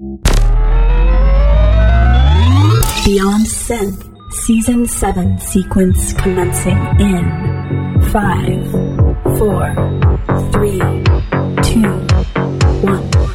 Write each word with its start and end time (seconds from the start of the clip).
Beyond 0.00 0.24
Synth, 3.44 4.32
Season 4.32 4.86
7 4.88 5.38
sequence 5.40 6.14
commencing 6.14 6.78
in 6.98 8.00
5, 8.10 8.70
4, 9.36 9.74
3, 10.52 10.78
2, 11.60 11.82
1. 12.80 13.29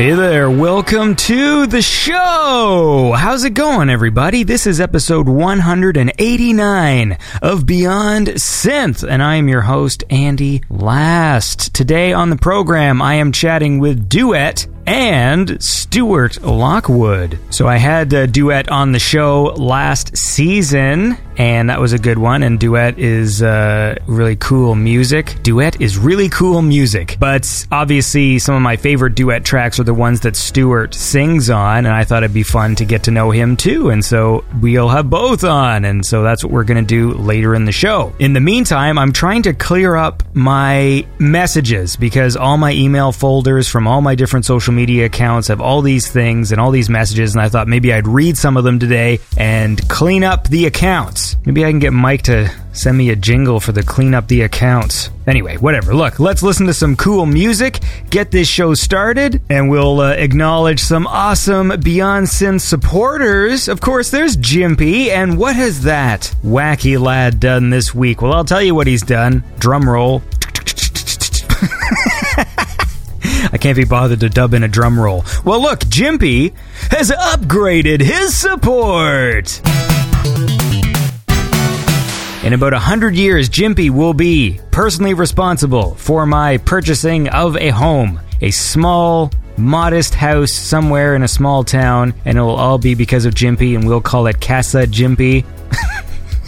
Hey 0.00 0.14
there, 0.14 0.50
welcome 0.50 1.14
to 1.14 1.66
the 1.66 1.82
show! 1.82 3.14
How's 3.14 3.44
it 3.44 3.50
going, 3.50 3.90
everybody? 3.90 4.44
This 4.44 4.66
is 4.66 4.80
episode 4.80 5.28
189 5.28 7.18
of 7.42 7.66
Beyond 7.66 8.28
Synth, 8.28 9.06
and 9.06 9.22
I 9.22 9.34
am 9.34 9.46
your 9.46 9.60
host, 9.60 10.02
Andy 10.08 10.62
Last. 10.70 11.74
Today 11.74 12.14
on 12.14 12.30
the 12.30 12.36
program, 12.36 13.02
I 13.02 13.16
am 13.16 13.30
chatting 13.30 13.78
with 13.78 14.08
Duett 14.08 14.66
and 14.86 15.62
Stuart 15.62 16.42
Lockwood. 16.42 17.38
So 17.50 17.66
I 17.66 17.76
had 17.76 18.12
a 18.12 18.26
Duett 18.26 18.70
on 18.70 18.92
the 18.92 18.98
show 18.98 19.54
last 19.56 20.16
season, 20.16 21.16
and 21.36 21.70
that 21.70 21.80
was 21.80 21.92
a 21.92 21.98
good 21.98 22.18
one. 22.18 22.42
And 22.42 22.58
Duett 22.58 22.98
is 22.98 23.42
uh, 23.42 23.96
really 24.06 24.36
cool 24.36 24.74
music. 24.74 25.36
Duett 25.42 25.80
is 25.80 25.96
really 25.96 26.28
cool 26.28 26.60
music. 26.62 27.16
But 27.18 27.66
obviously, 27.72 28.38
some 28.38 28.54
of 28.54 28.62
my 28.62 28.76
favorite 28.76 29.14
Duett 29.14 29.44
tracks 29.44 29.80
are 29.80 29.84
the 29.84 29.94
ones 29.94 30.20
that 30.20 30.36
Stuart 30.36 30.94
sings 30.94 31.48
on, 31.50 31.86
and 31.86 31.94
I 31.94 32.04
thought 32.04 32.22
it'd 32.22 32.34
be 32.34 32.42
fun 32.42 32.74
to 32.76 32.84
get 32.84 33.04
to 33.04 33.10
know 33.10 33.30
him 33.30 33.56
too. 33.56 33.90
And 33.90 34.04
so 34.04 34.44
we'll 34.60 34.88
have 34.88 35.08
both 35.08 35.44
on, 35.44 35.84
and 35.84 36.04
so 36.04 36.22
that's 36.22 36.44
what 36.44 36.52
we're 36.52 36.64
going 36.64 36.84
to 36.84 36.88
do 36.88 37.12
later 37.14 37.54
in 37.54 37.64
the 37.64 37.72
show. 37.72 38.12
In 38.18 38.32
the 38.32 38.40
meantime, 38.40 38.98
I'm 38.98 39.12
trying 39.12 39.42
to 39.42 39.54
clear 39.54 39.96
up 39.96 40.22
my 40.34 41.06
messages 41.18 41.96
because 41.96 42.36
all 42.36 42.58
my 42.58 42.72
email 42.72 43.12
folders 43.12 43.68
from 43.68 43.86
all 43.86 44.00
my 44.00 44.14
different 44.14 44.44
social 44.44 44.72
media 44.72 44.79
accounts 44.88 45.48
have 45.48 45.60
all 45.60 45.82
these 45.82 46.10
things 46.10 46.52
and 46.52 46.60
all 46.60 46.70
these 46.70 46.88
messages, 46.88 47.34
and 47.34 47.42
I 47.42 47.48
thought 47.48 47.68
maybe 47.68 47.92
I'd 47.92 48.06
read 48.06 48.36
some 48.36 48.56
of 48.56 48.64
them 48.64 48.78
today 48.78 49.20
and 49.36 49.86
clean 49.88 50.24
up 50.24 50.48
the 50.48 50.66
accounts. 50.66 51.36
Maybe 51.44 51.64
I 51.64 51.70
can 51.70 51.78
get 51.78 51.92
Mike 51.92 52.22
to 52.22 52.50
send 52.72 52.96
me 52.96 53.10
a 53.10 53.16
jingle 53.16 53.60
for 53.60 53.72
the 53.72 53.82
clean 53.82 54.14
up 54.14 54.28
the 54.28 54.42
accounts. 54.42 55.10
Anyway, 55.26 55.56
whatever. 55.56 55.94
Look, 55.94 56.18
let's 56.18 56.42
listen 56.42 56.66
to 56.66 56.74
some 56.74 56.96
cool 56.96 57.26
music, 57.26 57.80
get 58.10 58.30
this 58.30 58.48
show 58.48 58.74
started, 58.74 59.42
and 59.50 59.68
we'll 59.68 60.00
uh, 60.00 60.12
acknowledge 60.12 60.80
some 60.80 61.06
awesome 61.06 61.68
Beyond 61.80 62.26
Synth 62.26 62.62
supporters. 62.62 63.68
Of 63.68 63.80
course, 63.80 64.10
there's 64.10 64.36
Jimpy, 64.36 65.08
and 65.08 65.38
what 65.38 65.56
has 65.56 65.82
that 65.82 66.34
wacky 66.42 66.98
lad 67.00 67.40
done 67.40 67.70
this 67.70 67.94
week? 67.94 68.22
Well, 68.22 68.32
I'll 68.32 68.44
tell 68.44 68.62
you 68.62 68.74
what 68.74 68.86
he's 68.86 69.02
done. 69.02 69.44
Drum 69.58 69.88
roll. 69.88 70.22
I 73.52 73.58
can't 73.58 73.76
be 73.76 73.84
bothered 73.84 74.20
to 74.20 74.28
dub 74.28 74.54
in 74.54 74.62
a 74.62 74.68
drum 74.68 74.98
roll. 74.98 75.24
Well, 75.44 75.60
look, 75.60 75.80
Jimpy 75.80 76.54
has 76.90 77.10
upgraded 77.10 78.00
his 78.00 78.36
support. 78.36 79.60
In 82.44 82.54
about 82.54 82.72
a 82.72 82.78
hundred 82.78 83.14
years, 83.16 83.50
Jimpy 83.50 83.90
will 83.90 84.14
be 84.14 84.60
personally 84.70 85.14
responsible 85.14 85.94
for 85.96 86.24
my 86.24 86.56
purchasing 86.56 87.28
of 87.28 87.56
a 87.56 87.68
home, 87.68 88.20
a 88.40 88.50
small, 88.50 89.30
modest 89.58 90.14
house 90.14 90.52
somewhere 90.52 91.14
in 91.14 91.22
a 91.22 91.28
small 91.28 91.64
town, 91.64 92.14
and 92.24 92.38
it 92.38 92.40
will 92.40 92.56
all 92.56 92.78
be 92.78 92.94
because 92.94 93.26
of 93.26 93.34
Jimpy, 93.34 93.76
and 93.76 93.86
we'll 93.86 94.00
call 94.00 94.26
it 94.26 94.40
Casa 94.40 94.86
Jimpy. 94.86 95.44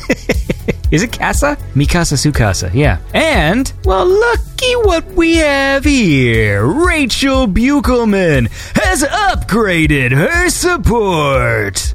Is 0.93 1.03
it 1.03 1.13
Casa? 1.13 1.57
Mikasa 1.75 2.19
Sukasa, 2.19 2.73
yeah. 2.75 2.99
And, 3.15 3.73
well, 3.85 4.07
looky 4.07 4.73
what 4.85 5.07
we 5.13 5.37
have 5.37 5.85
here. 5.85 6.67
Rachel 6.67 7.47
Buchelman 7.47 8.49
has 8.77 9.03
upgraded 9.03 10.13
her 10.13 10.51
support. 10.51 11.93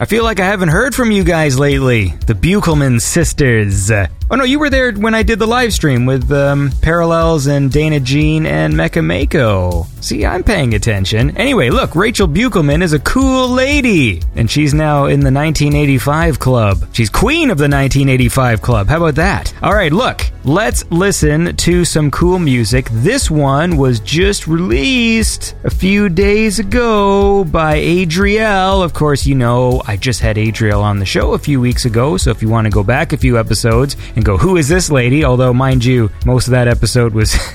I 0.00 0.04
feel 0.06 0.22
like 0.22 0.38
I 0.38 0.44
haven't 0.44 0.68
heard 0.68 0.94
from 0.94 1.10
you 1.10 1.24
guys 1.24 1.58
lately. 1.58 2.14
The 2.26 2.34
Buchelman 2.34 3.00
sisters. 3.00 3.90
Oh 4.30 4.36
no, 4.36 4.44
you 4.44 4.58
were 4.58 4.68
there 4.68 4.92
when 4.92 5.14
I 5.14 5.22
did 5.22 5.38
the 5.38 5.46
live 5.46 5.72
stream 5.72 6.04
with 6.04 6.30
um, 6.32 6.70
Parallels 6.82 7.46
and 7.46 7.72
Dana 7.72 7.98
Jean 7.98 8.44
and 8.44 8.74
Mecha 8.74 9.02
Maiko. 9.02 9.86
See, 10.02 10.26
I'm 10.26 10.44
paying 10.44 10.74
attention. 10.74 11.34
Anyway, 11.38 11.70
look, 11.70 11.96
Rachel 11.96 12.28
Buchelman 12.28 12.82
is 12.82 12.92
a 12.92 12.98
cool 12.98 13.48
lady, 13.48 14.20
and 14.36 14.50
she's 14.50 14.74
now 14.74 15.06
in 15.06 15.20
the 15.20 15.32
1985 15.32 16.38
club. 16.38 16.84
She's 16.92 17.08
queen 17.08 17.50
of 17.50 17.56
the 17.56 17.64
1985 17.64 18.60
club. 18.60 18.86
How 18.88 18.98
about 18.98 19.14
that? 19.14 19.54
All 19.62 19.74
right, 19.74 19.92
look, 19.92 20.30
let's 20.44 20.84
listen 20.90 21.56
to 21.56 21.86
some 21.86 22.10
cool 22.10 22.38
music. 22.38 22.88
This 22.92 23.30
one 23.30 23.78
was 23.78 23.98
just 23.98 24.46
released 24.46 25.56
a 25.64 25.70
few 25.70 26.10
days 26.10 26.58
ago 26.58 27.44
by 27.44 27.76
Adriel. 27.76 28.82
Of 28.82 28.92
course, 28.92 29.26
you 29.26 29.34
know 29.34 29.82
I 29.86 29.96
just 29.96 30.20
had 30.20 30.36
Adriel 30.36 30.82
on 30.82 30.98
the 30.98 31.06
show 31.06 31.32
a 31.32 31.38
few 31.38 31.60
weeks 31.60 31.86
ago, 31.86 32.18
so 32.18 32.30
if 32.30 32.42
you 32.42 32.48
want 32.50 32.66
to 32.66 32.70
go 32.70 32.84
back 32.84 33.12
a 33.12 33.16
few 33.16 33.38
episodes 33.38 33.96
and 34.18 34.24
go, 34.24 34.36
who 34.36 34.56
is 34.56 34.68
this 34.68 34.90
lady? 34.90 35.24
Although, 35.24 35.54
mind 35.54 35.84
you, 35.84 36.10
most 36.26 36.48
of 36.48 36.50
that 36.50 36.66
episode 36.68 37.14
was. 37.14 37.34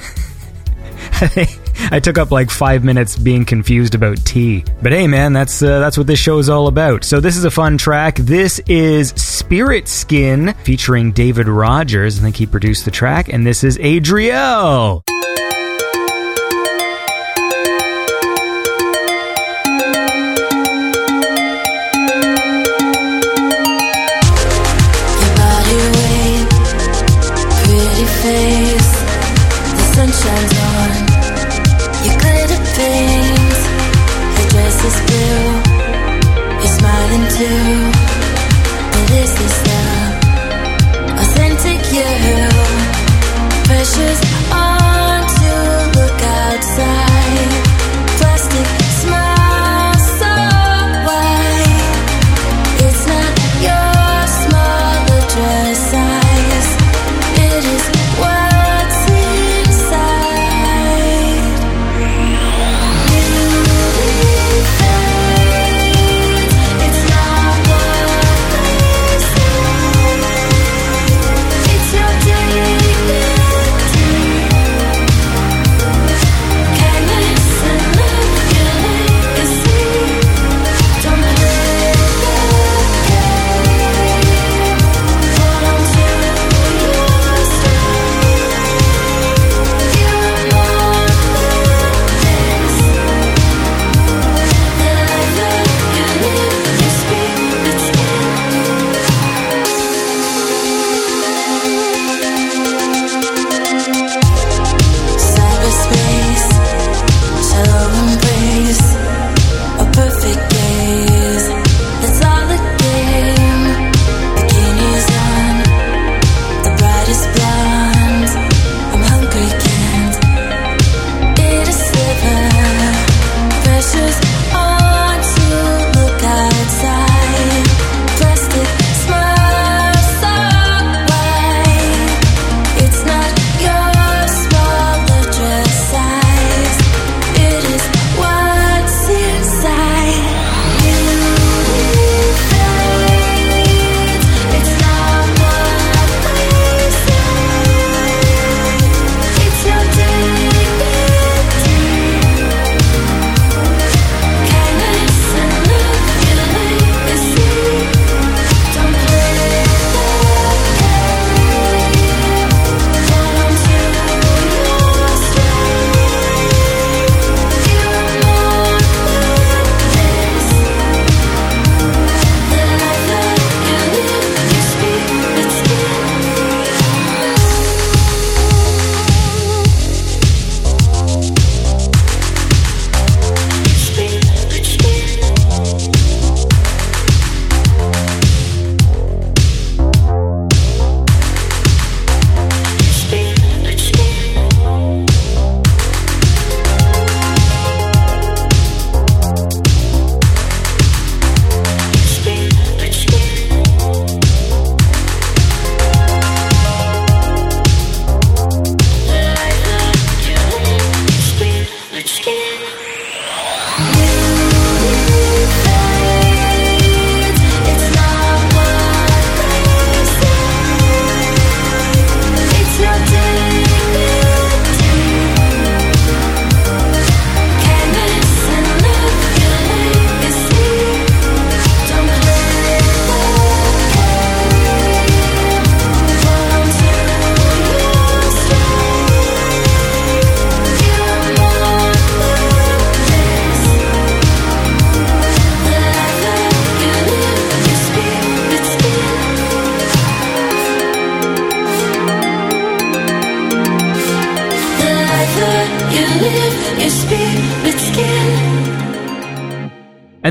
I 1.91 2.00
took 2.00 2.18
up 2.18 2.31
like 2.31 2.50
five 2.50 2.85
minutes 2.85 3.18
being 3.18 3.44
confused 3.44 3.96
about 3.96 4.25
tea. 4.25 4.63
But 4.81 4.94
hey, 4.94 5.06
man, 5.07 5.34
that's 5.34 5.62
uh, 5.62 5.79
that's 5.79 5.97
what 5.97 6.07
this 6.07 6.19
show 6.19 6.38
is 6.40 6.50
all 6.50 6.68
about. 6.68 7.03
So 7.03 7.19
this 7.19 7.35
is 7.35 7.44
a 7.44 7.52
fun 7.52 7.78
track. 7.78 8.16
This 8.16 8.59
is 8.68 9.09
Spirit 9.09 9.90
Skin 9.90 10.53
featuring 10.63 11.12
David 11.12 11.50
Rogers. 11.50 12.19
I 12.19 12.22
think 12.22 12.38
he 12.38 12.46
produced 12.46 12.85
the 12.85 12.91
track, 12.91 13.28
and 13.28 13.46
this 13.46 13.66
is 13.66 13.78
Adriel. 13.79 15.03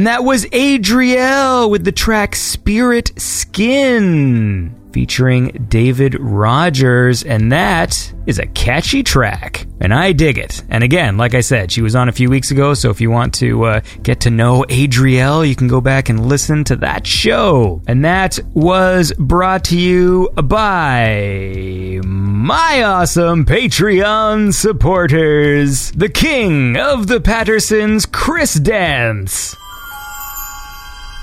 And 0.03 0.09
that 0.09 0.25
was 0.25 0.49
Adriel 0.51 1.71
with 1.71 1.85
the 1.85 1.93
track 1.93 2.35
Spirit 2.35 3.13
Skin 3.21 4.75
featuring 4.93 5.67
David 5.69 6.19
Rogers, 6.19 7.23
and 7.23 7.53
that 7.53 8.13
is 8.27 8.41
a 8.41 8.47
catchy 8.47 9.05
track, 9.05 9.65
and 9.81 9.95
I 9.95 10.11
dig 10.11 10.39
it. 10.39 10.61
And 10.69 10.83
again, 10.83 11.19
like 11.19 11.35
I 11.35 11.41
said, 11.41 11.71
she 11.71 11.83
was 11.83 11.95
on 11.95 12.09
a 12.09 12.13
few 12.13 12.29
weeks 12.29 12.51
ago, 12.51 12.75
so 12.75 12.91
if 12.91 13.01
you 13.01 13.13
want 13.13 13.33
to 13.35 13.65
uh, 13.65 13.81
get 14.03 14.19
to 14.23 14.31
know 14.31 14.65
Adriel, 14.69 15.45
you 15.45 15.55
can 15.55 15.69
go 15.69 15.81
back 15.81 16.09
and 16.09 16.27
listen 16.27 16.65
to 16.65 16.75
that 16.79 17.07
show. 17.07 17.81
And 17.87 18.05
that 18.05 18.41
was 18.55 19.13
brought 19.13 19.63
to 19.67 19.79
you 19.79 20.31
by 20.31 22.01
my 22.03 22.83
awesome 22.83 23.45
Patreon 23.45 24.53
supporters, 24.53 25.93
the 25.93 26.09
king 26.09 26.77
of 26.77 27.07
the 27.07 27.21
Pattersons, 27.21 28.05
Chris 28.05 28.55
Dance. 28.55 29.55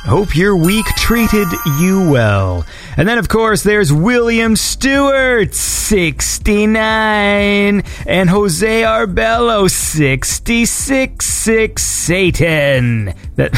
Hope 0.10 0.36
your 0.36 0.58
week 0.58 0.88
treated 0.98 1.48
you 1.80 2.10
well. 2.10 2.66
And 2.98 3.08
then, 3.08 3.20
of 3.20 3.30
course, 3.30 3.62
there's 3.62 3.94
William 3.94 4.56
Stewart, 4.56 5.54
69, 5.54 7.84
and 8.08 8.30
Jose 8.32 8.82
Arbello, 8.82 9.70
66, 9.70 11.24
6 11.24 11.84
Satan. 11.84 13.14
That 13.36 13.54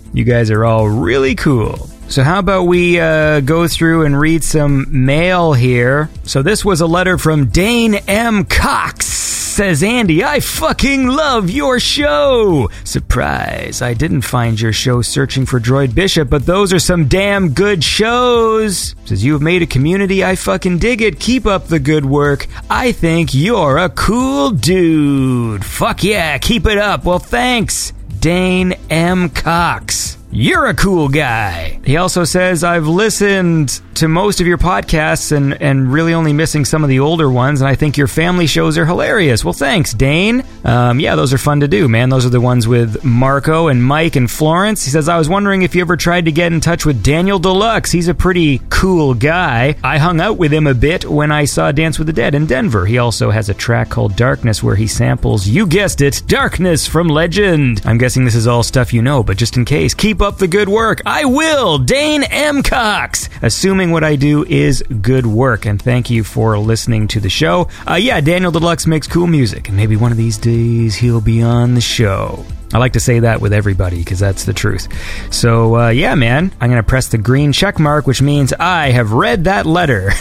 you 0.14 0.24
guys 0.24 0.50
are 0.50 0.64
all 0.64 0.88
really 0.88 1.34
cool. 1.34 1.90
So, 2.08 2.22
how 2.22 2.38
about 2.38 2.62
we 2.62 2.98
uh, 2.98 3.40
go 3.40 3.68
through 3.68 4.06
and 4.06 4.18
read 4.18 4.42
some 4.42 5.04
mail 5.04 5.52
here? 5.52 6.08
So, 6.24 6.40
this 6.40 6.64
was 6.64 6.80
a 6.80 6.86
letter 6.86 7.18
from 7.18 7.50
Dane 7.50 7.96
M. 8.08 8.46
Cox. 8.46 9.19
Says 9.50 9.82
Andy, 9.82 10.22
I 10.22 10.38
fucking 10.38 11.08
love 11.08 11.50
your 11.50 11.80
show! 11.80 12.70
Surprise, 12.84 13.82
I 13.82 13.94
didn't 13.94 14.22
find 14.22 14.58
your 14.58 14.72
show 14.72 15.02
searching 15.02 15.44
for 15.44 15.58
Droid 15.58 15.92
Bishop, 15.92 16.30
but 16.30 16.46
those 16.46 16.72
are 16.72 16.78
some 16.78 17.08
damn 17.08 17.52
good 17.52 17.82
shows! 17.82 18.94
Says, 19.06 19.24
you 19.24 19.32
have 19.32 19.42
made 19.42 19.60
a 19.60 19.66
community, 19.66 20.24
I 20.24 20.36
fucking 20.36 20.78
dig 20.78 21.02
it, 21.02 21.18
keep 21.18 21.46
up 21.46 21.66
the 21.66 21.80
good 21.80 22.04
work. 22.04 22.46
I 22.70 22.92
think 22.92 23.34
you're 23.34 23.76
a 23.76 23.88
cool 23.88 24.52
dude. 24.52 25.64
Fuck 25.64 26.04
yeah, 26.04 26.38
keep 26.38 26.64
it 26.64 26.78
up. 26.78 27.04
Well, 27.04 27.18
thanks, 27.18 27.92
Dane 28.20 28.74
M. 28.88 29.30
Cox. 29.30 30.19
You're 30.32 30.66
a 30.66 30.74
cool 30.74 31.08
guy. 31.08 31.80
He 31.84 31.96
also 31.96 32.22
says, 32.22 32.62
I've 32.62 32.86
listened 32.86 33.80
to 33.94 34.06
most 34.06 34.40
of 34.40 34.46
your 34.46 34.58
podcasts 34.58 35.32
and, 35.32 35.60
and 35.60 35.92
really 35.92 36.14
only 36.14 36.32
missing 36.32 36.64
some 36.64 36.84
of 36.84 36.88
the 36.88 37.00
older 37.00 37.28
ones, 37.28 37.60
and 37.60 37.68
I 37.68 37.74
think 37.74 37.96
your 37.98 38.06
family 38.06 38.46
shows 38.46 38.78
are 38.78 38.86
hilarious. 38.86 39.44
Well, 39.44 39.52
thanks, 39.52 39.92
Dane. 39.92 40.44
Um, 40.64 41.00
yeah, 41.00 41.16
those 41.16 41.34
are 41.34 41.38
fun 41.38 41.60
to 41.60 41.68
do, 41.68 41.88
man. 41.88 42.10
Those 42.10 42.24
are 42.24 42.30
the 42.30 42.40
ones 42.40 42.68
with 42.68 43.04
Marco 43.04 43.66
and 43.66 43.84
Mike 43.84 44.14
and 44.14 44.30
Florence. 44.30 44.84
He 44.84 44.90
says, 44.90 45.08
I 45.08 45.18
was 45.18 45.28
wondering 45.28 45.62
if 45.62 45.74
you 45.74 45.80
ever 45.80 45.96
tried 45.96 46.26
to 46.26 46.32
get 46.32 46.52
in 46.52 46.60
touch 46.60 46.86
with 46.86 47.02
Daniel 47.02 47.40
Deluxe. 47.40 47.90
He's 47.90 48.08
a 48.08 48.14
pretty 48.14 48.62
cool 48.70 49.14
guy. 49.14 49.74
I 49.82 49.98
hung 49.98 50.20
out 50.20 50.38
with 50.38 50.52
him 50.52 50.68
a 50.68 50.74
bit 50.74 51.04
when 51.04 51.32
I 51.32 51.44
saw 51.44 51.72
Dance 51.72 51.98
with 51.98 52.06
the 52.06 52.12
Dead 52.12 52.36
in 52.36 52.46
Denver. 52.46 52.86
He 52.86 52.98
also 52.98 53.30
has 53.30 53.48
a 53.48 53.54
track 53.54 53.90
called 53.90 54.16
Darkness 54.16 54.62
where 54.62 54.76
he 54.76 54.86
samples, 54.86 55.48
you 55.48 55.66
guessed 55.66 56.00
it, 56.00 56.22
Darkness 56.28 56.86
from 56.86 57.08
Legend. 57.08 57.82
I'm 57.84 57.98
guessing 57.98 58.24
this 58.24 58.36
is 58.36 58.46
all 58.46 58.62
stuff 58.62 58.94
you 58.94 59.02
know, 59.02 59.24
but 59.24 59.36
just 59.36 59.56
in 59.56 59.64
case, 59.64 59.92
keep 59.92 60.19
up 60.20 60.38
the 60.38 60.48
good 60.48 60.68
work. 60.68 61.00
I 61.06 61.24
will, 61.24 61.78
Dane 61.78 62.22
M. 62.24 62.62
Cox, 62.62 63.28
assuming 63.42 63.90
what 63.90 64.04
I 64.04 64.16
do 64.16 64.44
is 64.44 64.82
good 64.82 65.26
work. 65.26 65.66
And 65.66 65.80
thank 65.80 66.10
you 66.10 66.24
for 66.24 66.58
listening 66.58 67.08
to 67.08 67.20
the 67.20 67.30
show. 67.30 67.68
Uh, 67.88 67.94
yeah, 67.94 68.20
Daniel 68.20 68.50
Deluxe 68.52 68.86
makes 68.86 69.06
cool 69.06 69.26
music, 69.26 69.68
and 69.68 69.76
maybe 69.76 69.96
one 69.96 70.12
of 70.12 70.18
these 70.18 70.38
days 70.38 70.96
he'll 70.96 71.20
be 71.20 71.42
on 71.42 71.74
the 71.74 71.80
show. 71.80 72.44
I 72.72 72.78
like 72.78 72.92
to 72.92 73.00
say 73.00 73.20
that 73.20 73.40
with 73.40 73.52
everybody 73.52 73.98
because 73.98 74.20
that's 74.20 74.44
the 74.44 74.52
truth. 74.52 74.88
So, 75.32 75.76
uh, 75.76 75.88
yeah, 75.88 76.14
man, 76.14 76.52
I'm 76.60 76.70
going 76.70 76.82
to 76.82 76.88
press 76.88 77.08
the 77.08 77.18
green 77.18 77.52
check 77.52 77.78
mark, 77.78 78.06
which 78.06 78.22
means 78.22 78.52
I 78.52 78.90
have 78.90 79.12
read 79.12 79.44
that 79.44 79.66
letter. 79.66 80.12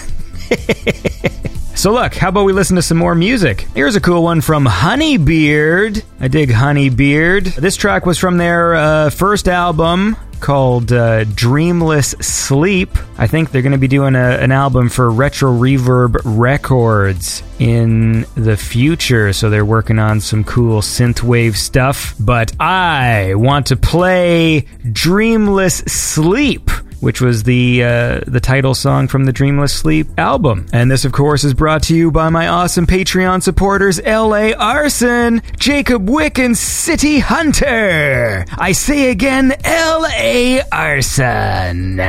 So 1.80 1.94
look, 1.94 2.14
how 2.14 2.28
about 2.28 2.44
we 2.44 2.52
listen 2.52 2.76
to 2.76 2.82
some 2.82 2.98
more 2.98 3.16
music? 3.16 3.62
Here's 3.74 3.96
a 3.96 4.02
cool 4.02 4.22
one 4.22 4.42
from 4.42 4.66
Honeybeard. 4.66 6.04
I 6.20 6.28
dig 6.28 6.52
Honeybeard. 6.52 7.46
This 7.46 7.78
track 7.78 8.06
was 8.06 8.18
from 8.18 8.36
their 8.38 8.76
uh, 8.76 9.10
first 9.12 9.48
album 9.48 10.18
called 10.42 10.92
uh, 10.92 11.24
Dreamless 11.24 12.16
Sleep. 12.20 12.90
I 13.18 13.28
think 13.28 13.52
they're 13.52 13.62
going 13.62 13.72
to 13.72 13.78
be 13.78 13.88
doing 13.88 14.16
a, 14.16 14.20
an 14.20 14.52
album 14.52 14.90
for 14.90 15.10
Retro 15.10 15.54
Reverb 15.54 16.20
Records 16.26 17.44
in 17.60 18.26
the 18.36 18.58
future, 18.58 19.32
so 19.32 19.50
they're 19.50 19.64
working 19.64 20.00
on 20.00 20.20
some 20.20 20.44
cool 20.44 20.82
synthwave 20.82 21.56
stuff. 21.56 22.14
But 22.20 22.52
I 22.60 23.36
want 23.36 23.68
to 23.68 23.78
play 23.78 24.66
Dreamless 24.92 25.78
Sleep 25.88 26.70
which 27.00 27.22
was 27.22 27.44
the 27.44 27.84
uh, 27.84 28.20
the 28.28 28.40
title 28.40 28.74
song 28.74 29.08
from 29.08 29.26
the 29.26 29.34
Dreamless 29.34 29.74
Sleep 29.74 30.08
album. 30.18 30.68
And 30.74 30.90
this, 30.90 31.06
of 31.06 31.12
course, 31.12 31.44
is 31.44 31.54
brought 31.54 31.84
to 31.84 31.96
you 31.96 32.12
by 32.12 32.30
my 32.30 32.48
awesome 32.48 32.86
Patreon 32.88 33.42
supporters, 33.42 34.00
L.A. 34.04 34.54
Arson, 34.54 35.42
Jacob 35.58 36.10
Wick, 36.10 36.40
and 36.40 36.58
City 36.58 37.20
Hunter. 37.20 38.46
I 38.58 38.72
say 38.72 39.12
again, 39.12 39.54
L.A. 39.64 40.62
Arson. 40.72 42.02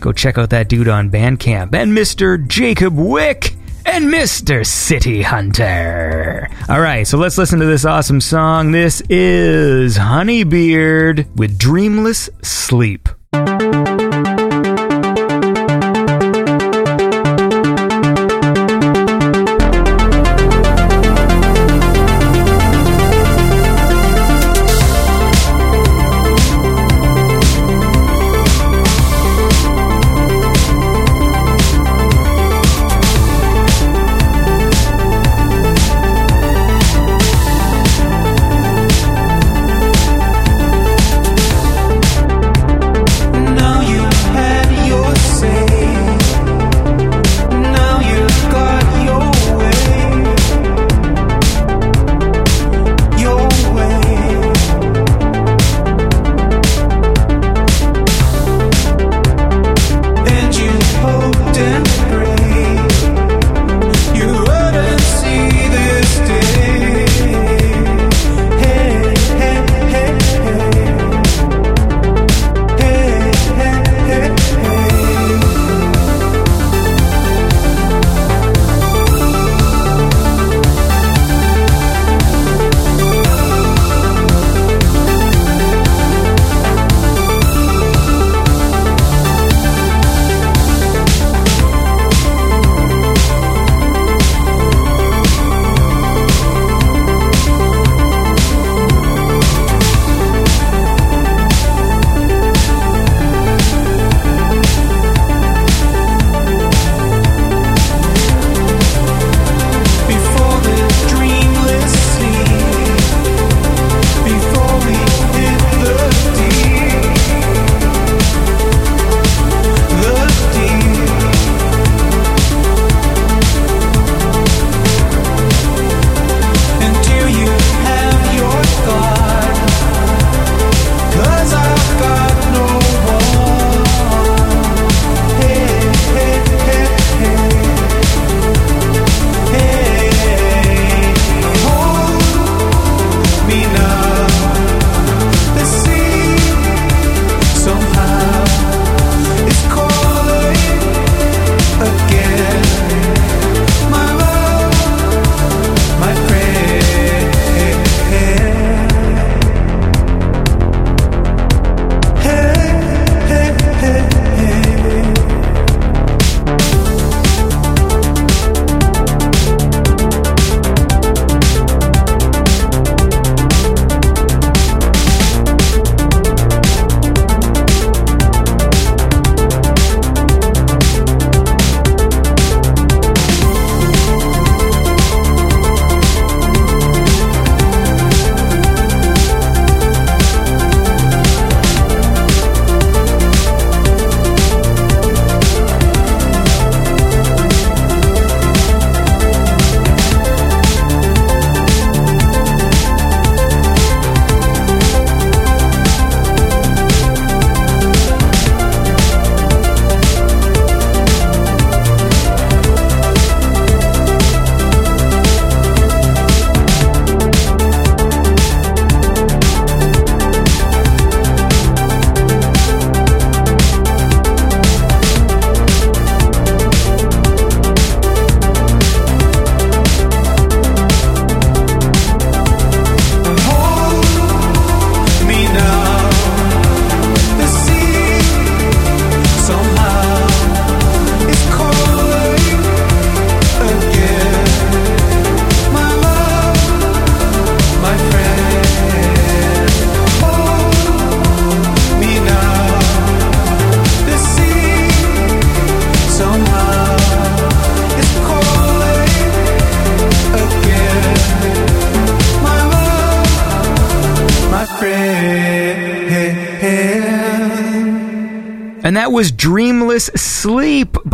Go 0.00 0.12
check 0.12 0.38
out 0.38 0.50
that 0.50 0.68
dude 0.68 0.88
on 0.88 1.10
Bandcamp 1.10 1.74
and 1.74 1.92
Mr. 1.92 2.46
Jacob 2.46 2.96
Wick 2.96 3.54
and 3.86 4.06
Mr. 4.06 4.66
City 4.66 5.22
Hunter. 5.22 6.48
All 6.68 6.80
right, 6.80 7.06
so 7.06 7.18
let's 7.18 7.38
listen 7.38 7.58
to 7.60 7.66
this 7.66 7.84
awesome 7.84 8.20
song. 8.20 8.72
This 8.72 9.02
is 9.08 9.96
Honeybeard 9.96 11.26
with 11.36 11.58
Dreamless 11.58 12.30
Sleep. 12.42 13.08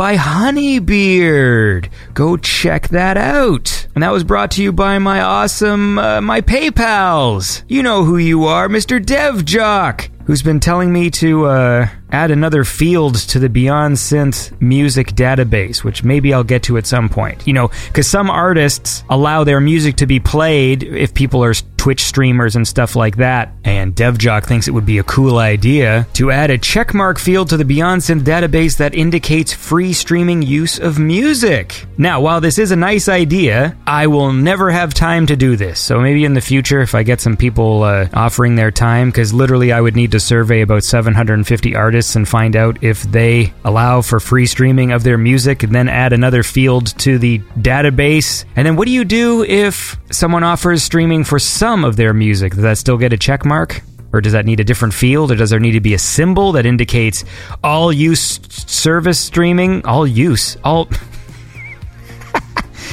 By 0.01 0.17
Honeybeard. 0.17 1.91
Go 2.15 2.39
check 2.39 2.89
that 2.89 3.19
out. 3.19 3.87
And 3.95 4.03
that 4.03 4.11
was 4.11 4.25
brought 4.25 4.53
to 4.53 4.63
you 4.63 4.73
by 4.73 4.99
my 4.99 5.21
awesome, 5.21 5.99
uh, 5.99 6.23
my 6.23 6.41
PayPals. 6.41 7.65
You 7.69 7.83
know 7.83 8.05
who 8.05 8.17
you 8.17 8.47
are, 8.47 8.67
Mr. 8.67 8.99
DevJock, 8.99 10.09
who's 10.25 10.41
been 10.43 10.59
telling 10.59 10.91
me 10.91 11.11
to, 11.11 11.45
uh, 11.45 11.89
add 12.13 12.31
another 12.31 12.65
field 12.65 13.17
to 13.17 13.39
the 13.39 13.51
Beyond 13.51 13.97
Synth 13.97 14.59
music 14.61 15.09
database, 15.09 15.85
which 15.85 16.03
maybe 16.03 16.33
I'll 16.33 16.45
get 16.45 16.63
to 16.65 16.79
at 16.79 16.87
some 16.87 17.11
point. 17.11 17.47
You 17.47 17.53
know, 17.53 17.71
because 17.89 18.09
some 18.09 18.31
artists 18.31 19.05
allow 19.11 19.45
their 19.45 19.61
music 19.61 19.97
to 19.97 20.07
be 20.07 20.19
played 20.19 20.83
if 20.83 21.13
people 21.13 21.45
are 21.45 21.53
Twitch 21.77 22.05
streamers 22.05 22.57
and 22.57 22.67
stuff 22.69 22.97
like 22.97 23.17
that. 23.17 23.53
And 23.65 23.80
DevJock 24.01 24.47
thinks 24.47 24.67
it 24.67 24.71
would 24.71 24.87
be 24.87 24.97
a 24.97 25.03
cool 25.03 25.37
idea 25.37 26.07
to 26.15 26.31
add 26.31 26.49
a 26.49 26.57
checkmark 26.57 27.19
field 27.19 27.51
to 27.51 27.59
the 27.59 27.65
Synth 27.65 28.23
database 28.23 28.79
that 28.79 28.95
indicates 28.95 29.53
free 29.53 29.93
streaming 29.93 30.41
use 30.41 30.79
of 30.79 30.99
music. 30.99 31.85
Now, 31.99 32.23
while 32.23 32.41
this 32.41 32.57
is 32.59 32.71
a 32.71 32.77
nice 32.77 33.11
idea, 33.11 33.77
I 33.87 34.07
will 34.07 34.33
never 34.33 34.71
have 34.71 34.95
time 34.95 35.27
to 35.27 35.37
do 35.37 35.55
this. 35.55 35.81
So 35.81 36.01
maybe 36.01 36.25
in 36.25 36.33
the 36.33 36.41
future, 36.41 36.81
if 36.81 36.95
I 36.95 37.03
get 37.03 37.21
some 37.21 37.37
people 37.37 37.83
uh, 37.83 38.09
offering 38.15 38.57
their 38.57 38.71
time, 38.71 39.11
because 39.11 39.35
literally 39.35 39.71
I 39.71 39.83
would 39.83 39.97
need 39.97 40.13
to 40.13 40.21
survey 40.21 40.63
about 40.63 40.83
750 40.83 41.77
artists 41.77 42.17
and 42.17 42.27
find 42.27 42.57
out 42.57 42.83
if 42.83 43.03
they 43.03 43.53
allow 43.65 44.01
for 44.01 44.19
free 44.19 44.47
streaming 44.47 44.93
of 44.93 45.05
their 45.05 45.19
music 45.19 45.63
and 45.63 45.75
then 45.75 45.91
add 45.91 46.15
another 46.15 46.43
field 46.43 46.99
to 47.01 47.19
the 47.19 47.41
database. 47.59 48.47
And 48.57 48.67
then 48.67 48.77
what 48.77 48.87
do 48.87 48.93
you 48.93 49.05
do 49.05 49.45
if 49.45 49.99
someone 50.11 50.43
offers 50.43 50.83
streaming 50.83 51.23
for 51.23 51.39
some 51.39 51.85
of 51.85 51.97
their 51.97 52.15
music? 52.15 52.55
Does 52.55 52.63
that 52.63 52.79
still 52.79 52.97
get 52.97 53.13
a 53.13 53.19
check 53.19 53.45
mark? 53.45 53.83
Or 54.13 54.21
does 54.21 54.33
that 54.33 54.45
need 54.45 54.61
a 54.61 54.65
different 54.65 54.95
field? 54.95 55.31
Or 55.31 55.37
does 55.37 55.51
there 55.51 55.61
need 55.61 55.73
to 55.73 55.81
be 55.81 55.95
a 55.95 55.99
symbol 55.99 56.53
that 56.53 56.67
indicates 56.67 57.25
all 57.63 57.93
use 57.93 58.41
service 58.51 59.19
streaming? 59.21 59.85
All 59.87 60.07
use. 60.07 60.57
All. 60.65 60.89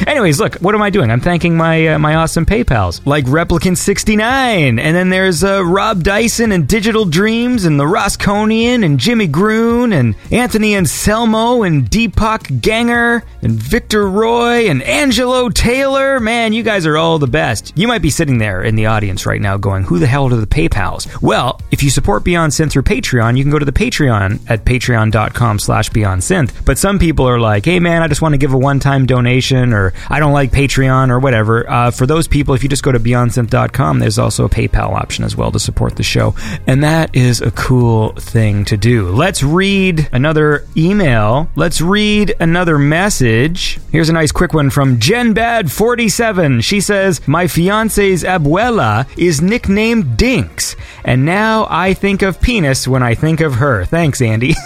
Anyways, 0.05 0.39
look, 0.39 0.55
what 0.55 0.75
am 0.75 0.81
I 0.81 0.89
doing? 0.89 1.09
I'm 1.09 1.21
thanking 1.21 1.57
my 1.57 1.87
uh, 1.87 1.99
my 1.99 2.15
awesome 2.15 2.45
PayPal's, 2.45 3.05
like 3.05 3.25
Replicant69, 3.25 4.79
and 4.79 4.79
then 4.79 5.09
there's 5.09 5.43
uh, 5.43 5.63
Rob 5.63 6.03
Dyson 6.03 6.51
and 6.51 6.67
Digital 6.67 7.05
Dreams, 7.05 7.65
and 7.65 7.79
the 7.79 7.85
Rosconian, 7.85 8.83
and 8.85 8.99
Jimmy 8.99 9.27
Groon, 9.27 9.93
and 9.93 10.15
Anthony 10.31 10.75
Anselmo, 10.75 11.63
and 11.63 11.89
Deepak 11.89 12.61
Ganger, 12.61 13.23
and 13.41 13.51
Victor 13.51 14.09
Roy, 14.09 14.69
and 14.69 14.83
Angelo 14.83 15.49
Taylor. 15.49 16.19
Man, 16.19 16.53
you 16.53 16.63
guys 16.63 16.85
are 16.85 16.97
all 16.97 17.17
the 17.19 17.27
best. 17.27 17.73
You 17.75 17.87
might 17.87 18.01
be 18.01 18.09
sitting 18.09 18.37
there 18.37 18.61
in 18.61 18.75
the 18.75 18.87
audience 18.87 19.25
right 19.25 19.41
now 19.41 19.57
going, 19.57 19.83
who 19.83 19.99
the 19.99 20.07
hell 20.07 20.25
are 20.31 20.35
the 20.35 20.45
PayPal's? 20.45 21.07
Well, 21.21 21.61
if 21.71 21.81
you 21.83 21.89
support 21.89 22.23
Beyond 22.23 22.51
Synth 22.51 22.71
through 22.71 22.83
Patreon, 22.83 23.37
you 23.37 23.43
can 23.43 23.51
go 23.51 23.59
to 23.59 23.65
the 23.65 23.71
Patreon 23.71 24.39
at 24.49 24.65
patreon.com 24.65 25.59
slash 25.59 25.89
Beyond 25.89 26.21
Synth. 26.21 26.65
But 26.65 26.77
some 26.77 26.99
people 26.99 27.27
are 27.27 27.39
like, 27.39 27.65
hey 27.65 27.79
man, 27.79 28.01
I 28.01 28.07
just 28.07 28.21
want 28.21 28.33
to 28.33 28.37
give 28.37 28.53
a 28.53 28.57
one-time 28.57 29.05
donation, 29.05 29.73
or 29.73 29.86
I 30.09 30.19
don't 30.19 30.33
like 30.33 30.51
Patreon, 30.51 31.09
or 31.09 31.19
whatever. 31.19 31.69
Uh, 31.69 31.91
for 31.91 32.05
those 32.05 32.27
people, 32.27 32.53
if 32.53 32.63
you 32.63 32.69
just 32.69 32.83
go 32.83 32.91
to 32.91 32.99
BeyondSynth.com, 32.99 33.99
there's 33.99 34.19
also 34.19 34.45
a 34.45 34.49
PayPal 34.49 34.93
option 34.93 35.23
as 35.23 35.35
well 35.35 35.51
to 35.51 35.59
support 35.59 35.95
the 35.95 36.03
show. 36.03 36.35
And 36.65 36.83
that 36.83 37.15
is 37.15 37.41
a 37.41 37.51
cool 37.51 38.09
thing 38.13 38.65
to 38.65 38.77
do. 38.77 39.09
Let's 39.09 39.43
read 39.43 40.09
another 40.11 40.65
email. 40.75 41.49
Let's 41.55 41.81
read 41.81 42.35
another 42.39 42.77
message. 42.77 43.79
Here's 43.91 44.09
a 44.09 44.13
nice 44.13 44.31
quick 44.31 44.53
one 44.53 44.69
from 44.69 44.99
JenBad47. 44.99 46.63
She 46.63 46.81
says, 46.81 47.27
My 47.27 47.47
fiance's 47.47 48.23
abuela 48.23 49.07
is 49.17 49.41
nicknamed 49.41 50.17
Dinks, 50.17 50.75
and 51.03 51.25
now 51.25 51.67
I 51.69 51.93
think 51.93 52.21
of 52.21 52.41
penis 52.41 52.87
when 52.87 53.03
I 53.03 53.15
think 53.15 53.41
of 53.41 53.55
her. 53.55 53.85
Thanks, 53.85 54.21
Andy. 54.21 54.55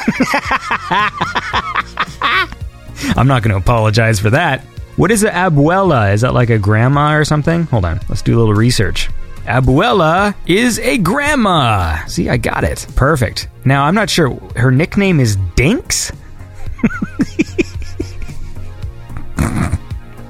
I'm 3.16 3.28
not 3.28 3.44
going 3.44 3.52
to 3.52 3.58
apologize 3.58 4.20
for 4.20 4.30
that. 4.32 4.64
What 4.98 5.12
is 5.12 5.24
an 5.24 5.32
abuela? 5.32 6.14
Is 6.14 6.22
that 6.22 6.34
like 6.34 6.50
a 6.50 6.60
grandma 6.60 7.16
or 7.16 7.26
something? 7.26 7.64
Hold 7.64 7.86
on, 7.86 8.00
let's 8.10 8.22
do 8.22 8.38
a 8.38 8.40
little 8.40 8.54
research. 8.54 9.10
Abuela 9.46 10.36
is 10.46 10.78
a 10.80 10.98
grandma. 11.00 12.06
See, 12.06 12.30
I 12.30 12.38
got 12.38 12.64
it. 12.64 12.86
Perfect. 12.96 13.50
Now, 13.66 13.86
I'm 13.86 13.96
not 13.96 14.10
sure. 14.10 14.36
Her 14.56 14.72
nickname 14.72 15.20
is 15.20 15.36
Dinks? 15.56 16.12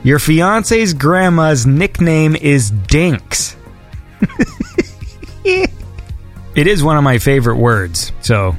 Your 0.03 0.17
fiance's 0.17 0.93
grandma's 0.93 1.67
nickname 1.67 2.35
is 2.35 2.71
Dinks. 2.71 3.55
it 5.45 5.69
is 6.55 6.83
one 6.83 6.97
of 6.97 7.03
my 7.03 7.17
favorite 7.19 7.57
words, 7.57 8.11
so 8.21 8.55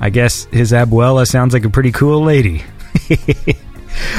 I 0.00 0.10
guess 0.10 0.44
his 0.46 0.72
abuela 0.72 1.26
sounds 1.26 1.54
like 1.54 1.64
a 1.64 1.70
pretty 1.70 1.92
cool 1.92 2.22
lady. 2.22 2.64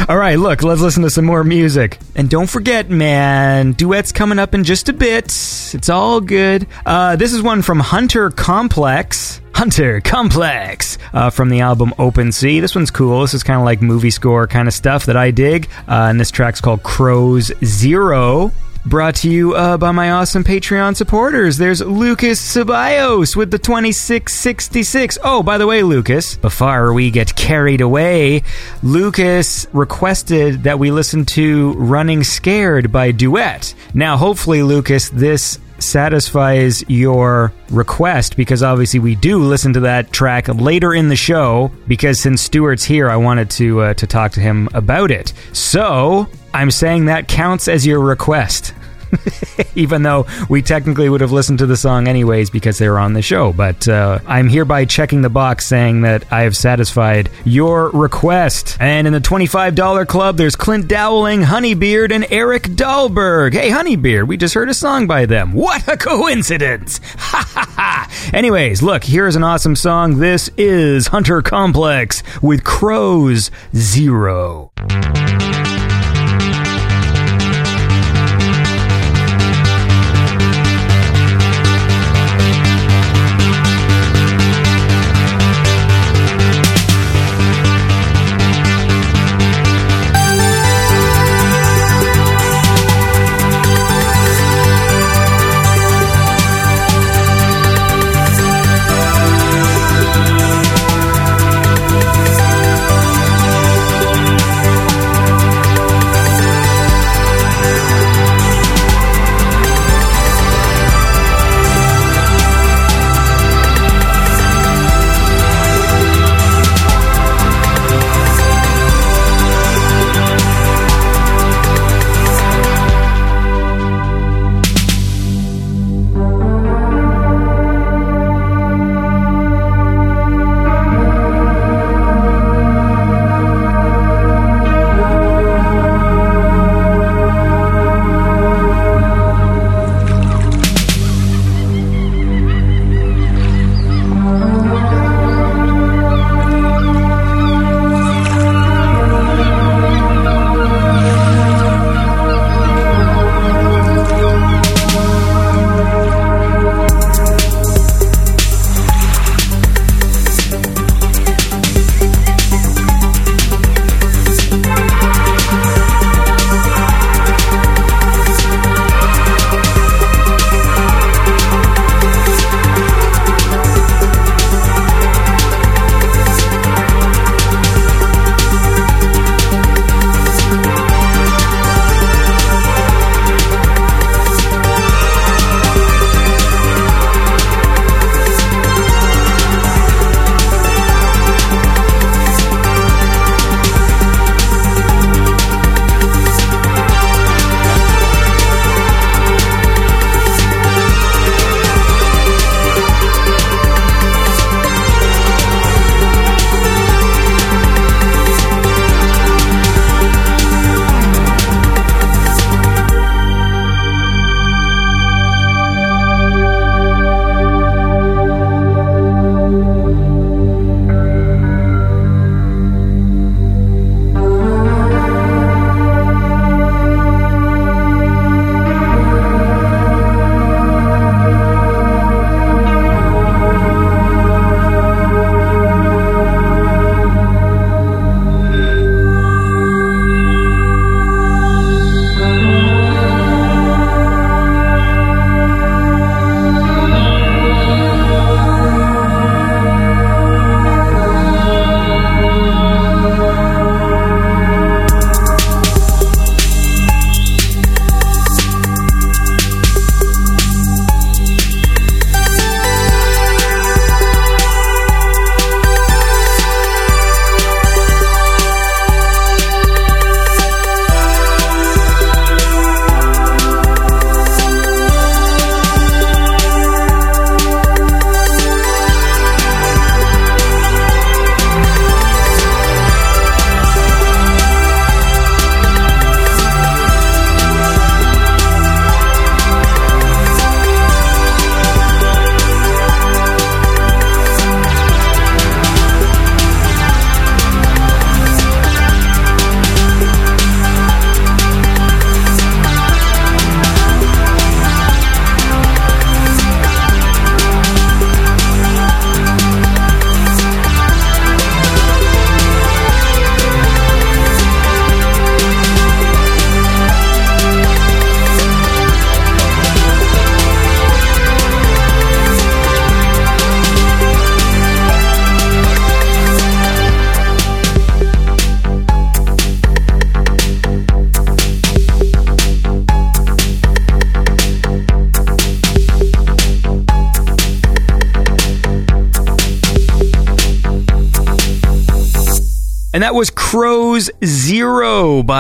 All 0.10 0.18
right, 0.18 0.38
look, 0.38 0.64
let's 0.64 0.82
listen 0.82 1.04
to 1.04 1.10
some 1.10 1.26
more 1.26 1.44
music. 1.44 2.00
And 2.16 2.30
don't 2.30 2.50
forget, 2.50 2.90
man, 2.90 3.74
Duett's 3.74 4.12
coming 4.12 4.40
up 4.40 4.54
in 4.54 4.64
just 4.64 4.90
a 4.90 4.94
bit. 4.94 5.26
It's 5.26 5.90
all 5.90 6.20
good. 6.20 6.68
Uh, 6.86 7.16
this 7.16 7.34
is 7.34 7.42
one 7.42 7.62
from 7.62 7.80
Hunter 7.80 8.30
Complex. 8.30 9.40
Hunter 9.54 10.02
Complex 10.02 10.98
uh, 11.14 11.30
from 11.30 11.50
the 11.50 11.62
album 11.62 11.94
Open 12.00 12.32
Sea. 12.32 12.60
This 12.60 12.74
one's 12.76 12.92
cool. 12.92 13.22
This 13.22 13.34
is 13.34 13.44
kind 13.44 13.60
of 13.60 13.66
like 13.66 13.82
movie 13.82 14.10
score 14.10 14.48
kind 14.48 14.68
of 14.68 14.74
stuff 14.74 15.06
that 15.06 15.16
I 15.16 15.32
dig. 15.32 15.70
Uh, 15.88 16.08
and 16.10 16.20
this 16.20 16.32
track's 16.32 16.60
called 16.60 16.84
Crows 16.84 17.52
Zero. 17.64 18.52
Brought 18.86 19.16
to 19.18 19.30
you 19.30 19.54
uh, 19.56 19.78
by 19.78 19.92
my 19.92 20.12
awesome 20.12 20.44
Patreon 20.44 20.98
supporters. 20.98 21.58
There's 21.58 21.80
Lucas 21.80 22.42
Ceballos 22.42 23.34
with 23.34 23.50
the 23.50 23.58
2666. 23.58 25.18
Oh, 25.24 25.42
by 25.42 25.58
the 25.58 25.66
way, 25.66 25.84
Lucas, 25.84 26.36
before 26.36 26.92
we 26.94 27.10
get 27.10 27.34
carried 27.34 27.80
away, 27.80 28.44
Lucas 28.84 29.66
requested 29.72 30.64
that 30.64 30.80
we 30.80 30.92
listen 30.92 31.24
to 31.28 31.72
Running 31.74 32.26
Scared 32.26 32.92
by 32.92 33.12
Duett. 33.12 33.74
Now, 33.94 34.18
hopefully, 34.18 34.64
Lucas, 34.64 35.10
this 35.10 35.60
satisfies 35.84 36.84
your 36.90 37.54
request 37.70 38.38
because 38.38 38.64
obviously 38.64 39.00
we 39.00 39.16
do 39.16 39.38
listen 39.38 39.74
to 39.74 39.80
that 39.82 40.12
track 40.12 40.48
later 40.48 40.94
in 40.94 41.10
the 41.10 41.16
show 41.16 41.72
because 41.88 42.20
since 42.20 42.42
Stuart's 42.42 42.84
here 42.84 43.10
I 43.10 43.16
wanted 43.16 43.50
to 43.52 43.82
uh, 43.82 43.94
to 43.96 44.08
talk 44.08 44.32
to 44.34 44.40
him 44.40 44.70
about 44.74 45.12
it. 45.12 45.34
So, 45.54 46.28
I'm 46.54 46.72
saying 46.72 47.06
that 47.06 47.28
counts 47.28 47.68
as 47.68 47.86
your 47.86 48.00
request. 48.00 48.74
Even 49.76 50.04
though 50.04 50.26
we 50.50 50.62
technically 50.62 51.10
would 51.10 51.22
have 51.22 51.32
listened 51.32 51.60
to 51.60 51.66
the 51.66 51.78
song 51.78 52.08
anyways 52.08 52.50
because 52.50 52.78
they 52.78 52.90
were 52.90 53.00
on 53.00 53.14
the 53.14 53.22
show. 53.22 53.54
But 53.54 53.88
uh, 53.88 54.20
I'm 54.28 54.50
hereby 54.50 54.86
checking 54.86 55.22
the 55.22 55.30
box 55.30 55.66
saying 55.66 56.02
that 56.02 56.32
I 56.32 56.42
have 56.42 56.56
satisfied 56.56 57.30
your 57.46 57.90
request. 57.90 58.78
And 58.80 59.08
in 59.08 59.14
the 59.14 59.20
$25 59.20 60.08
club, 60.08 60.38
there's 60.38 60.56
Clint 60.56 60.88
Dowling, 60.88 61.44
Honeybeard, 61.44 62.12
and 62.12 62.26
Eric 62.30 62.64
Dahlberg. 62.64 63.54
Hey, 63.54 63.70
Honeybeard, 63.70 64.28
we 64.28 64.38
just 64.38 64.54
heard 64.54 64.70
a 64.70 64.74
song 64.74 65.08
by 65.08 65.26
them. 65.26 65.54
What 65.54 65.88
a 65.88 65.98
coincidence! 65.98 67.00
Ha 67.34 67.50
ha 67.54 67.74
ha! 67.76 68.30
Anyways, 68.34 68.84
look, 68.84 69.04
here's 69.04 69.36
an 69.36 69.44
awesome 69.44 69.76
song. 69.76 70.20
This 70.20 70.50
is 70.58 71.08
Hunter 71.08 71.42
Complex 71.42 72.22
with 72.42 72.64
Crows 72.64 73.50
Zero. 73.76 74.72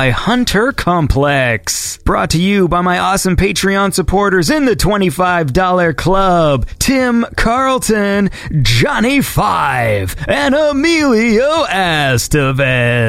By 0.04 0.10
Hunter 0.10 0.74
Complex. 0.74 1.96
Brought 2.00 2.32
to 2.32 2.38
you 2.38 2.68
by 2.68 2.82
my 2.82 3.00
awesome 3.00 3.38
Patreon 3.38 3.94
supporters 3.94 4.50
in 4.50 4.66
the 4.66 4.76
$25 4.76 5.96
club 5.96 6.68
Tim 6.78 7.26
Carlton, 7.38 8.30
Johnny 8.64 9.22
Five, 9.22 10.18
and 10.28 10.54
Emilio 10.56 11.64
Estevez. 11.68 13.00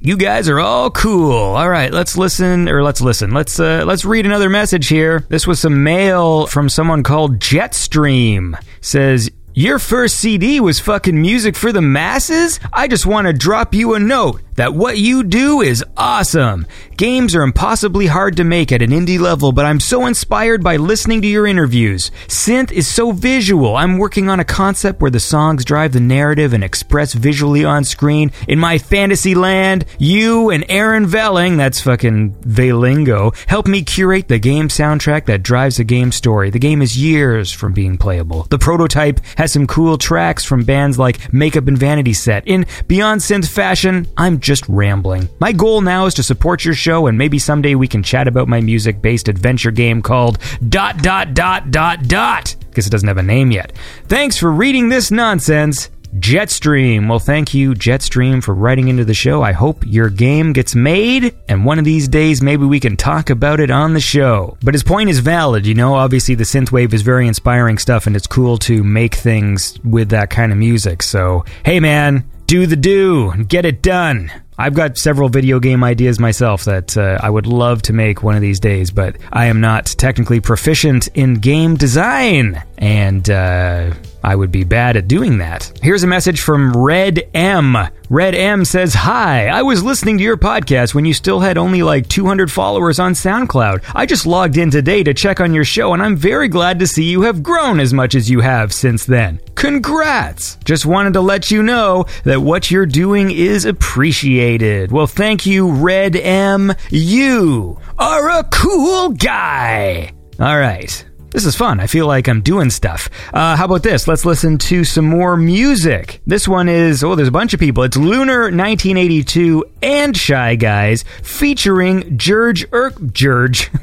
You 0.00 0.16
guys 0.16 0.48
are 0.48 0.60
all 0.60 0.92
cool. 0.92 1.56
All 1.56 1.68
right, 1.68 1.92
let's 1.92 2.16
listen, 2.16 2.68
or 2.68 2.84
let's 2.84 3.00
listen. 3.00 3.34
Let's 3.34 3.58
uh, 3.58 3.82
let's 3.84 4.04
read 4.04 4.24
another 4.24 4.48
message 4.48 4.86
here. 4.86 5.26
This 5.28 5.48
was 5.48 5.58
some 5.58 5.82
mail 5.82 6.46
from 6.46 6.68
someone 6.68 7.02
called 7.02 7.40
Jetstream. 7.40 8.54
Says 8.80 9.28
your 9.54 9.78
first 9.78 10.16
CD 10.16 10.60
was 10.60 10.80
fucking 10.80 11.20
music 11.20 11.56
for 11.56 11.72
the 11.72 11.82
masses? 11.82 12.58
I 12.72 12.88
just 12.88 13.04
want 13.04 13.26
to 13.26 13.34
drop 13.34 13.74
you 13.74 13.94
a 13.94 13.98
note 13.98 14.40
that 14.56 14.74
what 14.74 14.98
you 14.98 15.22
do 15.22 15.60
is 15.60 15.84
awesome. 15.96 16.66
Games 16.96 17.34
are 17.34 17.42
impossibly 17.42 18.06
hard 18.06 18.36
to 18.36 18.44
make 18.44 18.70
at 18.70 18.82
an 18.82 18.90
indie 18.90 19.18
level, 19.18 19.52
but 19.52 19.64
I'm 19.64 19.80
so 19.80 20.06
inspired 20.06 20.62
by 20.62 20.76
listening 20.76 21.22
to 21.22 21.28
your 21.28 21.46
interviews. 21.46 22.10
Synth 22.26 22.70
is 22.70 22.86
so 22.86 23.12
visual. 23.12 23.76
I'm 23.76 23.98
working 23.98 24.28
on 24.28 24.40
a 24.40 24.44
concept 24.44 25.00
where 25.00 25.10
the 25.10 25.20
songs 25.20 25.64
drive 25.64 25.92
the 25.92 26.00
narrative 26.00 26.52
and 26.52 26.62
express 26.62 27.14
visually 27.14 27.64
on 27.64 27.84
screen. 27.84 28.30
In 28.46 28.58
my 28.58 28.78
fantasy 28.78 29.34
land, 29.34 29.84
you 29.98 30.50
and 30.50 30.64
Aaron 30.68 31.06
Vehling, 31.06 31.56
that's 31.56 31.80
fucking 31.80 32.34
Vehlinggo, 32.42 33.34
help 33.48 33.66
me 33.66 33.82
curate 33.82 34.28
the 34.28 34.38
game 34.38 34.68
soundtrack 34.68 35.26
that 35.26 35.42
drives 35.42 35.78
the 35.78 35.84
game 35.84 36.12
story. 36.12 36.50
The 36.50 36.58
game 36.58 36.82
is 36.82 36.98
years 36.98 37.52
from 37.52 37.72
being 37.72 37.98
playable. 37.98 38.44
The 38.44 38.58
prototype 38.58 39.20
has 39.36 39.52
some 39.52 39.66
cool 39.66 39.98
tracks 39.98 40.44
from 40.44 40.64
bands 40.64 40.98
like 40.98 41.32
Makeup 41.32 41.66
and 41.68 41.78
Vanity 41.78 42.12
Set. 42.12 42.46
In 42.46 42.66
Beyond 42.86 43.20
Synth 43.20 43.48
fashion, 43.48 44.06
I'm 44.16 44.38
just 44.42 44.68
rambling. 44.68 45.28
My 45.40 45.52
goal 45.52 45.80
now 45.80 46.06
is 46.06 46.14
to 46.14 46.22
support 46.22 46.64
your 46.64 46.74
show 46.74 47.06
and 47.06 47.16
maybe 47.16 47.38
someday 47.38 47.74
we 47.74 47.88
can 47.88 48.02
chat 48.02 48.28
about 48.28 48.48
my 48.48 48.60
music 48.60 49.00
based 49.00 49.28
adventure 49.28 49.70
game 49.70 50.02
called 50.02 50.38
dot 50.68 50.98
dot 50.98 51.34
dot 51.34 51.70
dot 51.70 52.06
dot 52.06 52.54
because 52.68 52.86
it 52.86 52.90
doesn't 52.90 53.08
have 53.08 53.18
a 53.18 53.22
name 53.22 53.50
yet. 53.50 53.72
Thanks 54.08 54.36
for 54.36 54.50
reading 54.50 54.88
this 54.88 55.10
nonsense. 55.10 55.90
Jetstream. 56.16 57.08
Well, 57.08 57.18
thank 57.18 57.54
you, 57.54 57.72
Jetstream, 57.72 58.42
for 58.44 58.54
writing 58.54 58.88
into 58.88 59.04
the 59.04 59.14
show. 59.14 59.42
I 59.42 59.52
hope 59.52 59.82
your 59.86 60.10
game 60.10 60.52
gets 60.52 60.74
made, 60.74 61.34
and 61.48 61.64
one 61.64 61.78
of 61.78 61.86
these 61.86 62.06
days 62.06 62.42
maybe 62.42 62.66
we 62.66 62.80
can 62.80 62.98
talk 62.98 63.30
about 63.30 63.60
it 63.60 63.70
on 63.70 63.94
the 63.94 64.00
show. 64.00 64.58
But 64.62 64.74
his 64.74 64.82
point 64.82 65.08
is 65.08 65.20
valid, 65.20 65.66
you 65.66 65.74
know. 65.74 65.94
Obviously, 65.94 66.34
the 66.34 66.44
synthwave 66.44 66.92
is 66.92 67.00
very 67.00 67.26
inspiring 67.26 67.78
stuff, 67.78 68.06
and 68.06 68.14
it's 68.14 68.26
cool 68.26 68.58
to 68.58 68.84
make 68.84 69.14
things 69.14 69.78
with 69.84 70.10
that 70.10 70.28
kind 70.28 70.52
of 70.52 70.58
music. 70.58 71.02
So, 71.02 71.46
hey, 71.64 71.80
man, 71.80 72.30
do 72.52 72.66
the 72.66 72.76
do, 72.76 73.30
and 73.30 73.48
get 73.48 73.64
it 73.64 73.80
done. 73.80 74.30
I've 74.58 74.74
got 74.74 74.98
several 74.98 75.30
video 75.30 75.58
game 75.58 75.82
ideas 75.82 76.20
myself 76.20 76.66
that 76.66 76.98
uh, 76.98 77.18
I 77.18 77.30
would 77.30 77.46
love 77.46 77.80
to 77.84 77.94
make 77.94 78.22
one 78.22 78.34
of 78.34 78.42
these 78.42 78.60
days, 78.60 78.90
but 78.90 79.16
I 79.32 79.46
am 79.46 79.62
not 79.62 79.86
technically 79.86 80.38
proficient 80.38 81.08
in 81.14 81.36
game 81.36 81.76
design, 81.76 82.62
and 82.76 83.30
uh, 83.30 83.94
I 84.22 84.36
would 84.36 84.52
be 84.52 84.64
bad 84.64 84.96
at 84.96 85.08
doing 85.08 85.38
that. 85.38 85.72
Here's 85.82 86.02
a 86.02 86.06
message 86.06 86.40
from 86.40 86.72
Red 86.72 87.28
M. 87.34 87.76
Red 88.08 88.34
M 88.34 88.64
says, 88.64 88.94
Hi, 88.94 89.48
I 89.48 89.62
was 89.62 89.82
listening 89.82 90.18
to 90.18 90.24
your 90.24 90.36
podcast 90.36 90.94
when 90.94 91.04
you 91.04 91.14
still 91.14 91.40
had 91.40 91.56
only 91.56 91.82
like 91.82 92.08
200 92.08 92.50
followers 92.50 92.98
on 92.98 93.14
SoundCloud. 93.14 93.84
I 93.94 94.06
just 94.06 94.26
logged 94.26 94.56
in 94.58 94.70
today 94.70 95.02
to 95.02 95.14
check 95.14 95.40
on 95.40 95.54
your 95.54 95.64
show, 95.64 95.94
and 95.94 96.02
I'm 96.02 96.16
very 96.16 96.48
glad 96.48 96.78
to 96.80 96.86
see 96.86 97.04
you 97.04 97.22
have 97.22 97.42
grown 97.42 97.80
as 97.80 97.94
much 97.94 98.14
as 98.14 98.28
you 98.28 98.40
have 98.40 98.72
since 98.72 99.06
then. 99.06 99.40
Congrats! 99.54 100.56
Just 100.64 100.84
wanted 100.86 101.14
to 101.14 101.20
let 101.20 101.50
you 101.50 101.62
know 101.62 102.04
that 102.24 102.42
what 102.42 102.70
you're 102.70 102.86
doing 102.86 103.30
is 103.30 103.64
appreciated. 103.64 104.92
Well, 104.92 105.06
thank 105.06 105.46
you, 105.46 105.70
Red 105.70 106.14
M. 106.16 106.74
You 106.90 107.78
are 107.98 108.38
a 108.38 108.44
cool 108.44 109.10
guy. 109.10 110.12
All 110.38 110.58
right. 110.58 111.04
This 111.32 111.46
is 111.46 111.56
fun. 111.56 111.80
I 111.80 111.86
feel 111.86 112.06
like 112.06 112.28
I'm 112.28 112.42
doing 112.42 112.68
stuff. 112.70 113.08
Uh, 113.32 113.56
how 113.56 113.64
about 113.64 113.82
this? 113.82 114.06
Let's 114.06 114.24
listen 114.26 114.58
to 114.58 114.84
some 114.84 115.06
more 115.06 115.36
music. 115.36 116.20
This 116.26 116.46
one 116.46 116.68
is, 116.68 117.02
oh, 117.02 117.14
there's 117.14 117.28
a 117.28 117.32
bunch 117.32 117.54
of 117.54 117.60
people. 117.60 117.82
It's 117.84 117.96
Lunar 117.96 118.42
1982 118.42 119.64
and 119.82 120.16
Shy 120.16 120.56
Guys 120.56 121.04
featuring 121.22 122.18
George 122.18 122.66
Ur- 122.72 122.90
George. 123.12 123.70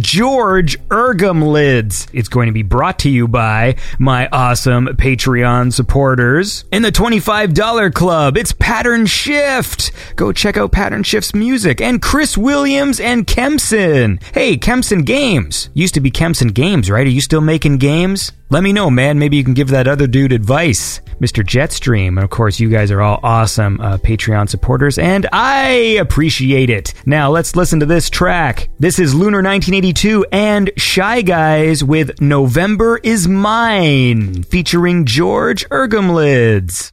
George 0.00 0.78
Ergum 0.88 1.52
Lids. 1.52 2.06
It's 2.12 2.28
going 2.28 2.46
to 2.46 2.52
be 2.52 2.62
brought 2.62 2.98
to 3.00 3.10
you 3.10 3.28
by 3.28 3.76
my 3.98 4.28
awesome 4.32 4.86
Patreon 4.86 5.72
supporters. 5.72 6.64
In 6.72 6.82
the 6.82 6.92
$25 6.92 7.92
club, 7.94 8.36
it's 8.36 8.52
Pattern 8.52 9.06
Shift. 9.06 9.90
Go 10.16 10.32
check 10.32 10.56
out 10.56 10.72
Pattern 10.72 11.02
Shift's 11.02 11.34
music 11.34 11.80
and 11.80 12.00
Chris 12.02 12.36
Williams 12.36 13.00
and 13.00 13.26
Kempson. 13.26 14.20
Hey, 14.32 14.56
Kempson 14.56 15.02
Games. 15.02 15.70
Used 15.74 15.94
to 15.94 16.00
be 16.00 16.10
Kempson 16.10 16.48
Games, 16.48 16.90
right? 16.90 17.06
Are 17.06 17.10
you 17.10 17.20
still 17.20 17.40
making 17.40 17.78
games? 17.78 18.32
Let 18.48 18.62
me 18.62 18.72
know, 18.72 18.90
man. 18.90 19.18
Maybe 19.18 19.36
you 19.36 19.44
can 19.44 19.54
give 19.54 19.68
that 19.68 19.88
other 19.88 20.06
dude 20.06 20.32
advice, 20.32 21.00
Mr. 21.20 21.44
Jetstream. 21.44 22.08
And 22.08 22.20
of 22.20 22.30
course, 22.30 22.60
you 22.60 22.70
guys 22.70 22.90
are 22.92 23.02
all 23.02 23.18
awesome 23.22 23.80
uh, 23.80 23.98
Patreon 23.98 24.48
supporters, 24.48 24.98
and 24.98 25.26
I 25.32 25.98
appreciate 26.00 26.70
it. 26.70 26.94
Now, 27.06 27.30
let's 27.30 27.56
listen 27.56 27.80
to 27.80 27.86
this 27.86 28.08
track. 28.08 28.68
This 28.78 28.98
is 28.98 29.14
Lunar 29.14 29.42
1982 29.42 30.26
and 30.30 30.70
Shy 30.76 31.22
Guys 31.22 31.82
with 31.82 32.20
November 32.20 33.00
is 33.02 33.26
Mine, 33.26 34.44
featuring 34.44 35.06
George 35.06 35.68
Ergumlids. 35.68 36.92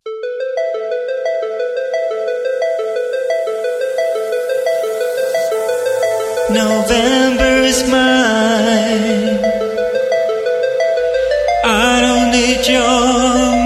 is 7.73 7.89
mine. 7.89 9.62
I 12.35 13.62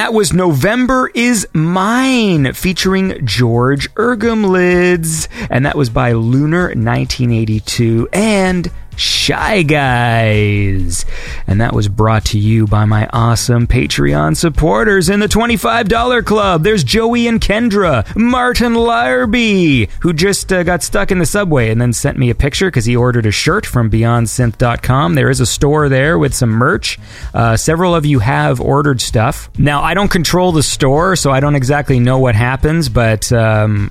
that 0.00 0.14
was 0.14 0.32
November 0.32 1.10
is 1.14 1.46
Mine 1.52 2.54
featuring 2.54 3.26
George 3.26 3.92
Ergomlids. 3.96 5.28
And 5.50 5.66
that 5.66 5.76
was 5.76 5.90
by 5.90 6.12
Lunar 6.12 6.68
1982 6.68 8.08
and 8.10 8.70
Shy 8.96 9.62
Guys. 9.62 11.04
And 11.50 11.60
that 11.60 11.74
was 11.74 11.88
brought 11.88 12.24
to 12.26 12.38
you 12.38 12.68
by 12.68 12.84
my 12.84 13.08
awesome 13.12 13.66
Patreon 13.66 14.36
supporters 14.36 15.08
in 15.08 15.18
the 15.18 15.26
$25 15.26 16.24
club. 16.24 16.62
There's 16.62 16.84
Joey 16.84 17.26
and 17.26 17.40
Kendra, 17.40 18.06
Martin 18.14 18.74
Larby, 18.74 19.88
who 20.00 20.12
just 20.12 20.52
uh, 20.52 20.62
got 20.62 20.84
stuck 20.84 21.10
in 21.10 21.18
the 21.18 21.26
subway 21.26 21.70
and 21.70 21.80
then 21.80 21.92
sent 21.92 22.16
me 22.16 22.30
a 22.30 22.36
picture 22.36 22.68
because 22.68 22.84
he 22.84 22.94
ordered 22.94 23.26
a 23.26 23.32
shirt 23.32 23.66
from 23.66 23.90
BeyondSynth.com. 23.90 25.16
There 25.16 25.28
is 25.28 25.40
a 25.40 25.46
store 25.46 25.88
there 25.88 26.20
with 26.20 26.34
some 26.36 26.50
merch. 26.50 27.00
Uh, 27.34 27.56
several 27.56 27.96
of 27.96 28.06
you 28.06 28.20
have 28.20 28.60
ordered 28.60 29.00
stuff. 29.00 29.50
Now, 29.58 29.82
I 29.82 29.94
don't 29.94 30.10
control 30.10 30.52
the 30.52 30.62
store, 30.62 31.16
so 31.16 31.32
I 31.32 31.40
don't 31.40 31.56
exactly 31.56 31.98
know 31.98 32.20
what 32.20 32.36
happens, 32.36 32.88
but 32.88 33.32
um, 33.32 33.90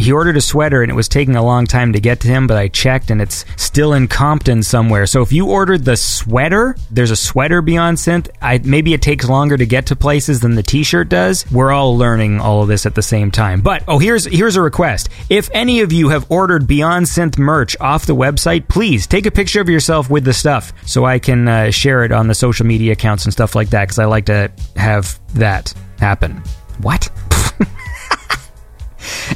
he 0.00 0.12
ordered 0.12 0.36
a 0.36 0.40
sweater 0.40 0.82
and 0.82 0.90
it 0.90 0.94
was 0.94 1.08
taking 1.08 1.36
a 1.36 1.44
long 1.44 1.66
time 1.66 1.92
to 1.92 2.00
get 2.00 2.20
to 2.20 2.28
him, 2.28 2.46
but 2.46 2.56
I 2.56 2.68
checked 2.68 3.10
and 3.10 3.20
it's 3.20 3.44
still 3.56 3.92
in 3.92 4.08
Compton 4.08 4.62
somewhere. 4.62 5.06
So 5.06 5.20
if 5.22 5.32
you 5.32 5.46
ordered 5.46 5.84
the 5.84 5.96
sweater, 5.96 6.74
there's 6.90 7.10
a 7.10 7.16
sweater 7.16 7.60
Beyond 7.60 7.98
Synth. 7.98 8.30
I, 8.40 8.58
maybe 8.58 8.94
it 8.94 9.02
takes 9.02 9.28
longer 9.28 9.56
to 9.56 9.66
get 9.66 9.86
to 9.86 9.96
places 9.96 10.40
than 10.40 10.54
the 10.54 10.62
t-shirt 10.62 11.08
does. 11.08 11.50
We're 11.50 11.70
all 11.70 11.96
learning 11.96 12.40
all 12.40 12.62
of 12.62 12.68
this 12.68 12.86
at 12.86 12.94
the 12.94 13.02
same 13.02 13.30
time. 13.30 13.60
But 13.60 13.84
oh, 13.86 13.98
here's 13.98 14.24
here's 14.24 14.56
a 14.56 14.62
request. 14.62 15.10
If 15.28 15.50
any 15.52 15.80
of 15.80 15.92
you 15.92 16.08
have 16.08 16.30
ordered 16.30 16.66
Beyond 16.66 17.06
Synth 17.06 17.38
merch 17.38 17.76
off 17.80 18.06
the 18.06 18.16
website, 18.16 18.68
please 18.68 19.06
take 19.06 19.26
a 19.26 19.30
picture 19.30 19.60
of 19.60 19.68
yourself 19.68 20.08
with 20.08 20.24
the 20.24 20.32
stuff 20.32 20.72
so 20.86 21.04
I 21.04 21.18
can 21.18 21.46
uh, 21.46 21.70
share 21.70 22.04
it 22.04 22.12
on 22.12 22.26
the 22.26 22.34
social 22.34 22.66
media 22.66 22.92
accounts 22.92 23.24
and 23.24 23.32
stuff 23.32 23.54
like 23.54 23.70
that 23.70 23.84
because 23.84 23.98
I 23.98 24.06
like 24.06 24.26
to 24.26 24.50
have 24.76 25.20
that 25.34 25.74
happen. 25.98 26.42
What? 26.80 27.10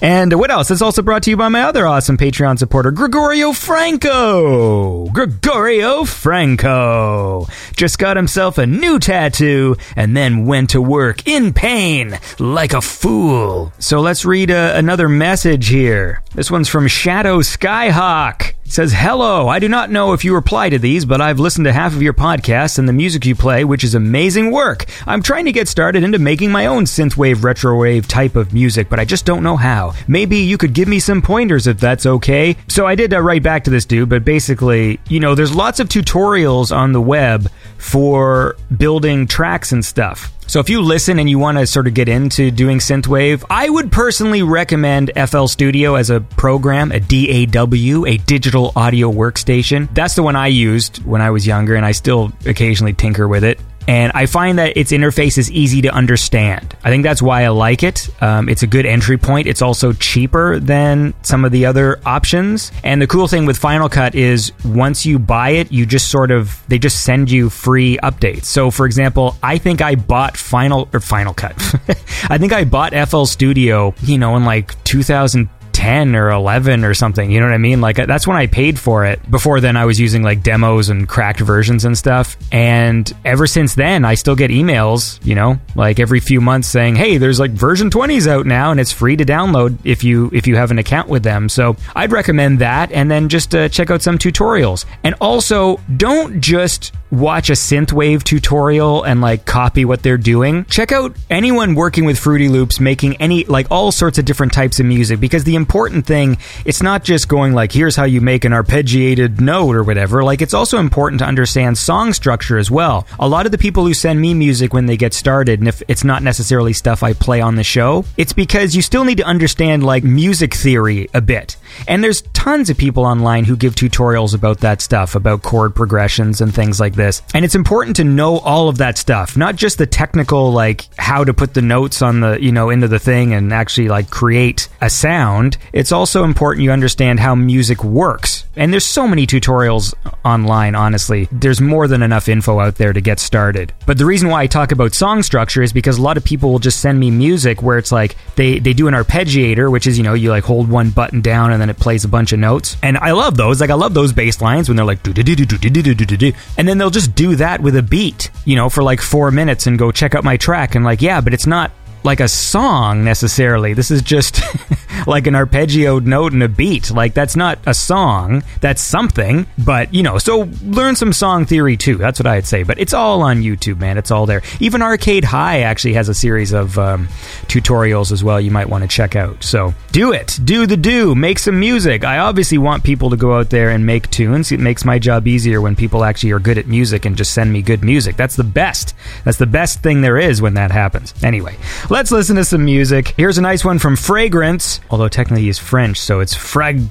And 0.03 0.33
what 0.35 0.50
else? 0.50 0.70
It's 0.70 0.83
also 0.83 1.03
brought 1.03 1.22
to 1.24 1.31
you 1.31 1.37
by 1.37 1.48
my 1.48 1.62
other 1.62 1.87
awesome 1.87 2.16
Patreon 2.16 2.59
supporter, 2.59 2.90
Gregorio 2.90 3.53
Franco. 3.53 5.07
Gregorio 5.07 6.05
Franco 6.05 7.46
just 7.77 7.98
got 7.98 8.16
himself 8.16 8.59
a 8.59 8.66
new 8.66 8.98
tattoo 8.98 9.77
and 9.96 10.16
then 10.16 10.46
went 10.46 10.70
to 10.70 10.81
work 10.81 11.27
in 11.27 11.53
pain 11.53 12.18
like 12.38 12.72
a 12.72 12.81
fool. 12.81 13.72
So 13.79 14.00
let's 14.00 14.24
read 14.24 14.50
uh, 14.50 14.72
another 14.74 15.09
message 15.09 15.68
here. 15.68 16.22
This 16.35 16.50
one's 16.50 16.68
from 16.68 16.88
Shadow 16.88 17.40
Skyhawk. 17.40 18.53
Says, 18.74 18.92
Hello, 18.92 19.46
I 19.46 19.60
do 19.60 19.68
not 19.68 19.92
know 19.92 20.14
if 20.14 20.24
you 20.24 20.34
reply 20.34 20.68
to 20.68 20.80
these, 20.80 21.04
but 21.04 21.20
I've 21.20 21.38
listened 21.38 21.66
to 21.66 21.72
half 21.72 21.94
of 21.94 22.02
your 22.02 22.12
podcasts 22.12 22.76
and 22.76 22.88
the 22.88 22.92
music 22.92 23.24
you 23.24 23.37
play, 23.37 23.62
which 23.62 23.84
is 23.84 23.94
amazing 23.94 24.50
work. 24.50 24.87
I'm 25.06 25.22
trying 25.22 25.44
to 25.44 25.52
get 25.52 25.68
started 25.68 26.02
into 26.02 26.18
making 26.18 26.50
my 26.50 26.66
own 26.66 26.87
synthwave, 26.87 27.37
retrowave 27.37 28.08
type 28.08 28.34
of 28.34 28.52
music, 28.52 28.88
but 28.88 28.98
I 28.98 29.04
just 29.04 29.24
don't 29.24 29.44
know 29.44 29.56
how. 29.56 29.92
Maybe 30.08 30.38
you 30.38 30.58
could 30.58 30.72
give 30.72 30.88
me 30.88 30.98
some 30.98 31.22
pointers 31.22 31.68
if 31.68 31.78
that's 31.78 32.04
okay. 32.04 32.56
So 32.66 32.84
I 32.84 32.96
did 32.96 33.14
uh, 33.14 33.20
write 33.20 33.44
back 33.44 33.62
to 33.62 33.70
this 33.70 33.84
dude, 33.84 34.08
but 34.08 34.24
basically, 34.24 34.98
you 35.08 35.20
know, 35.20 35.37
there's 35.37 35.54
lots 35.54 35.78
of 35.78 35.88
tutorials 35.88 36.76
on 36.76 36.90
the 36.90 37.00
web 37.00 37.48
for 37.84 38.56
building 38.74 39.26
tracks 39.26 39.70
and 39.70 39.84
stuff. 39.84 40.32
So 40.46 40.58
if 40.58 40.70
you 40.70 40.80
listen 40.80 41.18
and 41.18 41.28
you 41.28 41.38
want 41.38 41.58
to 41.58 41.66
sort 41.66 41.86
of 41.86 41.94
get 41.94 42.08
into 42.08 42.50
doing 42.50 42.78
synthwave, 42.78 43.44
I 43.50 43.68
would 43.68 43.92
personally 43.92 44.42
recommend 44.42 45.12
FL 45.28 45.46
Studio 45.46 45.94
as 45.94 46.10
a 46.10 46.20
program, 46.20 46.92
a 46.92 47.00
DAW, 47.00 48.06
a 48.06 48.16
digital 48.16 48.72
audio 48.74 49.12
workstation. 49.12 49.92
That's 49.94 50.14
the 50.14 50.22
one 50.22 50.34
I 50.34 50.48
used 50.48 51.04
when 51.04 51.20
I 51.20 51.30
was 51.30 51.46
younger 51.46 51.74
and 51.74 51.84
I 51.84 51.92
still 51.92 52.32
occasionally 52.46 52.94
tinker 52.94 53.28
with 53.28 53.44
it. 53.44 53.60
And 53.86 54.12
I 54.14 54.26
find 54.26 54.58
that 54.58 54.76
its 54.76 54.92
interface 54.92 55.38
is 55.38 55.50
easy 55.50 55.82
to 55.82 55.90
understand. 55.90 56.76
I 56.84 56.90
think 56.90 57.02
that's 57.04 57.20
why 57.22 57.44
I 57.44 57.48
like 57.48 57.82
it. 57.82 58.08
Um, 58.22 58.48
it's 58.48 58.62
a 58.62 58.66
good 58.66 58.86
entry 58.86 59.18
point. 59.18 59.46
It's 59.46 59.62
also 59.62 59.92
cheaper 59.92 60.58
than 60.58 61.14
some 61.22 61.44
of 61.44 61.52
the 61.52 61.66
other 61.66 62.00
options. 62.06 62.72
And 62.82 63.00
the 63.00 63.06
cool 63.06 63.28
thing 63.28 63.46
with 63.46 63.58
Final 63.58 63.88
Cut 63.88 64.14
is 64.14 64.52
once 64.64 65.04
you 65.04 65.18
buy 65.18 65.50
it, 65.50 65.70
you 65.72 65.86
just 65.86 66.10
sort 66.10 66.30
of, 66.30 66.62
they 66.68 66.78
just 66.78 67.04
send 67.04 67.30
you 67.30 67.50
free 67.50 67.98
updates. 68.02 68.44
So 68.46 68.70
for 68.70 68.86
example, 68.86 69.36
I 69.42 69.58
think 69.58 69.82
I 69.82 69.94
bought 69.94 70.36
Final, 70.36 70.88
or 70.92 71.00
Final 71.00 71.34
Cut. 71.34 71.54
I 72.30 72.38
think 72.38 72.52
I 72.52 72.64
bought 72.64 72.92
FL 73.08 73.24
Studio, 73.24 73.94
you 74.02 74.18
know, 74.18 74.36
in 74.36 74.44
like 74.44 74.82
2000. 74.84 75.48
10 75.74 76.14
or 76.14 76.30
11 76.30 76.84
or 76.84 76.94
something. 76.94 77.30
You 77.30 77.40
know 77.40 77.46
what 77.46 77.54
I 77.54 77.58
mean? 77.58 77.80
Like 77.80 77.96
that's 77.96 78.26
when 78.26 78.37
I 78.37 78.46
paid 78.46 78.78
for 78.78 79.04
it. 79.04 79.30
Before 79.30 79.60
then, 79.60 79.76
I 79.76 79.84
was 79.84 80.00
using 80.00 80.22
like 80.22 80.42
demos 80.42 80.88
and 80.88 81.08
cracked 81.08 81.40
versions 81.40 81.84
and 81.84 81.98
stuff. 81.98 82.37
And 82.52 83.12
ever 83.24 83.46
since 83.46 83.74
then, 83.74 84.04
I 84.04 84.14
still 84.14 84.37
get 84.37 84.50
emails, 84.50 85.24
you 85.26 85.34
know, 85.34 85.58
like 85.74 85.98
every 85.98 86.20
few 86.20 86.40
months 86.40 86.68
saying, 86.68 86.96
"Hey, 86.96 87.18
there's 87.18 87.40
like 87.40 87.50
version 87.50 87.90
20s 87.90 88.26
out 88.26 88.46
now 88.46 88.70
and 88.70 88.80
it's 88.80 88.92
free 88.92 89.16
to 89.16 89.24
download 89.24 89.76
if 89.84 90.04
you 90.04 90.30
if 90.32 90.46
you 90.46 90.56
have 90.56 90.70
an 90.70 90.78
account 90.78 91.08
with 91.08 91.22
them." 91.22 91.48
So, 91.48 91.76
I'd 91.94 92.12
recommend 92.12 92.60
that 92.60 92.92
and 92.92 93.10
then 93.10 93.28
just 93.28 93.54
uh, 93.54 93.68
check 93.68 93.90
out 93.90 94.00
some 94.00 94.16
tutorials. 94.16 94.84
And 95.02 95.14
also, 95.20 95.80
don't 95.96 96.40
just 96.40 96.92
watch 97.10 97.48
a 97.48 97.52
synthwave 97.52 98.22
tutorial 98.22 99.02
and 99.04 99.20
like 99.20 99.44
copy 99.44 99.84
what 99.84 100.02
they're 100.02 100.18
doing. 100.18 100.64
Check 100.66 100.92
out 100.92 101.16
anyone 101.30 101.74
working 101.74 102.04
with 102.04 102.18
Fruity 102.18 102.48
Loops 102.48 102.80
making 102.80 103.16
any 103.16 103.44
like 103.44 103.70
all 103.70 103.92
sorts 103.92 104.18
of 104.18 104.24
different 104.24 104.52
types 104.52 104.80
of 104.80 104.87
music 104.87 105.20
because 105.20 105.44
the 105.44 105.54
important 105.64 106.05
thing 106.05 106.37
it's 106.67 106.83
not 106.83 107.04
just 107.04 107.27
going 107.27 107.54
like 107.54 107.73
here's 107.73 107.96
how 107.96 108.04
you 108.04 108.21
make 108.21 108.44
an 108.44 108.52
arpeggiated 108.52 109.40
note 109.40 109.75
or 109.75 109.83
whatever. 109.83 110.23
Like 110.23 110.42
it's 110.42 110.52
also 110.52 110.79
important 110.79 111.21
to 111.21 111.25
understand 111.25 111.79
song 111.79 112.12
structure 112.12 112.58
as 112.58 112.71
well. 112.71 113.06
A 113.19 113.27
lot 113.27 113.46
of 113.46 113.52
the 113.52 113.56
people 113.56 113.87
who 113.87 113.94
send 113.94 114.21
me 114.21 114.35
music 114.35 114.75
when 114.75 114.85
they 114.85 114.98
get 114.98 115.15
started 115.15 115.60
and 115.60 115.69
if 115.69 115.83
it's 115.88 116.04
not 116.04 116.23
necessarily 116.23 116.75
stuff 116.75 117.02
I 117.02 117.15
play 117.15 117.40
on 117.40 117.54
the 117.54 117.65
show, 117.65 118.04
it's 118.19 118.35
because 118.35 118.77
you 118.77 118.83
still 118.83 119.04
need 119.04 119.17
to 119.19 119.25
understand 119.25 119.85
like 119.85 120.04
music 120.04 120.52
theory 120.52 121.08
a 121.15 121.23
bit. 121.23 121.56
And 121.88 122.04
there's 122.04 122.21
tons 122.35 122.69
of 122.69 122.77
people 122.77 123.06
online 123.06 123.44
who 123.44 123.56
give 123.56 123.75
tutorials 123.75 124.35
about 124.35 124.60
that 124.60 124.83
stuff, 124.83 125.15
about 125.15 125.42
chord 125.42 125.75
progressions 125.75 126.42
and 126.42 126.54
things 126.54 126.79
like 126.79 126.94
this. 126.94 127.23
And 127.33 127.44
it's 127.44 127.54
important 127.54 127.96
to 127.96 128.04
know 128.04 128.38
all 128.38 128.69
of 128.69 128.79
that 128.79 128.98
stuff, 128.98 129.37
not 129.37 129.56
just 129.56 129.79
the 129.79 129.87
technical, 129.87 130.52
like 130.52 130.87
how 130.98 131.25
to 131.25 131.33
put 131.33 131.54
the 131.54 131.62
notes 131.62 132.02
on 132.02 132.21
the, 132.21 132.38
you 132.40 132.52
know, 132.52 132.69
into 132.71 132.88
the 132.88 132.98
thing 132.98 133.33
and 133.33 133.52
actually 133.52 133.88
like 133.88 134.10
create 134.10 134.69
a 134.81 134.90
sound. 134.90 135.54
It's 135.73 135.92
also 135.92 136.25
important 136.25 136.65
you 136.65 136.71
understand 136.71 137.21
how 137.21 137.35
music 137.35 137.85
works. 137.85 138.44
And 138.57 138.73
there's 138.73 138.85
so 138.85 139.09
many 139.09 139.27
tutorials 139.27 139.94
online, 140.25 140.75
honestly. 140.75 141.29
There's 141.33 141.61
more 141.61 141.88
than 141.88 142.02
enough 142.02 142.29
info 142.29 142.61
out 142.61 142.77
there 142.77 142.92
to 142.92 143.00
get 143.00 143.19
started. 143.19 143.73
But 143.87 143.98
the 143.98 144.07
reason 144.07 144.29
why 144.29 144.42
I 144.42 144.46
talk 144.46 144.73
about 144.73 144.94
song 144.94 145.23
structure 145.23 145.63
is 145.63 145.73
because 145.73 145.98
a 145.98 146.02
lot 146.02 146.17
of 146.17 146.25
people 146.25 146.52
will 146.52 146.59
just 146.59 146.81
send 146.81 147.00
me 147.00 147.11
music 147.11 147.63
where 147.63 147.79
it's 147.79 147.90
like 147.90 148.17
they, 148.37 148.59
they 148.59 148.73
do 148.73 148.87
an 148.87 148.94
arpeggiator, 148.94 149.71
which 149.71 149.87
is, 149.87 149.98
you 149.98 150.05
know, 150.05 150.15
you 150.15 150.31
like 150.31 150.44
hold 150.44 150.71
one 150.71 150.90
button 150.90 151.21
down 151.21 151.52
and 151.52 151.61
then 151.61 151.71
it 151.71 151.79
plays 151.79 152.05
a 152.05 152.09
bunch 152.09 152.33
of 152.33 152.38
notes. 152.38 152.77
And 152.83 152.96
I 152.98 153.13
love 153.13 153.37
those. 153.37 153.61
Like 153.61 153.71
I 153.71 153.75
love 153.75 153.94
those 153.94 154.13
bass 154.13 154.40
lines 154.40 154.69
when 154.69 154.77
they're 154.77 154.87
like 154.87 155.02
do 155.02 155.13
do 155.13 155.23
do 155.23 155.35
do 155.35 155.59
do 155.59 155.71
do 155.71 155.94
do 155.94 155.94
do 155.94 156.17
do 156.17 156.33
and 156.57 156.69
then 156.69 156.79
they'll 156.79 156.90
just 156.90 157.15
do 157.15 157.37
that 157.37 157.61
with 157.61 157.77
a 157.77 157.83
beat, 157.83 158.31
you 158.44 158.57
know, 158.57 158.69
for 158.69 158.83
like 158.83 159.00
4 159.00 159.31
minutes 159.31 159.67
and 159.67 159.79
go 159.79 159.90
check 159.90 160.15
out 160.15 160.25
my 160.25 160.37
track 160.37 160.75
and 160.75 160.85
like, 160.85 161.02
yeah, 161.02 161.21
but 161.21 161.35
it's 161.35 161.46
not 161.46 161.73
like 162.05 162.21
a 162.21 162.29
song 162.29 163.02
necessarily. 163.02 163.73
This 163.73 163.90
is 163.90 164.02
just 164.02 164.42
like 165.07 165.27
an 165.27 165.35
arpeggioed 165.35 166.05
note 166.05 166.33
and 166.33 166.42
a 166.42 166.48
beat. 166.48 166.90
Like 166.90 167.15
that's 167.15 167.35
not 167.35 167.59
a 167.67 167.75
song. 167.75 168.44
That's 168.61 168.83
something. 168.83 169.46
But 169.59 169.92
you 169.92 170.02
know, 170.02 170.19
so 170.19 170.48
learn 170.63 170.96
some 170.96 171.13
song 171.13 171.46
theory 171.46 171.77
too. 171.77 171.96
That's 171.96 172.21
what 172.21 172.27
I'd 172.27 172.46
say. 172.46 172.63
But 172.63 172.79
it's 172.79 172.92
all 172.92 173.23
on 173.23 173.40
YouTube, 173.40 173.79
man. 173.79 173.96
It's 173.98 174.11
all 174.11 174.27
there. 174.27 174.42
Even 174.61 174.83
Arcade 174.83 175.25
High 175.25 175.63
actually 175.63 175.94
has 175.94 176.09
a 176.09 176.15
series 176.15 176.52
of 176.52 176.79
um, 176.79 177.09
tutorials 177.46 178.13
as 178.13 178.23
well. 178.23 178.40
You 178.40 178.50
might 178.50 178.69
want 178.69 178.83
to 178.83 178.88
check 178.88 179.17
out. 179.17 179.42
So 179.42 179.75
do 179.90 180.13
it. 180.13 180.38
Do 180.44 180.67
the 180.67 180.77
do. 180.77 181.15
Make 181.15 181.38
some 181.38 181.59
music. 181.59 182.05
I 182.05 182.19
obviously 182.19 182.59
want 182.59 182.85
people 182.85 183.11
to 183.11 183.17
go 183.17 183.38
out 183.38 183.48
there 183.48 183.71
and 183.71 183.87
make 183.87 184.11
tunes. 184.11 184.52
It 184.52 184.61
makes 184.61 184.85
my 184.85 184.98
job 184.98 185.27
easier 185.27 185.61
when 185.61 185.75
people 185.75 186.05
actually 186.05 186.33
are 186.33 186.38
good 186.38 186.59
at 186.59 186.67
music 186.67 187.07
and 187.07 187.17
just 187.17 187.33
send 187.33 187.52
me 187.52 187.63
good 187.63 187.83
music. 187.83 188.17
That's 188.17 188.37
the 188.37 188.44
best. 188.44 188.94
That's 189.25 189.38
the 189.38 189.46
best 189.46 189.83
thing 189.83 190.02
there 190.02 190.19
is 190.19 190.42
when 190.42 190.55
that 190.55 190.71
happens. 190.71 191.15
Anyway, 191.25 191.57
let's 191.94 192.10
listen 192.10 192.34
to 192.34 192.44
some 192.44 192.64
music. 192.64 193.14
Here's 193.16 193.38
a 193.38 193.40
nice 193.40 193.64
one 193.64 193.78
from 193.78 193.94
Fragrance, 193.94 194.80
although 194.90 195.06
technically 195.06 195.44
he's 195.44 195.60
French, 195.60 196.00
so 196.00 196.18
it's 196.18 196.34
frag. 196.34 196.82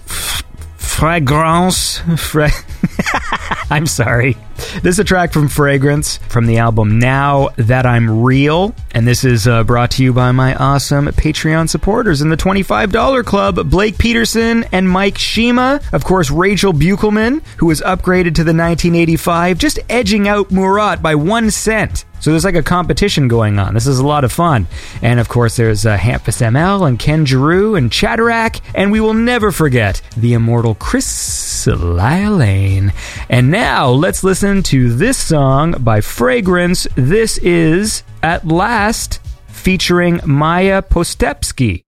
Fragrance. 0.78 1.98
Fra- 2.18 2.50
I'm 3.70 3.88
sorry. 3.88 4.38
This 4.82 4.96
is 4.96 5.00
a 5.00 5.04
track 5.04 5.34
from 5.34 5.48
Fragrance 5.48 6.18
from 6.30 6.46
the 6.46 6.58
album 6.58 7.00
Now 7.00 7.50
That 7.58 7.86
I'm 7.86 8.24
Real. 8.24 8.74
And 8.92 9.08
this 9.08 9.24
is 9.24 9.48
uh, 9.48 9.64
brought 9.64 9.92
to 9.92 10.04
you 10.04 10.14
by 10.14 10.32
my 10.32 10.56
awesome 10.56 11.08
Patreon 11.08 11.70
supporters 11.70 12.22
in 12.22 12.30
the 12.30 12.38
$25 12.38 13.26
club 13.26 13.70
Blake 13.70 13.98
Peterson 13.98 14.66
and 14.72 14.90
Mike 14.90 15.18
Shima. 15.18 15.82
Of 15.92 16.04
course, 16.04 16.30
Rachel 16.30 16.74
Buchelman, 16.74 17.44
who 17.58 17.68
was 17.68 17.82
upgraded 17.82 18.36
to 18.36 18.44
the 18.44 18.54
1985, 18.54 19.58
just 19.58 19.80
edging 19.90 20.28
out 20.28 20.52
Murat 20.52 21.02
by 21.02 21.16
one 21.16 21.50
cent. 21.50 22.06
So 22.24 22.32
there's 22.32 22.46
like 22.46 22.56
a 22.56 22.64
competition 22.64 23.28
going 23.28 23.60
on. 23.60 23.74
This 23.74 23.86
is 23.86 24.00
a 24.00 24.08
lot 24.08 24.24
of 24.24 24.32
fun. 24.32 24.68
And 25.02 25.20
of 25.20 25.28
course, 25.28 25.58
there's 25.58 25.86
uh, 25.86 25.98
Hampus 25.98 26.42
ML 26.42 26.88
and 26.88 26.98
Ken 26.98 27.26
Giroux 27.26 27.76
and 27.76 27.92
Chatterack. 27.92 28.62
And 28.74 28.94
we 28.94 29.02
will 29.02 29.14
never 29.14 29.52
forget 29.52 30.02
the 30.16 30.34
immortal 30.34 30.74
Chris 30.74 31.68
Lane. 31.68 32.94
And 33.28 33.53
now 33.54 33.88
let's 33.88 34.24
listen 34.24 34.64
to 34.64 34.92
this 34.96 35.16
song 35.16 35.76
by 35.82 36.02
Fragrance. 36.02 36.88
This 36.96 37.38
is 37.38 38.02
At 38.24 38.48
Last 38.48 39.22
featuring 39.46 40.20
Maya 40.26 40.82
Postepski. 40.82 41.84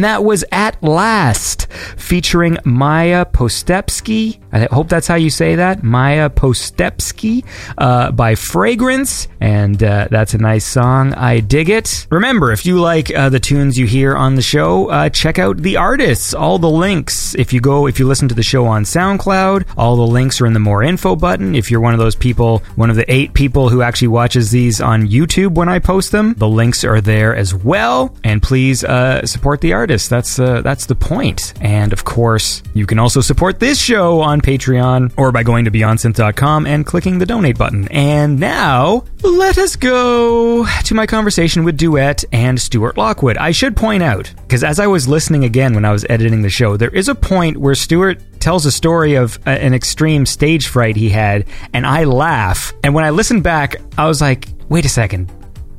And 0.00 0.04
that 0.06 0.24
was 0.24 0.46
At 0.50 0.82
Last, 0.82 1.70
featuring 1.70 2.56
Maya 2.64 3.26
Postepski. 3.26 4.40
I 4.50 4.66
hope 4.72 4.88
that's 4.88 5.06
how 5.06 5.16
you 5.16 5.28
say 5.28 5.56
that. 5.56 5.82
Maya 5.82 6.30
Postepski 6.30 7.44
uh, 7.76 8.10
by 8.10 8.34
Fragrance. 8.34 9.28
And 9.42 9.82
uh, 9.82 10.08
that's 10.10 10.32
a 10.32 10.38
nice 10.38 10.64
song. 10.64 11.12
I 11.12 11.40
dig 11.40 11.68
it. 11.68 12.06
Remember, 12.10 12.50
if 12.50 12.64
you 12.64 12.80
like 12.80 13.14
uh, 13.14 13.28
the 13.28 13.40
tunes 13.40 13.78
you 13.78 13.84
hear 13.84 14.16
on 14.16 14.36
the 14.36 14.42
show, 14.42 14.88
uh, 14.88 15.10
check 15.10 15.38
out 15.38 15.58
the 15.58 15.76
artists. 15.76 16.32
All 16.32 16.58
the 16.58 16.70
links, 16.70 17.34
if 17.34 17.52
you 17.52 17.60
go, 17.60 17.86
if 17.86 17.98
you 17.98 18.08
listen 18.08 18.26
to 18.28 18.34
the 18.34 18.42
show 18.42 18.66
on 18.66 18.84
SoundCloud, 18.84 19.69
all 19.80 19.96
the 19.96 20.06
links 20.06 20.40
are 20.42 20.46
in 20.46 20.52
the 20.52 20.60
more 20.60 20.82
info 20.82 21.16
button. 21.16 21.54
If 21.54 21.70
you're 21.70 21.80
one 21.80 21.94
of 21.94 21.98
those 21.98 22.14
people, 22.14 22.58
one 22.76 22.90
of 22.90 22.96
the 22.96 23.10
eight 23.10 23.32
people 23.32 23.70
who 23.70 23.80
actually 23.80 24.08
watches 24.08 24.50
these 24.50 24.80
on 24.80 25.08
YouTube 25.08 25.54
when 25.54 25.70
I 25.70 25.78
post 25.78 26.12
them, 26.12 26.34
the 26.34 26.48
links 26.48 26.84
are 26.84 27.00
there 27.00 27.34
as 27.34 27.54
well. 27.54 28.14
And 28.22 28.42
please 28.42 28.84
uh, 28.84 29.24
support 29.24 29.62
the 29.62 29.72
artists. 29.72 30.06
That's 30.08 30.38
uh, 30.38 30.60
that's 30.60 30.84
the 30.84 30.94
point. 30.94 31.54
And 31.62 31.94
of 31.94 32.04
course, 32.04 32.62
you 32.74 32.86
can 32.86 32.98
also 32.98 33.22
support 33.22 33.58
this 33.58 33.80
show 33.80 34.20
on 34.20 34.42
Patreon 34.42 35.14
or 35.16 35.32
by 35.32 35.42
going 35.42 35.64
to 35.64 35.70
BeyondSynth.com 35.70 36.66
and 36.66 36.84
clicking 36.84 37.18
the 37.18 37.26
donate 37.26 37.56
button. 37.56 37.88
And 37.88 38.38
now, 38.38 39.04
let 39.22 39.56
us 39.56 39.76
go 39.76 40.66
to 40.84 40.94
my 40.94 41.06
conversation 41.06 41.64
with 41.64 41.78
Duett 41.78 42.24
and 42.32 42.60
Stuart 42.60 42.98
Lockwood. 42.98 43.38
I 43.38 43.50
should 43.52 43.76
point 43.76 44.02
out, 44.02 44.30
because 44.50 44.64
as 44.64 44.80
I 44.80 44.88
was 44.88 45.06
listening 45.06 45.44
again 45.44 45.74
when 45.74 45.84
I 45.84 45.92
was 45.92 46.04
editing 46.10 46.42
the 46.42 46.50
show, 46.50 46.76
there 46.76 46.90
is 46.90 47.06
a 47.08 47.14
point 47.14 47.56
where 47.56 47.76
Stuart 47.76 48.20
tells 48.40 48.66
a 48.66 48.72
story 48.72 49.14
of 49.14 49.38
a, 49.46 49.50
an 49.50 49.74
extreme 49.74 50.26
stage 50.26 50.66
fright 50.66 50.96
he 50.96 51.08
had, 51.08 51.46
and 51.72 51.86
I 51.86 52.02
laugh. 52.02 52.72
And 52.82 52.92
when 52.92 53.04
I 53.04 53.10
listened 53.10 53.44
back, 53.44 53.76
I 53.96 54.08
was 54.08 54.20
like, 54.20 54.48
wait 54.68 54.84
a 54.84 54.88
second. 54.88 55.32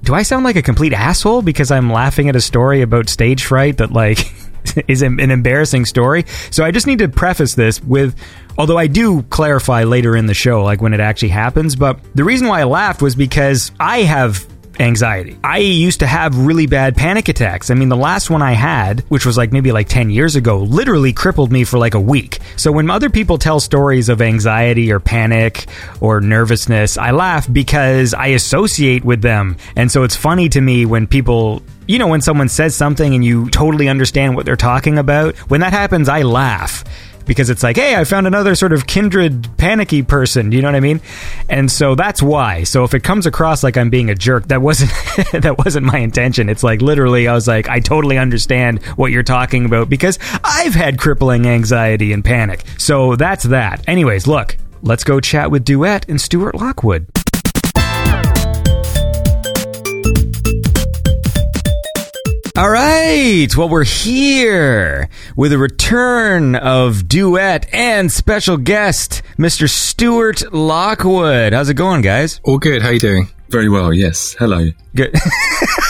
Do 0.03 0.13
I 0.13 0.23
sound 0.23 0.45
like 0.45 0.55
a 0.55 0.61
complete 0.61 0.93
asshole 0.93 1.41
because 1.41 1.69
I'm 1.69 1.91
laughing 1.91 2.29
at 2.29 2.37
a 2.37 2.39
story 2.39 2.81
about 2.81 3.09
stage 3.09 3.43
fright 3.43 3.75
that, 3.79 3.91
like, 3.91 4.33
is 4.87 5.01
an 5.01 5.19
embarrassing 5.19 5.83
story? 5.83 6.23
So 6.49 6.63
I 6.63 6.71
just 6.71 6.87
need 6.87 6.99
to 6.99 7.09
preface 7.09 7.55
this 7.55 7.83
with 7.83 8.17
although 8.57 8.77
I 8.77 8.87
do 8.87 9.23
clarify 9.23 9.83
later 9.83 10.15
in 10.15 10.27
the 10.27 10.33
show, 10.33 10.63
like 10.63 10.81
when 10.81 10.93
it 10.93 11.01
actually 11.01 11.29
happens. 11.29 11.75
But 11.75 11.99
the 12.15 12.23
reason 12.23 12.47
why 12.47 12.61
I 12.61 12.63
laughed 12.63 13.01
was 13.01 13.15
because 13.15 13.71
I 13.81 14.03
have 14.03 14.47
anxiety. 14.79 15.37
I 15.43 15.59
used 15.59 15.99
to 15.99 16.07
have 16.07 16.37
really 16.37 16.67
bad 16.67 16.95
panic 16.95 17.27
attacks. 17.29 17.69
I 17.69 17.73
mean, 17.73 17.89
the 17.89 17.95
last 17.97 18.29
one 18.29 18.41
I 18.41 18.53
had, 18.53 19.01
which 19.09 19.25
was 19.25 19.37
like 19.37 19.51
maybe 19.51 19.71
like 19.71 19.87
10 19.87 20.09
years 20.09 20.35
ago, 20.35 20.59
literally 20.59 21.13
crippled 21.13 21.51
me 21.51 21.63
for 21.63 21.77
like 21.77 21.93
a 21.93 21.99
week. 21.99 22.39
So 22.57 22.71
when 22.71 22.89
other 22.89 23.09
people 23.09 23.37
tell 23.37 23.59
stories 23.59 24.09
of 24.09 24.21
anxiety 24.21 24.91
or 24.91 24.99
panic 24.99 25.67
or 25.99 26.21
nervousness, 26.21 26.97
I 26.97 27.11
laugh 27.11 27.51
because 27.51 28.13
I 28.13 28.27
associate 28.27 29.03
with 29.03 29.21
them. 29.21 29.57
And 29.75 29.91
so 29.91 30.03
it's 30.03 30.15
funny 30.15 30.49
to 30.49 30.61
me 30.61 30.85
when 30.85 31.07
people 31.07 31.61
you 31.87 31.99
know, 31.99 32.07
when 32.07 32.21
someone 32.21 32.47
says 32.47 32.73
something 32.73 33.15
and 33.15 33.25
you 33.25 33.49
totally 33.49 33.89
understand 33.89 34.35
what 34.35 34.45
they're 34.45 34.55
talking 34.55 34.97
about, 34.97 35.35
when 35.49 35.59
that 35.59 35.73
happens, 35.73 36.07
I 36.07 36.21
laugh 36.21 36.85
because 37.25 37.49
it's 37.49 37.63
like, 37.63 37.77
hey, 37.77 37.95
I 37.95 38.03
found 38.03 38.27
another 38.27 38.55
sort 38.55 38.73
of 38.73 38.87
kindred 38.87 39.47
panicky 39.57 40.03
person. 40.03 40.51
You 40.51 40.61
know 40.61 40.67
what 40.67 40.75
I 40.75 40.79
mean? 40.79 41.01
And 41.49 41.71
so 41.71 41.95
that's 41.95 42.21
why. 42.21 42.63
So 42.63 42.83
if 42.83 42.93
it 42.93 43.03
comes 43.03 43.25
across 43.25 43.63
like 43.63 43.77
I'm 43.77 43.89
being 43.89 44.09
a 44.09 44.15
jerk, 44.15 44.47
that 44.47 44.61
wasn't 44.61 44.91
that 45.43 45.55
wasn't 45.57 45.85
my 45.85 45.99
intention. 45.99 46.49
It's 46.49 46.63
like 46.63 46.81
literally, 46.81 47.27
I 47.27 47.33
was 47.33 47.47
like, 47.47 47.69
I 47.69 47.79
totally 47.79 48.17
understand 48.17 48.83
what 48.95 49.11
you're 49.11 49.23
talking 49.23 49.65
about 49.65 49.89
because 49.89 50.19
I've 50.43 50.73
had 50.73 50.99
crippling 50.99 51.45
anxiety 51.47 52.13
and 52.13 52.23
panic. 52.23 52.63
So 52.77 53.15
that's 53.15 53.45
that. 53.45 53.87
Anyways, 53.87 54.27
look, 54.27 54.57
let's 54.81 55.03
go 55.03 55.19
chat 55.19 55.51
with 55.51 55.65
Duett 55.65 56.07
and 56.09 56.19
Stuart 56.19 56.55
Lockwood. 56.55 57.07
All 62.61 62.69
right. 62.69 63.47
Well, 63.57 63.69
we're 63.69 63.83
here 63.83 65.09
with 65.35 65.51
a 65.51 65.57
return 65.57 66.55
of 66.55 67.07
Duett 67.07 67.67
and 67.73 68.11
special 68.11 68.57
guest, 68.57 69.23
Mr. 69.39 69.67
Stuart 69.67 70.53
Lockwood. 70.53 71.53
How's 71.53 71.69
it 71.69 71.73
going, 71.73 72.03
guys? 72.03 72.39
All 72.43 72.59
good. 72.59 72.83
How 72.83 72.89
you 72.89 72.99
doing? 72.99 73.29
Very 73.49 73.67
well, 73.67 73.91
yes. 73.91 74.35
Hello. 74.37 74.69
Good. 74.93 75.17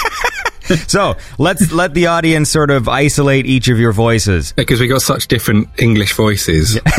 so 0.87 1.17
let's 1.37 1.73
let 1.73 1.93
the 1.93 2.07
audience 2.07 2.49
sort 2.49 2.71
of 2.71 2.87
isolate 2.87 3.45
each 3.45 3.67
of 3.67 3.77
your 3.77 3.91
voices. 3.91 4.53
Because 4.53 4.79
we 4.79 4.87
got 4.87 5.01
such 5.01 5.27
different 5.27 5.67
English 5.77 6.13
voices. 6.13 6.79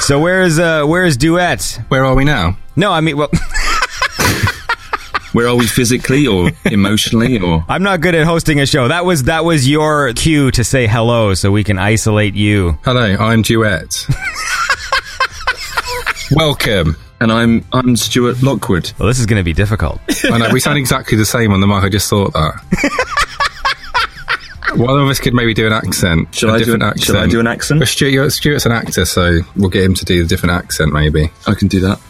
So 0.00 0.20
where's 0.20 0.58
uh 0.58 0.84
where's 0.84 1.16
Duett? 1.16 1.80
Where 1.88 2.04
are 2.04 2.14
we 2.14 2.24
now? 2.24 2.58
No, 2.76 2.92
I 2.92 3.00
mean, 3.00 3.16
well, 3.16 3.30
Where 5.34 5.48
are 5.48 5.56
we 5.56 5.66
physically 5.66 6.26
or 6.28 6.50
emotionally 6.64 7.38
or 7.40 7.64
I'm 7.68 7.82
not 7.82 8.00
good 8.00 8.14
at 8.14 8.24
hosting 8.24 8.60
a 8.60 8.66
show. 8.66 8.86
That 8.88 9.04
was 9.04 9.24
that 9.24 9.44
was 9.44 9.68
your 9.68 10.12
cue 10.14 10.50
to 10.52 10.62
say 10.64 10.86
hello, 10.86 11.34
so 11.34 11.50
we 11.50 11.64
can 11.64 11.76
isolate 11.78 12.34
you. 12.34 12.78
Hello, 12.84 13.16
I'm 13.16 13.42
Duett. 13.42 14.06
Welcome. 16.30 16.96
and 17.20 17.30
I'm 17.32 17.64
I'm 17.72 17.96
Stuart 17.96 18.42
Lockwood. 18.42 18.92
Well, 18.98 19.08
this 19.08 19.18
is 19.18 19.26
going 19.26 19.38
to 19.40 19.44
be 19.44 19.52
difficult. 19.52 20.00
I 20.24 20.38
know 20.38 20.50
we 20.52 20.60
sound 20.60 20.78
exactly 20.78 21.18
the 21.18 21.24
same 21.26 21.52
on 21.52 21.60
the 21.60 21.66
mic. 21.66 21.82
I 21.84 21.88
just 21.88 22.08
thought 22.08 22.32
that. 22.32 22.60
One 24.76 24.98
of 25.00 25.08
us 25.08 25.20
could 25.20 25.34
maybe 25.34 25.54
do 25.54 25.66
an 25.68 25.72
accent. 25.72 26.34
Shall 26.34 26.50
a 26.50 26.54
I 26.54 26.62
do 26.62 26.74
an- 26.74 26.82
accent. 26.82 27.04
shall 27.04 27.16
I 27.16 27.26
do 27.28 27.38
an 27.40 27.46
accent? 27.46 27.78
Well, 27.80 27.86
Stuart, 27.86 28.30
Stuart's 28.30 28.66
an 28.66 28.72
actor, 28.72 29.04
so 29.04 29.40
we'll 29.56 29.70
get 29.70 29.84
him 29.84 29.94
to 29.94 30.04
do 30.04 30.22
the 30.22 30.28
different 30.28 30.52
accent, 30.54 30.92
maybe. 30.92 31.30
I 31.46 31.54
can 31.54 31.68
do 31.68 31.80
that. 31.80 32.00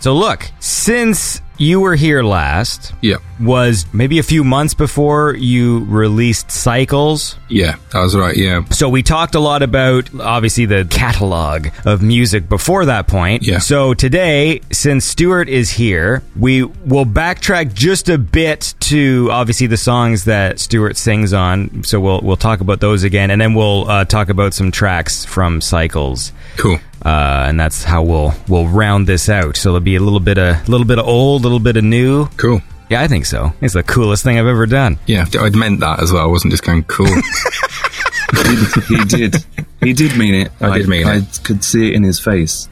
So 0.00 0.14
look, 0.14 0.50
since 0.60 1.42
you 1.58 1.80
were 1.80 1.94
here 1.94 2.22
last, 2.22 2.92
Yeah, 3.00 3.16
was 3.40 3.86
maybe 3.92 4.18
a 4.18 4.22
few 4.22 4.44
months 4.44 4.74
before 4.74 5.34
you 5.34 5.84
released 5.86 6.50
Cycles. 6.50 7.36
yeah, 7.48 7.76
that 7.92 8.00
was 8.00 8.16
right. 8.16 8.36
Yeah, 8.36 8.64
So 8.70 8.88
we 8.88 9.02
talked 9.02 9.34
a 9.34 9.40
lot 9.40 9.62
about 9.62 10.08
obviously 10.20 10.66
the 10.66 10.84
catalog 10.84 11.68
of 11.84 12.02
music 12.02 12.48
before 12.48 12.84
that 12.86 13.06
point. 13.06 13.42
Yeah. 13.42 13.58
So 13.58 13.94
today, 13.94 14.60
since 14.72 15.04
Stuart 15.04 15.48
is 15.48 15.70
here, 15.70 16.22
we 16.38 16.62
will 16.62 17.06
backtrack 17.06 17.72
just 17.74 18.08
a 18.08 18.18
bit 18.18 18.74
to 18.80 19.28
obviously 19.30 19.66
the 19.66 19.76
songs 19.76 20.24
that 20.24 20.58
Stuart 20.60 20.96
sings 20.96 21.32
on. 21.32 21.84
So 21.84 22.00
we'll 22.00 22.20
we'll 22.22 22.36
talk 22.36 22.60
about 22.60 22.80
those 22.80 23.02
again, 23.04 23.30
and 23.30 23.40
then 23.40 23.54
we'll 23.54 23.88
uh, 23.88 24.04
talk 24.04 24.28
about 24.28 24.54
some 24.54 24.70
tracks 24.70 25.24
from 25.24 25.60
Cycles. 25.60 26.32
cool. 26.56 26.78
Uh, 27.06 27.46
and 27.46 27.60
that's 27.60 27.84
how 27.84 28.02
we'll 28.02 28.34
we'll 28.48 28.66
round 28.66 29.06
this 29.06 29.28
out. 29.28 29.56
So 29.56 29.68
it'll 29.68 29.80
be 29.80 29.94
a 29.94 30.00
little 30.00 30.18
bit 30.18 30.38
of 30.38 30.68
little 30.68 30.84
bit 30.84 30.98
of 30.98 31.06
old, 31.06 31.42
a 31.42 31.44
little 31.44 31.60
bit 31.60 31.76
of 31.76 31.84
new. 31.84 32.26
Cool. 32.36 32.62
Yeah, 32.90 33.00
I 33.00 33.06
think 33.06 33.26
so. 33.26 33.52
It's 33.60 33.74
the 33.74 33.84
coolest 33.84 34.24
thing 34.24 34.40
I've 34.40 34.46
ever 34.48 34.66
done. 34.66 34.98
Yeah, 35.06 35.24
I'd 35.38 35.54
meant 35.54 35.78
that 35.80 36.02
as 36.02 36.12
well. 36.12 36.24
I 36.24 36.26
wasn't 36.26 36.52
just 36.52 36.64
going 36.64 36.82
cool. 36.82 37.06
he 38.88 39.04
did. 39.04 39.36
He 39.80 39.92
did 39.92 40.16
mean 40.16 40.34
it. 40.34 40.52
I 40.60 40.78
did 40.78 40.88
mean 40.88 41.06
I 41.06 41.18
it. 41.18 41.40
could 41.44 41.62
see 41.62 41.86
it 41.90 41.94
in 41.94 42.02
his 42.02 42.18
face. 42.18 42.68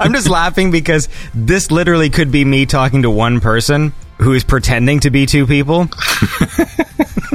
I'm 0.00 0.12
just 0.12 0.28
laughing 0.28 0.72
because 0.72 1.08
this 1.34 1.70
literally 1.70 2.10
could 2.10 2.32
be 2.32 2.44
me 2.44 2.66
talking 2.66 3.02
to 3.02 3.10
one 3.10 3.38
person 3.38 3.92
who 4.18 4.32
is 4.32 4.42
pretending 4.42 4.98
to 5.00 5.10
be 5.10 5.26
two 5.26 5.46
people. 5.46 5.88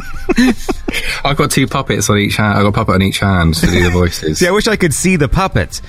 I've 1.23 1.37
got 1.37 1.51
two 1.51 1.67
puppets 1.67 2.09
on 2.09 2.17
each 2.17 2.35
hand. 2.35 2.57
I've 2.57 2.63
got 2.63 2.69
a 2.69 2.71
puppet 2.71 2.95
on 2.95 3.01
each 3.01 3.19
hand 3.19 3.55
to 3.55 3.67
do 3.67 3.83
the 3.83 3.89
voices. 3.89 4.37
See, 4.39 4.47
I 4.47 4.51
wish 4.51 4.67
I 4.67 4.75
could 4.75 4.93
see 4.93 5.15
the 5.15 5.27
puppets. 5.29 5.81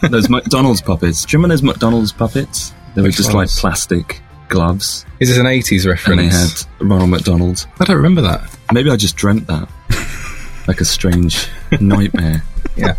those 0.10 0.28
McDonald's 0.28 0.82
puppets. 0.82 1.24
Do 1.24 1.32
you 1.36 1.38
remember 1.38 1.54
those 1.54 1.62
McDonald's 1.62 2.12
puppets? 2.12 2.72
They 2.94 3.02
were 3.02 3.08
Which 3.08 3.16
just 3.16 3.32
ones? 3.34 3.54
like 3.54 3.60
plastic 3.60 4.22
gloves, 4.48 5.04
Is 5.20 5.28
this 5.28 5.38
an 5.38 5.46
80s 5.46 5.70
and 5.72 5.80
they 5.84 5.88
reference? 5.90 6.62
had 6.62 6.68
Ronald 6.88 7.10
McDonald. 7.10 7.66
I 7.80 7.84
don't 7.84 7.96
remember 7.96 8.22
that. 8.22 8.48
Maybe 8.72 8.90
I 8.90 8.96
just 8.96 9.16
dreamt 9.16 9.46
that, 9.48 9.68
like 10.68 10.80
a 10.80 10.84
strange 10.84 11.48
nightmare. 11.80 12.42
Yeah. 12.76 12.94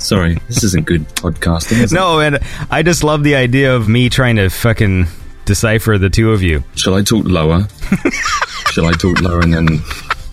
Sorry, 0.00 0.34
this 0.48 0.64
isn't 0.64 0.86
good 0.86 1.08
podcasting. 1.10 1.80
Is 1.80 1.92
it? 1.92 1.96
No, 1.96 2.18
and 2.20 2.40
I 2.70 2.82
just 2.82 3.04
love 3.04 3.22
the 3.22 3.36
idea 3.36 3.74
of 3.74 3.88
me 3.88 4.08
trying 4.08 4.36
to 4.36 4.48
fucking 4.50 5.06
decipher 5.44 5.96
the 5.96 6.10
two 6.10 6.32
of 6.32 6.42
you. 6.42 6.64
Shall 6.74 6.94
I 6.94 7.02
talk 7.02 7.24
lower? 7.24 7.68
Shall 8.72 8.86
I 8.86 8.92
talk 8.92 9.20
lower 9.20 9.40
and 9.40 9.54
then 9.54 9.66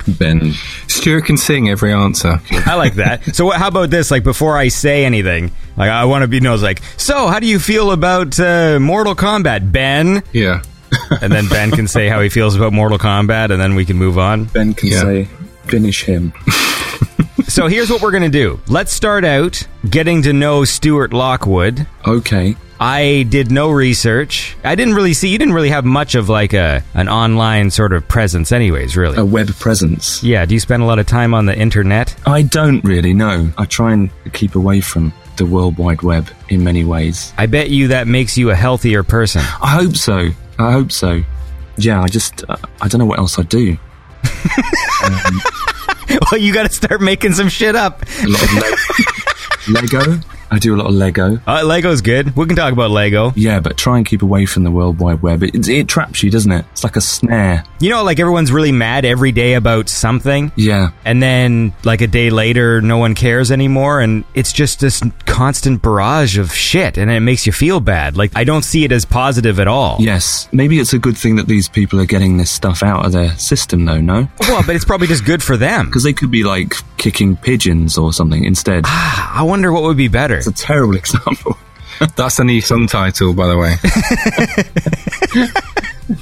Ben? 0.07 0.53
Stuart 0.87 1.25
can 1.25 1.37
sing 1.37 1.69
every 1.69 1.93
answer. 1.93 2.39
I 2.51 2.75
like 2.75 2.95
that. 2.95 3.35
so, 3.35 3.45
what, 3.45 3.57
how 3.57 3.67
about 3.67 3.89
this? 3.89 4.11
Like, 4.11 4.23
before 4.23 4.57
I 4.57 4.67
say 4.69 5.05
anything, 5.05 5.51
like 5.77 5.89
I 5.89 6.05
want 6.05 6.21
to 6.23 6.27
be 6.27 6.39
known 6.39 6.53
as 6.55 6.63
like, 6.63 6.81
so 6.97 7.27
how 7.27 7.39
do 7.39 7.47
you 7.47 7.59
feel 7.59 7.91
about 7.91 8.39
uh, 8.39 8.79
Mortal 8.79 9.15
Kombat, 9.15 9.71
Ben? 9.71 10.23
Yeah. 10.33 10.61
And 11.21 11.31
then 11.31 11.47
Ben 11.47 11.71
can 11.71 11.87
say 11.87 12.09
how 12.09 12.19
he 12.21 12.27
feels 12.29 12.55
about 12.55 12.73
Mortal 12.73 12.97
Kombat, 12.97 13.49
and 13.51 13.61
then 13.61 13.75
we 13.75 13.85
can 13.85 13.97
move 13.97 14.17
on. 14.17 14.45
Ben 14.45 14.73
can 14.73 14.89
Yeah. 14.89 15.01
say, 15.01 15.27
finish 15.65 16.03
him. 16.03 16.33
So 17.47 17.67
here's 17.67 17.89
what 17.89 18.01
we're 18.01 18.11
gonna 18.11 18.29
do. 18.29 18.61
Let's 18.69 18.93
start 18.93 19.25
out 19.25 19.67
getting 19.89 20.21
to 20.21 20.31
know 20.31 20.63
Stuart 20.63 21.11
Lockwood. 21.11 21.85
Okay. 22.07 22.55
I 22.79 23.23
did 23.29 23.51
no 23.51 23.69
research. 23.71 24.55
I 24.63 24.75
didn't 24.75 24.93
really 24.93 25.13
see. 25.13 25.27
You 25.27 25.37
didn't 25.37 25.53
really 25.53 25.69
have 25.69 25.83
much 25.83 26.15
of 26.15 26.29
like 26.29 26.53
a 26.53 26.81
an 26.93 27.09
online 27.09 27.69
sort 27.69 27.91
of 27.91 28.07
presence, 28.07 28.53
anyways. 28.53 28.95
Really. 28.95 29.17
A 29.17 29.25
web 29.25 29.49
presence. 29.59 30.23
Yeah. 30.23 30.45
Do 30.45 30.53
you 30.53 30.61
spend 30.61 30.81
a 30.81 30.85
lot 30.85 30.97
of 30.97 31.07
time 31.07 31.33
on 31.33 31.45
the 31.45 31.57
internet? 31.57 32.15
I 32.25 32.43
don't 32.43 32.81
really 32.85 33.13
know. 33.13 33.51
I 33.57 33.65
try 33.65 33.91
and 33.91 34.09
keep 34.31 34.55
away 34.55 34.79
from 34.79 35.11
the 35.35 35.45
World 35.45 35.77
Wide 35.77 36.03
Web 36.03 36.29
in 36.47 36.63
many 36.63 36.85
ways. 36.85 37.33
I 37.37 37.47
bet 37.47 37.69
you 37.69 37.89
that 37.89 38.07
makes 38.07 38.37
you 38.37 38.51
a 38.51 38.55
healthier 38.55 39.03
person. 39.03 39.41
I 39.61 39.71
hope 39.83 39.97
so. 39.97 40.29
I 40.57 40.71
hope 40.71 40.93
so. 40.93 41.21
Yeah, 41.77 42.01
I 42.01 42.07
just, 42.07 42.45
uh, 42.47 42.55
I 42.79 42.87
don't 42.87 42.99
know 42.99 43.05
what 43.05 43.19
else 43.19 43.37
I 43.37 43.43
do. 43.43 43.77
well, 46.31 46.39
you 46.39 46.53
got 46.53 46.67
to 46.67 46.73
start 46.73 47.01
making 47.01 47.33
some 47.33 47.49
shit 47.49 47.75
up. 47.75 48.03
Lego. 49.67 50.19
I 50.51 50.59
do 50.59 50.75
a 50.75 50.77
lot 50.77 50.87
of 50.87 50.93
Lego. 50.93 51.39
Uh, 51.47 51.63
Lego's 51.63 52.01
good. 52.01 52.35
We 52.35 52.45
can 52.45 52.55
talk 52.57 52.73
about 52.73 52.91
Lego. 52.91 53.31
Yeah, 53.35 53.61
but 53.61 53.77
try 53.77 53.97
and 53.97 54.05
keep 54.05 54.21
away 54.21 54.45
from 54.45 54.63
the 54.63 54.71
World 54.71 54.99
Wide 54.99 55.21
Web. 55.21 55.43
It, 55.43 55.67
it 55.69 55.87
traps 55.87 56.21
you, 56.23 56.29
doesn't 56.29 56.51
it? 56.51 56.65
It's 56.71 56.83
like 56.83 56.97
a 56.97 57.01
snare. 57.01 57.63
You 57.79 57.89
know, 57.89 58.03
like 58.03 58.19
everyone's 58.19 58.51
really 58.51 58.73
mad 58.73 59.05
every 59.05 59.31
day 59.31 59.53
about 59.53 59.87
something. 59.87 60.51
Yeah. 60.57 60.91
And 61.05 61.23
then, 61.23 61.73
like 61.85 62.01
a 62.01 62.07
day 62.07 62.29
later, 62.29 62.81
no 62.81 62.97
one 62.97 63.15
cares 63.15 63.49
anymore, 63.51 64.01
and 64.01 64.25
it's 64.33 64.51
just 64.51 64.79
this 64.81 65.01
constant 65.25 65.81
barrage 65.81 66.37
of 66.37 66.53
shit, 66.53 66.97
and 66.97 67.09
it 67.09 67.21
makes 67.21 67.45
you 67.45 67.53
feel 67.53 67.79
bad. 67.79 68.17
Like, 68.17 68.31
I 68.35 68.43
don't 68.43 68.63
see 68.63 68.83
it 68.83 68.91
as 68.91 69.05
positive 69.05 69.59
at 69.59 69.67
all. 69.69 69.97
Yes. 69.99 70.49
Maybe 70.51 70.79
it's 70.79 70.93
a 70.93 70.99
good 70.99 71.17
thing 71.17 71.37
that 71.37 71.47
these 71.47 71.69
people 71.69 71.99
are 72.01 72.05
getting 72.05 72.37
this 72.37 72.51
stuff 72.51 72.83
out 72.83 73.05
of 73.05 73.13
their 73.13 73.37
system, 73.37 73.85
though, 73.85 74.01
no? 74.01 74.27
Well, 74.41 74.63
but 74.65 74.75
it's 74.75 74.85
probably 74.85 75.07
just 75.07 75.25
good 75.25 75.41
for 75.41 75.55
them. 75.57 75.85
Because 75.91 76.03
they 76.03 76.13
could 76.13 76.31
be 76.31 76.43
like 76.45 76.73
kicking 76.97 77.35
pigeons 77.35 77.97
or 77.97 78.13
something 78.13 78.45
instead. 78.45 78.83
I 78.87 79.43
wonder 79.43 79.71
what 79.73 79.83
would 79.83 79.97
be 79.97 80.07
better. 80.07 80.40
It's 80.47 80.61
a 80.61 80.65
terrible 80.65 80.95
example. 81.03 81.57
That's 82.15 82.37
the 82.37 82.43
new 82.43 82.61
song 82.61 82.87
title, 82.87 83.33
by 83.33 83.47
the 83.47 83.57
way. 83.57 83.75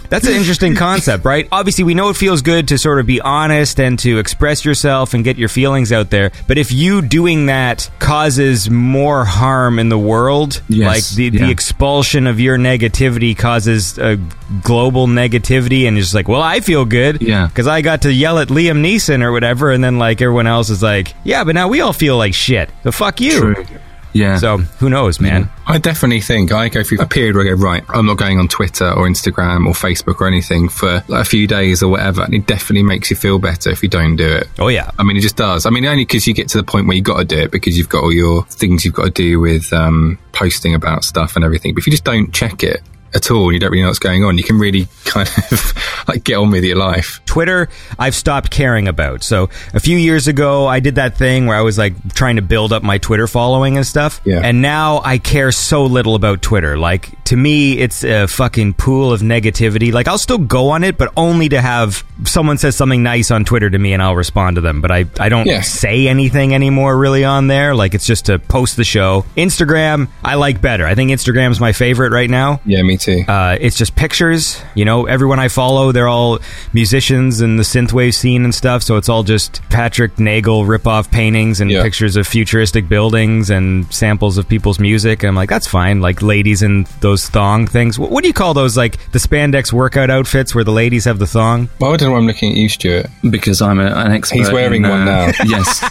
That's 0.10 0.28
an 0.28 0.34
interesting 0.34 0.76
concept, 0.76 1.26
right? 1.26 1.48
Obviously, 1.52 1.84
we 1.84 1.94
know 1.96 2.10
it 2.10 2.16
feels 2.16 2.42
good 2.44 2.68
to 2.68 2.78
sort 2.78 3.00
of 3.00 3.08
be 3.08 3.22
honest 3.22 3.80
and 3.80 3.98
to 4.00 4.20
express 4.20 4.64
yourself 4.66 5.14
and 5.16 5.24
get 5.24 5.38
your 5.38 5.50
feelings 5.50 5.92
out 5.92 6.10
there. 6.12 6.32
But 6.48 6.58
if 6.60 6.72
you 6.72 7.02
doing 7.02 7.48
that 7.48 7.90
causes 8.00 8.70
more 8.70 9.26
harm 9.26 9.80
in 9.80 9.90
the 9.90 9.98
world, 9.98 10.62
Yes, 10.68 10.88
like 10.88 11.16
the, 11.16 11.38
yeah. 11.38 11.46
the 11.46 11.52
expulsion 11.52 12.28
of 12.28 12.40
your 12.40 12.58
negativity 12.58 13.36
causes 13.38 13.98
a 13.98 14.18
global 14.64 15.08
negativity, 15.08 15.88
and 15.88 15.96
you're 15.98 16.04
just 16.04 16.14
like, 16.14 16.28
well, 16.28 16.42
I 16.44 16.60
feel 16.60 16.86
good. 16.86 17.22
Yeah. 17.22 17.48
Because 17.48 17.68
I 17.68 17.82
got 17.82 18.04
to 18.04 18.14
yell 18.14 18.38
at 18.40 18.50
Liam 18.50 18.84
Neeson 18.86 19.24
or 19.24 19.32
whatever, 19.32 19.72
and 19.72 19.84
then 19.84 19.98
like 19.98 20.22
everyone 20.22 20.46
else 20.48 20.70
is 20.70 20.84
like, 20.84 21.14
yeah, 21.24 21.44
but 21.44 21.56
now 21.56 21.68
we 21.68 21.82
all 21.82 21.94
feel 21.94 22.18
like 22.18 22.34
shit. 22.36 22.70
So 22.84 22.92
fuck 22.92 23.22
you. 23.22 23.40
True. 23.54 23.66
Yeah. 24.14 24.38
So 24.38 24.58
who 24.58 24.90
knows, 24.90 25.20
man? 25.20 25.50
I 25.68 25.78
definitely 25.78 26.22
think 26.22 26.52
I 26.52 26.70
go 26.70 26.84
through 26.84 27.02
a 27.02 27.06
period 27.06 27.36
where 27.36 27.46
I 27.46 27.50
go, 27.50 27.56
right, 27.56 27.84
I'm 27.90 28.06
not 28.06 28.18
going 28.18 28.40
on 28.40 28.48
Twitter 28.48 28.90
or 28.90 29.08
Instagram 29.08 29.68
or 29.68 29.74
Facebook 29.74 30.20
or 30.20 30.28
anything 30.28 30.70
for 30.70 31.04
like 31.08 31.22
a 31.22 31.30
few 31.30 31.48
days 31.48 31.84
or 31.84 31.90
whatever. 31.90 32.24
And 32.24 32.34
it 32.34 32.48
definitely 32.48 32.84
makes 32.84 33.10
you 33.10 33.16
feel 33.16 33.40
better 33.40 33.70
if 33.70 33.84
you 33.84 33.90
don't 33.90 34.16
do 34.16 34.28
it. 34.28 34.48
Oh 34.58 34.68
yeah. 34.68 34.92
I 34.98 35.04
mean, 35.04 35.18
it 35.18 35.22
just 35.22 35.38
does. 35.38 35.66
I 35.66 35.70
mean, 35.70 35.86
only 35.86 36.06
because 36.06 36.28
you 36.28 36.34
get 36.34 36.50
to 36.50 36.58
the 36.58 36.64
point 36.64 36.88
where 36.88 36.96
you've 36.96 37.06
got 37.06 37.18
to 37.20 37.26
do 37.26 37.38
it 37.38 37.52
because 37.52 37.78
you've 37.78 37.90
got 37.90 38.04
all 38.04 38.14
your 38.14 38.46
things 38.46 38.84
you've 38.84 38.96
got 38.96 39.06
to 39.06 39.12
do 39.12 39.40
with 39.40 39.72
um, 39.74 40.18
posting 40.32 40.74
about 40.74 41.04
stuff 41.04 41.36
and 41.36 41.46
everything. 41.46 41.74
But 41.74 41.80
if 41.80 41.88
you 41.88 41.92
just 41.92 42.04
don't 42.04 42.34
check 42.34 42.64
it 42.64 42.82
at 43.14 43.32
all 43.32 43.52
you 43.52 43.60
don't 43.60 43.72
really 43.72 43.82
know 43.82 43.88
what's 43.90 44.00
going 44.00 44.24
on, 44.24 44.38
you 44.38 44.44
can 44.44 44.58
really 44.60 44.88
kind 45.06 45.28
of 45.52 45.74
like 46.08 46.24
get 46.24 46.36
on 46.38 46.52
with 46.52 46.64
your 46.64 46.78
life. 46.78 47.20
Twitter, 47.26 47.70
I've 47.98 48.16
stopped 48.16 48.52
caring 48.52 48.88
about. 48.88 49.24
So 49.24 49.50
a 49.74 49.80
few 49.80 49.98
years 49.98 50.28
ago, 50.28 50.68
I 50.68 50.80
did 50.80 50.96
that 50.96 51.18
thing 51.18 51.46
where 51.48 51.58
I 51.58 51.62
was 51.62 51.78
like 51.78 52.14
trying 52.14 52.36
to 52.38 52.42
build 52.42 52.74
up 52.74 52.84
my 52.84 52.98
Twitter 52.98 53.28
following 53.28 53.78
and 53.78 53.86
stuff. 53.86 54.22
Yeah. 54.26 54.42
And 54.44 54.62
now 54.62 55.02
I 55.04 55.18
care 55.18 55.52
so 55.52 55.86
little 55.86 56.16
about 56.16 56.42
Twitter. 56.42 56.78
Like 56.78 57.24
to 57.26 57.36
me, 57.36 57.78
it's 57.78 58.04
a 58.04 58.28
fucking 58.28 58.74
pool 58.76 59.12
of 59.14 59.22
negativity. 59.22 59.92
Like 59.94 60.08
I'll 60.08 60.18
still 60.18 60.38
go 60.38 60.70
on 60.70 60.84
it, 60.84 60.98
but 60.98 61.12
only 61.18 61.50
to 61.50 61.62
have 61.62 62.04
someone 62.26 62.58
says 62.58 62.76
something 62.76 63.02
nice 63.04 63.32
on 63.32 63.46
Twitter 63.46 63.70
to 63.70 63.78
me 63.80 63.94
and 63.94 64.02
I'll 64.04 64.16
respond 64.16 64.56
to 64.56 64.62
them. 64.62 64.82
But 64.82 64.92
I, 64.92 65.06
I 65.20 65.30
don't 65.30 65.48
Yeah. 65.48 65.62
say 65.62 66.08
anything 66.08 66.54
anymore 66.54 66.98
really 66.98 67.24
on 67.24 67.48
there. 67.48 67.74
Like 67.76 67.94
it's 67.94 68.06
just 68.06 68.26
to 68.26 68.40
post 68.40 68.76
the 68.76 68.84
show. 68.84 69.26
Instagram, 69.38 70.10
I 70.24 70.36
like 70.36 70.62
better. 70.62 70.86
I 70.86 70.96
think 70.96 71.12
Instagram's 71.12 71.60
my 71.60 71.72
favorite 71.72 72.12
right 72.12 72.30
now. 72.30 72.62
Yeah, 72.66 72.82
me 72.84 72.98
too. 73.00 73.24
Uh, 73.28 73.58
it's 73.60 73.78
just 73.78 73.96
pictures. 73.96 74.62
You 74.76 74.86
know, 74.86 75.06
everyone 75.06 75.40
I 75.40 75.48
follow, 75.48 75.92
they're 75.92 76.08
all 76.08 76.40
musicians 76.74 77.42
in 77.42 77.56
the 77.58 77.64
synthwave 77.64 78.14
scene 78.14 78.44
and 78.44 78.54
stuff. 78.54 78.84
So 78.84 78.98
it's 78.98 79.10
all 79.10 79.24
just 79.24 79.62
Patrick 79.70 80.20
Nagel 80.20 80.66
rip-off 80.66 81.10
paintings 81.12 81.62
and 81.62 81.72
Yeah. 81.72 81.84
pictures 81.84 82.16
of 82.16 82.28
futuristic 82.28 82.88
buildings 82.90 83.50
and 83.50 83.92
samples 83.94 84.38
of 84.38 84.48
people's 84.48 84.80
music. 84.80 85.24
And 85.24 85.30
I'm 85.30 85.36
like, 85.36 85.50
that's 85.50 85.68
fine. 85.68 86.02
Like 86.02 86.22
ladies 86.22 86.62
in 86.62 86.86
those 87.02 87.28
thong 87.30 87.68
things. 87.68 87.98
What, 87.98 88.12
what 88.12 88.22
do 88.24 88.28
you 88.28 88.34
call 88.34 88.54
those? 88.54 88.78
Like 88.78 88.98
the 89.12 89.20
spandex 89.20 89.72
workout 89.74 90.10
outfits 90.10 90.54
where 90.54 90.64
the 90.64 90.72
ladies 90.72 91.06
have 91.06 91.20
the 91.20 91.28
thong? 91.28 91.70
well, 91.80 91.94
I 91.94 91.98
don't 91.98 92.10
know 92.10 92.14
why 92.14 92.20
I'm 92.20 92.28
looking 92.28 92.52
at 92.52 92.58
you, 92.58 92.70
Stuart. 92.70 93.08
Because 93.30 93.62
I'm 93.62 93.80
a, 93.80 93.86
an 93.88 94.12
expert. 94.12 94.36
He's 94.38 94.52
wearing 94.52 94.84
in, 94.86 94.90
one 94.90 95.08
uh, 95.08 95.28
now. 95.28 95.32
Yes. 95.46 95.84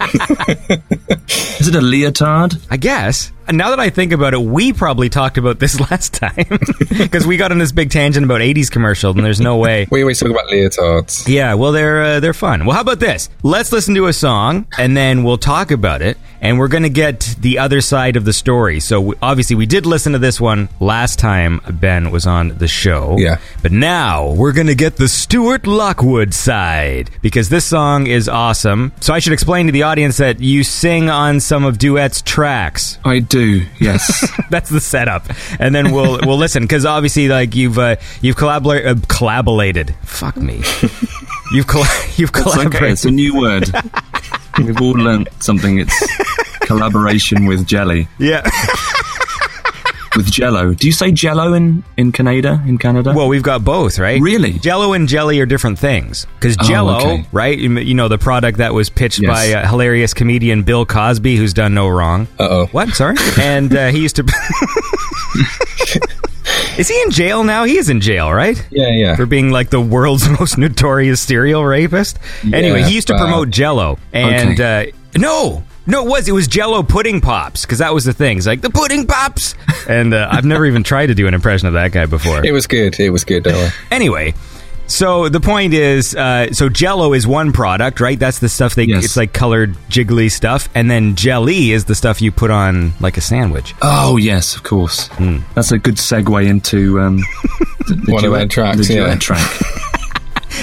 Is 1.60 1.68
it 1.68 1.74
a 1.74 1.80
leotard? 1.80 2.56
I 2.70 2.76
guess. 2.76 3.32
And 3.50 3.58
now 3.58 3.70
that 3.70 3.80
I 3.80 3.90
think 3.90 4.12
about 4.12 4.32
it, 4.32 4.40
we 4.40 4.72
probably 4.72 5.08
talked 5.08 5.36
about 5.36 5.58
this 5.58 5.80
last 5.90 6.14
time 6.14 6.46
because 6.98 7.26
we 7.26 7.36
got 7.36 7.50
on 7.50 7.58
this 7.58 7.72
big 7.72 7.90
tangent 7.90 8.24
about 8.24 8.42
80s 8.42 8.70
commercials, 8.70 9.16
and 9.16 9.24
there's 9.24 9.40
no 9.40 9.56
way. 9.56 9.88
We 9.90 10.02
always 10.02 10.20
talk 10.20 10.30
about 10.30 10.46
leotards. 10.46 11.26
Yeah, 11.26 11.54
well, 11.54 11.72
they're 11.72 12.00
uh, 12.00 12.20
they're 12.20 12.32
fun. 12.32 12.64
Well, 12.64 12.76
how 12.76 12.82
about 12.82 13.00
this? 13.00 13.28
Let's 13.42 13.72
listen 13.72 13.96
to 13.96 14.06
a 14.06 14.12
song, 14.12 14.68
and 14.78 14.96
then 14.96 15.24
we'll 15.24 15.36
talk 15.36 15.72
about 15.72 16.00
it, 16.00 16.16
and 16.40 16.58
we're 16.58 16.68
gonna 16.68 16.88
get 16.88 17.34
the 17.40 17.58
other 17.58 17.80
side 17.80 18.16
of 18.16 18.24
the 18.24 18.32
story. 18.32 18.80
So 18.80 19.00
we, 19.00 19.14
obviously, 19.22 19.56
we 19.56 19.66
did 19.66 19.86
listen 19.86 20.12
to 20.12 20.18
this 20.18 20.40
one 20.40 20.68
last 20.80 21.18
time 21.18 21.60
Ben 21.70 22.10
was 22.10 22.26
on 22.26 22.56
the 22.58 22.68
show. 22.68 23.16
Yeah. 23.18 23.38
but 23.62 23.72
now 23.72 24.32
we're 24.32 24.52
gonna 24.52 24.74
get 24.74 24.96
the 24.96 25.08
Stuart 25.08 25.66
Lockwood 25.66 26.32
side 26.34 27.10
because 27.22 27.48
this 27.48 27.64
song 27.64 28.06
is 28.06 28.28
awesome. 28.28 28.92
So 29.00 29.12
I 29.14 29.18
should 29.18 29.32
explain 29.32 29.66
to 29.66 29.72
the 29.72 29.82
audience 29.84 30.16
that 30.18 30.40
you 30.40 30.64
sing 30.64 31.10
on 31.10 31.40
some 31.40 31.64
of 31.64 31.78
Duett's 31.78 32.22
tracks. 32.22 32.98
I 33.04 33.18
do, 33.20 33.66
yes. 33.78 34.30
That's 34.50 34.70
the 34.70 34.80
setup, 34.80 35.26
and 35.58 35.74
then 35.74 35.92
we'll 35.92 36.18
we'll 36.22 36.38
listen 36.46 36.62
because 36.64 36.84
obviously, 36.86 37.28
like 37.28 37.54
you've 37.54 37.78
uh, 37.78 37.96
you've 38.22 38.36
collabor- 38.36 38.86
uh, 38.86 38.94
collaborated. 39.08 39.94
Fuck 40.02 40.36
me. 40.36 40.62
You've 41.52 41.66
coll- 41.66 41.82
you've 42.14 42.30
It's 42.30 42.38
okay, 42.38 42.52
collaborated. 42.52 42.90
it's 42.92 43.04
a 43.04 43.10
new 43.10 43.34
word. 43.36 43.68
We've 44.58 44.80
all 44.80 44.92
learnt 44.92 45.28
something. 45.42 45.78
It's 45.78 45.94
collaboration 46.60 47.46
with 47.46 47.66
jelly. 47.66 48.08
yeah. 48.18 48.42
With 50.16 50.28
jello. 50.28 50.74
Do 50.74 50.88
you 50.88 50.92
say 50.92 51.12
jello 51.12 51.52
in, 51.54 51.84
in 51.96 52.10
Canada? 52.10 52.60
In 52.66 52.78
Canada? 52.78 53.12
Well, 53.14 53.28
we've 53.28 53.44
got 53.44 53.64
both, 53.64 53.96
right? 54.00 54.20
Really? 54.20 54.54
Jello 54.54 54.92
and 54.92 55.08
jelly 55.08 55.38
are 55.38 55.46
different 55.46 55.78
things. 55.78 56.26
Because 56.34 56.56
Oh, 56.60 56.64
Jello, 56.66 56.96
okay. 56.96 57.26
right? 57.30 57.56
You 57.56 57.78
you 57.78 57.94
know 57.94 58.08
the 58.08 58.18
product 58.18 58.58
that 58.58 58.74
was 58.74 58.90
pitched 58.90 59.20
Yes. 59.20 59.30
by 59.30 59.52
uh, 59.54 59.68
hilarious 59.68 60.12
comedian 60.12 60.64
Bill 60.64 60.84
Cosby, 60.84 61.36
who's 61.36 61.54
done 61.54 61.74
no 61.74 61.86
wrong. 61.88 62.26
Uh-oh. 62.40 62.66
What? 62.72 62.88
Sorry. 62.90 63.14
and 63.40 63.72
uh, 63.72 63.90
he 63.92 64.00
used 64.00 64.16
to. 64.16 64.24
Is 66.80 66.88
he 66.88 67.00
in 67.02 67.10
jail 67.10 67.44
now? 67.44 67.64
He 67.64 67.76
is 67.76 67.90
in 67.90 68.00
jail, 68.00 68.32
right? 68.32 68.56
Yeah, 68.70 68.88
yeah. 68.88 69.14
for 69.14 69.26
being 69.26 69.50
like 69.50 69.68
the 69.68 69.80
world's 69.80 70.26
most 70.40 70.56
notorious 70.56 71.20
serial 71.20 71.62
rapist. 71.64 72.18
anyway, 72.42 72.82
he 72.84 72.94
used 72.94 73.08
to 73.08 73.18
promote 73.18 73.50
Jello, 73.50 73.98
and 74.14 74.58
uh, 74.58 74.86
no, 75.14 75.62
no, 75.86 76.06
it 76.06 76.08
was 76.08 76.28
it 76.28 76.32
was 76.32 76.48
Jello 76.48 76.82
pudding 76.82 77.20
pops 77.20 77.66
because 77.66 77.80
that 77.80 77.92
was 77.92 78.04
the 78.04 78.14
thing. 78.14 78.38
It's 78.38 78.46
like 78.46 78.62
the 78.62 78.70
pudding 78.70 79.06
pops, 79.06 79.54
and 79.88 80.14
uh, 80.14 80.28
I've 80.30 80.46
never 80.46 80.64
even 80.64 80.82
tried 80.82 81.06
to 81.06 81.14
do 81.14 81.26
an 81.26 81.34
impression 81.34 81.68
of 81.68 81.74
that 81.74 81.92
guy 81.92 82.06
before. 82.06 82.44
It 82.50 82.52
was 82.52 82.66
good. 82.66 82.98
It 82.98 83.10
was 83.10 83.24
good. 83.24 83.46
Anyway. 83.90 84.34
So 84.90 85.28
the 85.28 85.38
point 85.40 85.72
is, 85.72 86.16
uh, 86.16 86.52
so 86.52 86.68
Jello 86.68 87.12
is 87.12 87.24
one 87.24 87.52
product, 87.52 88.00
right? 88.00 88.18
That's 88.18 88.40
the 88.40 88.48
stuff 88.48 88.74
they. 88.74 88.84
Yes. 88.84 89.04
It's 89.04 89.16
like 89.16 89.32
colored 89.32 89.74
jiggly 89.88 90.30
stuff, 90.30 90.68
and 90.74 90.90
then 90.90 91.14
jelly 91.14 91.70
is 91.70 91.84
the 91.84 91.94
stuff 91.94 92.20
you 92.20 92.32
put 92.32 92.50
on 92.50 92.92
like 92.98 93.16
a 93.16 93.20
sandwich. 93.20 93.72
Oh, 93.82 94.16
yes, 94.16 94.56
of 94.56 94.64
course. 94.64 95.06
Hmm. 95.12 95.38
That's 95.54 95.70
a 95.70 95.78
good 95.78 95.94
segue 95.94 96.44
into 96.44 96.98
um, 97.00 97.18
the, 97.86 98.02
the 98.04 98.12
One 98.12 98.24
of 98.24 98.32
their 98.32 98.48
tracks, 98.48 98.88
the 98.88 98.94
yeah. 98.94 99.14
track. 99.16 99.48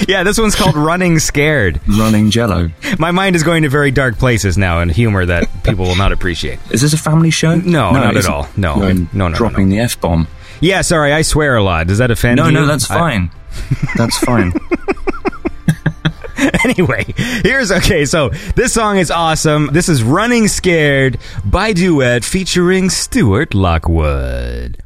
Yeah, 0.06 0.22
this 0.22 0.38
one's 0.38 0.54
called 0.54 0.76
"Running 0.76 1.18
Scared." 1.18 1.80
Running 1.88 2.30
jello. 2.30 2.70
My 3.00 3.10
mind 3.10 3.34
is 3.34 3.42
going 3.42 3.62
to 3.64 3.68
very 3.68 3.90
dark 3.90 4.16
places 4.16 4.56
now, 4.56 4.78
and 4.80 4.92
humor 4.92 5.24
that 5.26 5.48
people 5.64 5.86
will 5.86 5.96
not 5.96 6.12
appreciate. 6.12 6.60
Is 6.70 6.82
this 6.82 6.92
a 6.92 6.98
family 6.98 7.30
show? 7.30 7.56
No, 7.56 7.90
not 7.90 8.16
at 8.16 8.28
all. 8.28 8.46
No, 8.56 8.76
You're 8.76 8.94
no, 8.94 9.08
no, 9.12 9.28
no, 9.28 9.34
Dropping 9.36 9.70
the 9.70 9.80
F 9.80 10.00
bomb. 10.00 10.28
Yeah, 10.60 10.82
sorry, 10.82 11.12
I 11.12 11.22
swear 11.22 11.56
a 11.56 11.64
lot. 11.64 11.86
Does 11.88 11.98
that 11.98 12.10
offend 12.12 12.36
No, 12.36 12.46
you? 12.46 12.52
no, 12.52 12.60
no, 12.60 12.66
that's 12.66 12.88
I- 12.90 12.98
fine. 12.98 13.30
That's 13.96 14.18
fine. 14.18 14.52
anyway, 16.64 17.04
here's 17.16 17.72
okay. 17.72 18.04
So 18.04 18.30
this 18.54 18.72
song 18.72 18.98
is 18.98 19.10
awesome. 19.10 19.70
This 19.72 19.88
is 19.88 20.02
"Running 20.02 20.48
Scared" 20.48 21.18
by 21.44 21.72
Duett 21.72 22.24
featuring 22.24 22.90
Stuart 22.90 23.54
Lockwood. 23.54 24.82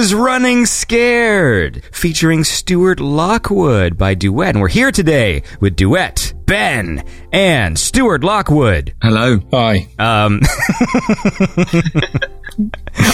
Was 0.00 0.14
Running 0.14 0.64
Scared, 0.64 1.84
featuring 1.92 2.42
Stuart 2.42 3.00
Lockwood 3.00 3.98
by 3.98 4.14
Duett. 4.14 4.48
And 4.48 4.62
we're 4.62 4.68
here 4.68 4.90
today 4.90 5.42
with 5.60 5.76
Duett, 5.76 6.32
Ben, 6.46 7.04
and 7.34 7.78
Stuart 7.78 8.24
Lockwood. 8.24 8.94
Hello. 9.02 9.40
Hi. 9.52 9.88
Um, 9.98 10.40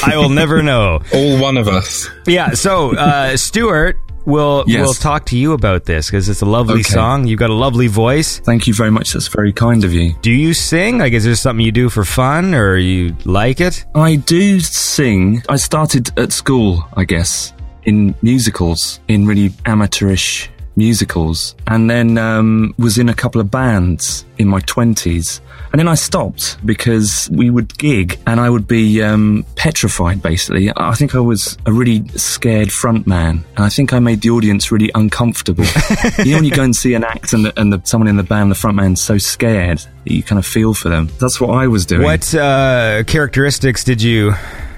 I 0.07 0.17
will 0.17 0.29
never 0.29 0.63
know. 0.63 1.01
All 1.13 1.41
one 1.41 1.57
of 1.57 1.67
us. 1.67 2.09
Yeah, 2.25 2.53
so 2.53 2.97
uh, 2.97 3.37
Stuart 3.37 3.99
will 4.27 4.65
Yes. 4.67 4.87
will 4.87 4.95
talk 4.95 5.25
to 5.27 5.37
you 5.39 5.53
about 5.53 5.85
this 5.87 6.07
because 6.11 6.29
it's 6.29 6.43
a 6.43 6.47
lovely 6.47 6.81
Okay. 6.81 6.93
song. 6.95 7.27
You've 7.27 7.39
got 7.39 7.51
a 7.51 7.55
lovely 7.55 7.87
voice. 7.87 8.41
Thank 8.45 8.67
you 8.67 8.75
very 8.75 8.91
much. 8.91 9.13
That's 9.13 9.29
very 9.29 9.53
kind 9.53 9.85
of 9.85 9.93
you. 9.95 10.15
Do 10.21 10.31
you 10.33 10.53
sing? 10.53 10.99
Like, 10.99 11.13
is 11.15 11.25
there 11.25 11.35
something 11.37 11.65
you 11.65 11.73
do 11.73 11.89
for 11.89 12.05
fun 12.05 12.55
or 12.55 12.77
you 12.77 13.15
like 13.25 13.61
it? 13.61 13.85
I 13.95 14.17
do 14.17 14.61
sing. 14.61 15.43
I 15.49 15.57
started 15.57 16.11
at 16.19 16.33
school, 16.33 16.85
I 16.97 17.05
guess, 17.05 17.53
in 17.85 18.15
musicals, 18.23 19.01
in 19.09 19.27
really 19.27 19.53
amateurish 19.65 20.51
musicals, 20.77 21.55
and 21.69 21.89
then 21.89 22.19
um, 22.19 22.75
was 22.79 22.99
in 22.99 23.09
a 23.09 23.15
couple 23.15 23.41
of 23.41 23.51
bands 23.51 24.27
in 24.39 24.47
my 24.49 24.61
20s. 24.61 25.41
And 25.73 25.79
then 25.79 25.89
I 25.89 25.95
stopped 25.95 26.59
because 26.65 27.29
we 27.33 27.51
would 27.51 27.77
gig 27.79 28.19
and 28.27 28.41
I 28.41 28.49
would 28.49 28.67
be 28.67 29.03
um, 29.03 29.45
petrified, 29.57 30.23
basically. 30.23 30.73
I 30.77 30.95
think 30.95 31.15
I 31.15 31.21
was 31.21 31.59
a 31.67 31.73
really 31.73 32.07
scared 32.09 32.73
front 32.73 33.07
man. 33.07 33.45
And 33.57 33.65
I 33.65 33.69
think 33.69 33.93
I 33.93 33.99
made 33.99 34.21
the 34.23 34.31
audience 34.31 34.71
really 34.71 34.91
uncomfortable. 34.95 35.65
you 36.19 36.33
know, 36.33 36.37
when 36.37 36.45
you 36.45 36.51
go 36.51 36.63
and 36.63 36.75
see 36.75 36.95
an 36.95 37.05
act 37.05 37.33
and, 37.33 37.47
the, 37.47 37.61
and 37.61 37.73
the, 37.73 37.81
someone 37.85 38.09
in 38.09 38.17
the 38.17 38.23
band, 38.23 38.51
the 38.51 38.55
front 38.55 38.77
man's 38.77 39.01
so 39.03 39.19
scared 39.19 39.79
that 39.79 40.13
you 40.13 40.23
kind 40.23 40.39
of 40.39 40.47
feel 40.47 40.75
for 40.75 40.89
them. 40.89 41.11
That's 41.21 41.41
what 41.41 41.51
I 41.51 41.67
was 41.67 41.87
doing. 41.87 42.03
What 42.03 42.35
uh, 42.35 43.05
characteristics 43.05 43.85
did 43.85 44.01
you 44.03 44.35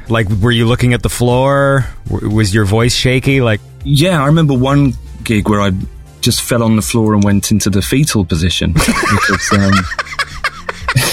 like? 0.08 0.28
Were 0.28 0.52
you 0.52 0.66
looking 0.66 0.94
at 0.94 1.02
the 1.02 1.08
floor? 1.08 1.86
Was 2.10 2.54
your 2.54 2.64
voice 2.64 2.94
shaky? 2.94 3.40
Like, 3.40 3.60
Yeah, 3.84 4.22
I 4.22 4.26
remember 4.26 4.54
one 4.54 4.94
gig 5.22 5.48
where 5.48 5.60
I 5.60 5.72
just 6.20 6.42
fell 6.42 6.62
on 6.62 6.76
the 6.76 6.82
floor 6.82 7.14
and 7.14 7.22
went 7.22 7.50
into 7.50 7.70
the 7.70 7.82
fetal 7.82 8.24
position 8.24 8.72
because 8.72 9.52
um, 9.52 9.72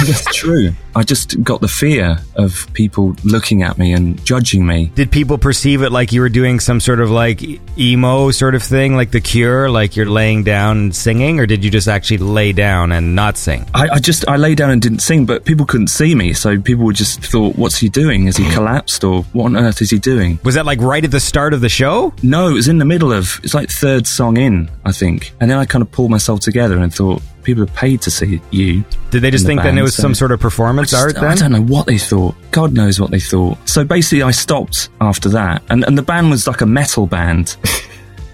that's 0.06 0.26
true. 0.34 0.74
I 0.96 1.04
just 1.04 1.44
got 1.44 1.62
the 1.62 1.68
fear 1.68 2.18
of 2.36 2.68
people 2.74 3.16
looking 3.24 3.64
at 3.64 3.78
me 3.78 3.94
and 3.94 4.24
judging 4.26 4.66
me. 4.66 4.92
did 4.96 5.12
people 5.12 5.38
perceive 5.38 5.82
it 5.82 5.92
like 5.92 6.12
you 6.12 6.22
were 6.22 6.30
doing 6.30 6.60
some 6.60 6.80
sort 6.80 7.00
of 7.00 7.12
like 7.12 7.42
emo 7.78 8.32
sort 8.32 8.56
of 8.56 8.64
thing, 8.64 8.96
like 8.96 9.12
The 9.12 9.22
Cure, 9.22 9.70
like 9.70 9.96
you're 9.96 10.06
laying 10.06 10.44
down 10.44 10.78
and 10.78 10.96
singing, 10.96 11.40
or 11.40 11.46
did 11.46 11.64
you 11.64 11.72
just 11.72 11.88
actually 11.88 12.20
lay 12.20 12.54
down 12.54 12.92
and 12.92 13.16
not 13.16 13.38
sing? 13.38 13.66
I, 13.74 13.90
I 13.90 14.00
just 14.00 14.28
I 14.28 14.38
lay 14.38 14.56
down 14.56 14.70
and 14.72 14.82
didn't 14.82 15.00
sing, 15.00 15.26
but 15.26 15.46
people 15.46 15.66
couldn't 15.66 15.88
see 15.88 16.16
me, 16.16 16.34
so 16.34 16.60
people 16.60 16.86
would 16.86 16.96
just 16.96 17.22
thought, 17.22 17.56
"What's 17.56 17.78
he 17.78 17.90
doing? 17.90 18.26
Has 18.26 18.38
he 18.38 18.46
hmm. 18.46 18.52
collapsed, 18.52 19.04
or 19.04 19.24
what 19.34 19.46
on 19.46 19.58
earth 19.58 19.82
is 19.82 19.90
he 19.90 20.00
doing?" 20.00 20.40
Was 20.44 20.56
that 20.56 20.66
like 20.66 20.80
right 20.80 21.04
at 21.04 21.12
the 21.12 21.20
start 21.20 21.54
of 21.54 21.62
the 21.62 21.70
show? 21.70 22.14
No, 22.24 22.50
it 22.50 22.54
was 22.54 22.68
in 22.68 22.78
the 22.78 22.86
middle 22.86 23.12
of 23.12 23.40
it's 23.44 23.54
like 23.54 23.70
third 23.70 24.08
song 24.08 24.38
in, 24.38 24.70
I 24.86 24.92
think, 24.92 25.34
and 25.40 25.50
then 25.52 25.58
I 25.58 25.66
kind 25.66 25.82
of 25.82 25.92
pulled 25.92 26.12
myself 26.12 26.40
together 26.40 26.80
and 26.80 26.94
thought, 26.94 27.22
"People 27.46 27.64
are 27.64 27.68
paid 27.68 28.02
to 28.02 28.12
see 28.12 28.42
you." 28.52 28.84
Did 29.12 29.22
they 29.22 29.32
just 29.32 29.46
in 29.46 29.56
the 29.56 29.62
think 29.62 29.64
then 29.64 29.78
it 29.78 29.82
was 29.84 29.96
so- 29.96 30.02
some 30.02 30.14
sort 30.16 30.32
of 30.34 30.40
performance 30.42 30.94
I 30.94 31.00
art 31.00 31.12
just- 31.12 31.22
then? 31.22 31.32
I 31.32 31.36
don't 31.36 31.52
know 31.54 31.62
what 31.74 31.86
they 31.86 31.98
thought. 31.98 32.36
God 32.52 32.74
knows 32.74 33.00
what 33.00 33.12
they 33.12 33.20
thought. 33.22 33.58
So 33.70 33.84
basically, 33.86 34.24
I 34.24 34.32
stopped 34.32 34.90
after 35.00 35.30
that, 35.30 35.62
and 35.70 35.86
and 35.86 35.98
the 35.98 36.02
band 36.04 36.30
was 36.32 36.48
like 36.48 36.60
a 36.62 36.66
metal 36.66 37.08
band. 37.08 37.56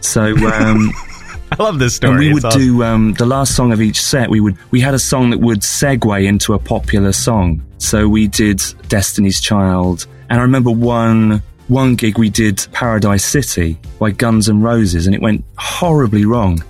So 0.03 0.24
um, 0.47 0.91
I 1.51 1.62
love 1.62 1.78
this 1.78 1.95
story. 1.97 2.12
and 2.12 2.20
we 2.20 2.34
would 2.34 2.43
awesome. 2.45 2.59
do 2.62 2.84
um, 2.84 3.14
the 3.14 3.26
last 3.28 3.55
song 3.55 3.72
of 3.72 3.82
each 3.82 4.01
set. 4.01 4.32
We 4.32 4.39
would 4.39 4.57
we 4.72 4.82
had 4.82 4.95
a 4.95 4.99
song 4.99 5.30
that 5.30 5.39
would 5.39 5.59
segue 5.59 6.26
into 6.26 6.53
a 6.55 6.59
popular 6.59 7.12
song. 7.12 7.62
So 7.78 8.07
we 8.09 8.28
did 8.28 8.62
Destiny's 8.88 9.39
Child, 9.39 10.07
and 10.30 10.39
I 10.39 10.41
remember 10.43 10.72
one. 10.72 11.43
One 11.68 11.95
gig 11.95 12.18
we 12.18 12.30
did 12.30 12.68
Paradise 12.74 13.24
City 13.24 13.78
by 13.97 14.12
Guns 14.12 14.49
N' 14.49 14.62
Roses, 14.62 15.05
and 15.05 15.16
it 15.16 15.22
went 15.22 15.45
horribly 15.57 16.26
wrong. 16.26 16.62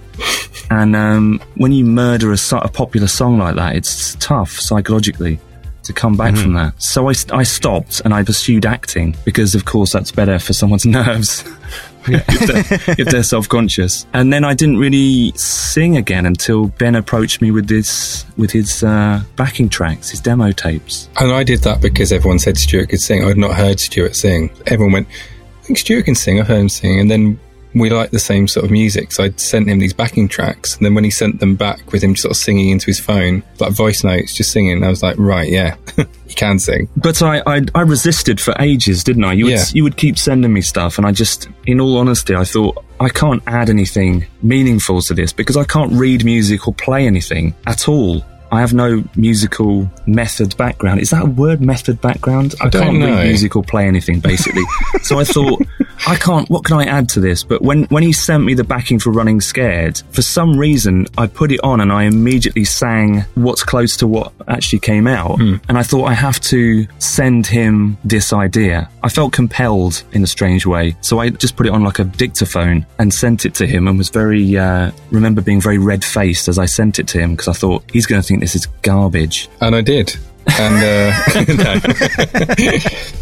And 0.72 0.95
um, 0.95 1.41
when 1.55 1.74
you 1.74 1.84
murder 1.84 2.32
a, 2.32 2.38
a 2.53 2.69
popular 2.69 3.07
song 3.07 3.38
like 3.39 3.55
that, 3.55 3.76
it's 3.76 4.15
tough 4.15 4.51
psychologically 4.51 5.38
to 5.84 5.91
come 5.91 6.15
back 6.15 6.38
from 6.38 6.53
that. 6.53 6.82
So 6.82 7.09
I, 7.09 7.13
I 7.34 7.43
stopped 7.43 8.01
and 8.05 8.13
I 8.13 8.24
pursued 8.24 8.65
acting 8.65 9.17
because, 9.26 9.53
of 9.53 9.65
course, 9.65 9.91
that's 9.91 10.11
better 10.11 10.39
for 10.39 10.53
someone's 10.53 10.86
nerves 10.99 11.43
if 12.07 12.26
they're, 12.47 12.95
if 12.97 13.07
they're 13.09 13.22
self-conscious. 13.22 14.05
And 14.13 14.32
then 14.32 14.45
I 14.45 14.53
didn't 14.53 14.78
really 14.78 15.34
sing 15.36 15.97
again 15.97 16.26
until 16.26 16.67
Ben 16.67 16.95
approached 16.95 17.41
me 17.41 17.51
with 17.51 17.67
this 17.67 18.26
with 18.38 18.51
his 18.51 18.82
uh, 18.82 19.22
backing 19.36 19.67
tracks, 19.67 20.09
his 20.09 20.22
demo 20.22 20.53
tapes. 20.53 21.09
And 21.19 21.34
I 21.34 21.43
did 21.43 21.63
that 21.63 21.82
because 21.82 22.13
everyone 22.13 22.39
said 22.39 22.57
Stuart 22.57 22.88
could 22.88 23.01
sing. 23.01 23.26
I'd 23.26 23.38
not 23.38 23.55
heard 23.55 23.82
Stuart 23.82 24.15
sing. 24.15 24.51
Everyone 24.67 24.93
went, 24.93 25.07
I 25.09 25.63
think 25.63 25.80
Stuart 25.80 26.05
can 26.05 26.15
sing. 26.15 26.39
I 26.39 26.43
heard 26.43 26.61
him 26.61 26.69
sing. 26.69 26.97
And 26.97 27.11
then 27.11 27.38
we 27.74 27.89
liked 27.89 28.11
the 28.11 28.19
same 28.19 28.47
sort 28.47 28.65
of 28.65 28.72
music. 28.72 29.11
So 29.11 29.24
I'd 29.24 29.39
sent 29.39 29.67
him 29.69 29.80
these 29.80 29.93
backing 29.93 30.28
tracks. 30.28 30.76
And 30.76 30.86
then 30.86 30.93
when 30.95 31.03
he 31.03 31.09
sent 31.09 31.39
them 31.39 31.55
back 31.55 31.91
with 31.91 32.03
him 32.03 32.15
sort 32.15 32.32
of 32.32 32.38
singing 32.38 32.69
into 32.69 32.86
his 32.88 32.99
phone, 32.99 33.43
like 33.59 33.72
voice 33.74 34.03
notes, 34.03 34.34
just 34.34 34.51
singing, 34.51 34.84
I 34.84 34.89
was 34.89 35.01
like, 35.03 35.15
right, 35.17 35.49
yeah, 35.49 35.76
he 36.28 36.34
can 36.34 36.59
sing. 36.59 36.89
But 36.97 37.22
I, 37.22 37.41
I 37.45 37.61
I 37.76 37.82
resisted 37.82 38.41
for 38.41 38.53
ages, 38.59 39.03
didn't 39.03 39.24
I? 39.24 39.34
You 39.34 39.45
would 39.45 39.51
Yeah. 39.53 39.63
you 39.74 39.84
would 39.84 39.97
keep 39.97 40.17
sending 40.17 40.51
me 40.51 40.61
stuff, 40.61 40.97
and 40.97 41.07
I 41.07 41.11
just, 41.11 41.47
in 41.65 41.80
all 41.80 41.97
honesty, 41.97 42.36
I 42.36 42.43
thought 42.43 42.84
I 42.99 43.09
can't 43.09 43.41
add 43.47 43.69
anything 43.69 44.26
meaningful 44.43 45.01
to 45.03 45.13
this 45.13 45.34
because 45.34 45.57
I 45.57 45.63
can't 45.63 45.91
read 45.93 46.24
music 46.26 46.67
or 46.67 46.74
play 46.74 47.05
anything 47.07 47.55
at 47.67 47.88
all. 47.88 48.24
I 48.53 48.59
have 48.59 48.74
no 48.74 49.01
musical 49.15 49.89
method 50.05 50.57
background. 50.57 50.99
Is 50.99 51.11
that 51.11 51.22
a 51.24 51.26
word, 51.26 51.61
method 51.61 52.01
background? 52.01 52.53
I, 52.59 52.67
don't 52.67 52.84
can't 52.84 52.99
know. 52.99 53.05
read 53.15 53.28
music 53.28 53.55
or 53.55 53.63
play 53.63 53.88
anything, 53.88 54.19
basically. 54.19 54.63
so 55.03 55.19
I 55.19 55.24
thought, 55.24 55.61
I 56.08 56.16
can't, 56.16 56.49
what 56.49 56.66
can 56.66 56.78
I 56.78 56.86
add 56.86 57.10
to 57.10 57.20
this? 57.20 57.43
But 57.43 57.62
when, 57.62 57.84
when 57.86 58.04
he 58.04 58.12
sent 58.12 58.43
me 58.43 58.54
the 58.54 58.64
backing 58.64 58.99
for 58.99 59.12
Running 59.12 59.39
Scared, 59.39 60.02
for 60.12 60.22
some 60.22 60.58
reason, 60.58 61.08
I 61.18 61.28
put 61.28 61.52
it 61.52 61.60
on 61.64 61.80
and 61.82 61.91
I 61.91 62.04
immediately 62.04 62.66
sang 62.66 63.22
what's 63.36 63.64
close 63.64 63.97
to 63.97 64.08
what 64.08 64.34
actually 64.47 64.80
came 64.80 65.08
out. 65.08 65.39
And 65.39 65.78
I 65.78 65.84
thought, 65.84 66.06
I 66.06 66.14
have 66.14 66.39
to 66.41 66.88
send 66.99 67.45
him 67.45 67.97
this 68.04 68.34
idea. 68.34 68.89
I 69.04 69.10
felt 69.10 69.34
compelled 69.34 70.04
in 70.12 70.24
a 70.24 70.28
strange 70.28 70.66
way. 70.66 70.95
So 71.02 71.20
I 71.20 71.30
just 71.30 71.56
put 71.56 71.68
it 71.68 71.72
on 71.72 71.84
like 71.84 71.99
a 71.99 72.04
dictaphone 72.04 72.86
and 72.97 73.14
sent 73.14 73.45
it 73.45 73.54
to 73.56 73.68
him 73.68 73.88
and 73.88 73.97
was 73.97 74.10
very, 74.10 74.58
uh, 74.58 74.91
remember 75.12 75.41
being 75.41 75.62
very 75.62 75.78
red 75.78 76.04
faced 76.04 76.47
as 76.47 76.58
I 76.58 76.66
sent 76.66 76.99
it 76.99 77.08
to 77.10 77.20
him 77.20 77.36
because 77.36 77.47
I 77.47 77.54
thought, 77.54 77.84
he's 77.91 78.06
going 78.06 78.22
to 78.22 78.28
think 78.28 78.41
this 78.41 78.56
is 78.56 78.66
garbage. 78.82 79.49
And 79.60 79.76
I 79.76 79.82
did. 79.82 80.16
And, 80.47 80.84
uh, 80.84 81.80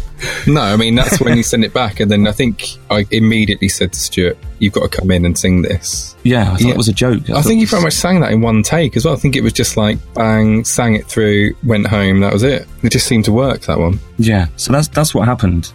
no. 0.46 0.60
I 0.60 0.76
mean, 0.76 0.94
that's 0.94 1.20
when 1.20 1.36
you 1.36 1.42
send 1.42 1.64
it 1.64 1.72
back. 1.72 2.00
And 2.00 2.10
then 2.10 2.26
I 2.26 2.32
think 2.32 2.76
I 2.90 3.06
immediately 3.10 3.68
said 3.68 3.92
to 3.92 3.98
Stuart, 3.98 4.38
you've 4.58 4.72
got 4.72 4.90
to 4.90 4.98
come 5.00 5.10
in 5.10 5.24
and 5.24 5.38
sing 5.38 5.62
this. 5.62 6.14
Yeah, 6.22 6.42
I 6.52 6.56
thought 6.56 6.60
Yeah. 6.62 6.70
it 6.72 6.76
was 6.76 6.88
a 6.88 6.92
joke. 6.92 7.22
I 7.30 7.34
thought 7.34 7.44
think 7.44 7.60
you 7.60 7.66
pretty 7.66 7.84
much 7.84 7.94
sang 7.94 8.20
that 8.20 8.32
in 8.32 8.40
one 8.42 8.62
take 8.62 8.96
as 8.96 9.04
well. 9.04 9.14
I 9.14 9.16
think 9.18 9.36
it 9.36 9.42
was 9.42 9.52
just 9.52 9.76
like 9.76 9.98
bang, 10.14 10.64
sang 10.64 10.94
it 10.94 11.06
through, 11.06 11.54
went 11.64 11.86
home, 11.86 12.20
that 12.20 12.32
was 12.32 12.42
it. 12.42 12.66
It 12.82 12.92
just 12.92 13.06
seemed 13.06 13.24
to 13.26 13.32
work, 13.32 13.62
that 13.62 13.78
one. 13.78 13.98
Yeah, 14.18 14.48
so 14.56 14.72
that's 14.72 14.88
that's 14.88 15.14
what 15.14 15.26
happened. 15.26 15.72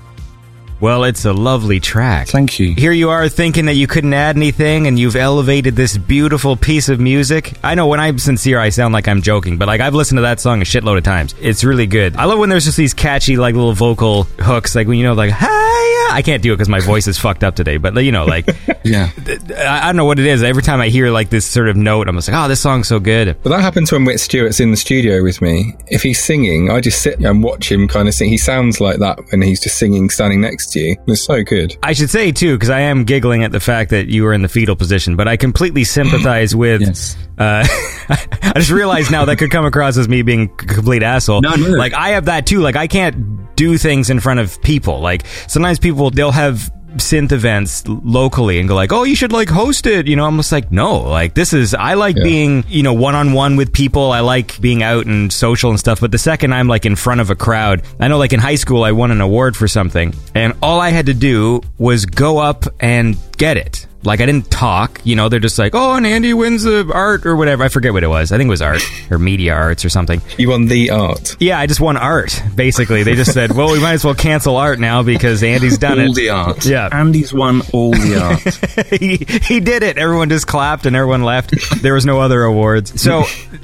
Well, 0.79 1.05
it's 1.05 1.25
a 1.25 1.33
lovely 1.33 1.79
track. 1.79 2.27
Thank 2.27 2.59
you. 2.59 2.73
Here 2.75 2.91
you 2.91 3.09
are 3.09 3.29
thinking 3.29 3.65
that 3.65 3.75
you 3.75 3.87
couldn't 3.87 4.13
add 4.13 4.35
anything 4.35 4.87
and 4.87 4.99
you've 4.99 5.15
elevated 5.15 5.75
this 5.75 5.97
beautiful 5.97 6.57
piece 6.57 6.89
of 6.89 6.99
music. 6.99 7.53
I 7.63 7.75
know 7.75 7.87
when 7.87 7.99
I'm 7.99 8.19
sincere, 8.19 8.59
I 8.59 8.69
sound 8.69 8.93
like 8.93 9.07
I'm 9.07 9.21
joking, 9.21 9.57
but 9.57 9.67
like 9.67 9.81
I've 9.81 9.95
listened 9.95 10.17
to 10.17 10.23
that 10.23 10.39
song 10.39 10.61
a 10.61 10.65
shitload 10.65 10.97
of 10.97 11.03
times. 11.03 11.33
It's 11.41 11.63
really 11.63 11.87
good. 11.87 12.15
I 12.15 12.25
love 12.25 12.39
when 12.39 12.49
there's 12.49 12.65
just 12.65 12.77
these 12.77 12.93
catchy, 12.93 13.37
like 13.37 13.55
little 13.55 13.73
vocal 13.73 14.23
hooks, 14.39 14.75
like 14.75 14.87
when 14.87 14.97
you 14.97 15.03
know, 15.03 15.13
like, 15.13 15.31
hi 15.33 15.75
I 16.11 16.21
can't 16.21 16.41
do 16.43 16.53
it 16.53 16.57
because 16.57 16.69
my 16.69 16.79
voice 16.79 17.07
is 17.07 17.17
fucked 17.17 17.43
up 17.43 17.55
today, 17.55 17.77
but 17.77 17.95
you 18.03 18.11
know, 18.11 18.25
like, 18.25 18.45
Yeah. 18.85 19.09
I, 19.57 19.79
I 19.81 19.85
don't 19.87 19.95
know 19.95 20.05
what 20.05 20.19
it 20.19 20.27
is. 20.27 20.43
Every 20.43 20.61
time 20.61 20.79
I 20.79 20.89
hear 20.89 21.09
like 21.09 21.29
this 21.31 21.45
sort 21.45 21.69
of 21.69 21.75
note, 21.75 22.07
I'm 22.07 22.15
just 22.15 22.29
like, 22.29 22.37
oh, 22.37 22.47
this 22.47 22.59
song's 22.59 22.87
so 22.87 22.99
good. 22.99 23.35
But 23.41 23.49
that 23.49 23.61
happens 23.61 23.91
when 23.91 24.05
Whit 24.05 24.19
Stewart's 24.19 24.59
in 24.59 24.69
the 24.69 24.77
studio 24.77 25.23
with 25.23 25.41
me. 25.41 25.75
If 25.87 26.03
he's 26.03 26.23
singing, 26.23 26.69
I 26.69 26.81
just 26.81 27.01
sit 27.01 27.19
and 27.19 27.43
watch 27.43 27.71
him 27.71 27.87
kind 27.87 28.07
of 28.07 28.13
sing. 28.13 28.29
He 28.29 28.37
sounds 28.37 28.79
like 28.79 28.99
that 28.99 29.19
when 29.31 29.41
he's 29.41 29.59
just 29.59 29.77
singing 29.77 30.09
standing 30.09 30.41
next 30.41 30.64
to 30.67 30.79
you. 30.79 30.95
It's 31.07 31.23
so 31.23 31.43
good. 31.43 31.77
I 31.83 31.93
should 31.93 32.09
say 32.09 32.31
too, 32.31 32.55
because 32.55 32.69
I 32.69 32.81
am 32.81 33.03
giggling 33.03 33.43
at 33.43 33.51
the 33.51 33.59
fact 33.59 33.91
that 33.91 34.07
you 34.07 34.23
were 34.23 34.33
in 34.33 34.41
the 34.41 34.47
fetal 34.47 34.75
position, 34.75 35.15
but 35.15 35.27
I 35.27 35.37
completely 35.37 35.83
sympathize 35.83 36.55
with. 36.55 36.81
Yes. 36.81 37.15
Uh, 37.37 37.65
I 38.09 38.53
just 38.55 38.71
realized 38.71 39.11
now 39.11 39.25
that 39.25 39.37
could 39.37 39.51
come 39.51 39.65
across 39.65 39.97
as 39.97 40.07
me 40.07 40.21
being 40.21 40.43
a 40.43 40.47
complete 40.47 41.03
asshole. 41.03 41.41
No, 41.41 41.55
no. 41.55 41.69
Like 41.69 41.93
I 41.93 42.09
have 42.09 42.25
that 42.25 42.45
too. 42.47 42.59
Like 42.59 42.75
I 42.75 42.87
can't 42.87 43.55
do 43.55 43.77
things 43.77 44.09
in 44.09 44.19
front 44.19 44.39
of 44.39 44.61
people. 44.61 44.99
Like 44.99 45.25
sometimes 45.47 45.79
people 45.79 46.11
they'll 46.11 46.31
have 46.31 46.71
synth 46.97 47.31
events 47.31 47.83
locally 47.87 48.59
and 48.59 48.67
go 48.69 48.75
like, 48.75 48.91
"Oh, 48.93 49.03
you 49.03 49.15
should 49.15 49.31
like 49.31 49.49
host 49.49 49.85
it." 49.87 50.07
You 50.07 50.15
know, 50.15 50.25
I'm 50.25 50.37
just 50.37 50.51
like, 50.51 50.71
"No, 50.71 50.97
like 50.99 51.33
this 51.33 51.53
is 51.53 51.73
I 51.73 51.93
like 51.95 52.15
Yeah. 52.17 52.23
being, 52.23 52.63
you 52.67 52.83
know, 52.83 52.93
one-on-one 52.93 53.55
with 53.55 53.71
people. 53.73 54.11
I 54.11 54.19
like 54.21 54.59
being 54.61 54.83
out 54.83 55.05
and 55.05 55.31
social 55.31 55.69
and 55.69 55.79
stuff, 55.79 55.99
but 56.01 56.11
the 56.11 56.17
second 56.17 56.53
I'm 56.53 56.67
like 56.67 56.85
in 56.85 56.95
front 56.95 57.21
of 57.21 57.29
a 57.29 57.35
crowd, 57.35 57.81
I 57.99 58.07
know 58.07 58.17
like 58.17 58.33
in 58.33 58.39
high 58.39 58.55
school 58.55 58.83
I 58.83 58.91
won 58.91 59.11
an 59.11 59.21
award 59.21 59.55
for 59.55 59.67
something 59.67 60.13
and 60.33 60.53
all 60.61 60.79
I 60.79 60.89
had 60.89 61.05
to 61.07 61.13
do 61.13 61.61
was 61.77 62.05
go 62.05 62.37
up 62.37 62.65
and 62.79 63.15
get 63.37 63.57
it. 63.57 63.87
Like 64.05 64.21
I 64.21 64.25
didn't 64.25 64.51
talk. 64.51 65.01
You 65.03 65.15
know, 65.15 65.29
they're 65.29 65.39
just 65.39 65.57
like, 65.57 65.73
oh, 65.73 65.95
and 65.95 66.05
Andy 66.05 66.33
wins 66.33 66.63
the 66.63 66.89
art 66.93 67.25
or 67.25 67.35
whatever. 67.35 67.63
I 67.63 67.69
forget 67.69 67.91
what 67.91 68.03
it 68.03 68.07
was. 68.07 68.31
I 68.31 68.37
think 68.37 68.47
it 68.47 68.51
was 68.51 68.61
art 68.61 68.83
or 69.09 69.17
media 69.17 69.53
arts 69.53 69.83
or 69.83 69.89
something. 69.89 70.21
You 70.37 70.49
won 70.49 70.67
the 70.67 70.91
art. 70.91 71.35
Yeah, 71.39 71.59
I 71.59 71.65
just 71.65 71.81
won 71.81 71.97
art. 71.97 72.41
Basically, 72.55 73.03
they 73.03 73.15
just 73.15 73.33
said, 73.33 73.51
well, 73.53 73.71
we 73.71 73.79
might 73.81 73.93
as 73.93 74.05
well 74.05 74.13
cancel 74.13 74.57
art 74.57 74.79
now 74.79 75.01
because 75.01 75.41
Andy's 75.41 75.77
done 75.77 75.99
it. 75.99 76.03
all 76.05 76.11
it. 76.11 76.15
the 76.15 76.29
art. 76.29 76.65
Yeah. 76.65 76.89
Andy's 76.91 77.33
won 77.33 77.61
all 77.73 77.91
the 77.91 78.21
art. 78.21 78.87
he, 78.99 79.17
he 79.17 79.59
did 79.59 79.81
it. 79.81 79.97
Everyone 79.97 80.29
just 80.29 80.45
clapped 80.45 80.85
and 80.85 80.95
everyone 80.95 81.23
left. 81.23 81.81
There 81.81 81.95
was 81.95 82.05
no 82.05 82.21
other 82.21 82.43
awards. 82.43 83.01
So 83.01 83.23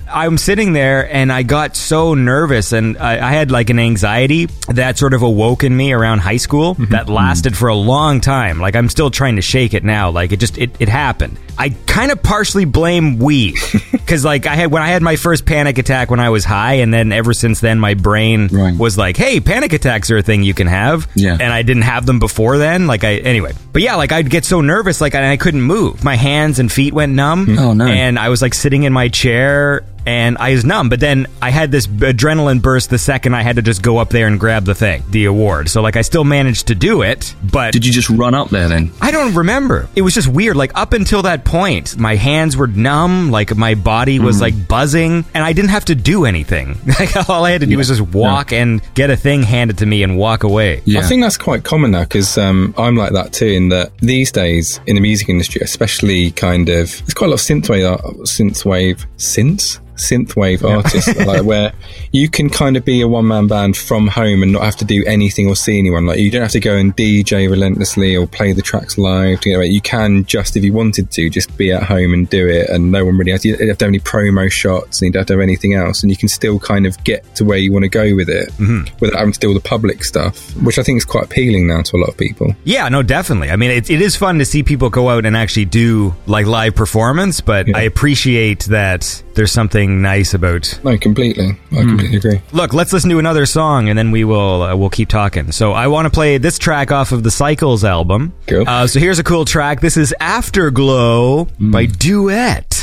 I'm 0.10 0.38
sitting 0.38 0.74
there 0.74 1.12
and 1.12 1.32
I 1.32 1.44
got 1.44 1.76
so 1.76 2.16
nervous 2.16 2.72
and 2.74 2.98
I, 2.98 3.28
I 3.28 3.32
had 3.32 3.52
like 3.52 3.70
an 3.70 3.80
anxiety 3.80 4.48
that 4.70 4.98
sort 4.98 5.14
of 5.14 5.22
awoke 5.22 5.64
in 5.64 5.76
me 5.76 5.94
around 5.94 6.20
high 6.20 6.38
school 6.38 6.74
mm-hmm. 6.74 6.92
that 6.92 7.10
lasted 7.10 7.56
for 7.56 7.68
a 7.68 7.76
long 7.76 8.22
time. 8.22 8.60
Like 8.60 8.76
I'm 8.76 8.90
still 8.90 9.12
trying 9.12 9.36
to 9.36 9.42
shake 9.42 9.61
it 9.74 9.84
now. 9.84 10.10
Like 10.10 10.32
it 10.32 10.40
just, 10.40 10.58
it, 10.58 10.72
it 10.80 10.90
happened. 10.90 11.38
I 11.58 11.70
kind 11.86 12.12
of 12.12 12.24
partially 12.24 12.66
blame 12.66 13.20
weed 13.20 13.56
because 13.92 14.26
like 14.32 14.48
I 14.48 14.56
had, 14.56 14.72
when 14.72 14.82
I 14.82 14.88
had 14.88 15.02
my 15.04 15.16
first 15.16 15.46
panic 15.46 15.78
attack 15.78 16.10
when 16.10 16.20
I 16.20 16.30
was 16.30 16.44
high 16.44 16.76
and 16.76 16.92
then 16.94 17.12
ever 17.12 17.34
since 17.34 17.60
then 17.60 17.80
my 17.80 17.94
brain 17.94 18.48
Right. 18.52 18.76
was 18.76 18.98
like, 18.98 19.16
hey, 19.18 19.40
panic 19.40 19.74
attacks 19.74 20.10
are 20.12 20.18
a 20.18 20.22
thing 20.24 20.44
you 20.44 20.54
can 20.56 20.68
have. 20.68 21.08
Yeah. 21.16 21.34
And 21.34 21.54
I 21.54 21.62
didn't 21.62 21.84
have 21.84 22.06
them 22.06 22.20
before 22.20 22.58
then. 22.58 22.88
Like 22.88 23.04
I 23.04 23.16
anyway. 23.18 23.54
But 23.74 23.84
yeah, 23.84 23.96
like 23.96 24.12
I'd 24.12 24.30
get 24.30 24.44
so 24.46 24.62
nervous, 24.62 25.00
like 25.02 25.14
I, 25.16 25.32
I 25.34 25.38
couldn't 25.38 25.62
move. 25.62 26.04
My 26.04 26.16
hands 26.16 26.58
and 26.60 26.72
feet 26.72 26.94
went 26.94 27.14
numb. 27.14 27.58
Oh, 27.60 27.74
no. 27.74 27.86
And 27.86 28.18
I 28.18 28.30
was 28.30 28.42
like 28.42 28.54
sitting 28.54 28.84
in 28.84 28.92
my 28.94 29.08
chair 29.10 29.84
and 30.06 30.38
I 30.38 30.52
was 30.52 30.66
numb. 30.66 30.90
But 30.90 31.00
then 31.00 31.28
I 31.42 31.50
had 31.52 31.72
this 31.72 31.88
adrenaline 31.88 32.62
burst 32.62 32.90
the 32.90 32.98
second 32.98 33.34
I 33.36 33.42
had 33.44 33.56
to 33.58 33.62
just 33.62 33.82
go 33.82 33.98
up 33.98 34.10
there 34.10 34.28
and 34.28 34.40
grab 34.40 34.66
the 34.66 34.76
thing, 34.76 35.04
the 35.10 35.26
award. 35.26 35.70
So 35.70 35.82
like 35.82 35.96
I 35.96 36.02
still 36.02 36.24
managed 36.24 36.68
to 36.68 36.76
do 36.76 37.02
it, 37.02 37.36
but 37.44 37.74
Did 37.74 37.86
you 37.86 37.92
just 37.92 38.10
run 38.10 38.34
up 38.34 38.50
there 38.50 38.68
then? 38.68 38.92
I 39.02 39.12
don't 39.12 39.34
remember. 39.36 39.90
It 39.96 40.02
was 40.02 40.14
just 40.14 40.28
weird. 40.28 40.56
Like 40.56 40.72
up 40.76 40.94
until 40.94 41.22
that 41.24 41.46
point, 41.46 41.98
my 41.98 42.16
hands 42.16 42.56
were 42.58 42.68
numb, 42.68 43.32
like 43.32 43.56
my 43.56 43.76
body 43.76 44.20
was 44.20 44.38
Mm. 44.38 44.42
like 44.42 44.68
buzzing, 44.68 45.26
and 45.34 45.44
I 45.44 45.54
didn't 45.54 45.70
have 45.72 45.86
to 45.86 45.96
do 45.96 46.26
anything. 46.26 46.78
Like 47.00 47.30
all 47.30 47.46
I 47.46 47.52
had 47.52 47.62
to 47.62 47.68
do 47.68 47.78
was 47.78 47.88
just 47.88 48.02
walk 48.02 48.52
and 48.54 48.82
get 48.94 49.10
a 49.10 49.16
thing 49.18 49.42
handed 49.44 49.78
to 49.80 49.86
me 49.86 50.04
and 50.04 50.18
walk 50.18 50.44
away. 50.44 50.82
Yeah. 50.86 51.00
I 51.00 51.04
think 51.04 51.22
that's 51.24 51.38
quite 51.38 51.64
common 51.64 51.92
now 51.92 52.02
because 52.04 52.38
um, 52.38 52.76
I'm 52.78 52.96
like 52.96 53.14
that 53.14 53.34
too. 53.34 53.48
In 53.48 53.70
that 53.70 53.92
these 54.00 54.32
days 54.32 54.80
in 54.86 54.96
the 54.96 55.02
music 55.02 55.30
industry, 55.30 55.62
especially, 55.64 56.32
kind 56.32 56.70
of, 56.70 56.90
there's 57.00 57.14
quite 57.16 57.28
a 57.28 57.32
lot 57.32 57.40
of 57.40 57.46
synthwave, 57.46 58.22
synthwave, 58.26 59.06
synths, 59.18 59.80
synthwave 59.96 60.64
artists, 60.64 61.16
like 61.26 61.44
where 61.44 61.74
you 62.12 62.30
can 62.30 62.50
kind 62.50 62.78
of 62.78 62.86
be 62.86 63.02
a 63.02 63.08
one 63.08 63.28
man 63.28 63.48
band 63.48 63.78
from 63.78 64.08
home 64.08 64.44
and 64.44 64.52
not 64.52 64.64
have 64.64 64.76
to 64.78 64.86
do 64.86 65.04
anything 65.06 65.48
or 65.48 65.56
see 65.56 65.78
anyone. 65.78 66.06
Like 66.06 66.20
you 66.20 66.32
don't 66.32 66.42
have 66.42 66.52
to 66.52 66.60
go 66.60 66.76
and 66.76 66.96
DJ 66.96 67.50
relentlessly 67.50 68.16
or 68.16 68.28
play 68.28 68.54
the 68.54 68.62
tracks 68.62 68.98
live. 68.98 69.42
To. 69.42 69.50
You 69.50 69.82
can 69.82 70.26
just, 70.26 70.56
if 70.56 70.64
you 70.64 70.74
wanted 70.74 71.12
to, 71.12 71.30
just 71.30 71.56
be 71.58 71.72
at 71.72 71.84
home 71.84 72.14
and 72.14 72.30
do 72.30 72.48
it, 72.48 72.70
and 72.70 72.92
no 72.92 73.06
one 73.06 73.18
really 73.18 73.32
has. 73.32 73.46
You 73.46 73.58
don't 73.58 73.68
have 73.68 73.78
to 73.80 73.86
have 73.86 73.90
any 73.90 74.00
promo 74.00 74.52
shots, 74.52 75.02
and 75.02 75.08
you 75.08 75.12
don't 75.12 75.22
have 75.22 75.28
to 75.28 75.34
have 75.34 75.42
anything 75.42 75.74
else, 75.74 76.04
and 76.04 76.10
you 76.10 76.18
can 76.18 76.30
still 76.30 76.60
kind 76.60 76.86
of 76.86 77.02
get 77.04 77.36
to 77.36 77.46
where 77.46 77.58
you 77.58 77.72
want 77.72 77.84
to 77.84 77.90
go 77.90 78.16
with 78.16 78.30
it 78.30 78.50
mm-hmm. 78.54 78.94
without 79.00 79.20
having 79.20 79.34
to 79.34 79.40
do 79.40 79.50
all 79.50 79.54
the 79.54 79.60
public 79.60 80.04
stuff, 80.04 80.56
which 80.58 80.78
I 80.80 80.84
think 80.84 80.98
is 80.98 81.06
quite 81.06 81.26
appealing 81.26 81.68
now 81.68 81.82
to 81.82 81.98
a 81.98 82.00
lot 82.00 82.10
of 82.10 82.18
people. 82.18 82.56
Yeah, 82.64 82.90
no, 82.90 83.04
definitely. 83.04 83.50
I 83.50 83.56
mean, 83.56 83.72
it, 83.72 83.90
it 83.90 84.02
is 84.02 84.16
fun 84.16 84.40
to 84.40 84.46
see 84.46 84.64
people 84.64 84.90
go 84.90 85.10
out 85.10 85.26
and 85.26 85.36
actually 85.36 85.66
do 85.66 86.14
like 86.28 86.46
live 86.46 86.76
performance, 86.76 87.42
but 87.42 87.68
Yeah. 87.68 87.78
I 87.78 87.82
appreciate 87.82 88.66
that 88.66 89.24
there's 89.36 89.52
something 89.52 89.91
nice 89.92 90.34
about. 90.34 90.80
No, 90.84 90.98
completely. 90.98 91.58
I 91.72 91.76
completely 91.76 92.18
agree. 92.18 92.42
Look, 92.52 92.74
let's 92.74 92.94
listen 92.94 93.10
to 93.10 93.20
another 93.20 93.46
song 93.46 93.90
and 93.90 93.98
then 93.98 94.12
we 94.12 94.24
will 94.24 94.64
uh, 94.64 94.76
we'll 94.76 94.90
keep 94.90 95.10
talking. 95.10 95.52
So 95.52 95.74
I 95.74 95.88
want 95.88 96.06
to 96.06 96.10
play 96.10 96.38
this 96.38 96.58
track 96.58 96.92
off 96.92 97.12
of 97.12 97.24
the 97.24 97.32
Cycles 97.32 97.84
album. 97.84 98.34
Cool. 98.48 98.68
Uh, 98.68 98.88
so 98.88 99.00
here's 99.00 99.20
a 99.20 99.24
cool 99.24 99.46
track. 99.46 99.82
This 99.82 99.98
is 99.98 100.14
Afterglow 100.20 101.48
by 101.60 101.86
Duett. 101.86 102.81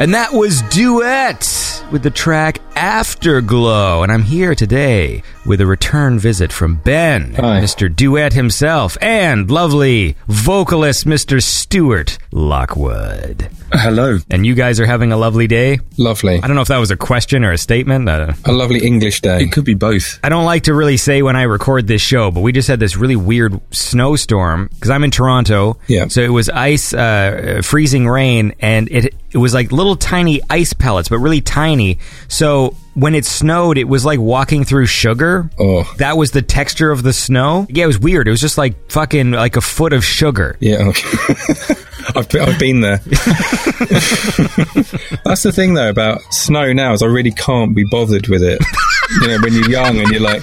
And 0.00 0.14
that 0.14 0.32
was 0.32 0.62
Duett 0.62 1.84
with 1.92 2.02
the 2.02 2.10
track 2.10 2.58
Afterglow. 2.74 4.02
And 4.02 4.10
I'm 4.10 4.22
here 4.22 4.54
today 4.54 5.22
with 5.44 5.60
a 5.60 5.66
return 5.66 6.18
visit 6.18 6.50
from 6.50 6.76
Ben, 6.76 7.34
Hi. 7.34 7.60
Mr. 7.60 7.94
Duett 7.94 8.32
himself, 8.32 8.96
and 9.02 9.50
lovely 9.50 10.16
vocalist 10.26 11.04
Mr. 11.04 11.42
Stuart 11.42 12.16
Lockwood. 12.32 13.50
Hello. 13.72 14.18
And 14.30 14.46
you 14.46 14.54
guys 14.54 14.80
are 14.80 14.86
having 14.86 15.12
a 15.12 15.18
lovely 15.18 15.46
day? 15.46 15.80
Lovely. 16.00 16.40
I 16.42 16.46
don't 16.46 16.56
know 16.56 16.62
if 16.62 16.68
that 16.68 16.78
was 16.78 16.90
a 16.90 16.96
question 16.96 17.44
or 17.44 17.52
a 17.52 17.58
statement. 17.58 18.08
Uh, 18.08 18.32
A 18.46 18.52
lovely 18.52 18.78
English 18.86 19.20
day. 19.20 19.42
It 19.42 19.52
could 19.52 19.66
be 19.66 19.74
both. 19.74 20.18
I 20.24 20.30
don't 20.30 20.46
like 20.46 20.62
to 20.64 20.72
really 20.72 20.96
say 20.96 21.20
when 21.20 21.36
I 21.36 21.42
record 21.42 21.86
this 21.86 22.00
show, 22.00 22.30
but 22.30 22.40
we 22.40 22.52
just 22.52 22.68
had 22.68 22.80
this 22.80 22.96
really 22.96 23.16
weird 23.16 23.60
snowstorm 23.70 24.68
because 24.72 24.88
I'm 24.88 25.04
in 25.04 25.10
Toronto. 25.10 25.78
Yeah. 25.88 26.08
So 26.08 26.22
it 26.22 26.30
was 26.30 26.48
ice, 26.48 26.94
uh, 26.94 27.60
freezing 27.62 28.08
rain, 28.08 28.54
and 28.60 28.90
it 28.90 29.14
it 29.30 29.36
was 29.38 29.52
like 29.52 29.72
little 29.72 29.94
tiny 29.94 30.40
ice 30.48 30.72
pellets, 30.72 31.10
but 31.10 31.18
really 31.18 31.42
tiny. 31.42 31.98
So 32.28 32.74
when 32.94 33.14
it 33.14 33.26
snowed, 33.26 33.76
it 33.78 33.84
was 33.86 34.04
like 34.04 34.18
walking 34.18 34.64
through 34.64 34.86
sugar. 34.86 35.50
Oh. 35.58 35.84
That 35.98 36.16
was 36.16 36.30
the 36.32 36.42
texture 36.42 36.90
of 36.90 37.02
the 37.02 37.12
snow. 37.12 37.66
Yeah, 37.68 37.84
it 37.84 37.88
was 37.88 37.98
weird. 38.00 38.26
It 38.26 38.30
was 38.30 38.40
just 38.40 38.56
like 38.58 38.90
fucking 38.90 39.32
like 39.32 39.56
a 39.56 39.60
foot 39.60 39.92
of 39.92 40.02
sugar. 40.04 40.56
Yeah, 40.60 40.88
okay. 40.88 41.74
I've, 42.16 42.26
I've 42.34 42.58
been 42.58 42.80
there. 42.80 42.96
That's 45.24 45.42
the 45.42 45.52
thing, 45.54 45.74
though, 45.74 45.89
about 45.90 46.22
snow 46.32 46.72
now 46.72 46.92
is 46.92 47.02
I 47.02 47.06
really 47.06 47.32
can't 47.32 47.74
be 47.74 47.84
bothered 47.84 48.28
with 48.28 48.42
it. 48.42 48.60
you 49.20 49.28
know, 49.28 49.38
when 49.42 49.52
you're 49.52 49.70
young 49.70 49.98
and 49.98 50.08
you're 50.08 50.20
like, 50.20 50.42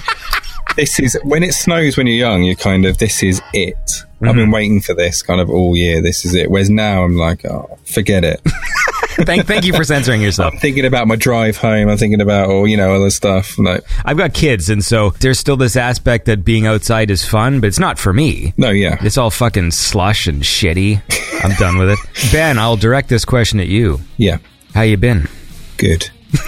this 0.76 1.00
is 1.00 1.18
when 1.24 1.42
it 1.42 1.52
snows 1.54 1.96
when 1.96 2.06
you're 2.06 2.16
young. 2.16 2.44
You're 2.44 2.54
kind 2.54 2.86
of 2.86 2.98
this 2.98 3.22
is 3.22 3.42
it. 3.52 3.76
I've 4.20 4.34
been 4.34 4.44
mm-hmm. 4.44 4.52
waiting 4.52 4.80
for 4.80 4.94
this 4.94 5.22
kind 5.22 5.40
of 5.40 5.48
all 5.48 5.76
year. 5.76 6.02
This 6.02 6.24
is 6.24 6.34
it. 6.34 6.50
Whereas 6.50 6.70
now 6.70 7.04
I'm 7.04 7.16
like, 7.16 7.44
oh, 7.44 7.78
forget 7.84 8.24
it. 8.24 8.40
thank, 9.24 9.46
thank 9.46 9.64
you 9.64 9.72
for 9.72 9.84
censoring 9.84 10.20
yourself. 10.22 10.54
I'm 10.54 10.60
thinking 10.60 10.84
about 10.84 11.06
my 11.06 11.16
drive 11.16 11.56
home. 11.56 11.88
I'm 11.88 11.98
thinking 11.98 12.20
about 12.20 12.48
all 12.48 12.66
you 12.66 12.76
know 12.76 12.94
other 12.94 13.10
stuff. 13.10 13.58
Like, 13.58 13.84
I've 14.04 14.16
got 14.16 14.34
kids, 14.34 14.70
and 14.70 14.84
so 14.84 15.10
there's 15.20 15.38
still 15.38 15.56
this 15.56 15.76
aspect 15.76 16.26
that 16.26 16.44
being 16.44 16.66
outside 16.66 17.10
is 17.10 17.24
fun, 17.24 17.60
but 17.60 17.68
it's 17.68 17.78
not 17.78 17.98
for 17.98 18.12
me. 18.12 18.54
no, 18.56 18.70
yeah, 18.70 18.96
It's 19.00 19.18
all 19.18 19.30
fucking 19.30 19.72
slush 19.72 20.26
and 20.26 20.42
shitty. 20.42 21.02
I'm 21.44 21.54
done 21.56 21.78
with 21.78 21.90
it. 21.90 21.98
Ben, 22.32 22.58
I'll 22.58 22.76
direct 22.76 23.08
this 23.08 23.24
question 23.24 23.60
at 23.60 23.68
you. 23.68 24.00
yeah, 24.16 24.38
How 24.74 24.82
you 24.82 24.96
been? 24.96 25.28
Good. 25.78 26.10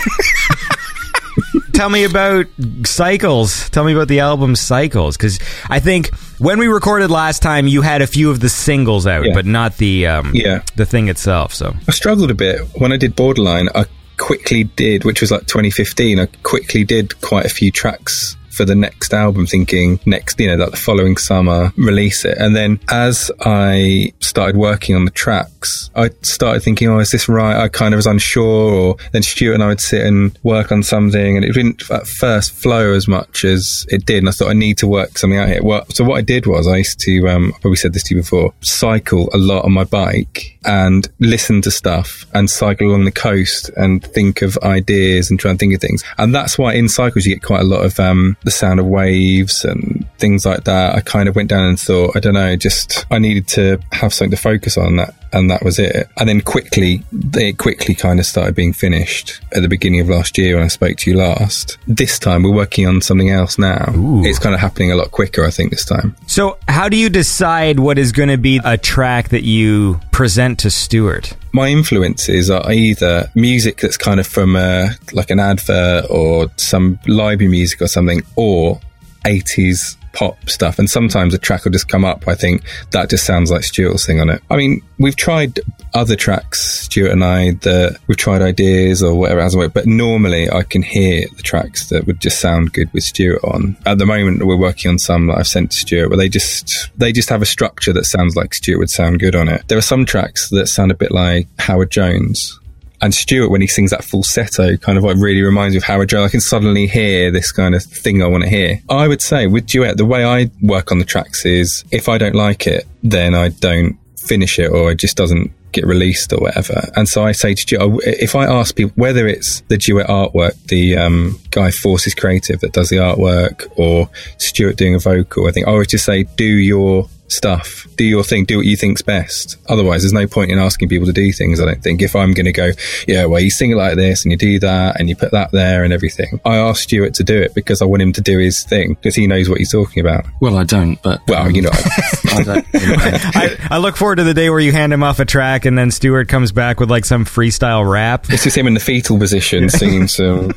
Tell 1.72 1.88
me 1.88 2.04
about 2.04 2.46
Cycles. 2.84 3.70
Tell 3.70 3.84
me 3.84 3.94
about 3.94 4.08
the 4.08 4.20
album 4.20 4.54
Cycles, 4.54 5.16
because 5.16 5.38
I 5.70 5.80
think 5.80 6.14
when 6.38 6.58
we 6.58 6.66
recorded 6.66 7.10
last 7.10 7.40
time, 7.40 7.66
you 7.66 7.80
had 7.80 8.02
a 8.02 8.06
few 8.06 8.30
of 8.30 8.40
the 8.40 8.50
singles 8.50 9.06
out, 9.06 9.24
Yeah. 9.24 9.32
but 9.32 9.46
not 9.46 9.78
the 9.78 10.06
um, 10.06 10.32
Yeah. 10.34 10.62
the 10.76 10.84
thing 10.84 11.08
itself. 11.08 11.54
So 11.54 11.74
I 11.88 11.92
struggled 11.92 12.30
a 12.30 12.34
bit 12.34 12.60
when 12.76 12.92
I 12.92 12.98
did 12.98 13.16
Borderline. 13.16 13.68
I 13.74 13.86
quickly 14.18 14.64
did, 14.64 15.04
which 15.04 15.22
was 15.22 15.30
like 15.30 15.46
2015. 15.46 16.18
I 16.18 16.26
quickly 16.42 16.84
did 16.84 17.18
quite 17.22 17.46
a 17.46 17.50
few 17.50 17.70
tracks 17.70 18.36
for 18.60 18.66
the 18.66 18.74
next 18.74 19.14
album, 19.14 19.46
thinking 19.46 19.98
next, 20.04 20.38
you 20.38 20.46
know, 20.46 20.54
like 20.62 20.70
the 20.70 20.76
following 20.76 21.16
summer, 21.16 21.72
release 21.78 22.26
it. 22.26 22.36
And 22.36 22.54
then 22.54 22.78
as 22.90 23.30
I 23.40 24.12
started 24.20 24.54
working 24.54 24.94
on 24.94 25.06
the 25.06 25.10
tracks, 25.10 25.88
I 25.94 26.10
started 26.20 26.62
thinking, 26.62 26.88
oh, 26.88 26.98
is 26.98 27.10
this 27.10 27.26
right? 27.26 27.56
I 27.56 27.68
kind 27.68 27.94
of 27.94 27.98
was 27.98 28.06
unsure. 28.06 28.70
Or 28.70 28.96
then 29.12 29.22
Stuart 29.22 29.54
and 29.54 29.62
I 29.62 29.68
would 29.68 29.80
sit 29.80 30.04
and 30.04 30.38
work 30.42 30.72
on 30.72 30.82
something, 30.82 31.36
and 31.36 31.42
it 31.42 31.54
didn't 31.54 31.90
at 31.90 32.06
first 32.06 32.52
flow 32.52 32.92
as 32.92 33.08
much 33.08 33.46
as 33.46 33.86
it 33.88 34.04
did. 34.04 34.18
And 34.18 34.28
I 34.28 34.32
thought 34.32 34.50
I 34.50 34.52
need 34.52 34.76
to 34.78 34.86
work 34.86 35.16
something 35.16 35.38
out 35.38 35.48
here. 35.48 35.62
Well, 35.62 35.86
so 35.88 36.04
what 36.04 36.18
I 36.18 36.20
did 36.20 36.46
was 36.46 36.68
I 36.68 36.76
used 36.76 37.00
to, 37.00 37.28
um, 37.28 37.54
I 37.56 37.60
probably 37.60 37.76
said 37.76 37.94
this 37.94 38.02
to 38.04 38.14
you 38.14 38.20
before, 38.20 38.52
cycle 38.60 39.30
a 39.32 39.38
lot 39.38 39.64
on 39.64 39.72
my 39.72 39.84
bike 39.84 40.58
and 40.66 41.08
listen 41.18 41.62
to 41.62 41.70
stuff 41.70 42.26
and 42.34 42.50
cycle 42.50 42.88
along 42.88 43.06
the 43.06 43.10
coast 43.10 43.70
and 43.78 44.04
think 44.04 44.42
of 44.42 44.58
ideas 44.58 45.30
and 45.30 45.40
try 45.40 45.50
and 45.50 45.58
think 45.58 45.74
of 45.74 45.80
things. 45.80 46.04
And 46.18 46.34
that's 46.34 46.58
why 46.58 46.74
in 46.74 46.90
cycles 46.90 47.24
you 47.24 47.34
get 47.34 47.42
quite 47.42 47.62
a 47.62 47.64
lot 47.64 47.86
of 47.86 47.98
um, 47.98 48.36
the 48.50 48.56
sound 48.56 48.80
of 48.80 48.86
waves 48.86 49.64
and 49.64 50.06
things 50.18 50.44
like 50.44 50.64
that. 50.64 50.94
I 50.96 51.00
kind 51.00 51.28
of 51.28 51.36
went 51.36 51.48
down 51.48 51.64
and 51.66 51.78
thought, 51.78 52.16
I 52.16 52.20
don't 52.20 52.34
know, 52.34 52.56
just 52.56 53.06
I 53.10 53.18
needed 53.18 53.46
to 53.48 53.80
have 53.92 54.12
something 54.12 54.32
to 54.32 54.36
focus 54.36 54.76
on 54.76 54.96
that. 54.96 55.14
And 55.32 55.48
that 55.48 55.62
was 55.62 55.78
it. 55.78 56.08
And 56.16 56.28
then 56.28 56.40
quickly, 56.40 57.04
it 57.12 57.56
quickly 57.56 57.94
kind 57.94 58.18
of 58.18 58.26
started 58.26 58.56
being 58.56 58.72
finished 58.72 59.40
at 59.52 59.62
the 59.62 59.68
beginning 59.68 60.00
of 60.00 60.08
last 60.08 60.36
year 60.36 60.56
when 60.56 60.64
I 60.64 60.68
spoke 60.68 60.96
to 60.98 61.10
you 61.10 61.16
last. 61.16 61.78
This 61.86 62.18
time 62.18 62.42
we're 62.42 62.52
working 62.52 62.86
on 62.86 63.00
something 63.00 63.30
else 63.30 63.56
now. 63.56 63.92
Ooh. 63.94 64.24
It's 64.24 64.40
kind 64.40 64.56
of 64.56 64.60
happening 64.60 64.90
a 64.90 64.96
lot 64.96 65.12
quicker, 65.12 65.44
I 65.44 65.50
think, 65.50 65.70
this 65.70 65.84
time. 65.84 66.16
So, 66.26 66.58
how 66.66 66.88
do 66.88 66.96
you 66.96 67.08
decide 67.08 67.78
what 67.78 67.96
is 67.96 68.10
going 68.10 68.30
to 68.30 68.38
be 68.38 68.60
a 68.64 68.76
track 68.76 69.28
that 69.28 69.44
you 69.44 70.00
present 70.10 70.58
to 70.60 70.70
Stuart? 70.70 71.36
My 71.52 71.68
influences 71.68 72.50
are 72.50 72.70
either 72.72 73.30
music 73.34 73.78
that's 73.78 73.96
kind 73.96 74.20
of 74.20 74.26
from 74.26 74.56
uh, 74.56 74.90
like 75.12 75.30
an 75.30 75.40
advert 75.40 76.06
or 76.10 76.48
some 76.56 76.98
library 77.06 77.50
music 77.50 77.82
or 77.82 77.88
something, 77.88 78.22
or 78.36 78.80
80s 79.24 79.96
pop 80.12 80.48
stuff. 80.48 80.78
And 80.78 80.90
sometimes 80.90 81.34
a 81.34 81.38
track 81.38 81.64
will 81.64 81.72
just 81.72 81.88
come 81.88 82.04
up. 82.04 82.26
I 82.26 82.34
think 82.34 82.62
that 82.90 83.10
just 83.10 83.24
sounds 83.24 83.50
like 83.50 83.64
Stuart 83.64 83.90
will 83.90 83.98
sing 83.98 84.20
on 84.20 84.28
it. 84.30 84.42
I 84.50 84.56
mean, 84.56 84.82
we've 84.98 85.16
tried 85.16 85.60
other 85.94 86.16
tracks, 86.16 86.60
Stuart 86.84 87.10
and 87.10 87.24
I, 87.24 87.52
that 87.62 87.98
we've 88.06 88.16
tried 88.16 88.42
ideas 88.42 89.02
or 89.02 89.14
whatever 89.14 89.40
hasn't 89.40 89.60
worked, 89.60 89.74
but 89.74 89.86
normally 89.86 90.48
I 90.50 90.62
can 90.62 90.82
hear 90.82 91.26
the 91.36 91.42
tracks 91.42 91.88
that 91.88 92.06
would 92.06 92.20
just 92.20 92.40
sound 92.40 92.72
good 92.72 92.92
with 92.92 93.02
Stuart 93.02 93.42
on. 93.44 93.76
At 93.86 93.98
the 93.98 94.06
moment, 94.06 94.44
we're 94.44 94.56
working 94.56 94.90
on 94.90 94.98
some 94.98 95.26
that 95.26 95.38
I've 95.38 95.48
sent 95.48 95.72
to 95.72 95.78
Stuart 95.78 96.08
where 96.08 96.18
they 96.18 96.28
just, 96.28 96.90
they 96.96 97.12
just 97.12 97.28
have 97.28 97.42
a 97.42 97.46
structure 97.46 97.92
that 97.92 98.04
sounds 98.04 98.36
like 98.36 98.54
Stuart 98.54 98.78
would 98.78 98.90
sound 98.90 99.20
good 99.20 99.34
on 99.34 99.48
it. 99.48 99.66
There 99.68 99.78
are 99.78 99.82
some 99.82 100.04
tracks 100.04 100.48
that 100.50 100.68
sound 100.68 100.90
a 100.90 100.94
bit 100.94 101.10
like 101.12 101.48
Howard 101.58 101.90
Jones. 101.90 102.58
And 103.02 103.14
Stuart, 103.14 103.50
when 103.50 103.60
he 103.60 103.66
sings 103.66 103.90
that 103.90 104.04
falsetto, 104.04 104.76
kind 104.76 104.98
of 104.98 105.04
like 105.04 105.16
really 105.16 105.42
reminds 105.42 105.74
me 105.74 105.78
of 105.78 105.84
Howard 105.84 106.10
Jones. 106.10 106.28
I 106.28 106.30
can 106.30 106.40
suddenly 106.40 106.86
hear 106.86 107.30
this 107.30 107.50
kind 107.52 107.74
of 107.74 107.82
thing 107.82 108.22
I 108.22 108.26
want 108.26 108.44
to 108.44 108.50
hear. 108.50 108.80
I 108.88 109.08
would 109.08 109.22
say 109.22 109.46
with 109.46 109.66
Duett, 109.66 109.96
the 109.96 110.04
way 110.04 110.24
I 110.24 110.50
work 110.60 110.92
on 110.92 110.98
the 110.98 111.04
tracks 111.04 111.46
is 111.46 111.84
if 111.90 112.08
I 112.08 112.18
don't 112.18 112.34
like 112.34 112.66
it, 112.66 112.86
then 113.02 113.34
I 113.34 113.48
don't 113.48 113.98
finish 114.16 114.58
it 114.58 114.70
or 114.70 114.92
it 114.92 114.96
just 114.96 115.16
doesn't 115.16 115.50
get 115.72 115.86
released 115.86 116.32
or 116.32 116.40
whatever. 116.40 116.90
And 116.96 117.08
so 117.08 117.24
I 117.24 117.32
say 117.32 117.54
to 117.54 117.60
Stuart, 117.60 118.02
if 118.04 118.34
I 118.34 118.44
ask 118.44 118.74
people 118.74 118.92
whether 118.96 119.26
it's 119.26 119.60
the 119.62 119.78
Duett 119.78 120.08
artwork, 120.08 120.60
the 120.64 120.96
um, 120.96 121.38
guy 121.50 121.70
Forces 121.70 122.14
Creative 122.14 122.60
that 122.60 122.72
does 122.72 122.88
the 122.88 122.96
artwork, 122.96 123.66
or 123.76 124.10
Stuart 124.38 124.76
doing 124.76 124.94
a 124.94 124.98
vocal, 124.98 125.46
I 125.46 125.52
think 125.52 125.66
I 125.66 125.70
always 125.70 125.88
just 125.88 126.04
say, 126.04 126.24
do 126.24 126.44
your 126.44 127.08
stuff, 127.30 127.86
do 127.96 128.04
your 128.04 128.24
thing, 128.24 128.44
do 128.44 128.56
what 128.58 128.66
you 128.66 128.76
think's 128.76 129.02
best. 129.02 129.56
Otherwise, 129.68 130.02
there's 130.02 130.12
no 130.12 130.26
point 130.26 130.50
in 130.50 130.58
asking 130.58 130.88
people 130.88 131.06
to 131.06 131.12
do 131.12 131.32
things. 131.32 131.60
I 131.60 131.64
don't 131.64 131.82
think 131.82 132.02
if 132.02 132.16
I'm 132.16 132.32
going 132.34 132.46
to 132.46 132.52
go, 132.52 132.70
yeah, 133.06 133.26
well, 133.26 133.40
you 133.40 133.50
sing 133.50 133.70
it 133.70 133.76
like 133.76 133.96
this 133.96 134.24
and 134.24 134.32
you 134.32 134.38
do 134.38 134.58
that 134.60 134.98
and 134.98 135.08
you 135.08 135.16
put 135.16 135.32
that 135.32 135.52
there 135.52 135.84
and 135.84 135.92
everything. 135.92 136.40
I 136.44 136.56
asked 136.56 136.82
Stuart 136.84 137.14
to 137.14 137.24
do 137.24 137.40
it 137.40 137.54
because 137.54 137.82
I 137.82 137.84
want 137.84 138.02
him 138.02 138.12
to 138.14 138.20
do 138.20 138.38
his 138.38 138.64
thing 138.64 138.94
because 138.94 139.14
he 139.14 139.26
knows 139.26 139.48
what 139.48 139.58
he's 139.58 139.72
talking 139.72 140.00
about. 140.00 140.24
Well, 140.40 140.56
I 140.56 140.64
don't, 140.64 141.00
but 141.02 141.20
Well, 141.28 141.46
um, 141.46 141.52
you 141.52 141.62
know, 141.62 141.70
I 141.72 142.42
don't. 142.42 142.66
I, 142.74 143.56
I 143.70 143.78
look 143.78 143.96
forward 143.96 144.16
to 144.16 144.24
the 144.24 144.34
day 144.34 144.50
where 144.50 144.60
you 144.60 144.72
hand 144.72 144.92
him 144.92 145.02
off 145.02 145.20
a 145.20 145.24
track 145.24 145.64
and 145.64 145.78
then 145.78 145.90
Stuart 145.90 146.28
comes 146.28 146.52
back 146.52 146.80
with 146.80 146.90
like 146.90 147.04
some 147.04 147.24
freestyle 147.24 147.88
rap. 147.90 148.24
this 148.26 148.46
is 148.46 148.54
him 148.54 148.66
in 148.66 148.74
the 148.74 148.80
fetal 148.80 149.18
position 149.18 149.68
singing 149.68 150.08
some 150.08 150.52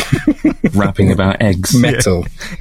rapping 0.74 1.12
about 1.12 1.40
eggs. 1.40 1.74
metal. 1.74 2.26
Yeah. 2.50 2.56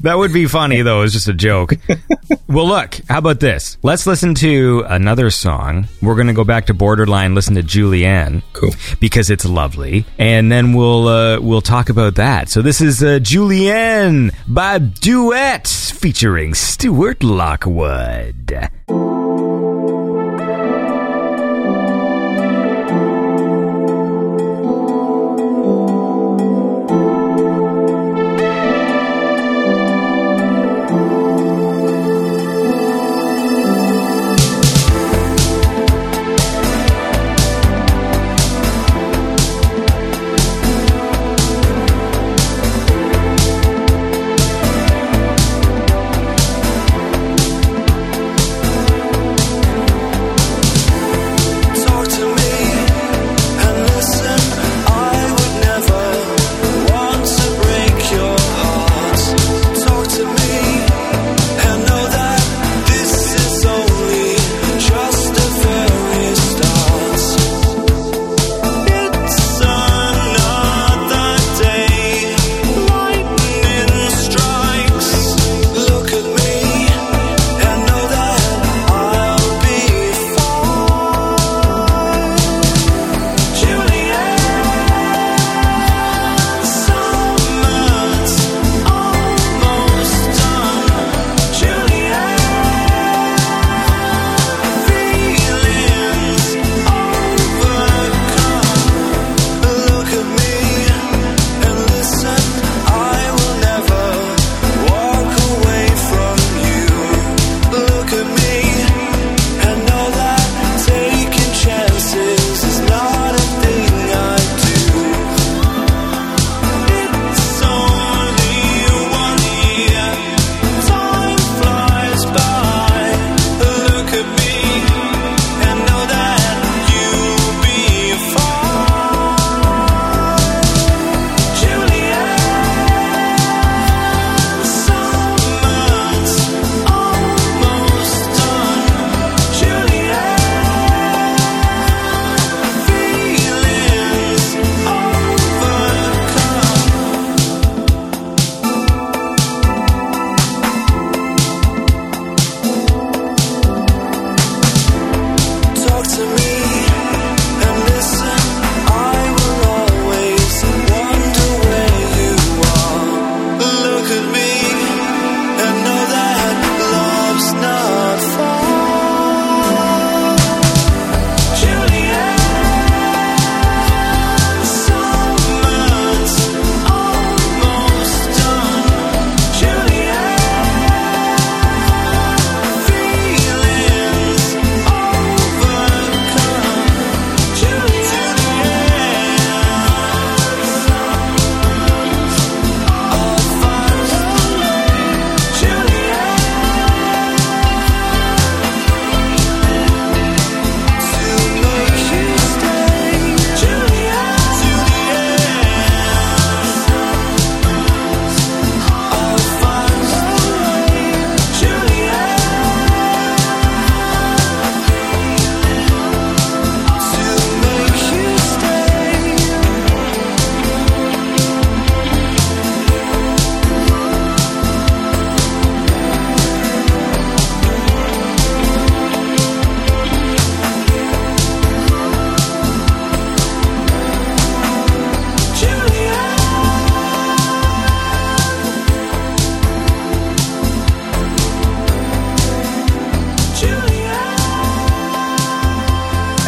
That 0.00 0.16
would 0.18 0.32
be 0.32 0.46
funny, 0.46 0.82
though. 0.82 1.02
It's 1.02 1.12
just 1.12 1.28
a 1.28 1.34
joke. 1.34 1.74
well, 2.48 2.66
look, 2.66 3.00
how 3.08 3.18
about 3.18 3.40
this? 3.40 3.76
Let's 3.82 4.06
listen 4.06 4.34
to 4.36 4.84
another 4.88 5.30
song. 5.30 5.88
We're 6.00 6.14
going 6.14 6.28
to 6.28 6.32
go 6.32 6.44
back 6.44 6.66
to 6.66 6.74
Borderline, 6.74 7.34
listen 7.34 7.54
to 7.56 7.62
Julianne. 7.62 8.42
Cool. 8.52 8.70
Because 9.00 9.30
it's 9.30 9.44
lovely. 9.44 10.04
And 10.18 10.50
then 10.50 10.72
we'll, 10.72 11.08
uh, 11.08 11.40
we'll 11.40 11.60
talk 11.60 11.88
about 11.88 12.14
that. 12.16 12.48
So 12.48 12.62
this 12.62 12.80
is 12.80 13.02
uh, 13.02 13.18
Julianne 13.20 14.34
by 14.46 14.78
Duett 14.78 15.66
featuring 15.66 16.54
Stuart 16.54 17.22
Lockwood. 17.22 18.68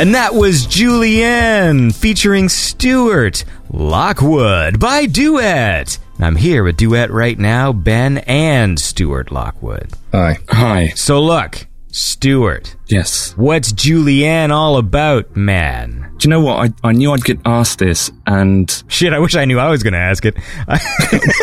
And 0.00 0.14
that 0.14 0.34
was 0.34 0.66
Julianne 0.66 1.94
featuring 1.94 2.48
Stuart 2.48 3.44
Lockwood 3.70 4.80
by 4.80 5.04
Duett. 5.04 5.98
And 6.16 6.24
I'm 6.24 6.36
here 6.36 6.64
with 6.64 6.78
Duett 6.78 7.10
right 7.10 7.38
now, 7.38 7.74
Ben 7.74 8.16
and 8.18 8.78
Stuart 8.80 9.30
Lockwood. 9.30 9.92
Hi. 10.12 10.38
Hi. 10.48 10.88
So 10.94 11.20
look, 11.22 11.66
Stuart, 11.92 12.76
Yes. 12.86 13.34
what's 13.36 13.74
Julianne 13.74 14.50
all 14.50 14.78
about, 14.78 15.36
man? 15.36 16.10
Do 16.16 16.26
you 16.26 16.30
know 16.30 16.40
what? 16.40 16.70
I, 16.82 16.88
I 16.88 16.92
knew 16.92 17.12
I'd 17.12 17.22
get 17.24 17.38
asked 17.44 17.78
this, 17.78 18.10
and 18.26 18.79
Shit, 19.00 19.14
I 19.14 19.18
wish 19.18 19.34
I 19.34 19.46
knew 19.46 19.58
I 19.58 19.70
was 19.70 19.82
going 19.82 19.94
to 19.94 19.98
ask 19.98 20.26
it. 20.26 20.36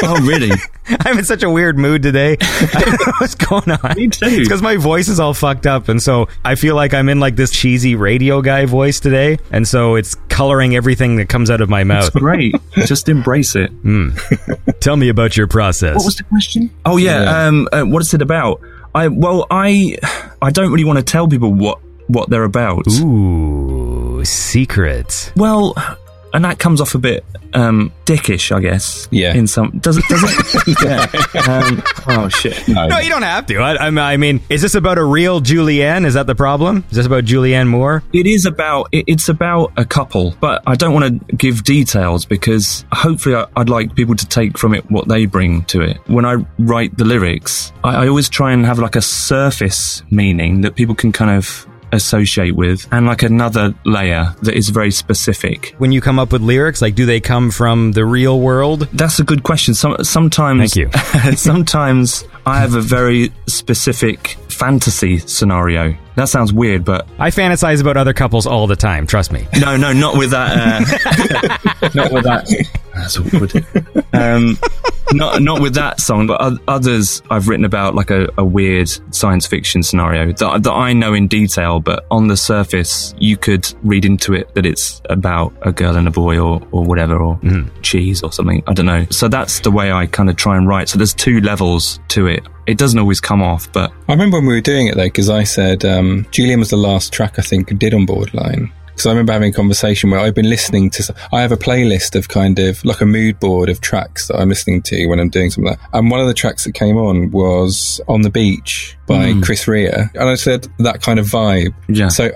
oh, 0.03 0.21
really? 0.21 0.51
I'm 0.87 1.17
in 1.17 1.25
such 1.25 1.41
a 1.41 1.49
weird 1.49 1.75
mood 1.75 2.03
today. 2.03 2.37
I 2.41 2.83
don't 2.85 3.07
know 3.07 3.13
what's 3.17 3.33
going 3.33 3.71
on. 3.71 3.95
Me 3.95 4.09
too. 4.09 4.27
It's 4.27 4.37
because 4.37 4.61
my 4.61 4.77
voice 4.77 5.07
is 5.07 5.19
all 5.19 5.33
fucked 5.33 5.65
up, 5.65 5.89
and 5.89 5.99
so 5.99 6.27
I 6.45 6.53
feel 6.53 6.75
like 6.75 6.93
I'm 6.93 7.09
in 7.09 7.19
like 7.19 7.35
this 7.35 7.49
cheesy 7.49 7.95
radio 7.95 8.43
guy 8.43 8.65
voice 8.65 8.99
today, 8.99 9.39
and 9.49 9.67
so 9.67 9.95
it's 9.95 10.13
coloring 10.29 10.75
everything 10.75 11.15
that 11.15 11.29
comes 11.29 11.49
out 11.49 11.59
of 11.59 11.67
my 11.67 11.83
mouth. 11.83 12.09
It's 12.09 12.15
great. 12.15 12.55
Just 12.85 13.09
embrace 13.09 13.55
it. 13.55 13.71
Tell 14.79 14.95
me 14.95 15.09
about 15.09 15.35
your 15.35 15.47
process. 15.47 15.95
What 15.95 16.05
was 16.05 16.17
the 16.17 16.25
question? 16.25 16.69
Oh 16.85 16.97
yeah. 16.97 17.47
Um, 17.47 17.67
uh, 17.71 17.85
what 17.85 18.03
is 18.03 18.13
it 18.13 18.21
about? 18.21 18.61
I 18.93 19.07
well, 19.07 19.47
I 19.49 19.97
I 20.43 20.51
don't 20.51 20.71
really 20.71 20.85
want 20.85 20.99
to 20.99 21.03
tell 21.03 21.27
people 21.27 21.51
what 21.51 21.79
what 22.05 22.29
they're 22.29 22.43
about. 22.43 22.85
Ooh, 22.87 24.23
secret. 24.25 25.33
Well, 25.35 25.73
and 26.33 26.43
that 26.45 26.59
comes 26.59 26.81
off 26.81 26.95
a 26.95 26.99
bit 26.99 27.25
um, 27.53 27.91
dickish, 28.05 28.55
I 28.55 28.59
guess. 28.59 29.07
Yeah. 29.11 29.33
In 29.33 29.47
some 29.47 29.79
does 29.79 29.97
it? 29.97 30.03
Does 30.09 30.23
it? 30.23 30.77
yeah. 30.83 31.41
Um, 31.53 31.83
oh 32.07 32.29
shit. 32.29 32.67
No. 32.67 32.87
No, 32.87 32.99
you 32.99 33.09
don't 33.09 33.21
have 33.23 33.45
to. 33.47 33.57
I, 33.57 33.75
I'm- 33.75 34.17
mean, 34.19 34.41
is 34.49 34.61
this 34.61 34.73
about 34.75 34.97
a 34.97 35.03
real 35.03 35.41
Julianne? 35.41 36.05
Is 36.05 36.15
that 36.15 36.27
the 36.27 36.35
problem? 36.35 36.83
Is 36.89 36.97
this 36.97 37.05
about 37.05 37.25
Julianne 37.25 37.67
Moore? 37.67 38.03
It 38.13 38.25
is 38.25 38.45
about 38.45 38.87
it, 38.91 39.05
it's 39.07 39.29
about 39.29 39.71
a 39.77 39.85
couple, 39.85 40.35
but 40.39 40.63
I 40.65 40.75
don't 40.75 40.93
want 40.93 41.29
to 41.29 41.35
give 41.35 41.63
details 41.63 42.25
because 42.25 42.85
hopefully 42.91 43.35
I, 43.35 43.45
I'd 43.55 43.69
like 43.69 43.95
people 43.95 44.15
to 44.15 44.25
take 44.25 44.57
from 44.57 44.73
it 44.73 44.89
what 44.89 45.07
they 45.07 45.25
bring 45.25 45.63
to 45.65 45.81
it. 45.81 45.97
When 46.07 46.25
I 46.25 46.45
write 46.57 46.97
the 46.97 47.05
lyrics, 47.05 47.71
I, 47.83 48.05
I 48.05 48.07
always 48.07 48.29
try 48.29 48.53
and 48.53 48.65
have 48.65 48.79
like 48.79 48.95
a 48.95 49.01
surface 49.01 50.01
meaning 50.09 50.61
that 50.61 50.75
people 50.75 50.95
can 50.95 51.11
kind 51.11 51.31
of 51.31 51.66
associate 51.91 52.55
with, 52.55 52.87
and 52.91 53.05
like 53.05 53.23
another 53.23 53.73
layer 53.85 54.33
that 54.41 54.55
is 54.55 54.69
very 54.69 54.91
specific. 54.91 55.75
When 55.77 55.91
you 55.91 56.01
come 56.01 56.19
up 56.19 56.31
with 56.31 56.41
lyrics, 56.41 56.81
like, 56.81 56.95
do 56.95 57.05
they 57.05 57.19
come 57.19 57.51
from 57.51 57.91
the 57.93 58.05
real 58.05 58.39
world? 58.39 58.87
That's 58.93 59.19
a 59.19 59.23
good 59.23 59.43
question. 59.43 59.73
Some, 59.73 60.03
sometimes, 60.03 60.73
Thank 60.73 60.93
you. 60.93 61.31
sometimes 61.35 62.23
I 62.45 62.59
have 62.59 62.75
a 62.75 62.81
very 62.81 63.31
specific 63.47 64.37
fantasy 64.57 65.19
scenario. 65.19 65.95
That 66.15 66.29
sounds 66.29 66.51
weird, 66.51 66.83
but 66.83 67.07
I 67.19 67.29
fantasize 67.29 67.79
about 67.79 67.95
other 67.95 68.13
couples 68.13 68.47
all 68.47 68.65
the 68.67 68.75
time. 68.75 69.05
Trust 69.05 69.31
me. 69.31 69.47
No, 69.59 69.77
no, 69.77 69.93
not 69.93 70.17
with 70.17 70.31
that. 70.31 70.57
Uh, 70.57 71.89
not 71.95 72.11
with 72.11 72.23
that. 72.23 72.67
That's 72.95 73.19
awkward. 73.19 73.65
Um, 74.13 74.57
not 75.13 75.41
not 75.41 75.61
with 75.61 75.75
that 75.75 76.01
song, 76.01 76.27
but 76.27 76.59
others 76.67 77.21
I've 77.29 77.47
written 77.47 77.65
about 77.65 77.95
like 77.95 78.09
a, 78.09 78.27
a 78.37 78.43
weird 78.43 78.89
science 79.13 79.45
fiction 79.45 79.83
scenario 79.83 80.33
that, 80.33 80.63
that 80.63 80.71
I 80.71 80.93
know 80.93 81.13
in 81.13 81.27
detail, 81.27 81.79
but 81.79 82.05
on 82.11 82.27
the 82.27 82.35
surface 82.37 83.13
you 83.19 83.37
could 83.37 83.71
read 83.83 84.05
into 84.05 84.33
it 84.33 84.53
that 84.55 84.65
it's 84.65 85.01
about 85.09 85.53
a 85.61 85.71
girl 85.71 85.95
and 85.95 86.07
a 86.07 86.11
boy 86.11 86.39
or 86.39 86.61
or 86.71 86.83
whatever 86.83 87.17
or 87.17 87.39
cheese 87.83 88.23
or 88.23 88.31
something. 88.31 88.63
I 88.67 88.73
don't 88.73 88.85
know. 88.87 89.05
So 89.11 89.27
that's 89.27 89.59
the 89.61 89.71
way 89.71 89.91
I 89.91 90.07
kind 90.07 90.29
of 90.29 90.35
try 90.35 90.57
and 90.57 90.67
write. 90.67 90.89
So 90.89 90.97
there's 90.97 91.13
two 91.13 91.41
levels 91.41 91.99
to 92.09 92.27
it. 92.27 92.45
It 92.67 92.77
doesn't 92.77 92.99
always 92.99 93.19
come 93.21 93.41
off, 93.41 93.71
but 93.71 93.91
I 94.07 94.11
remember 94.11 94.37
when 94.37 94.45
we 94.45 94.53
were 94.53 94.61
doing 94.61 94.87
it 94.87 94.95
though, 94.95 95.05
because 95.05 95.29
I 95.29 95.43
said 95.43 95.85
um, 95.85 96.27
Julian 96.31 96.59
was 96.59 96.69
the 96.69 96.77
last 96.77 97.13
track 97.13 97.39
I 97.39 97.41
think 97.41 97.71
I 97.71 97.75
did 97.75 97.93
on 97.93 98.05
Borderline. 98.05 98.71
Because 98.87 99.05
I 99.05 99.09
remember 99.11 99.31
having 99.31 99.51
a 99.51 99.53
conversation 99.53 100.09
where 100.09 100.19
I've 100.19 100.33
been 100.33 100.49
listening 100.49 100.89
to. 100.89 101.15
I 101.31 101.41
have 101.41 101.51
a 101.51 101.57
playlist 101.57 102.15
of 102.15 102.29
kind 102.29 102.57
of 102.57 102.83
like 102.83 102.99
a 102.99 103.05
mood 103.05 103.39
board 103.39 103.69
of 103.69 103.79
tracks 103.79 104.27
that 104.27 104.37
I'm 104.37 104.49
listening 104.49 104.81
to 104.83 105.05
when 105.05 105.19
I'm 105.19 105.29
doing 105.29 105.51
something 105.51 105.69
like 105.69 105.79
that. 105.79 105.89
And 105.93 106.09
one 106.09 106.19
of 106.19 106.25
the 106.25 106.33
tracks 106.33 106.63
that 106.63 106.73
came 106.73 106.97
on 106.97 107.29
was 107.29 108.01
"On 108.07 108.23
the 108.23 108.31
Beach" 108.31 108.97
by 109.05 109.39
Chris 109.43 109.67
Rea, 109.67 110.09
and 110.15 110.29
I 110.29 110.33
said 110.33 110.67
that 110.79 111.03
kind 111.03 111.19
of 111.19 111.27
vibe. 111.27 111.75
Yeah. 111.87 112.07
So 112.07 112.25
it 112.25 112.33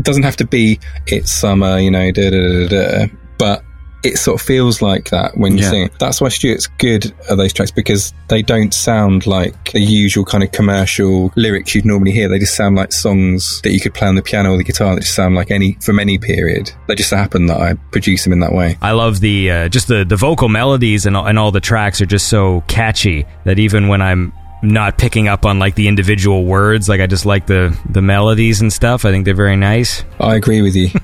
doesn't 0.00 0.22
have 0.22 0.36
to 0.36 0.46
be 0.46 0.80
it's 1.06 1.30
summer, 1.30 1.78
you 1.78 1.90
know, 1.90 2.10
da 2.10 2.30
da 2.30 2.68
da 2.68 2.68
da. 2.68 3.14
But 3.38 3.62
it 4.04 4.16
sort 4.16 4.40
of 4.40 4.46
feels 4.46 4.80
like 4.80 5.10
that 5.10 5.36
when 5.36 5.56
you 5.58 5.64
Yeah. 5.64 5.70
sing. 5.70 5.82
it. 5.84 5.92
That's 5.98 6.20
why 6.20 6.28
Stuart's 6.28 6.68
good 6.78 7.12
at 7.28 7.36
those 7.36 7.52
tracks 7.52 7.70
because 7.72 8.12
they 8.28 8.42
don't 8.42 8.72
sound 8.72 9.26
like 9.26 9.72
the 9.72 9.80
usual 9.80 10.24
kind 10.24 10.44
of 10.44 10.52
commercial 10.52 11.32
lyrics 11.36 11.74
you'd 11.74 11.84
normally 11.84 12.12
hear. 12.12 12.28
They 12.28 12.38
just 12.38 12.54
sound 12.54 12.76
like 12.76 12.92
songs 12.92 13.60
that 13.64 13.72
you 13.72 13.80
could 13.80 13.94
play 13.94 14.06
on 14.06 14.14
the 14.14 14.22
piano 14.22 14.52
or 14.52 14.56
the 14.56 14.62
guitar 14.64 14.94
that 14.94 15.00
just 15.00 15.14
sound 15.14 15.34
like 15.34 15.50
any 15.50 15.76
from 15.82 15.98
any 15.98 16.16
period. 16.18 16.70
They 16.86 16.94
just 16.94 17.10
happen 17.10 17.46
that 17.46 17.60
I 17.60 17.74
produce 17.90 18.22
them 18.24 18.32
in 18.32 18.40
that 18.40 18.52
way. 18.52 18.76
I 18.80 18.92
love 18.92 19.18
the 19.20 19.50
uh, 19.50 19.68
just 19.68 19.88
the 19.88 20.04
the 20.04 20.16
vocal 20.16 20.48
melodies 20.48 21.04
and 21.04 21.16
all- 21.16 21.26
and 21.26 21.38
all 21.38 21.50
the 21.50 21.60
tracks 21.60 22.00
are 22.00 22.06
just 22.06 22.28
so 22.28 22.62
catchy 22.68 23.26
that 23.44 23.58
even 23.58 23.88
when 23.88 24.00
I'm 24.00 24.32
not 24.62 24.98
picking 24.98 25.28
up 25.28 25.46
on 25.46 25.58
like 25.58 25.74
the 25.76 25.88
individual 25.88 26.44
words, 26.44 26.88
like 26.88 27.00
I 27.00 27.06
just 27.06 27.24
like 27.26 27.46
the 27.46 27.76
the 27.88 28.02
melodies 28.02 28.60
and 28.60 28.72
stuff. 28.72 29.04
I 29.04 29.10
think 29.10 29.24
they're 29.24 29.34
very 29.34 29.56
nice. 29.56 30.04
I 30.20 30.34
agree 30.36 30.62
with 30.62 30.74
you. 30.74 30.88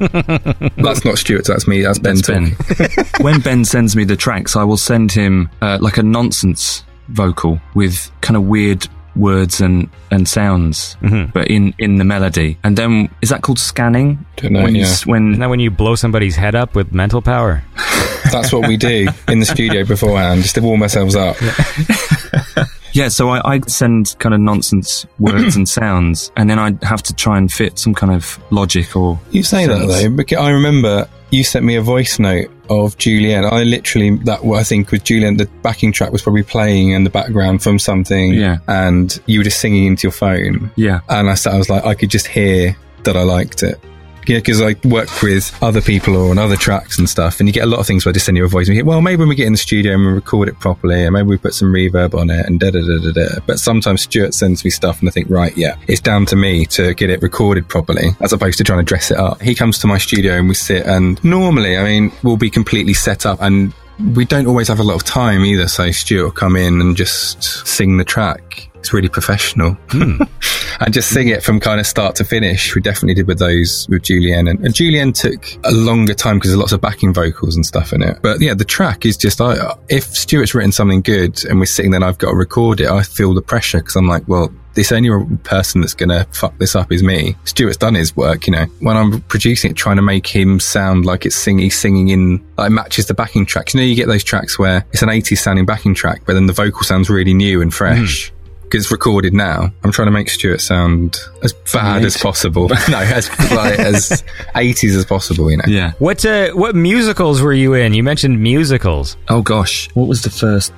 that's 0.76 1.04
not 1.04 1.18
Stuart, 1.18 1.44
that's 1.46 1.66
me. 1.68 1.82
That's 1.82 1.98
Ben. 1.98 2.16
That's 2.16 2.26
Ben. 2.28 3.06
when 3.20 3.40
Ben 3.40 3.64
sends 3.64 3.94
me 3.96 4.04
the 4.04 4.16
tracks, 4.16 4.56
I 4.56 4.64
will 4.64 4.76
send 4.76 5.12
him 5.12 5.48
uh, 5.62 5.78
like 5.80 5.96
a 5.98 6.02
nonsense 6.02 6.84
vocal 7.08 7.60
with 7.74 8.10
kind 8.22 8.36
of 8.36 8.44
weird 8.44 8.88
words 9.16 9.60
and 9.60 9.88
and 10.10 10.26
sounds, 10.28 10.96
but 11.32 11.46
in 11.48 11.72
in 11.78 11.96
the 11.98 12.04
melody. 12.04 12.58
And 12.64 12.76
then 12.76 13.08
is 13.22 13.28
that 13.28 13.42
called 13.42 13.60
scanning? 13.60 14.26
Don't 14.36 14.52
know, 14.54 14.62
When 14.64 14.74
yeah. 14.74 14.82
s- 14.86 15.06
when 15.06 15.30
Isn't 15.32 15.40
that 15.40 15.50
when 15.50 15.60
you 15.60 15.70
blow 15.70 15.94
somebody's 15.94 16.34
head 16.34 16.54
up 16.56 16.74
with 16.74 16.92
mental 16.92 17.22
power? 17.22 17.62
That's 18.32 18.52
what 18.52 18.66
we 18.68 18.76
do 18.76 19.06
in 19.28 19.40
the 19.40 19.46
studio 19.46 19.84
beforehand, 19.84 20.42
just 20.42 20.54
to 20.56 20.60
warm 20.62 20.82
ourselves 20.82 21.14
up. 21.14 21.36
yeah, 22.92 23.08
so 23.08 23.28
I, 23.30 23.54
I 23.56 23.60
send 23.66 24.16
kind 24.18 24.34
of 24.34 24.40
nonsense 24.40 25.06
words 25.18 25.56
and 25.56 25.68
sounds, 25.68 26.30
and 26.36 26.48
then 26.48 26.58
I 26.58 26.72
have 26.86 27.02
to 27.04 27.14
try 27.14 27.38
and 27.38 27.50
fit 27.52 27.78
some 27.78 27.94
kind 27.94 28.12
of 28.12 28.38
logic 28.50 28.96
or 28.96 29.18
You 29.30 29.42
say 29.42 29.66
that 29.66 29.86
though, 29.86 30.10
because 30.10 30.38
I 30.38 30.50
remember 30.50 31.08
you 31.30 31.42
sent 31.44 31.64
me 31.64 31.74
a 31.76 31.82
voice 31.82 32.18
note 32.18 32.50
of 32.70 32.96
Julian. 32.96 33.44
I 33.44 33.64
literally 33.64 34.16
that 34.18 34.44
what 34.44 34.60
I 34.60 34.64
think 34.64 34.90
with 34.92 35.04
Julian, 35.04 35.36
the 35.36 35.46
backing 35.62 35.92
track 35.92 36.12
was 36.12 36.22
probably 36.22 36.44
playing 36.44 36.92
in 36.92 37.04
the 37.04 37.10
background 37.10 37.62
from 37.62 37.78
something, 37.78 38.32
Yeah. 38.34 38.58
and 38.68 39.20
you 39.26 39.40
were 39.40 39.44
just 39.44 39.60
singing 39.60 39.86
into 39.86 40.04
your 40.04 40.12
phone, 40.12 40.70
Yeah, 40.76 41.00
and 41.08 41.28
I, 41.28 41.34
sat- 41.34 41.54
I 41.54 41.58
was 41.58 41.68
like, 41.68 41.84
I 41.84 41.94
could 41.94 42.10
just 42.10 42.26
hear 42.26 42.76
that 43.04 43.16
I 43.16 43.22
liked 43.22 43.62
it. 43.62 43.78
Yeah, 44.26 44.38
because 44.38 44.62
I 44.62 44.74
work 44.84 45.22
with 45.22 45.56
other 45.62 45.80
people 45.80 46.16
or 46.16 46.30
on 46.30 46.38
other 46.38 46.56
tracks 46.56 46.98
and 46.98 47.08
stuff, 47.08 47.40
and 47.40 47.48
you 47.48 47.52
get 47.52 47.64
a 47.64 47.66
lot 47.66 47.80
of 47.80 47.86
things 47.86 48.04
where 48.04 48.10
I 48.10 48.14
just 48.14 48.26
send 48.26 48.36
you 48.36 48.44
a 48.44 48.48
voice. 48.48 48.68
And 48.68 48.74
you 48.74 48.80
think, 48.80 48.88
well, 48.88 49.00
maybe 49.02 49.20
when 49.20 49.28
we 49.28 49.34
get 49.34 49.46
in 49.46 49.52
the 49.52 49.58
studio 49.58 49.94
and 49.94 50.06
we 50.06 50.12
record 50.12 50.48
it 50.48 50.58
properly, 50.58 51.04
and 51.04 51.12
maybe 51.12 51.28
we 51.28 51.36
put 51.36 51.54
some 51.54 51.72
reverb 51.72 52.14
on 52.14 52.30
it, 52.30 52.46
and 52.46 52.58
da 52.58 52.70
da 52.70 52.80
da 52.80 52.98
da 52.98 53.12
da. 53.12 53.40
But 53.46 53.58
sometimes 53.58 54.02
Stuart 54.02 54.34
sends 54.34 54.64
me 54.64 54.70
stuff, 54.70 55.00
and 55.00 55.08
I 55.08 55.12
think, 55.12 55.28
right, 55.28 55.56
yeah, 55.56 55.76
it's 55.86 56.00
down 56.00 56.26
to 56.26 56.36
me 56.36 56.64
to 56.66 56.94
get 56.94 57.10
it 57.10 57.22
recorded 57.22 57.68
properly, 57.68 58.10
as 58.20 58.32
opposed 58.32 58.58
to 58.58 58.64
trying 58.64 58.78
to 58.80 58.84
dress 58.84 59.10
it 59.10 59.18
up. 59.18 59.40
He 59.42 59.54
comes 59.54 59.78
to 59.80 59.86
my 59.86 59.98
studio 59.98 60.34
and 60.34 60.48
we 60.48 60.54
sit, 60.54 60.86
and 60.86 61.22
normally, 61.24 61.76
I 61.76 61.84
mean, 61.84 62.12
we'll 62.22 62.36
be 62.36 62.50
completely 62.50 62.94
set 62.94 63.26
up 63.26 63.40
and. 63.40 63.72
We 64.12 64.24
don't 64.24 64.48
always 64.48 64.66
have 64.66 64.80
a 64.80 64.82
lot 64.82 64.96
of 64.96 65.04
time 65.04 65.44
either, 65.44 65.68
so 65.68 65.92
Stuart 65.92 66.24
will 66.24 66.32
come 66.32 66.56
in 66.56 66.80
and 66.80 66.96
just 66.96 67.64
sing 67.64 67.96
the 67.96 68.02
track. 68.02 68.68
It's 68.84 68.92
really 68.92 69.08
professional 69.08 69.72
hmm. 69.88 70.20
and 70.80 70.92
just 70.92 71.08
sing 71.08 71.28
it 71.28 71.42
from 71.42 71.58
kind 71.58 71.80
of 71.80 71.86
start 71.86 72.16
to 72.16 72.24
finish. 72.24 72.74
We 72.74 72.82
definitely 72.82 73.14
did 73.14 73.26
with 73.26 73.38
those 73.38 73.86
with 73.88 74.02
Julianne, 74.02 74.50
and, 74.50 74.64
and 74.64 74.74
Julianne 74.74 75.14
took 75.14 75.46
a 75.64 75.72
longer 75.72 76.12
time 76.12 76.36
because 76.36 76.50
there's 76.50 76.60
lots 76.60 76.72
of 76.72 76.82
backing 76.82 77.14
vocals 77.14 77.56
and 77.56 77.64
stuff 77.64 77.94
in 77.94 78.02
it. 78.02 78.18
But 78.22 78.42
yeah, 78.42 78.52
the 78.52 78.64
track 78.66 79.06
is 79.06 79.16
just 79.16 79.40
I, 79.40 79.74
if 79.88 80.04
Stuart's 80.04 80.54
written 80.54 80.70
something 80.72 81.00
good 81.00 81.44
and 81.46 81.58
we're 81.58 81.66
sitting 81.66 81.92
there, 81.92 81.98
and 81.98 82.04
I've 82.04 82.18
got 82.18 82.30
to 82.30 82.36
record 82.36 82.80
it. 82.80 82.88
I 82.88 83.02
feel 83.02 83.34
the 83.34 83.42
pressure 83.42 83.78
because 83.78 83.96
I'm 83.96 84.08
like, 84.08 84.26
well. 84.28 84.52
This 84.74 84.90
only 84.90 85.08
person 85.44 85.82
that's 85.82 85.94
gonna 85.94 86.26
fuck 86.32 86.58
this 86.58 86.74
up 86.74 86.90
is 86.90 87.00
me. 87.00 87.36
Stuart's 87.44 87.76
done 87.76 87.94
his 87.94 88.16
work, 88.16 88.48
you 88.48 88.52
know. 88.52 88.64
When 88.80 88.96
I'm 88.96 89.20
producing 89.20 89.70
it, 89.70 89.76
trying 89.76 89.94
to 89.94 90.02
make 90.02 90.26
him 90.26 90.58
sound 90.58 91.04
like 91.04 91.24
it's 91.24 91.36
singing, 91.36 91.62
he's 91.62 91.78
singing 91.78 92.08
in 92.08 92.44
like 92.56 92.72
matches 92.72 93.06
the 93.06 93.14
backing 93.14 93.46
tracks. 93.46 93.72
You 93.72 93.78
know, 93.78 93.86
you 93.86 93.94
get 93.94 94.08
those 94.08 94.24
tracks 94.24 94.58
where 94.58 94.84
it's 94.92 95.02
an 95.02 95.10
80s 95.10 95.38
sounding 95.38 95.64
backing 95.64 95.94
track, 95.94 96.22
but 96.26 96.32
then 96.32 96.46
the 96.46 96.52
vocal 96.52 96.82
sounds 96.82 97.08
really 97.08 97.34
new 97.34 97.62
and 97.62 97.72
fresh 97.72 98.32
because 98.32 98.33
it's 98.74 98.90
recorded 98.90 99.32
now. 99.32 99.72
I'm 99.82 99.92
trying 99.92 100.06
to 100.06 100.12
make 100.12 100.28
Stuart 100.28 100.60
sound 100.60 101.16
as 101.42 101.52
bad 101.72 102.04
as 102.04 102.16
possible. 102.16 102.68
no, 102.88 102.98
as 102.98 103.28
like, 103.50 103.78
as 103.78 104.22
80s 104.54 104.96
as 104.96 105.04
possible. 105.04 105.50
You 105.50 105.58
know. 105.58 105.64
yeah. 105.66 105.92
What 105.98 106.24
uh, 106.24 106.50
what 106.50 106.74
musicals 106.74 107.40
were 107.40 107.52
you 107.52 107.74
in? 107.74 107.94
You 107.94 108.02
mentioned 108.02 108.42
musicals. 108.42 109.16
Oh 109.28 109.42
gosh, 109.42 109.88
what 109.94 110.08
was 110.08 110.22
the 110.22 110.30
first 110.30 110.72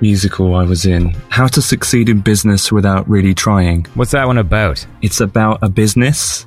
musical 0.00 0.54
I 0.54 0.64
was 0.64 0.84
in? 0.84 1.14
How 1.28 1.46
to 1.48 1.62
succeed 1.62 2.08
in 2.08 2.20
business 2.20 2.72
without 2.72 3.08
really 3.08 3.34
trying. 3.34 3.86
What's 3.94 4.10
that 4.12 4.26
one 4.26 4.38
about? 4.38 4.84
It's 5.00 5.20
about 5.20 5.58
a 5.62 5.68
business. 5.68 6.46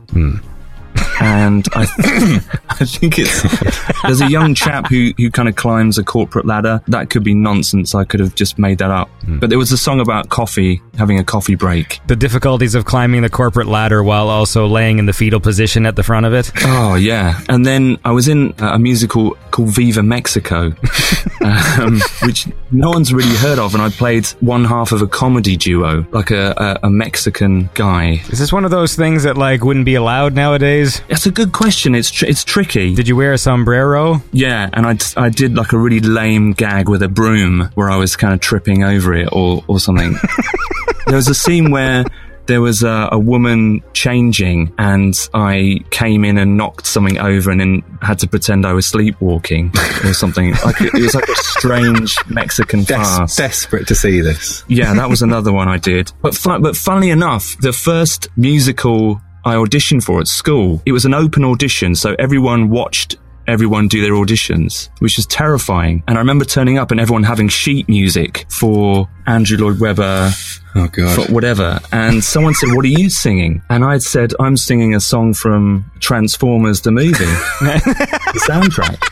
And 1.19 1.67
I, 1.73 1.83
I 2.69 2.85
think 2.85 3.15
it's 3.17 4.01
there's 4.03 4.21
a 4.21 4.29
young 4.29 4.55
chap 4.55 4.87
who 4.87 5.13
who 5.17 5.31
kind 5.31 5.49
of 5.49 5.55
climbs 5.55 5.97
a 5.97 6.03
corporate 6.03 6.45
ladder. 6.45 6.81
That 6.87 7.09
could 7.09 7.23
be 7.23 7.33
nonsense. 7.33 7.95
I 7.95 8.03
could 8.03 8.19
have 8.19 8.35
just 8.35 8.57
made 8.59 8.79
that 8.79 8.91
up. 8.91 9.09
But 9.27 9.49
there 9.49 9.57
was 9.57 9.71
a 9.71 9.77
song 9.77 9.99
about 9.99 10.29
coffee, 10.29 10.81
having 10.97 11.19
a 11.19 11.23
coffee 11.23 11.55
break. 11.55 11.99
The 12.07 12.15
difficulties 12.15 12.75
of 12.75 12.85
climbing 12.85 13.21
the 13.21 13.29
corporate 13.29 13.67
ladder 13.67 14.03
while 14.03 14.29
also 14.29 14.67
laying 14.67 14.99
in 14.99 15.05
the 15.05 15.13
fetal 15.13 15.39
position 15.39 15.85
at 15.85 15.95
the 15.95 16.03
front 16.03 16.25
of 16.25 16.33
it. 16.33 16.51
Oh 16.63 16.95
yeah, 16.95 17.41
and 17.49 17.65
then 17.65 17.97
I 18.03 18.11
was 18.11 18.27
in 18.27 18.53
a 18.59 18.79
musical 18.79 19.31
called 19.51 19.69
Viva 19.69 20.03
Mexico, 20.03 20.73
um, 21.41 21.99
which 22.23 22.47
no 22.71 22.89
one's 22.89 23.13
really 23.13 23.35
heard 23.37 23.59
of, 23.59 23.73
and 23.73 23.81
I 23.81 23.89
played 23.89 24.27
one 24.39 24.65
half 24.65 24.91
of 24.91 25.01
a 25.01 25.07
comedy 25.07 25.57
duo, 25.57 26.05
like 26.11 26.31
a, 26.31 26.53
a, 26.57 26.87
a 26.87 26.89
Mexican 26.89 27.69
guy. 27.73 28.21
Is 28.29 28.39
this 28.39 28.53
one 28.53 28.65
of 28.65 28.71
those 28.71 28.95
things 28.95 29.23
that 29.23 29.37
like 29.37 29.63
wouldn't 29.63 29.85
be 29.85 29.95
allowed 29.95 30.33
nowadays? 30.33 31.01
That's 31.07 31.25
a 31.25 31.31
good 31.31 31.51
question. 31.51 31.95
It's 31.95 32.11
tr- 32.11 32.25
it's 32.25 32.43
tricky. 32.43 32.95
Did 32.95 33.07
you 33.07 33.15
wear 33.15 33.33
a 33.33 33.37
sombrero? 33.37 34.21
Yeah, 34.31 34.69
and 34.73 34.85
I, 34.85 34.97
I 35.17 35.29
did 35.29 35.55
like 35.55 35.71
a 35.73 35.77
really 35.77 35.99
lame 35.99 36.53
gag 36.53 36.89
with 36.89 37.01
a 37.03 37.07
broom 37.09 37.69
where 37.75 37.89
I 37.89 37.97
was 37.97 38.15
kind 38.15 38.33
of 38.33 38.39
tripping 38.39 38.83
over 38.83 39.13
it 39.13 39.29
or, 39.31 39.63
or 39.67 39.79
something. 39.79 40.15
there 41.07 41.15
was 41.15 41.27
a 41.27 41.35
scene 41.35 41.71
where 41.71 42.05
there 42.47 42.61
was 42.61 42.83
a, 42.83 43.09
a 43.11 43.19
woman 43.19 43.81
changing 43.93 44.73
and 44.77 45.15
I 45.33 45.79
came 45.89 46.23
in 46.23 46.37
and 46.37 46.57
knocked 46.57 46.85
something 46.85 47.17
over 47.17 47.49
and 47.51 47.59
then 47.59 47.83
had 48.01 48.19
to 48.19 48.27
pretend 48.27 48.65
I 48.65 48.73
was 48.73 48.85
sleepwalking 48.85 49.71
or 50.03 50.13
something. 50.13 50.51
Like 50.63 50.79
it, 50.81 50.93
was 50.93 51.15
like 51.15 51.27
a 51.27 51.35
strange 51.35 52.15
Mexican 52.29 52.83
Des- 52.83 52.95
farce. 52.95 53.35
desperate 53.35 53.87
to 53.87 53.95
see 53.95 54.21
this. 54.21 54.63
Yeah, 54.67 54.93
that 54.93 55.09
was 55.09 55.21
another 55.21 55.51
one 55.51 55.67
I 55.67 55.77
did. 55.77 56.11
But 56.21 56.35
fu- 56.35 56.59
but 56.59 56.75
funnily 56.75 57.09
enough, 57.09 57.57
the 57.61 57.73
first 57.73 58.27
musical 58.37 59.21
I 59.45 59.55
auditioned 59.55 60.03
for 60.03 60.19
at 60.19 60.27
school, 60.27 60.81
it 60.85 60.91
was 60.91 61.05
an 61.05 61.13
open 61.13 61.43
audition, 61.45 61.95
so 61.95 62.15
everyone 62.19 62.69
watched 62.69 63.17
everyone 63.47 63.87
do 63.87 64.01
their 64.01 64.13
auditions, 64.13 64.89
which 64.97 65.17
was 65.17 65.27
terrifying. 65.27 66.01
And 66.07 66.17
I 66.17 66.21
remember 66.21 66.45
turning 66.45 66.79
up 66.79 66.89
and 66.89 66.99
everyone 66.99 67.21
having 67.21 67.47
sheet 67.47 67.87
music 67.87 68.47
for 68.49 69.07
Andrew 69.27 69.55
Lloyd 69.59 69.79
Webber, 69.79 70.31
Oh 70.73 70.87
god. 70.87 71.15
for 71.27 71.31
whatever. 71.31 71.79
And 71.91 72.23
someone 72.23 72.55
said, 72.55 72.69
"What 72.73 72.85
are 72.85 72.87
you 72.87 73.11
singing?" 73.11 73.61
And 73.69 73.85
I'd 73.85 74.01
said, 74.01 74.33
"I'm 74.39 74.57
singing 74.57 74.95
a 74.95 74.99
song 74.99 75.35
from 75.35 75.85
Transformers 75.99 76.81
the 76.81 76.91
movie, 76.91 77.13
the 77.13 78.41
soundtrack." 78.49 79.11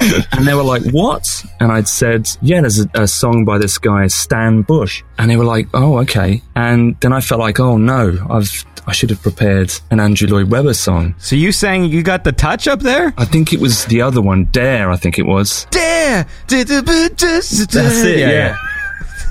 And 0.32 0.46
they 0.46 0.54
were 0.54 0.62
like, 0.62 0.82
"What?" 0.90 1.26
And 1.60 1.70
I'd 1.70 1.88
said, 1.88 2.30
"Yeah, 2.40 2.60
there's 2.62 2.80
a, 2.80 2.88
a 2.94 3.06
song 3.06 3.44
by 3.44 3.58
this 3.58 3.78
guy 3.78 4.06
Stan 4.06 4.62
Bush." 4.62 5.02
And 5.18 5.30
they 5.30 5.36
were 5.36 5.44
like, 5.44 5.68
"Oh, 5.74 5.98
okay." 5.98 6.42
And 6.56 6.96
then 7.00 7.12
I 7.12 7.20
felt 7.20 7.40
like, 7.40 7.60
"Oh 7.60 7.76
no, 7.76 8.16
I've 8.30 8.64
I 8.86 8.92
should 8.92 9.10
have 9.10 9.20
prepared 9.22 9.72
an 9.90 10.00
Andrew 10.00 10.28
Lloyd 10.28 10.50
Webber 10.50 10.74
song." 10.74 11.14
So 11.18 11.36
you 11.36 11.52
sang 11.52 11.84
you 11.84 12.02
got 12.02 12.24
the 12.24 12.32
touch 12.32 12.66
up 12.68 12.80
there? 12.80 13.12
I 13.18 13.24
think 13.24 13.52
it 13.52 13.60
was 13.60 13.84
the 13.86 14.00
other 14.00 14.22
one, 14.22 14.46
Dare. 14.52 14.90
I 14.90 14.96
think 14.96 15.18
it 15.18 15.26
was. 15.26 15.66
Dare. 15.70 16.26
That's 16.48 17.66
That's 17.66 18.02
it. 18.02 18.18
Yeah. 18.20 18.56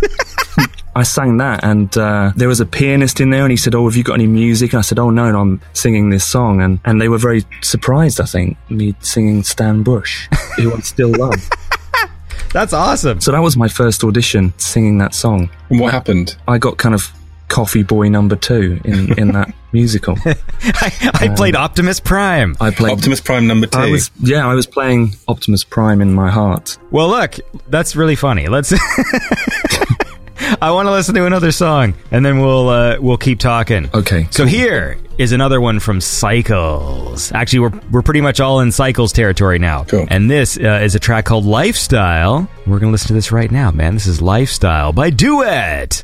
I 0.96 1.04
sang 1.04 1.38
that, 1.38 1.64
and 1.64 1.96
uh, 1.98 2.32
there 2.36 2.48
was 2.48 2.60
a 2.60 2.66
pianist 2.66 3.20
in 3.22 3.30
there, 3.30 3.44
and 3.44 3.52
he 3.52 3.58
said, 3.58 3.76
"Oh, 3.76 3.86
have 3.86 3.96
you 3.96 4.04
got 4.04 4.16
any 4.16 4.28
music?" 4.28 4.74
And 4.74 4.80
I 4.80 4.82
said, 4.82 5.00
"Oh 5.00 5.10
no, 5.10 5.32
no 5.32 5.40
I'm 5.40 5.62
singing 5.74 6.10
this 6.10 6.26
song," 6.26 6.62
and 6.62 6.80
and 6.86 7.02
they 7.02 7.10
were 7.10 7.18
very 7.18 7.46
surprised. 7.62 8.20
I 8.20 8.26
think 8.26 8.58
me 8.70 8.96
singing 9.00 9.44
Stan 9.44 9.84
Bush, 9.84 10.28
who 10.58 10.74
I 10.74 10.80
still 10.80 11.12
love. 11.12 11.50
That's 12.54 12.74
awesome. 12.74 13.22
So 13.22 13.32
that 13.32 13.40
was 13.40 13.56
my 13.56 13.68
first 13.68 14.04
audition, 14.04 14.54
singing 14.58 14.98
that 14.98 15.14
song. 15.14 15.52
And 15.70 15.80
what 15.80 15.94
happened? 15.94 16.36
I 16.48 16.58
got 16.58 16.78
kind 16.78 16.96
of 16.96 17.12
coffee 17.48 17.84
boy 17.84 18.10
number 18.10 18.36
two 18.36 18.80
in 18.84 19.18
in 19.20 19.32
that 19.34 19.54
musical. 19.72 20.18
I, 20.26 21.12
I 21.14 21.28
played 21.36 21.56
Optimus 21.56 22.00
Prime. 22.00 22.56
I 22.60 22.72
played. 22.72 22.94
Optimus 22.94 23.22
Prime 23.22 23.46
number 23.46 23.68
two. 23.68 23.78
I 23.78 23.92
was 23.92 24.10
yeah, 24.20 24.48
I 24.48 24.56
was 24.56 24.66
playing 24.66 25.16
Optimus 25.28 25.64
Prime 25.64 26.02
in 26.02 26.14
my 26.14 26.32
heart. 26.32 26.78
Well, 26.90 27.10
look, 27.10 27.36
that's 27.68 27.96
really 27.96 28.16
funny. 28.16 28.48
Let's. 28.48 28.74
I 30.62 30.72
want 30.72 30.88
to 30.88 30.92
listen 30.92 31.16
to 31.16 31.26
another 31.26 31.52
song, 31.52 31.94
and 32.12 32.26
then 32.26 32.40
we'll 32.40 32.70
uh, 32.70 32.98
we'll 33.00 33.18
keep 33.18 33.40
talking. 33.40 33.90
Okay, 33.94 34.28
So 34.32 34.46
here 34.46 34.98
is 35.18 35.32
another 35.32 35.60
one 35.60 35.80
from 35.80 36.00
Cycles. 36.00 37.32
Actually, 37.34 37.60
we're 37.60 37.82
we're 37.92 38.02
pretty 38.02 38.22
much 38.22 38.40
all 38.40 38.62
in 38.62 38.72
Cycles 38.72 39.12
territory 39.12 39.60
now. 39.60 39.84
Cool. 39.84 40.06
And 40.10 40.30
this 40.30 40.58
uh, 40.58 40.80
is 40.82 40.96
a 40.96 41.00
track 41.00 41.26
called 41.26 41.46
Lifestyle. 41.46 42.50
We're 42.66 42.80
gonna 42.80 42.92
listen 42.92 43.10
to 43.10 43.14
this 43.14 43.32
right 43.32 43.52
now, 43.52 43.72
man. 43.72 43.94
This 43.94 44.08
is 44.08 44.22
Lifestyle 44.22 44.94
by 44.94 45.10
Duett. 45.12 46.04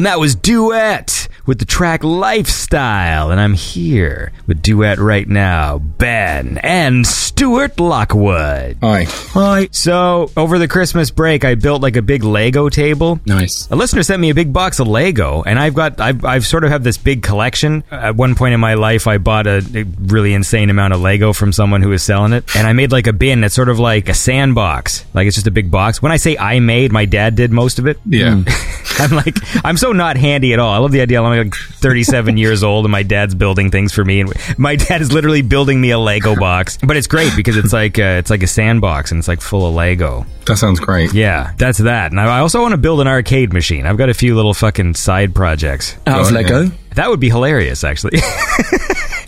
And 0.00 0.06
that 0.06 0.18
was 0.18 0.34
Duett 0.34 1.28
with 1.44 1.58
the 1.58 1.66
track 1.66 2.02
Lifestyle. 2.02 3.30
And 3.30 3.38
I'm 3.38 3.52
here 3.52 4.32
with 4.46 4.62
Duett 4.62 4.98
right 4.98 5.28
now, 5.28 5.76
Ben 5.76 6.56
and 6.62 7.06
Stuart 7.40 7.80
Lockwood. 7.80 8.76
Hi. 8.82 9.06
Hi. 9.08 9.68
So, 9.72 10.30
over 10.36 10.58
the 10.58 10.68
Christmas 10.68 11.10
break, 11.10 11.42
I 11.42 11.54
built 11.54 11.80
like 11.80 11.96
a 11.96 12.02
big 12.02 12.22
Lego 12.22 12.68
table. 12.68 13.18
Nice. 13.24 13.66
A 13.70 13.76
listener 13.76 14.02
sent 14.02 14.20
me 14.20 14.28
a 14.28 14.34
big 14.34 14.52
box 14.52 14.78
of 14.78 14.86
Lego, 14.86 15.42
and 15.42 15.58
I've 15.58 15.72
got 15.72 16.02
I've, 16.02 16.22
I've 16.22 16.44
sort 16.44 16.64
of 16.64 16.70
have 16.70 16.84
this 16.84 16.98
big 16.98 17.22
collection. 17.22 17.82
At 17.90 18.14
one 18.14 18.34
point 18.34 18.52
in 18.52 18.60
my 18.60 18.74
life, 18.74 19.06
I 19.06 19.16
bought 19.16 19.46
a, 19.46 19.64
a 19.74 19.84
really 19.84 20.34
insane 20.34 20.68
amount 20.68 20.92
of 20.92 21.00
Lego 21.00 21.32
from 21.32 21.50
someone 21.54 21.80
who 21.80 21.88
was 21.88 22.02
selling 22.02 22.34
it, 22.34 22.44
and 22.54 22.66
I 22.66 22.74
made 22.74 22.92
like 22.92 23.06
a 23.06 23.14
bin 23.14 23.40
that's 23.40 23.54
sort 23.54 23.70
of 23.70 23.78
like 23.78 24.10
a 24.10 24.14
sandbox, 24.14 25.06
like 25.14 25.26
it's 25.26 25.36
just 25.36 25.46
a 25.46 25.50
big 25.50 25.70
box. 25.70 26.02
When 26.02 26.12
I 26.12 26.18
say 26.18 26.36
I 26.36 26.60
made, 26.60 26.92
my 26.92 27.06
dad 27.06 27.36
did 27.36 27.52
most 27.52 27.78
of 27.78 27.86
it. 27.86 27.98
Yeah. 28.04 28.44
I'm 28.98 29.12
like 29.12 29.36
I'm 29.64 29.78
so 29.78 29.92
not 29.92 30.18
handy 30.18 30.52
at 30.52 30.58
all. 30.58 30.74
I 30.74 30.76
love 30.76 30.92
the 30.92 31.00
idea. 31.00 31.22
I'm 31.22 31.44
like 31.44 31.54
37 31.54 32.36
years 32.36 32.62
old, 32.62 32.84
and 32.84 32.92
my 32.92 33.02
dad's 33.02 33.34
building 33.34 33.70
things 33.70 33.94
for 33.94 34.04
me, 34.04 34.20
and 34.20 34.58
my 34.58 34.76
dad 34.76 35.00
is 35.00 35.10
literally 35.10 35.40
building 35.40 35.80
me 35.80 35.90
a 35.90 35.98
Lego 35.98 36.36
box. 36.36 36.76
But 36.76 36.98
it's 36.98 37.06
great 37.06 37.29
because 37.36 37.56
it's 37.56 37.72
like 37.72 37.98
uh, 37.98 38.18
it's 38.18 38.30
like 38.30 38.42
a 38.42 38.46
sandbox, 38.46 39.10
and 39.10 39.18
it's 39.18 39.28
like 39.28 39.40
full 39.40 39.66
of 39.66 39.74
Lego. 39.74 40.26
That 40.46 40.56
sounds 40.56 40.80
great. 40.80 41.12
Yeah, 41.14 41.52
that's 41.58 41.78
that. 41.78 42.10
And 42.12 42.20
I 42.20 42.36
I 42.36 42.40
also 42.40 42.60
want 42.60 42.72
to 42.72 42.78
build 42.78 43.00
an 43.00 43.06
arcade 43.06 43.52
machine. 43.52 43.86
I've 43.86 43.96
got 43.98 44.08
a 44.08 44.14
few 44.14 44.34
little 44.36 44.54
fucking 44.54 44.94
side 44.94 45.34
projects. 45.34 45.96
Out 46.06 46.20
of 46.22 46.32
Lego? 46.32 46.62
yeah. 46.62 46.70
That 46.96 47.08
would 47.08 47.20
be 47.20 47.28
hilarious, 47.30 47.84
actually. 47.84 48.18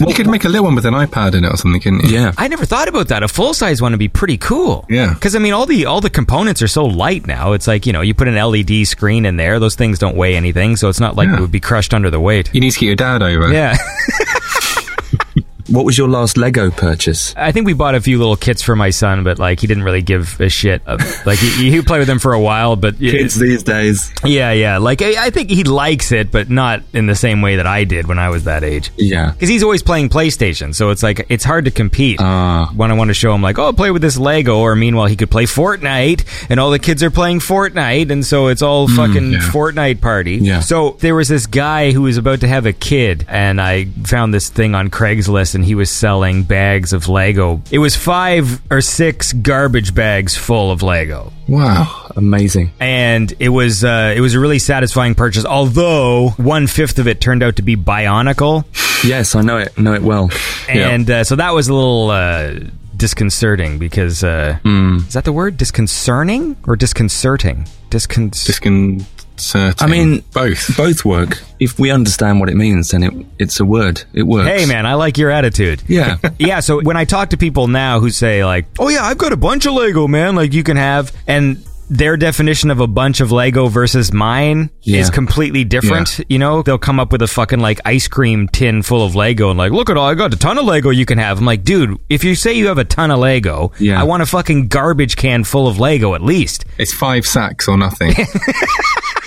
You 0.08 0.14
could 0.14 0.26
make 0.26 0.44
a 0.44 0.48
little 0.48 0.64
one 0.64 0.74
with 0.74 0.84
an 0.84 0.94
iPad 0.94 1.34
in 1.36 1.44
it 1.44 1.52
or 1.52 1.56
something, 1.56 1.80
couldn't 1.80 2.02
you? 2.04 2.18
Yeah. 2.18 2.32
I 2.36 2.48
never 2.48 2.64
thought 2.66 2.88
about 2.88 3.06
that. 3.08 3.22
A 3.22 3.28
full 3.28 3.54
size 3.54 3.80
one 3.80 3.92
would 3.92 4.00
be 4.00 4.08
pretty 4.08 4.36
cool. 4.36 4.84
Yeah. 4.88 5.14
Because 5.14 5.36
I 5.36 5.38
mean, 5.38 5.52
all 5.52 5.64
the 5.64 5.86
all 5.86 6.00
the 6.00 6.10
components 6.10 6.60
are 6.60 6.66
so 6.66 6.84
light 6.86 7.24
now. 7.28 7.52
It's 7.52 7.68
like 7.68 7.86
you 7.86 7.92
know, 7.92 8.00
you 8.00 8.12
put 8.12 8.26
an 8.26 8.34
LED 8.34 8.88
screen 8.88 9.24
in 9.24 9.36
there; 9.36 9.60
those 9.60 9.76
things 9.76 10.00
don't 10.00 10.16
weigh 10.16 10.34
anything, 10.34 10.74
so 10.74 10.88
it's 10.88 10.98
not 10.98 11.14
like 11.14 11.28
Yeah. 11.28 11.36
it 11.36 11.40
would 11.40 11.52
be 11.52 11.60
crushed 11.60 11.94
under 11.94 12.10
the 12.10 12.18
weight. 12.18 12.50
You 12.52 12.60
need 12.60 12.72
to 12.72 12.80
get 12.80 12.86
your 12.86 12.96
dad 12.96 13.22
over. 13.22 13.52
Yeah, 13.52 13.76
What 15.72 15.84
was 15.84 15.96
your 15.98 16.08
last 16.08 16.36
Lego 16.36 16.70
purchase? 16.70 17.34
I 17.36 17.50
think 17.52 17.66
we 17.66 17.72
bought 17.72 17.94
a 17.94 18.00
few 18.00 18.18
little 18.18 18.36
kits 18.36 18.62
for 18.62 18.76
my 18.76 18.90
son, 18.90 19.24
but 19.24 19.38
like 19.38 19.60
he 19.60 19.66
didn't 19.66 19.82
really 19.84 20.02
give 20.02 20.40
a 20.40 20.48
shit. 20.48 20.82
Uh, 20.86 20.98
Like 21.24 21.38
he, 21.38 21.70
he 21.70 21.82
played 21.82 21.98
with 22.00 22.08
them 22.08 22.18
for 22.18 22.32
a 22.32 22.40
while, 22.40 22.76
but 22.76 22.98
Kids 22.98 23.34
these 23.36 23.62
days. 23.62 24.12
yeah, 24.24 24.52
yeah. 24.52 24.78
Like 24.78 25.02
I, 25.02 25.26
I 25.26 25.30
think 25.30 25.50
he 25.50 25.64
likes 25.64 26.12
it, 26.12 26.30
but 26.30 26.50
not 26.50 26.82
in 26.92 27.06
the 27.06 27.14
same 27.14 27.42
way 27.42 27.56
that 27.56 27.66
I 27.66 27.84
did 27.84 28.06
when 28.06 28.18
I 28.18 28.28
was 28.28 28.44
that 28.44 28.62
age. 28.64 28.90
Yeah. 28.96 29.32
Because 29.32 29.48
he's 29.48 29.62
always 29.62 29.82
playing 29.82 30.08
PlayStation, 30.10 30.74
so 30.74 30.90
it's 30.90 31.02
like 31.02 31.26
it's 31.28 31.44
hard 31.44 31.64
to 31.64 31.70
compete. 31.70 32.18
Ah. 32.20 32.70
when 32.76 32.90
I 32.90 32.94
want 32.94 33.08
to 33.08 33.14
show 33.14 33.34
him, 33.34 33.42
like, 33.42 33.58
oh, 33.58 33.72
play 33.72 33.90
with 33.90 34.02
this 34.02 34.18
Lego, 34.18 34.58
or 34.58 34.76
meanwhile 34.76 35.06
he 35.06 35.16
could 35.16 35.30
play 35.30 35.44
Fortnite, 35.44 36.24
and 36.50 36.60
all 36.60 36.70
the 36.70 36.78
kids 36.78 37.02
are 37.02 37.10
playing 37.10 37.38
Fortnite, 37.40 38.10
and 38.10 38.24
so 38.24 38.48
it's 38.48 38.62
all 38.62 38.88
fucking 38.88 39.32
yeah. 39.32 39.38
Fortnite 39.38 40.00
party. 40.00 40.36
Yeah. 40.36 40.60
So 40.60 40.96
there 41.00 41.14
was 41.14 41.28
this 41.28 41.46
guy 41.46 41.92
who 41.92 42.02
was 42.02 42.16
about 42.16 42.40
to 42.40 42.48
have 42.48 42.66
a 42.66 42.72
kid, 42.72 43.24
and 43.28 43.60
I 43.60 43.86
found 44.04 44.34
this 44.34 44.48
thing 44.48 44.74
on 44.74 44.90
Craigslist, 44.90 45.54
and 45.54 45.61
he 45.62 45.74
was 45.74 45.90
selling 45.90 46.42
bags 46.44 46.92
of 46.92 47.08
Lego. 47.08 47.62
It 47.70 47.78
was 47.78 47.96
five 47.96 48.60
or 48.70 48.80
six 48.80 49.32
garbage 49.32 49.94
bags 49.94 50.36
full 50.36 50.70
of 50.70 50.82
Lego 50.82 51.32
Wow. 51.48 52.10
Amazing. 52.16 52.70
and 52.80 53.32
it 53.38 53.48
was 53.50 53.84
uh, 53.84 54.12
it 54.16 54.20
was 54.20 54.34
a 54.34 54.40
really 54.40 54.58
satisfying 54.58 55.14
purchase. 55.14 55.44
Although 55.44 56.30
one 56.36 56.66
fifth 56.66 56.98
of 56.98 57.06
it 57.08 57.20
turned 57.20 57.42
out 57.42 57.56
to 57.56 57.62
be 57.62 57.76
Bionicle, 57.76 58.64
Yes, 59.04 59.34
I 59.34 59.40
know 59.42 59.58
it. 59.58 59.76
Know 59.78 59.94
it 59.94 60.02
well. 60.02 60.30
and 60.68 61.10
uh, 61.10 61.24
so 61.24 61.34
that 61.36 61.52
was 61.54 61.68
a 61.68 61.74
little 61.74 62.10
uh, 62.10 62.54
disconcerting 62.96 63.78
because 63.78 64.22
uh, 64.22 64.58
is 64.64 65.12
that 65.14 65.24
the 65.24 65.32
word 65.32 65.56
disconcerting 65.56 66.56
or 66.66 66.76
disconcerting? 66.76 67.66
Discon- 67.90 68.30
Disconcerting. 69.42 69.86
I 69.86 69.90
mean, 69.90 70.24
both. 70.32 70.76
Both 70.76 71.04
work. 71.04 71.42
If 71.58 71.78
we 71.78 71.90
understand 71.90 72.40
what 72.40 72.48
it 72.48 72.56
means, 72.56 72.90
then 72.90 73.02
it, 73.02 73.12
it's 73.38 73.60
a 73.60 73.64
word. 73.64 74.02
It 74.12 74.22
works. 74.24 74.48
Hey 74.48 74.66
man, 74.66 74.86
I 74.86 74.94
like 74.94 75.18
your 75.18 75.30
attitude. 75.30 75.82
Yeah. 75.86 76.16
yeah, 76.38 76.60
so 76.60 76.80
when 76.82 76.96
I 76.96 77.04
talk 77.04 77.30
to 77.30 77.36
people 77.36 77.68
now 77.68 78.00
who 78.00 78.10
say 78.10 78.44
like, 78.44 78.66
"Oh 78.78 78.88
yeah, 78.88 79.04
I've 79.04 79.18
got 79.18 79.32
a 79.32 79.36
bunch 79.36 79.66
of 79.66 79.74
Lego, 79.74 80.08
man," 80.08 80.34
like 80.34 80.52
you 80.52 80.62
can 80.62 80.76
have 80.76 81.12
and 81.26 81.64
their 81.90 82.16
definition 82.16 82.70
of 82.70 82.80
a 82.80 82.86
bunch 82.86 83.20
of 83.20 83.30
Lego 83.32 83.66
versus 83.68 84.14
mine 84.14 84.70
Yeah. 84.80 85.00
is 85.00 85.10
completely 85.10 85.64
different. 85.64 86.20
You 86.26 86.38
know, 86.38 86.62
they'll 86.62 86.78
come 86.78 86.98
up 86.98 87.12
with 87.12 87.20
a 87.20 87.26
fucking 87.26 87.60
like 87.60 87.80
ice 87.84 88.08
cream 88.08 88.48
tin 88.48 88.80
full 88.82 89.04
of 89.04 89.14
Lego 89.14 89.50
and 89.50 89.58
like, 89.58 89.72
look 89.72 89.90
at 89.90 89.98
all 89.98 90.08
I 90.08 90.14
got 90.14 90.32
a 90.32 90.38
ton 90.38 90.56
of 90.56 90.64
Lego 90.64 90.88
you 90.88 91.04
can 91.04 91.18
have. 91.18 91.38
I'm 91.38 91.44
like, 91.44 91.64
dude, 91.64 91.98
if 92.08 92.24
you 92.24 92.34
say 92.34 92.54
you 92.54 92.68
have 92.68 92.78
a 92.78 92.84
ton 92.84 93.10
of 93.10 93.18
Lego, 93.18 93.72
Yeah. 93.78 94.00
I 94.00 94.04
want 94.04 94.22
a 94.22 94.26
fucking 94.26 94.68
garbage 94.68 95.16
can 95.16 95.44
full 95.44 95.68
of 95.68 95.78
Lego 95.78 96.14
at 96.14 96.22
least. 96.22 96.64
It's 96.78 96.94
five 96.94 97.26
sacks 97.26 97.68
or 97.68 97.76
nothing. 97.76 98.14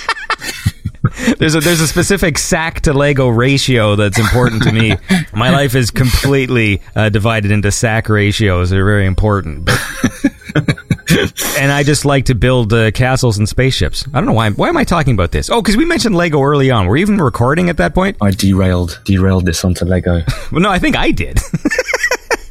There's 1.37 1.55
a 1.55 1.59
there's 1.59 1.81
a 1.81 1.87
specific 1.87 2.37
sack 2.37 2.81
to 2.81 2.93
Lego 2.93 3.27
ratio 3.27 3.95
that's 3.95 4.17
important 4.19 4.63
to 4.63 4.71
me. 4.71 4.95
My 5.33 5.51
life 5.51 5.75
is 5.75 5.91
completely 5.91 6.81
uh, 6.95 7.09
divided 7.09 7.51
into 7.51 7.71
sack 7.71 8.09
ratios. 8.09 8.69
They're 8.69 8.85
very 8.85 9.05
important. 9.05 9.69
And 11.59 11.71
I 11.71 11.83
just 11.83 12.05
like 12.05 12.25
to 12.25 12.35
build 12.35 12.73
uh, 12.73 12.91
castles 12.91 13.37
and 13.37 13.47
spaceships. 13.47 14.05
I 14.13 14.19
don't 14.19 14.25
know 14.25 14.33
why. 14.33 14.49
Why 14.51 14.69
am 14.69 14.77
I 14.77 14.83
talking 14.83 15.13
about 15.13 15.31
this? 15.31 15.49
Oh, 15.49 15.61
because 15.61 15.77
we 15.77 15.85
mentioned 15.85 16.15
Lego 16.15 16.41
early 16.41 16.71
on. 16.71 16.87
Were 16.87 16.93
we 16.93 17.01
even 17.01 17.17
recording 17.17 17.69
at 17.69 17.77
that 17.77 17.93
point? 17.93 18.17
I 18.21 18.31
derailed 18.31 18.99
derailed 19.05 19.45
this 19.45 19.63
onto 19.63 19.85
Lego. 19.85 20.21
Well, 20.51 20.61
no, 20.61 20.69
I 20.69 20.79
think 20.79 20.95
I 20.95 21.11
did. 21.11 21.39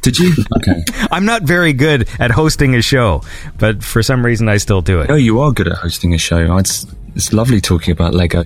Did 0.01 0.17
you? 0.19 0.33
Okay. 0.57 0.83
I'm 1.11 1.25
not 1.25 1.43
very 1.43 1.73
good 1.73 2.07
at 2.19 2.29
hosting 2.31 2.75
a 2.75 2.81
show, 2.81 3.21
but 3.57 3.83
for 3.83 4.03
some 4.03 4.23
reason 4.23 4.47
I 4.47 4.57
still 4.57 4.81
do 4.81 5.01
it. 5.01 5.09
No, 5.09 5.15
you 5.15 5.39
are 5.39 5.51
good 5.51 5.67
at 5.67 5.77
hosting 5.77 6.13
a 6.13 6.17
show. 6.17 6.57
It's 6.57 6.85
it's 7.15 7.33
lovely 7.33 7.61
talking 7.61 7.91
about 7.91 8.13
Lego. 8.13 8.43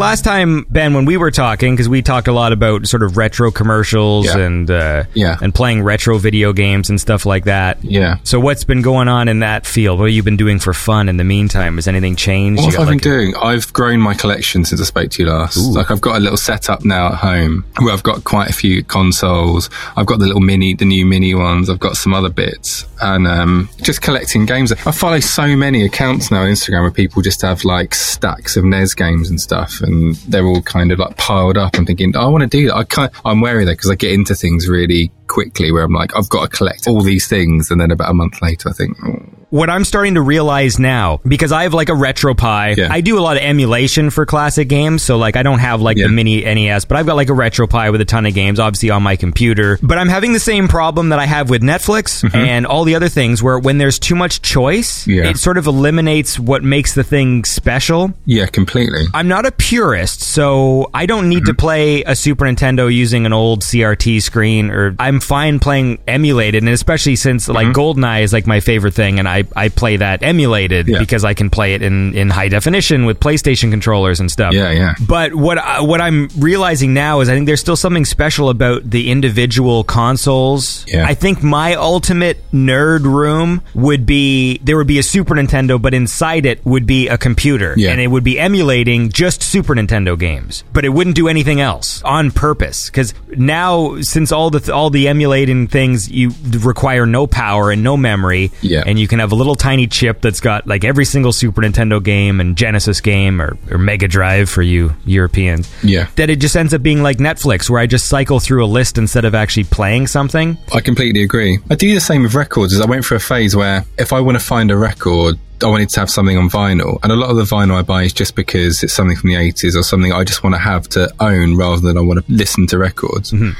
Last 0.00 0.24
time, 0.24 0.64
Ben, 0.70 0.94
when 0.94 1.04
we 1.04 1.18
were 1.18 1.30
talking, 1.30 1.74
because 1.74 1.86
we 1.86 2.00
talked 2.00 2.26
a 2.26 2.32
lot 2.32 2.52
about 2.54 2.86
sort 2.88 3.02
of 3.02 3.18
retro 3.18 3.50
commercials 3.50 4.24
Yeah. 4.24 4.38
and 4.38 4.70
uh, 4.70 5.04
Yeah. 5.12 5.36
and 5.42 5.54
playing 5.54 5.82
retro 5.82 6.16
video 6.16 6.54
games 6.54 6.88
and 6.88 6.98
stuff 6.98 7.26
like 7.26 7.44
that. 7.44 7.84
Yeah. 7.84 8.16
So 8.24 8.40
what's 8.40 8.64
been 8.64 8.80
going 8.80 9.08
on 9.08 9.28
in 9.28 9.40
that 9.40 9.66
field? 9.66 9.98
What 9.98 10.06
have 10.08 10.14
you 10.14 10.22
been 10.22 10.38
doing 10.38 10.58
for 10.58 10.72
fun 10.72 11.10
in 11.10 11.18
the 11.18 11.24
meantime? 11.24 11.76
Has 11.76 11.86
anything 11.86 12.16
changed? 12.16 12.62
What 12.62 12.72
have 12.72 12.80
I 12.80 12.84
got, 12.84 12.88
been 12.88 12.94
like, 12.94 13.02
doing? 13.02 13.34
I've 13.42 13.70
grown 13.74 14.00
my 14.00 14.14
collection 14.14 14.64
since 14.64 14.80
I 14.80 14.84
spoke 14.84 15.10
to 15.10 15.22
you 15.22 15.28
last. 15.28 15.58
Like 15.58 15.90
I've 15.90 16.00
got 16.00 16.16
a 16.16 16.20
little 16.20 16.38
setup 16.38 16.82
now 16.82 17.08
at 17.08 17.14
home 17.16 17.66
where 17.78 17.92
I've 17.92 18.02
got 18.02 18.24
quite 18.24 18.48
a 18.48 18.54
few 18.54 18.82
consoles. 18.82 19.68
I've 19.98 20.06
got 20.06 20.18
the 20.18 20.26
little 20.26 20.40
mini, 20.40 20.72
the 20.72 20.86
new 20.86 21.04
mini 21.04 21.34
ones. 21.34 21.68
I've 21.68 21.78
got 21.78 21.96
some 21.98 22.14
other 22.14 22.30
bits 22.30 22.86
and 23.02 23.26
um, 23.26 23.68
just 23.82 24.00
collecting 24.00 24.46
games. 24.46 24.72
I 24.72 24.92
follow 24.92 25.20
so 25.20 25.54
many 25.56 25.84
accounts 25.84 26.30
now 26.30 26.40
on 26.40 26.48
Instagram 26.48 26.80
where 26.82 26.90
people 26.90 27.20
just 27.20 27.42
have 27.42 27.64
like 27.64 27.94
stacks 27.94 28.56
of 28.56 28.64
NES 28.64 28.94
games 28.94 29.28
and 29.28 29.38
stuff, 29.38 29.80
and 29.82 29.89
they're 30.28 30.46
all 30.46 30.62
kind 30.62 30.92
of 30.92 30.98
like 30.98 31.16
piled 31.16 31.56
up. 31.56 31.76
I'm 31.76 31.86
thinking, 31.86 32.12
oh, 32.16 32.20
I 32.20 32.28
want 32.28 32.42
to 32.42 32.48
do 32.48 32.66
that. 32.68 32.76
I 32.76 32.84
can't. 32.84 33.12
I'm 33.24 33.40
wary 33.40 33.64
though 33.64 33.72
because 33.72 33.90
I 33.90 33.94
get 33.94 34.12
into 34.12 34.34
things 34.34 34.68
really 34.68 35.12
quickly 35.26 35.72
where 35.72 35.84
I'm 35.84 35.92
like, 35.92 36.16
I've 36.16 36.28
got 36.28 36.50
to 36.50 36.56
collect 36.56 36.86
all 36.88 37.02
these 37.02 37.26
things, 37.28 37.70
and 37.70 37.80
then 37.80 37.90
about 37.90 38.10
a 38.10 38.14
month 38.14 38.42
later, 38.42 38.68
I 38.68 38.72
think. 38.72 38.96
Oh, 39.04 39.39
what 39.50 39.68
I'm 39.70 39.84
starting 39.84 40.14
to 40.14 40.20
realize 40.22 40.78
now, 40.78 41.20
because 41.26 41.52
I 41.52 41.64
have 41.64 41.74
like 41.74 41.88
a 41.88 41.92
RetroPie, 41.92 42.76
Yeah. 42.76 42.88
I 42.90 43.00
do 43.00 43.18
a 43.18 43.20
lot 43.20 43.36
of 43.36 43.42
emulation 43.42 44.10
for 44.10 44.24
classic 44.26 44.68
games. 44.68 45.02
So 45.02 45.16
like 45.18 45.36
I 45.36 45.42
don't 45.42 45.58
have 45.58 45.80
like 45.80 45.96
Yeah. 45.96 46.06
the 46.06 46.12
mini 46.12 46.42
NES, 46.44 46.84
but 46.84 46.96
I've 46.96 47.06
got 47.06 47.16
like 47.16 47.28
a 47.28 47.32
RetroPie 47.34 47.92
with 47.92 48.00
a 48.00 48.04
ton 48.04 48.26
of 48.26 48.34
games, 48.34 48.58
obviously 48.60 48.90
on 48.90 49.02
my 49.02 49.16
computer. 49.16 49.78
But 49.82 49.98
I'm 49.98 50.08
having 50.08 50.32
the 50.32 50.40
same 50.40 50.68
problem 50.68 51.10
that 51.10 51.18
I 51.18 51.26
have 51.26 51.50
with 51.50 51.62
Netflix 51.62 52.28
and 52.34 52.66
all 52.66 52.84
the 52.84 52.94
other 52.94 53.08
things 53.08 53.42
where 53.42 53.58
when 53.58 53.78
there's 53.78 53.98
too 53.98 54.14
much 54.14 54.42
choice, 54.42 55.00
Mm-hmm. 55.04 55.10
Yeah. 55.10 55.30
it 55.30 55.36
sort 55.38 55.58
of 55.58 55.66
eliminates 55.66 56.38
what 56.38 56.62
makes 56.62 56.94
the 56.94 57.02
thing 57.04 57.44
special. 57.44 58.12
yeah, 58.24 58.46
completely. 58.46 59.04
I'm 59.14 59.28
not 59.28 59.46
a 59.46 59.52
purist, 59.52 60.22
so 60.22 60.90
I 60.94 61.06
don't 61.06 61.28
need 61.28 61.44
to 61.46 61.54
play 61.54 62.02
a 62.04 62.14
Super 62.14 62.44
Nintendo 62.44 62.92
using 62.92 63.26
an 63.26 63.32
old 63.32 63.62
CRT 63.62 64.20
screen, 64.22 64.70
or 64.70 64.94
I'm 64.98 65.20
fine 65.20 65.58
playing 65.58 65.98
emulated, 66.06 66.62
and 66.62 66.68
especially 66.72 67.16
since 67.16 67.48
like 67.48 67.68
GoldenEye 67.68 68.22
is 68.22 68.32
like 68.32 68.46
my 68.46 68.60
favorite 68.60 68.94
thing, 68.94 69.18
and 69.18 69.28
I, 69.28 69.39
I 69.56 69.68
play 69.68 69.96
that 69.96 70.22
emulated 70.22 70.88
Yeah. 70.88 70.98
because 70.98 71.24
I 71.24 71.34
can 71.34 71.50
play 71.50 71.74
it 71.74 71.82
in, 71.82 72.14
in 72.14 72.30
high 72.30 72.48
definition 72.48 73.04
with 73.06 73.20
PlayStation 73.20 73.70
controllers 73.70 74.20
and 74.20 74.30
stuff. 74.30 74.52
Yeah, 74.52 74.70
yeah. 74.70 74.94
But 75.06 75.34
what 75.34 75.58
I, 75.58 75.80
what 75.80 76.00
I'm 76.00 76.28
realizing 76.38 76.94
now 76.94 77.20
is 77.20 77.28
I 77.28 77.34
think 77.34 77.46
there's 77.46 77.60
still 77.60 77.76
something 77.76 78.04
special 78.04 78.48
about 78.50 78.88
the 78.88 79.10
individual 79.10 79.84
consoles. 79.84 80.84
Yeah. 80.88 81.06
I 81.06 81.14
think 81.14 81.42
my 81.42 81.74
ultimate 81.74 82.38
nerd 82.52 83.04
room 83.04 83.62
would 83.74 84.04
be 84.06 84.58
there 84.58 84.76
would 84.76 84.86
be 84.86 84.98
a 84.98 85.02
Super 85.02 85.34
Nintendo, 85.34 85.80
but 85.80 85.94
inside 85.94 86.46
it 86.46 86.64
would 86.66 86.86
be 86.86 87.08
a 87.08 87.16
computer, 87.16 87.74
Yeah. 87.76 87.90
and 87.92 88.00
it 88.00 88.08
would 88.08 88.24
be 88.24 88.38
emulating 88.38 89.08
just 89.10 89.42
Super 89.42 89.74
Nintendo 89.74 90.18
games, 90.18 90.64
but 90.72 90.84
it 90.84 90.90
wouldn't 90.90 91.16
do 91.16 91.28
anything 91.28 91.60
else 91.60 92.02
on 92.04 92.30
purpose. 92.30 92.90
Because 92.90 93.14
now, 93.36 94.00
since 94.00 94.32
all 94.32 94.50
the 94.50 94.72
all 94.72 94.90
the 94.90 95.08
emulating 95.08 95.68
things 95.68 96.10
you 96.10 96.32
require 96.60 97.06
no 97.06 97.26
power 97.26 97.70
and 97.70 97.82
no 97.82 97.96
memory, 97.96 98.50
Yeah. 98.60 98.82
and 98.86 98.98
you 98.98 99.08
can 99.08 99.18
have 99.20 99.29
a 99.32 99.34
little 99.34 99.54
tiny 99.54 99.86
chip 99.86 100.20
that's 100.20 100.40
got 100.40 100.66
like 100.66 100.84
every 100.84 101.04
single 101.04 101.32
Super 101.32 101.62
Nintendo 101.62 102.02
game 102.02 102.40
and 102.40 102.56
Genesis 102.56 103.00
game 103.00 103.40
or, 103.40 103.56
or 103.70 103.78
Mega 103.78 104.08
Drive 104.08 104.48
for 104.48 104.62
you 104.62 104.92
Europeans. 105.04 105.72
Yeah. 105.82 106.08
That 106.16 106.30
it 106.30 106.40
just 106.40 106.56
ends 106.56 106.74
up 106.74 106.82
being 106.82 107.02
like 107.02 107.18
Netflix, 107.18 107.68
where 107.68 107.80
I 107.80 107.86
just 107.86 108.08
cycle 108.08 108.40
through 108.40 108.64
a 108.64 108.66
list 108.66 108.98
instead 108.98 109.24
of 109.24 109.34
actually 109.34 109.64
playing 109.64 110.06
something. 110.06 110.56
I 110.72 110.80
completely 110.80 111.22
agree. 111.22 111.58
I 111.70 111.74
do 111.74 111.92
the 111.94 112.00
same 112.00 112.22
with 112.22 112.34
records. 112.34 112.72
Is 112.72 112.80
I 112.80 112.86
went 112.86 113.04
through 113.04 113.18
a 113.18 113.20
phase 113.20 113.56
where 113.56 113.84
if 113.98 114.12
I 114.12 114.20
want 114.20 114.38
to 114.38 114.44
find 114.44 114.70
a 114.70 114.76
record 114.76 115.38
I 115.62 115.66
wanted 115.66 115.90
to 115.90 116.00
have 116.00 116.10
something 116.10 116.36
on 116.38 116.48
vinyl, 116.48 116.98
and 117.02 117.12
a 117.12 117.16
lot 117.16 117.30
of 117.30 117.36
the 117.36 117.42
vinyl 117.42 117.74
I 117.74 117.82
buy 117.82 118.04
is 118.04 118.12
just 118.12 118.34
because 118.34 118.82
it's 118.82 118.92
something 118.92 119.16
from 119.16 119.30
the 119.30 119.36
80s 119.36 119.76
or 119.76 119.82
something 119.82 120.12
I 120.12 120.24
just 120.24 120.42
want 120.42 120.54
to 120.54 120.58
have 120.58 120.88
to 120.90 121.12
own 121.20 121.56
rather 121.56 121.80
than 121.80 121.98
I 121.98 122.00
want 122.00 122.24
to 122.24 122.32
listen 122.32 122.66
to 122.68 122.78
records. 122.78 123.32
Mm-hmm. 123.32 123.50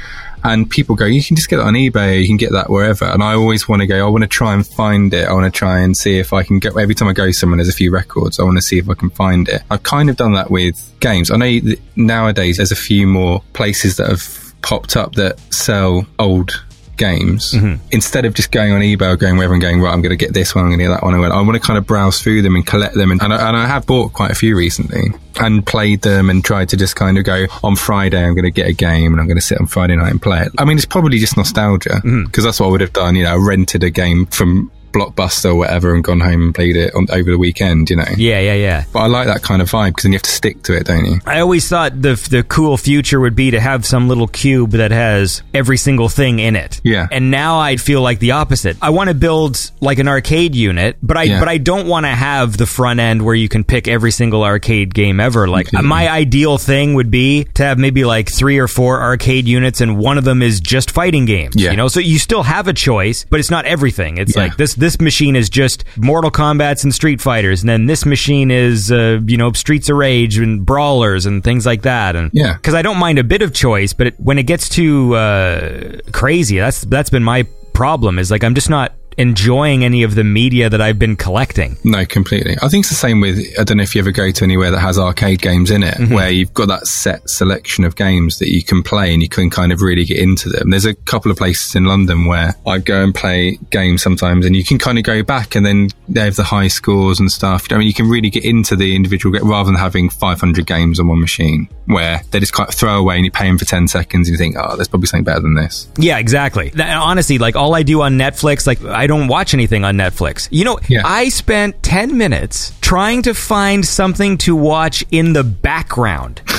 And 0.43 0.69
people 0.69 0.95
go, 0.95 1.05
you 1.05 1.23
can 1.23 1.35
just 1.35 1.49
get 1.49 1.59
it 1.59 1.65
on 1.65 1.73
eBay, 1.73 2.21
you 2.21 2.27
can 2.27 2.37
get 2.37 2.51
that 2.51 2.69
wherever. 2.69 3.05
And 3.05 3.21
I 3.21 3.33
always 3.33 3.67
want 3.67 3.81
to 3.81 3.87
go, 3.87 4.05
I 4.05 4.09
want 4.09 4.23
to 4.23 4.27
try 4.27 4.53
and 4.53 4.65
find 4.65 5.13
it. 5.13 5.27
I 5.27 5.33
want 5.33 5.51
to 5.51 5.57
try 5.57 5.79
and 5.79 5.95
see 5.95 6.17
if 6.19 6.33
I 6.33 6.43
can 6.43 6.59
get, 6.59 6.77
every 6.77 6.95
time 6.95 7.07
I 7.07 7.13
go 7.13 7.31
somewhere, 7.31 7.57
there's 7.57 7.69
a 7.69 7.73
few 7.73 7.91
records. 7.91 8.39
I 8.39 8.43
want 8.43 8.57
to 8.57 8.61
see 8.61 8.77
if 8.77 8.89
I 8.89 8.93
can 8.93 9.09
find 9.11 9.47
it. 9.47 9.61
I've 9.69 9.83
kind 9.83 10.09
of 10.09 10.15
done 10.15 10.33
that 10.33 10.49
with 10.49 10.93
games. 10.99 11.31
I 11.31 11.37
know 11.37 11.59
that 11.59 11.79
nowadays 11.95 12.57
there's 12.57 12.71
a 12.71 12.75
few 12.75 13.07
more 13.07 13.43
places 13.53 13.97
that 13.97 14.09
have 14.09 14.53
popped 14.61 14.95
up 14.95 15.15
that 15.15 15.39
sell 15.53 16.05
old 16.19 16.63
games 17.01 17.53
mm-hmm. 17.53 17.83
instead 17.89 18.25
of 18.25 18.35
just 18.35 18.51
going 18.51 18.71
on 18.71 18.81
eBay 18.81 19.11
or 19.11 19.17
going 19.17 19.35
wherever 19.35 19.53
and 19.53 19.61
going 19.61 19.81
right 19.81 19.91
I'm 19.91 20.03
going 20.03 20.11
to 20.11 20.23
get 20.25 20.35
this 20.35 20.53
one 20.53 20.65
I'm 20.65 20.69
going 20.69 20.79
to 20.79 20.85
get 20.85 20.89
that 20.91 21.03
one 21.03 21.15
I 21.15 21.41
want 21.41 21.53
to 21.53 21.59
kind 21.59 21.79
of 21.79 21.87
browse 21.87 22.21
through 22.21 22.43
them 22.43 22.55
and 22.55 22.63
collect 22.65 22.93
them 22.93 23.09
and, 23.09 23.19
and, 23.23 23.33
I, 23.33 23.47
and 23.47 23.57
I 23.57 23.65
have 23.65 23.87
bought 23.87 24.13
quite 24.13 24.29
a 24.29 24.35
few 24.35 24.55
recently 24.55 25.07
and 25.39 25.65
played 25.65 26.03
them 26.03 26.29
and 26.29 26.45
tried 26.45 26.69
to 26.69 26.77
just 26.77 26.95
kind 26.95 27.17
of 27.17 27.23
go 27.23 27.47
on 27.63 27.75
Friday 27.75 28.23
I'm 28.23 28.35
going 28.35 28.45
to 28.45 28.51
get 28.51 28.67
a 28.67 28.73
game 28.73 29.13
and 29.13 29.19
I'm 29.19 29.25
going 29.25 29.39
to 29.39 29.43
sit 29.43 29.59
on 29.59 29.65
Friday 29.65 29.95
night 29.95 30.11
and 30.11 30.21
play 30.21 30.41
it. 30.41 30.51
I 30.59 30.65
mean 30.65 30.77
it's 30.77 30.85
probably 30.85 31.17
just 31.17 31.37
nostalgia 31.37 31.89
mm-hmm. 31.89 32.25
because 32.25 32.43
that's 32.43 32.59
what 32.59 32.67
I 32.67 32.69
would 32.69 32.81
have 32.81 32.93
done 32.93 33.15
you 33.15 33.23
know 33.23 33.35
rented 33.35 33.83
a 33.83 33.89
game 33.89 34.27
from 34.27 34.71
Blockbuster 34.91 35.45
or 35.51 35.55
whatever 35.55 35.93
and 35.95 36.03
gone 36.03 36.19
home 36.19 36.41
and 36.41 36.55
played 36.55 36.75
it 36.75 36.93
on, 36.95 37.07
over 37.11 37.31
the 37.31 37.37
weekend 37.37 37.89
you 37.89 37.95
know 37.95 38.05
Yeah, 38.17 38.39
yeah, 38.39 38.53
yeah. 38.55 38.83
but 38.93 38.99
I 38.99 39.07
like 39.07 39.27
that 39.27 39.41
kind 39.41 39.61
of 39.61 39.69
vibe 39.69 39.89
because 39.89 40.03
then 40.03 40.11
you 40.13 40.17
have 40.17 40.23
to 40.23 40.31
stick 40.31 40.63
to 40.63 40.75
it 40.75 40.85
don't 40.85 41.05
you 41.05 41.19
I 41.25 41.39
always 41.39 41.67
thought 41.67 42.01
the 42.01 42.15
the 42.29 42.43
cool 42.43 42.77
future 42.77 43.19
would 43.19 43.35
be 43.35 43.51
to 43.51 43.59
have 43.59 43.85
some 43.85 44.07
little 44.07 44.27
cube 44.27 44.71
that 44.71 44.91
has 44.91 45.41
every 45.53 45.77
single 45.77 46.09
thing 46.09 46.39
in 46.39 46.55
it. 46.55 46.79
Yeah. 46.83 47.07
And 47.11 47.31
now 47.31 47.59
I 47.59 47.77
feel 47.77 48.01
like 48.01 48.19
the 48.19 48.31
opposite. 48.31 48.77
I 48.81 48.89
want 48.91 49.09
to 49.09 49.13
build 49.13 49.71
like 49.81 49.99
an 49.99 50.07
arcade 50.07 50.55
unit, 50.55 50.97
but 51.01 51.17
I 51.17 51.23
Yeah. 51.23 51.39
but 51.39 51.47
I 51.49 51.57
don't 51.57 51.87
want 51.87 52.05
to 52.05 52.09
have 52.11 52.57
the 52.57 52.65
front 52.65 52.99
end 52.99 53.21
where 53.21 53.35
you 53.35 53.47
can 53.49 53.63
pick 53.63 53.87
every 53.87 54.11
single 54.11 54.43
arcade 54.43 54.93
game 54.93 55.19
ever. 55.19 55.47
Like 55.47 55.67
Completely. 55.67 55.89
my 55.89 56.09
ideal 56.09 56.57
thing 56.57 56.93
would 56.95 57.11
be 57.11 57.45
to 57.55 57.63
have 57.63 57.77
maybe 57.77 58.03
like 58.03 58.29
three 58.31 58.57
or 58.59 58.67
four 58.67 59.01
arcade 59.01 59.47
units, 59.47 59.81
and 59.81 59.97
one 59.97 60.17
of 60.17 60.23
them 60.23 60.41
is 60.41 60.59
just 60.59 60.91
fighting 60.91 61.25
games. 61.25 61.55
Yeah. 61.55 61.71
You 61.71 61.77
know, 61.77 61.87
so 61.87 61.99
you 61.99 62.17
still 62.19 62.43
have 62.43 62.67
a 62.67 62.73
choice, 62.73 63.25
but 63.29 63.39
it's 63.39 63.51
not 63.51 63.65
everything. 63.65 64.17
It's 64.17 64.35
Yeah. 64.35 64.43
like 64.43 64.57
this 64.57 64.73
this 64.81 64.99
machine 64.99 65.37
is 65.37 65.49
just 65.49 65.85
Mortal 65.95 66.29
Kombat's 66.31 66.83
and 66.83 66.93
Street 66.93 67.21
Fighters, 67.21 67.61
and 67.61 67.69
then 67.69 67.85
this 67.85 68.05
machine 68.05 68.51
is 68.51 68.91
uh, 68.91 69.21
you 69.25 69.37
know 69.37 69.53
Streets 69.53 69.87
of 69.89 69.95
Rage 69.95 70.37
and 70.37 70.65
Brawlers 70.65 71.25
and 71.25 71.41
things 71.43 71.65
like 71.65 71.83
that. 71.83 72.17
And 72.17 72.29
Yeah. 72.33 72.53
because 72.55 72.73
I 72.73 72.81
don't 72.81 72.97
mind 72.97 73.17
a 73.19 73.23
bit 73.23 73.41
of 73.41 73.53
choice, 73.53 73.93
but 73.93 74.07
it, 74.07 74.19
when 74.19 74.37
it 74.37 74.43
gets 74.43 74.67
too 74.67 75.15
uh, 75.15 75.97
crazy, 76.11 76.57
that's 76.59 76.81
that's 76.81 77.09
been 77.09 77.23
my 77.23 77.43
problem. 77.73 78.19
Is 78.19 78.29
like 78.31 78.43
I'm 78.43 78.55
just 78.55 78.69
not 78.69 78.91
enjoying 79.17 79.83
any 79.83 80.03
of 80.03 80.15
the 80.15 80.23
media 80.23 80.69
that 80.69 80.81
I've 80.81 80.99
been 80.99 81.15
collecting. 81.15 81.77
No, 81.83 82.05
completely. 82.05 82.55
I 82.61 82.67
think 82.69 82.83
it's 82.83 82.89
the 82.89 82.95
same 82.95 83.21
with, 83.21 83.39
I 83.59 83.63
don't 83.63 83.77
know 83.77 83.83
if 83.83 83.95
you 83.95 83.99
ever 84.01 84.11
go 84.11 84.31
to 84.31 84.43
anywhere 84.43 84.71
that 84.71 84.79
has 84.79 84.97
arcade 84.97 85.41
games 85.41 85.69
in 85.71 85.83
it, 85.83 85.91
Mm-hmm. 86.01 86.13
where 86.13 86.29
you've 86.29 86.53
got 86.53 86.67
that 86.69 86.87
set 86.87 87.29
selection 87.29 87.83
of 87.83 87.95
games 87.95 88.39
that 88.39 88.49
you 88.49 88.63
can 88.63 88.81
play 88.81 89.13
and 89.13 89.21
you 89.21 89.29
can 89.29 89.49
kind 89.49 89.71
of 89.71 89.81
really 89.81 90.05
get 90.05 90.17
into 90.17 90.49
them. 90.49 90.69
There's 90.69 90.85
a 90.85 90.95
couple 90.95 91.29
of 91.31 91.37
places 91.37 91.75
in 91.75 91.85
London 91.85 92.25
where 92.25 92.55
I 92.65 92.79
go 92.79 93.03
and 93.03 93.13
play 93.13 93.57
games 93.69 94.01
sometimes 94.01 94.45
and 94.45 94.55
you 94.55 94.63
can 94.63 94.77
kind 94.79 94.97
of 94.97 95.03
go 95.03 95.21
back 95.21 95.53
and 95.55 95.65
then 95.65 95.89
they 96.07 96.21
have 96.21 96.35
the 96.37 96.43
high 96.43 96.69
scores 96.69 97.19
and 97.19 97.31
stuff. 97.31 97.67
I 97.71 97.77
mean, 97.77 97.87
you 97.87 97.93
can 97.93 98.09
really 98.09 98.29
get 98.29 98.45
into 98.45 98.75
the 98.75 98.95
individual 98.95 99.37
game 99.37 99.47
rather 99.49 99.67
than 99.67 99.75
having 99.79 100.09
500 100.09 100.65
games 100.65 100.99
on 100.99 101.07
one 101.07 101.19
machine 101.19 101.67
where 101.85 102.21
they 102.31 102.39
just 102.39 102.53
kind 102.53 102.69
of 102.69 102.73
throw 102.75 102.97
away 102.97 103.17
and 103.17 103.25
you 103.25 103.31
pay 103.31 103.47
them 103.47 103.57
for 103.57 103.65
10 103.65 103.87
seconds 103.87 104.27
and 104.27 104.33
you 104.33 104.37
think, 104.37 104.55
oh, 104.57 104.75
there's 104.75 104.87
probably 104.87 105.07
something 105.07 105.23
better 105.25 105.41
than 105.41 105.55
this. 105.55 105.87
Yeah, 105.97 106.17
exactly. 106.17 106.69
Th- 106.71 106.87
honestly, 106.87 107.37
like 107.37 107.55
all 107.55 107.75
I 107.75 107.83
do 107.83 108.01
on 108.01 108.17
Netflix, 108.17 108.65
like 108.65 108.81
I 108.83 109.00
don't 109.07 109.27
watch 109.27 109.53
anything 109.53 109.83
on 109.85 109.95
Netflix. 109.97 110.47
You 110.51 110.65
know, 110.65 110.79
Yeah. 110.87 111.01
I 111.05 111.29
spent 111.29 111.81
10 111.83 112.17
minutes 112.17 112.73
trying 112.81 113.21
to 113.23 113.33
find 113.33 113.85
something 113.85 114.37
to 114.39 114.55
watch 114.55 115.03
in 115.11 115.33
the 115.33 115.43
background. 115.43 116.41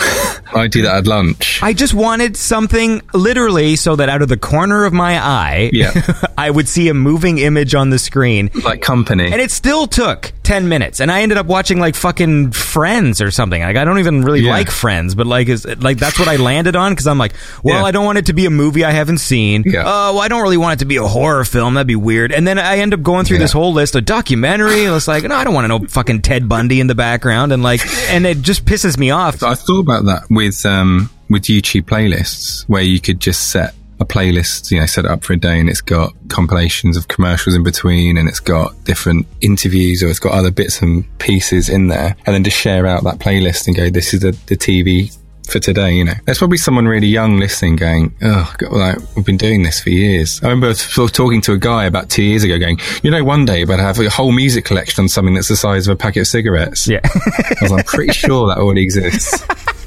I 0.54 0.66
do 0.66 0.82
that 0.82 0.96
at 0.96 1.06
lunch. 1.06 1.60
I 1.62 1.72
just 1.72 1.94
wanted 1.94 2.36
something 2.36 3.02
literally 3.14 3.76
so 3.76 3.96
that 3.96 4.08
out 4.08 4.22
of 4.22 4.28
the 4.28 4.36
corner 4.36 4.84
of 4.84 4.92
my 4.92 5.18
eye, 5.18 5.70
Yeah. 5.72 5.92
I 6.38 6.50
would 6.50 6.68
see 6.68 6.88
a 6.88 6.94
moving 6.94 7.38
image 7.38 7.74
on 7.74 7.90
the 7.90 7.98
screen. 7.98 8.50
Like 8.64 8.80
company. 8.82 9.30
And 9.30 9.40
it 9.40 9.50
still 9.50 9.86
took 9.86 10.32
10 10.42 10.68
minutes. 10.68 11.00
And 11.00 11.10
I 11.12 11.22
ended 11.22 11.38
up 11.38 11.46
watching 11.46 11.78
like 11.78 11.94
fucking 11.94 12.52
Friends 12.52 13.20
or 13.20 13.30
something. 13.30 13.60
Like 13.62 13.76
I 13.76 13.84
don't 13.84 13.98
even 13.98 14.22
really 14.22 14.40
Yeah. 14.40 14.50
like 14.52 14.70
Friends, 14.70 15.14
but 15.14 15.26
like 15.26 15.48
is 15.48 15.64
like 15.66 15.98
that's 15.98 16.18
what 16.18 16.28
I 16.28 16.36
landed 16.36 16.74
on 16.76 16.96
cuz 16.96 17.06
I'm 17.06 17.18
like, 17.18 17.34
well, 17.62 17.76
Yeah. 17.80 17.84
I 17.84 17.90
don't 17.90 18.04
want 18.04 18.18
it 18.18 18.26
to 18.26 18.32
be 18.32 18.46
a 18.46 18.50
movie 18.50 18.84
I 18.84 18.90
haven't 18.90 19.18
seen. 19.18 19.62
Yeah. 19.66 19.82
Oh, 19.86 20.14
well, 20.14 20.20
I 20.20 20.28
don't 20.28 20.42
really 20.42 20.56
want 20.56 20.74
it 20.74 20.78
to 20.80 20.86
be 20.86 20.96
a 20.96 21.06
horror 21.06 21.44
film. 21.44 21.74
That'd 21.74 21.86
be 21.86 21.94
weird. 21.96 22.32
And 22.32 22.46
then 22.46 22.58
I 22.58 22.78
end 22.78 22.94
up 22.94 23.02
going 23.02 23.24
through 23.26 23.36
Yeah. 23.36 23.44
this 23.44 23.52
whole 23.52 23.72
list 23.72 23.94
of 23.94 24.04
documentary. 24.04 24.84
It's 24.84 25.06
like, 25.06 25.24
no, 25.24 25.34
I 25.36 25.44
don't 25.44 25.54
want 25.54 25.64
to 25.64 25.68
know 25.68 25.80
fucking 25.88 26.22
Ted 26.22 26.48
Bundy 26.48 26.80
in 26.80 26.86
the 26.86 26.94
background 26.94 27.52
and 27.52 27.62
like 27.62 27.80
and 28.10 28.26
it 28.26 28.42
just 28.42 28.64
pisses 28.64 28.98
me 28.98 29.10
off. 29.10 29.34
I 29.34 29.36
thought 29.38 29.58
about 29.90 30.04
that 30.06 30.30
with 30.30 30.64
um, 30.64 31.10
with 31.28 31.44
YouTube 31.44 31.82
playlists, 31.82 32.68
where 32.68 32.82
you 32.82 33.00
could 33.00 33.20
just 33.20 33.50
set 33.50 33.74
a 34.00 34.04
playlist, 34.04 34.70
you 34.70 34.80
know, 34.80 34.86
set 34.86 35.04
it 35.04 35.10
up 35.10 35.22
for 35.22 35.34
a 35.34 35.36
day, 35.36 35.60
and 35.60 35.68
it's 35.68 35.82
got 35.82 36.12
compilations 36.28 36.96
of 36.96 37.08
commercials 37.08 37.54
in 37.54 37.62
between, 37.62 38.16
and 38.16 38.28
it's 38.28 38.40
got 38.40 38.72
different 38.84 39.26
interviews, 39.42 40.02
or 40.02 40.08
it's 40.08 40.18
got 40.18 40.32
other 40.32 40.50
bits 40.50 40.80
and 40.80 41.04
pieces 41.18 41.68
in 41.68 41.88
there, 41.88 42.16
and 42.24 42.34
then 42.34 42.42
just 42.42 42.56
share 42.56 42.86
out 42.86 43.04
that 43.04 43.18
playlist 43.18 43.66
and 43.66 43.76
go, 43.76 43.90
"This 43.90 44.14
is 44.14 44.20
the 44.20 44.36
the 44.46 44.56
TV." 44.56 45.14
For 45.48 45.58
today, 45.58 45.94
you 45.94 46.04
know, 46.04 46.12
there's 46.26 46.38
probably 46.38 46.58
someone 46.58 46.86
really 46.86 47.08
young 47.08 47.40
listening, 47.40 47.74
going, 47.74 48.14
"Oh, 48.22 48.54
God, 48.56 48.72
like 48.72 49.16
we've 49.16 49.26
been 49.26 49.36
doing 49.36 49.64
this 49.64 49.80
for 49.80 49.90
years." 49.90 50.38
I 50.44 50.46
remember 50.46 50.72
sort 50.74 51.10
of 51.10 51.12
talking 51.12 51.40
to 51.40 51.52
a 51.52 51.58
guy 51.58 51.86
about 51.86 52.08
two 52.08 52.22
years 52.22 52.44
ago, 52.44 52.56
going, 52.56 52.78
"You 53.02 53.10
know, 53.10 53.24
one 53.24 53.46
day, 53.46 53.64
but 53.64 53.80
I 53.80 53.82
have 53.82 53.98
a 53.98 54.08
whole 54.08 54.30
music 54.30 54.64
collection 54.64 55.02
on 55.02 55.08
something 55.08 55.34
that's 55.34 55.48
the 55.48 55.56
size 55.56 55.88
of 55.88 55.94
a 55.94 55.96
packet 55.96 56.20
of 56.20 56.28
cigarettes." 56.28 56.86
Yeah. 56.86 57.00
I 57.04 57.56
was, 57.62 57.72
I'm 57.72 57.82
pretty 57.82 58.12
sure 58.12 58.46
that 58.46 58.58
already 58.58 58.84
exists. 58.84 59.44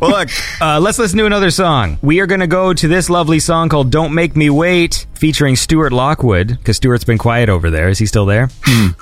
well, 0.00 0.10
look, 0.18 0.28
uh, 0.60 0.80
let's 0.80 0.98
listen 0.98 1.18
to 1.18 1.26
another 1.26 1.50
song. 1.50 1.98
We 2.02 2.20
are 2.20 2.26
going 2.26 2.40
to 2.40 2.46
go 2.46 2.72
to 2.72 2.88
this 2.88 3.08
lovely 3.10 3.40
song 3.40 3.68
called 3.68 3.90
Don't 3.90 4.14
Make 4.14 4.36
Me 4.36 4.50
Wait, 4.50 5.06
featuring 5.14 5.56
Stuart 5.56 5.92
Lockwood, 5.92 6.48
because 6.48 6.76
Stuart's 6.76 7.04
been 7.04 7.18
quiet 7.18 7.48
over 7.48 7.70
there. 7.70 7.88
Is 7.88 7.98
he 7.98 8.06
still 8.06 8.26
there? 8.26 8.48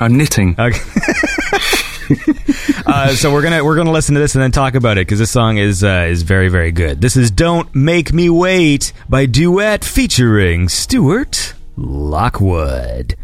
I'm 0.01 0.16
knitting. 0.16 0.55
Okay. 0.59 0.78
uh, 2.86 3.14
so 3.14 3.32
we're 3.32 3.43
gonna 3.43 3.64
we're 3.64 3.76
gonna 3.76 3.93
listen 3.93 4.14
to 4.14 4.20
this 4.20 4.34
and 4.34 4.43
then 4.43 4.51
talk 4.51 4.74
about 4.74 4.98
it 4.98 5.06
because 5.06 5.18
this 5.18 5.30
song 5.30 5.56
is 5.56 5.82
uh, 5.82 6.06
is 6.09 6.22
very 6.22 6.48
very 6.48 6.72
good. 6.72 7.01
This 7.01 7.16
is 7.16 7.30
"Don't 7.30 7.72
Make 7.74 8.12
Me 8.12 8.28
Wait" 8.28 8.93
by 9.09 9.26
Duett 9.26 9.84
featuring 9.84 10.68
Stuart 10.68 11.55
Lockwood. 11.76 13.16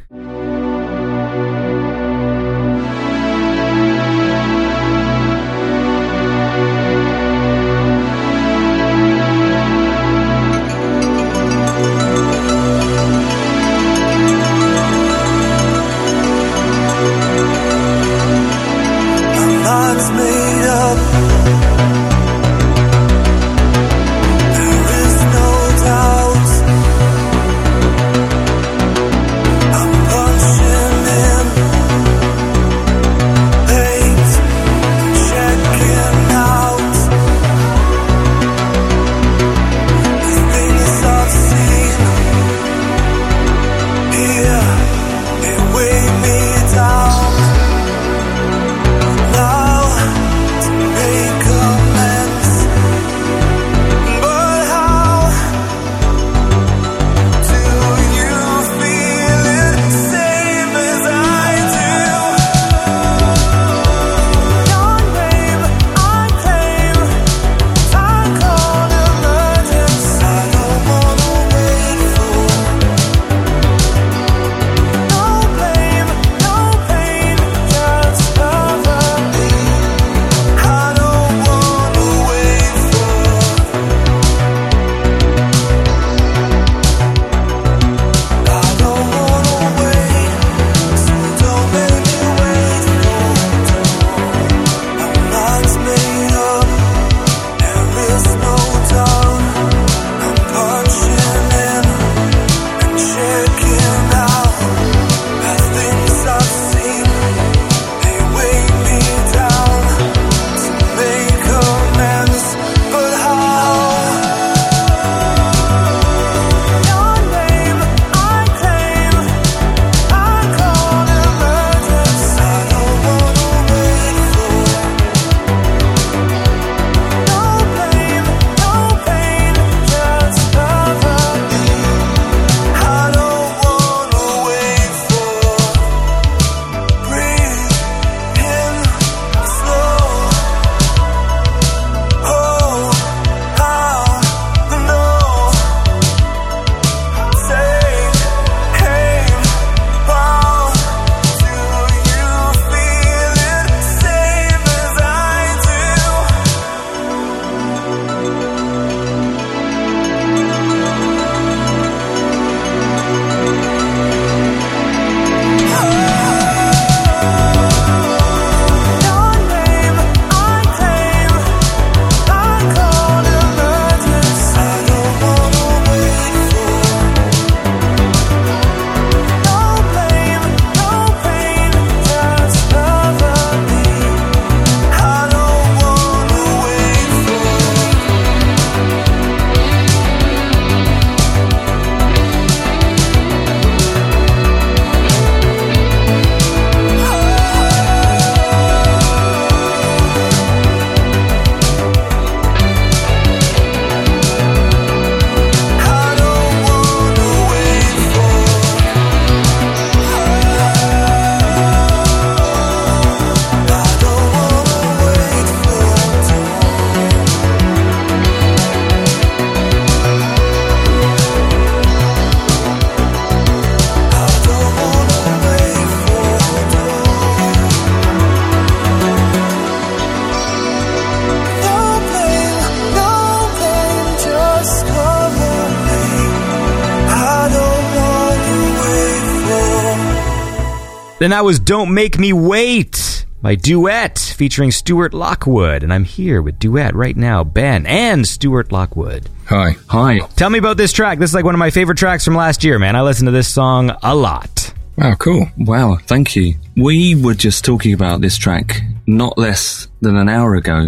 Then 241.19 241.31
that 241.31 241.45
was 241.45 241.59
Don't 241.59 241.93
Make 241.95 242.19
Me 242.19 242.33
Wait 242.33 243.25
my 243.41 243.55
Duett 243.55 244.19
featuring 244.19 244.71
Stuart 244.73 245.15
Lockwood. 245.15 245.83
And 245.85 245.93
I'm 245.93 246.05
here 246.05 246.43
with 246.43 246.59
Duett 246.59 246.95
right 246.95 247.17
now, 247.17 247.45
Ben 247.45 247.87
and 247.87 248.27
Stuart 248.27 248.73
Lockwood. 248.73 249.29
Hi. 249.47 249.77
Hi. 249.89 250.19
Tell 250.37 250.51
me 250.51 250.59
about 250.59 250.77
this 250.77 250.93
track. 250.93 251.19
This 251.19 251.31
is 251.31 251.35
like 251.35 251.45
one 251.45 251.55
of 251.55 251.59
my 251.61 251.71
favorite 251.71 251.99
tracks 251.99 252.25
from 252.25 252.35
last 252.35 252.65
year, 252.65 252.79
man. 252.79 252.97
I 252.97 253.03
listened 253.03 253.27
to 253.29 253.33
this 253.33 253.49
song 253.49 253.93
a 254.03 254.15
lot. 254.15 254.73
Wow, 254.97 255.15
cool. 255.15 255.47
Wow, 255.57 255.99
thank 256.07 256.35
you. 256.35 256.55
We 256.77 257.15
were 257.15 257.35
just 257.35 257.65
talking 257.65 257.93
about 257.95 258.21
this 258.21 258.37
track 258.37 258.81
not 259.07 259.39
less 259.39 259.87
than 260.01 260.17
an 260.17 260.29
hour 260.29 260.57
ago, 260.57 260.85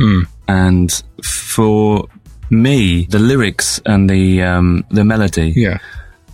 and 0.49 0.91
for 1.23 2.09
me, 2.51 3.05
the 3.05 3.21
lyrics 3.21 3.81
and 3.87 4.11
the 4.11 4.43
um, 4.43 4.85
the 4.91 5.05
melody 5.05 5.53
Yeah. 5.55 5.79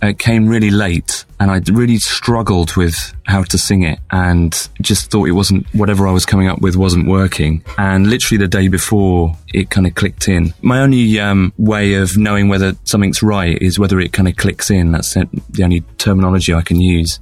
uh, 0.01 0.13
came 0.17 0.47
really 0.47 0.71
late, 0.71 1.16
and 1.39 1.51
I 1.51 1.61
really 1.71 1.97
struggled 1.97 2.75
with 2.75 3.13
how 3.25 3.43
to 3.43 3.57
sing 3.57 3.83
it, 3.83 3.99
and 4.11 4.69
just 4.81 5.11
thought 5.11 5.27
it 5.27 5.33
wasn't 5.33 5.67
whatever 5.73 6.07
I 6.07 6.11
was 6.11 6.25
coming 6.25 6.47
up 6.47 6.61
with 6.61 6.75
wasn't 6.75 7.07
working. 7.07 7.63
And 7.77 8.09
literally 8.09 8.37
the 8.37 8.47
day 8.47 8.67
before, 8.67 9.35
it 9.53 9.69
kind 9.69 9.87
of 9.87 9.95
clicked 9.95 10.27
in. 10.27 10.53
My 10.61 10.81
only 10.81 11.19
um, 11.19 11.53
way 11.57 11.95
of 11.95 12.17
knowing 12.17 12.49
whether 12.49 12.73
something's 12.83 13.21
right 13.21 13.57
is 13.61 13.77
whether 13.77 13.99
it 13.99 14.13
kind 14.13 14.27
of 14.27 14.35
clicks 14.35 14.71
in. 14.71 14.91
That's 14.91 15.13
the 15.13 15.63
only 15.63 15.81
terminology 15.97 16.53
I 16.53 16.61
can 16.61 16.81
use. 16.81 17.19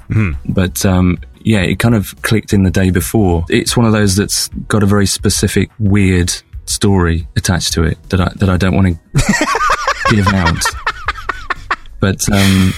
But 0.47 0.85
um, 0.85 1.19
yeah, 1.41 1.61
it 1.61 1.79
kind 1.79 1.95
of 1.95 2.21
clicked 2.21 2.53
in 2.53 2.63
the 2.63 2.71
day 2.71 2.89
before. 2.89 3.45
It's 3.49 3.75
one 3.75 3.85
of 3.85 3.91
those 3.91 4.15
that's 4.15 4.47
got 4.67 4.83
a 4.83 4.85
very 4.85 5.05
specific, 5.05 5.69
weird 5.79 6.33
story 6.65 7.27
attached 7.35 7.73
to 7.73 7.83
it 7.83 7.97
that 8.09 8.19
I 8.19 8.31
that 8.37 8.49
I 8.49 8.57
don't 8.57 8.73
want 8.73 8.87
to 8.87 9.55
give 10.09 10.27
out 10.29 10.63
but 12.05 12.21
um, 12.31 12.71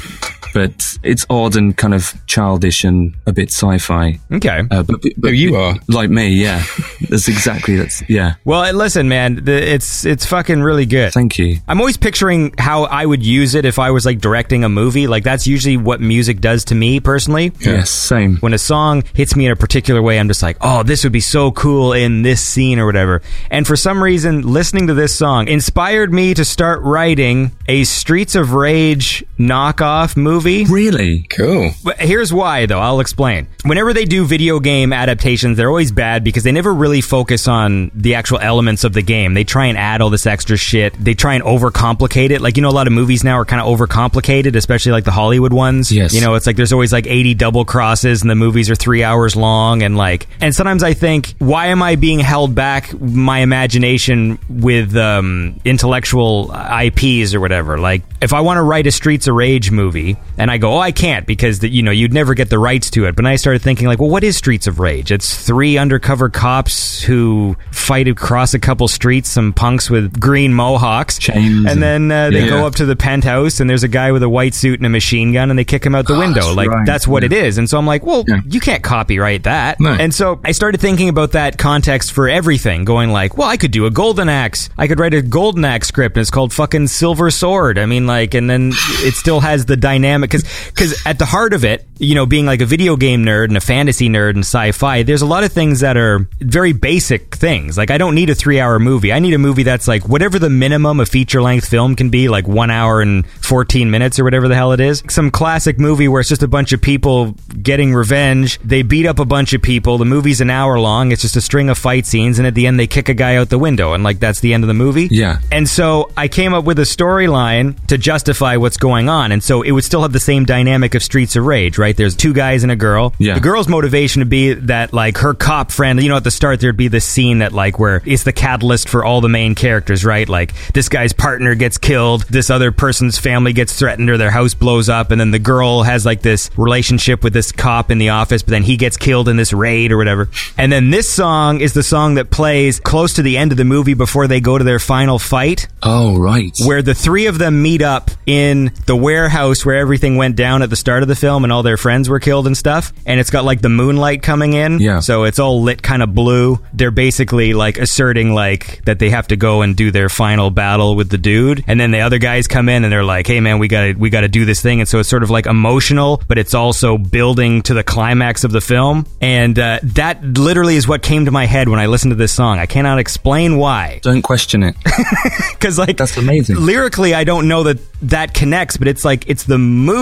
but 0.57 0.97
it's 1.03 1.23
odd 1.29 1.55
and 1.55 1.77
kind 1.77 1.93
of 1.93 2.13
childish 2.25 2.83
and 2.83 3.13
a 3.27 3.31
bit 3.31 3.49
sci-fi. 3.51 4.19
Okay. 4.31 4.63
Uh, 4.71 4.81
but, 4.81 5.01
but 5.17 5.29
Oh, 5.29 5.31
you 5.31 5.55
are. 5.55 5.75
like 5.87 6.09
me, 6.09 6.29
yeah. 6.29 6.63
That's 7.09 7.27
exactly 7.27 7.75
that's 7.75 8.01
yeah. 8.09 8.35
Well, 8.43 8.73
listen, 8.73 9.07
man, 9.07 9.43
the, 9.45 9.53
it's 9.75 10.03
it's 10.03 10.25
fucking 10.25 10.61
really 10.63 10.87
good. 10.87 11.13
Thank 11.13 11.37
you. 11.37 11.59
I'm 11.67 11.79
always 11.79 11.97
picturing 11.97 12.55
how 12.57 12.83
I 12.85 13.05
would 13.05 13.23
use 13.23 13.53
it 13.53 13.65
if 13.65 13.77
I 13.77 13.91
was 13.91 14.03
like 14.05 14.19
directing 14.19 14.63
a 14.63 14.69
movie. 14.69 15.05
Like 15.05 15.23
that's 15.23 15.45
usually 15.45 15.77
what 15.77 16.01
music 16.01 16.41
does 16.41 16.65
to 16.65 16.75
me 16.75 16.99
personally. 16.99 17.51
Yes, 17.59 17.91
same. 17.91 18.37
When 18.37 18.53
a 18.53 18.57
song 18.57 19.03
hits 19.13 19.35
me 19.35 19.45
in 19.45 19.51
a 19.51 19.55
particular 19.55 20.01
way, 20.01 20.19
I'm 20.19 20.27
just 20.27 20.41
like, 20.41 20.57
oh, 20.61 20.81
this 20.81 21.03
would 21.03 21.13
be 21.13 21.19
so 21.19 21.51
cool 21.51 21.93
in 21.93 22.23
this 22.23 22.41
scene 22.41 22.79
or 22.79 22.87
whatever. 22.87 23.21
And 23.51 23.67
for 23.67 23.75
some 23.75 24.01
reason, 24.01 24.41
listening 24.41 24.87
to 24.87 24.95
this 24.95 25.13
song 25.13 25.47
inspired 25.47 26.11
me 26.11 26.33
to 26.33 26.43
start 26.43 26.81
writing 26.81 27.51
a 27.67 27.83
Streets 27.83 28.33
of 28.33 28.53
Rage 28.53 29.23
knockoff 29.37 30.17
movie. 30.17 30.46
Really? 30.47 31.23
Cool. 31.29 31.71
But 31.83 31.99
here's 31.99 32.33
why, 32.33 32.65
though. 32.65 32.79
I'll 32.79 32.99
explain. 32.99 33.47
Whenever 33.63 33.93
they 33.93 34.05
do 34.05 34.25
video 34.25 34.59
game 34.59 34.93
adaptations, 34.93 35.57
they're 35.57 35.69
always 35.69 35.91
bad 35.91 36.23
because 36.23 36.43
they 36.43 36.51
never 36.51 36.73
really 36.73 37.01
focus 37.01 37.47
on 37.47 37.91
the 37.93 38.15
actual 38.15 38.39
elements 38.39 38.83
of 38.83 38.93
the 38.93 39.01
game. 39.01 39.33
They 39.33 39.43
try 39.43 39.65
and 39.67 39.77
add 39.77 40.01
all 40.01 40.09
this 40.09 40.25
extra 40.25 40.57
shit. 40.57 40.93
They 40.93 41.13
try 41.13 41.35
and 41.35 41.43
overcomplicate 41.43 42.29
it. 42.31 42.41
Like, 42.41 42.57
you 42.57 42.63
know, 42.63 42.69
a 42.69 42.71
lot 42.71 42.87
of 42.87 42.93
movies 42.93 43.23
now 43.23 43.37
are 43.37 43.45
kind 43.45 43.61
of 43.61 43.67
overcomplicated, 43.67 44.55
especially 44.55 44.91
like 44.93 45.03
the 45.03 45.11
Hollywood 45.11 45.53
ones. 45.53 45.91
Yes. 45.91 46.13
You 46.13 46.21
know, 46.21 46.35
it's 46.35 46.47
like 46.47 46.55
there's 46.55 46.73
always 46.73 46.93
like 46.93 47.07
80 47.07 47.33
double 47.35 47.65
crosses 47.65 48.21
and 48.21 48.31
the 48.31 48.35
movies 48.35 48.69
are 48.69 48.75
three 48.75 49.03
hours 49.03 49.35
long. 49.35 49.83
And 49.83 49.97
like, 49.97 50.27
and 50.41 50.55
sometimes 50.55 50.83
I 50.83 50.93
think, 50.93 51.35
why 51.39 51.67
am 51.67 51.81
I 51.83 51.95
being 51.95 52.19
held 52.19 52.55
back 52.55 52.99
my 52.99 53.39
imagination 53.39 54.39
with 54.49 54.95
um, 54.95 55.59
intellectual 55.65 56.51
IPs 56.53 57.33
or 57.33 57.39
whatever? 57.39 57.77
Like, 57.77 58.03
if 58.21 58.33
I 58.33 58.41
want 58.41 58.57
to 58.57 58.61
write 58.61 58.87
a 58.87 58.91
Streets 58.91 59.27
of 59.27 59.35
Rage 59.35 59.71
movie 59.71 60.17
and 60.37 60.49
I 60.51 60.57
go, 60.57 60.73
oh, 60.73 60.79
I 60.79 60.91
can't 60.91 61.25
because, 61.25 61.59
the, 61.59 61.69
you 61.69 61.83
know, 61.83 61.91
you'd 61.91 62.13
never 62.13 62.33
get 62.33 62.49
the 62.49 62.59
rights 62.59 62.89
to 62.91 63.05
it. 63.05 63.15
But 63.15 63.25
I 63.25 63.35
started 63.35 63.61
thinking, 63.61 63.87
like, 63.87 63.99
well, 63.99 64.09
what 64.09 64.23
is 64.23 64.37
Streets 64.37 64.67
of 64.67 64.79
Rage? 64.79 65.11
It's 65.11 65.35
three 65.45 65.77
undercover 65.77 66.29
cops 66.29 67.01
who 67.03 67.55
fight 67.71 68.07
across 68.07 68.53
a 68.53 68.59
couple 68.59 68.87
streets, 68.87 69.29
some 69.29 69.53
punks 69.53 69.89
with 69.89 70.19
green 70.19 70.53
mohawks. 70.53 71.17
Chains 71.19 71.65
And 71.65 71.81
then 71.81 72.11
uh, 72.11 72.29
they 72.29 72.41
Yeah. 72.43 72.49
go 72.49 72.67
up 72.67 72.75
to 72.75 72.85
the 72.85 72.95
penthouse 72.95 73.59
and 73.59 73.69
there's 73.69 73.83
a 73.83 73.87
guy 73.87 74.11
with 74.11 74.23
a 74.23 74.29
white 74.29 74.53
suit 74.53 74.79
and 74.79 74.85
a 74.85 74.89
machine 74.89 75.31
gun 75.33 75.49
and 75.49 75.57
they 75.57 75.63
kick 75.65 75.85
him 75.85 75.95
out 75.95 76.07
the 76.07 76.17
window. 76.17 76.41
that's 76.41 76.55
Like, 76.55 76.69
right. 76.69 76.85
that's 76.85 77.07
what 77.07 77.23
it 77.23 77.33
is. 77.33 77.57
And 77.57 77.69
so 77.69 77.77
I'm 77.77 77.85
like, 77.87 78.05
well, 78.05 78.23
Yeah. 78.27 78.39
you 78.47 78.59
can't 78.59 78.83
copyright 78.83 79.43
that. 79.43 79.79
No. 79.79 79.91
And 79.91 80.13
so 80.13 80.39
I 80.43 80.51
started 80.51 80.79
thinking 80.81 81.09
about 81.09 81.31
that 81.33 81.57
context 81.57 82.11
for 82.13 82.27
everything, 82.29 82.85
going 82.85 83.09
like, 83.11 83.37
well, 83.37 83.47
I 83.49 83.57
could 83.57 83.71
do 83.71 83.85
a 83.85 83.91
Golden 83.91 84.29
Axe. 84.29 84.69
I 84.77 84.87
could 84.87 84.99
write 84.99 85.13
a 85.13 85.21
Golden 85.21 85.65
Axe 85.65 85.87
script 85.87 86.17
and 86.17 86.21
it's 86.21 86.31
called 86.31 86.53
fucking 86.53 86.87
Silver 86.87 87.31
Sword. 87.31 87.77
I 87.79 87.85
mean, 87.85 88.05
like, 88.07 88.33
and 88.33 88.49
then 88.49 88.71
it 88.99 89.13
still 89.15 89.39
has 89.39 89.65
the 89.65 89.77
dynamic 89.77 90.26
because 90.29 90.43
because 90.67 91.01
at 91.05 91.19
the 91.19 91.25
heart 91.25 91.53
of 91.53 91.65
it, 91.65 91.85
you 91.99 92.15
know, 92.15 92.25
being 92.25 92.45
like 92.45 92.61
a 92.61 92.65
video 92.65 92.95
game 92.95 93.23
nerd 93.23 93.45
and 93.45 93.57
a 93.57 93.61
fantasy 93.61 94.09
nerd 94.09 94.31
and 94.31 94.39
sci-fi, 94.39 95.03
there's 95.03 95.21
a 95.21 95.25
lot 95.25 95.43
of 95.43 95.51
things 95.51 95.79
that 95.79 95.97
are 95.97 96.27
very 96.39 96.73
basic 96.73 97.35
things. 97.35 97.77
Like, 97.77 97.91
I 97.91 97.97
don't 97.97 98.15
need 98.15 98.29
a 98.29 98.35
three-hour 98.35 98.79
movie. 98.79 99.11
I 99.11 99.19
need 99.19 99.33
a 99.33 99.39
movie 99.39 99.63
that's 99.63 99.87
like 99.87 100.07
whatever 100.07 100.39
the 100.39 100.49
minimum 100.49 100.99
a 100.99 101.05
feature-length 101.05 101.67
film 101.67 101.95
can 101.95 102.09
be, 102.09 102.29
like 102.29 102.47
one 102.47 102.69
hour 102.69 103.01
and 103.01 103.27
14 103.27 103.89
minutes 103.89 104.19
or 104.19 104.23
whatever 104.23 104.47
the 104.47 104.55
hell 104.55 104.71
it 104.73 104.79
is. 104.79 105.03
Some 105.09 105.31
classic 105.31 105.79
movie 105.79 106.07
where 106.07 106.19
it's 106.19 106.29
just 106.29 106.43
a 106.43 106.47
bunch 106.47 106.73
of 106.73 106.81
people 106.81 107.31
getting 107.61 107.93
revenge. 107.93 108.59
They 108.59 108.81
beat 108.83 109.05
up 109.05 109.19
a 109.19 109.25
bunch 109.25 109.53
of 109.53 109.61
people. 109.61 109.97
The 109.97 110.05
movie's 110.05 110.41
an 110.41 110.49
hour 110.49 110.79
long. 110.79 111.11
It's 111.11 111.21
just 111.21 111.35
a 111.35 111.41
string 111.41 111.69
of 111.69 111.77
fight 111.77 112.05
scenes, 112.05 112.39
and 112.39 112.47
at 112.47 112.55
the 112.55 112.67
end 112.67 112.79
they 112.79 112.87
kick 112.87 113.09
a 113.09 113.13
guy 113.13 113.35
out 113.35 113.49
the 113.49 113.59
window, 113.59 113.93
and 113.93 114.03
like 114.03 114.19
that's 114.19 114.39
the 114.39 114.53
end 114.53 114.63
of 114.63 114.67
the 114.67 114.73
movie. 114.73 115.07
Yeah. 115.09 115.39
And 115.51 115.67
so 115.67 116.11
I 116.15 116.27
came 116.27 116.53
up 116.53 116.65
with 116.65 116.79
a 116.79 116.83
storyline 116.83 117.85
to 117.87 117.97
justify 117.97 118.57
what's 118.57 118.77
going 118.77 119.09
on, 119.09 119.31
and 119.31 119.43
so 119.43 119.61
it 119.61 119.71
would 119.71 119.83
still 119.83 120.01
have 120.03 120.13
the 120.13 120.16
same 120.19 120.45
dynamic 120.45 120.95
of 120.95 121.03
Streets 121.03 121.35
of 121.35 121.45
Rage, 121.45 121.77
right? 121.77 121.95
There's 121.95 122.15
two 122.15 122.33
guys 122.33 122.63
and 122.63 122.71
a 122.71 122.75
girl. 122.75 123.13
Yeah. 123.19 123.35
The 123.35 123.39
girl's 123.41 123.67
motivation 123.67 124.19
would 124.21 124.29
be 124.29 124.53
that 124.53 124.93
like 124.93 125.17
her 125.17 125.33
cop 125.33 125.71
friend. 125.71 126.01
You 126.01 126.09
know, 126.09 126.17
at 126.17 126.23
the 126.23 126.31
start 126.31 126.59
there'd 126.59 126.77
be 126.77 126.87
this 126.87 127.05
scene 127.05 127.39
that 127.39 127.51
like 127.53 127.79
where 127.79 128.01
it's 128.05 128.23
the 128.23 128.33
catalyst 128.33 128.89
for 128.89 129.03
all 129.05 129.21
the 129.21 129.29
main 129.29 129.55
characters, 129.55 130.05
right? 130.05 130.27
Like 130.27 130.53
this 130.73 130.89
guy's 130.89 131.13
partner 131.13 131.55
gets 131.55 131.77
killed, 131.77 132.21
this 132.23 132.49
other 132.49 132.71
person's 132.71 133.17
family 133.17 133.53
gets 133.53 133.77
threatened, 133.77 134.09
or 134.09 134.17
their 134.17 134.31
house 134.31 134.53
blows 134.53 134.89
up, 134.89 135.11
and 135.11 135.19
then 135.19 135.31
the 135.31 135.39
girl 135.39 135.83
has 135.83 136.05
like 136.05 136.21
this 136.21 136.49
relationship 136.57 137.23
with 137.23 137.33
this 137.33 137.51
cop 137.51 137.91
in 137.91 137.97
the 137.97 138.09
office, 138.09 138.41
but 138.43 138.51
then 138.51 138.63
he 138.63 138.77
gets 138.77 138.97
killed 138.97 139.27
in 139.29 139.37
this 139.37 139.53
raid 139.53 139.91
or 139.91 139.97
whatever. 139.97 140.29
And 140.57 140.71
then 140.71 140.89
this 140.91 141.09
song 141.09 141.61
is 141.61 141.73
the 141.73 141.83
song 141.83 142.15
that 142.15 142.29
plays 142.31 142.79
close 142.79 143.13
to 143.15 143.21
the 143.21 143.37
end 143.37 143.51
of 143.51 143.57
the 143.57 143.65
movie 143.65 143.93
before 143.93 144.27
they 144.27 144.39
go 144.41 144.57
to 144.57 144.63
their 144.63 144.79
final 144.79 145.19
fight 145.19 145.67
Oh, 145.83 146.17
right. 146.17 146.51
where 146.65 146.81
the 146.81 146.93
three 146.95 147.25
of 147.27 147.37
them 147.37 147.61
meet 147.61 147.81
up 147.81 148.11
in 148.25 148.71
the 148.85 148.95
warehouse 148.95 149.65
where 149.65 149.75
everything 149.77 150.06
went 150.15 150.35
down 150.35 150.61
at 150.61 150.69
the 150.69 150.75
start 150.75 151.01
of 151.01 151.07
the 151.09 151.15
film 151.15 151.43
and 151.43 151.51
all 151.51 151.63
their 151.63 151.77
friends 151.77 152.07
were 152.09 152.19
killed 152.19 152.47
and 152.47 152.55
stuff. 152.55 152.93
And 153.05 153.19
it's 153.19 153.29
got 153.29 153.43
like 153.43 153.61
the 153.61 153.69
moonlight 153.69 154.21
coming 154.21 154.53
in. 154.53 154.79
Yeah. 154.79 154.99
So 154.99 155.23
it's 155.25 155.39
all 155.39 155.61
lit 155.61 155.81
kind 155.83 156.01
of 156.01 156.15
blue. 156.15 156.59
They're 156.73 156.91
basically 156.91 157.53
like 157.53 157.77
asserting 157.77 158.33
like 158.33 158.83
that 158.85 158.99
they 158.99 159.09
have 159.09 159.27
to 159.27 159.35
go 159.35 159.61
and 159.61 159.75
do 159.75 159.91
their 159.91 160.09
final 160.09 160.49
battle 160.51 160.95
with 160.95 161.09
the 161.09 161.17
dude. 161.17 161.63
And 161.67 161.79
then 161.79 161.91
the 161.91 162.01
other 162.01 162.19
guys 162.19 162.47
come 162.47 162.69
in 162.69 162.83
and 162.83 162.93
they're 162.93 163.03
like, 163.03 163.27
hey 163.27 163.39
man, 163.39 163.59
we 163.59 163.67
gotta, 163.67 163.95
we 163.97 164.09
gotta 164.09 164.27
do 164.29 164.45
this 164.45 164.61
thing. 164.61 164.79
And 164.79 164.87
so 164.87 164.99
it's 164.99 165.09
sort 165.09 165.23
of 165.23 165.29
like 165.29 165.45
emotional, 165.45 166.21
but 166.27 166.37
it's 166.37 166.53
also 166.53 166.97
building 166.97 167.61
to 167.63 167.73
the 167.73 167.83
climax 167.83 168.43
of 168.43 168.51
the 168.51 168.61
film. 168.61 169.05
And 169.19 169.57
uh, 169.57 169.79
that 169.83 170.23
literally 170.23 170.75
is 170.75 170.87
what 170.87 171.01
came 171.01 171.25
to 171.25 171.31
my 171.31 171.45
head 171.45 171.67
when 171.67 171.79
I 171.79 171.87
listened 171.87 172.11
to 172.11 172.15
this 172.15 172.31
song. 172.31 172.59
I 172.59 172.65
cannot 172.67 172.99
explain 172.99 173.57
why. 173.57 173.99
Don't 174.03 174.21
question 174.21 174.63
it. 174.63 174.75
Cause 175.59 175.79
like, 175.79 175.97
That's 175.97 176.15
amazing. 176.17 176.57
lyrically 176.57 177.13
i 177.13 177.23
don't 177.23 177.47
know 177.47 177.63
that 177.63 177.77
that 178.01 178.33
connects 178.33 178.77
but 178.77 178.87
it's 178.87 179.03
like 179.03 179.27
it's 179.27 179.43
the 179.45 179.57
mood 179.57 179.96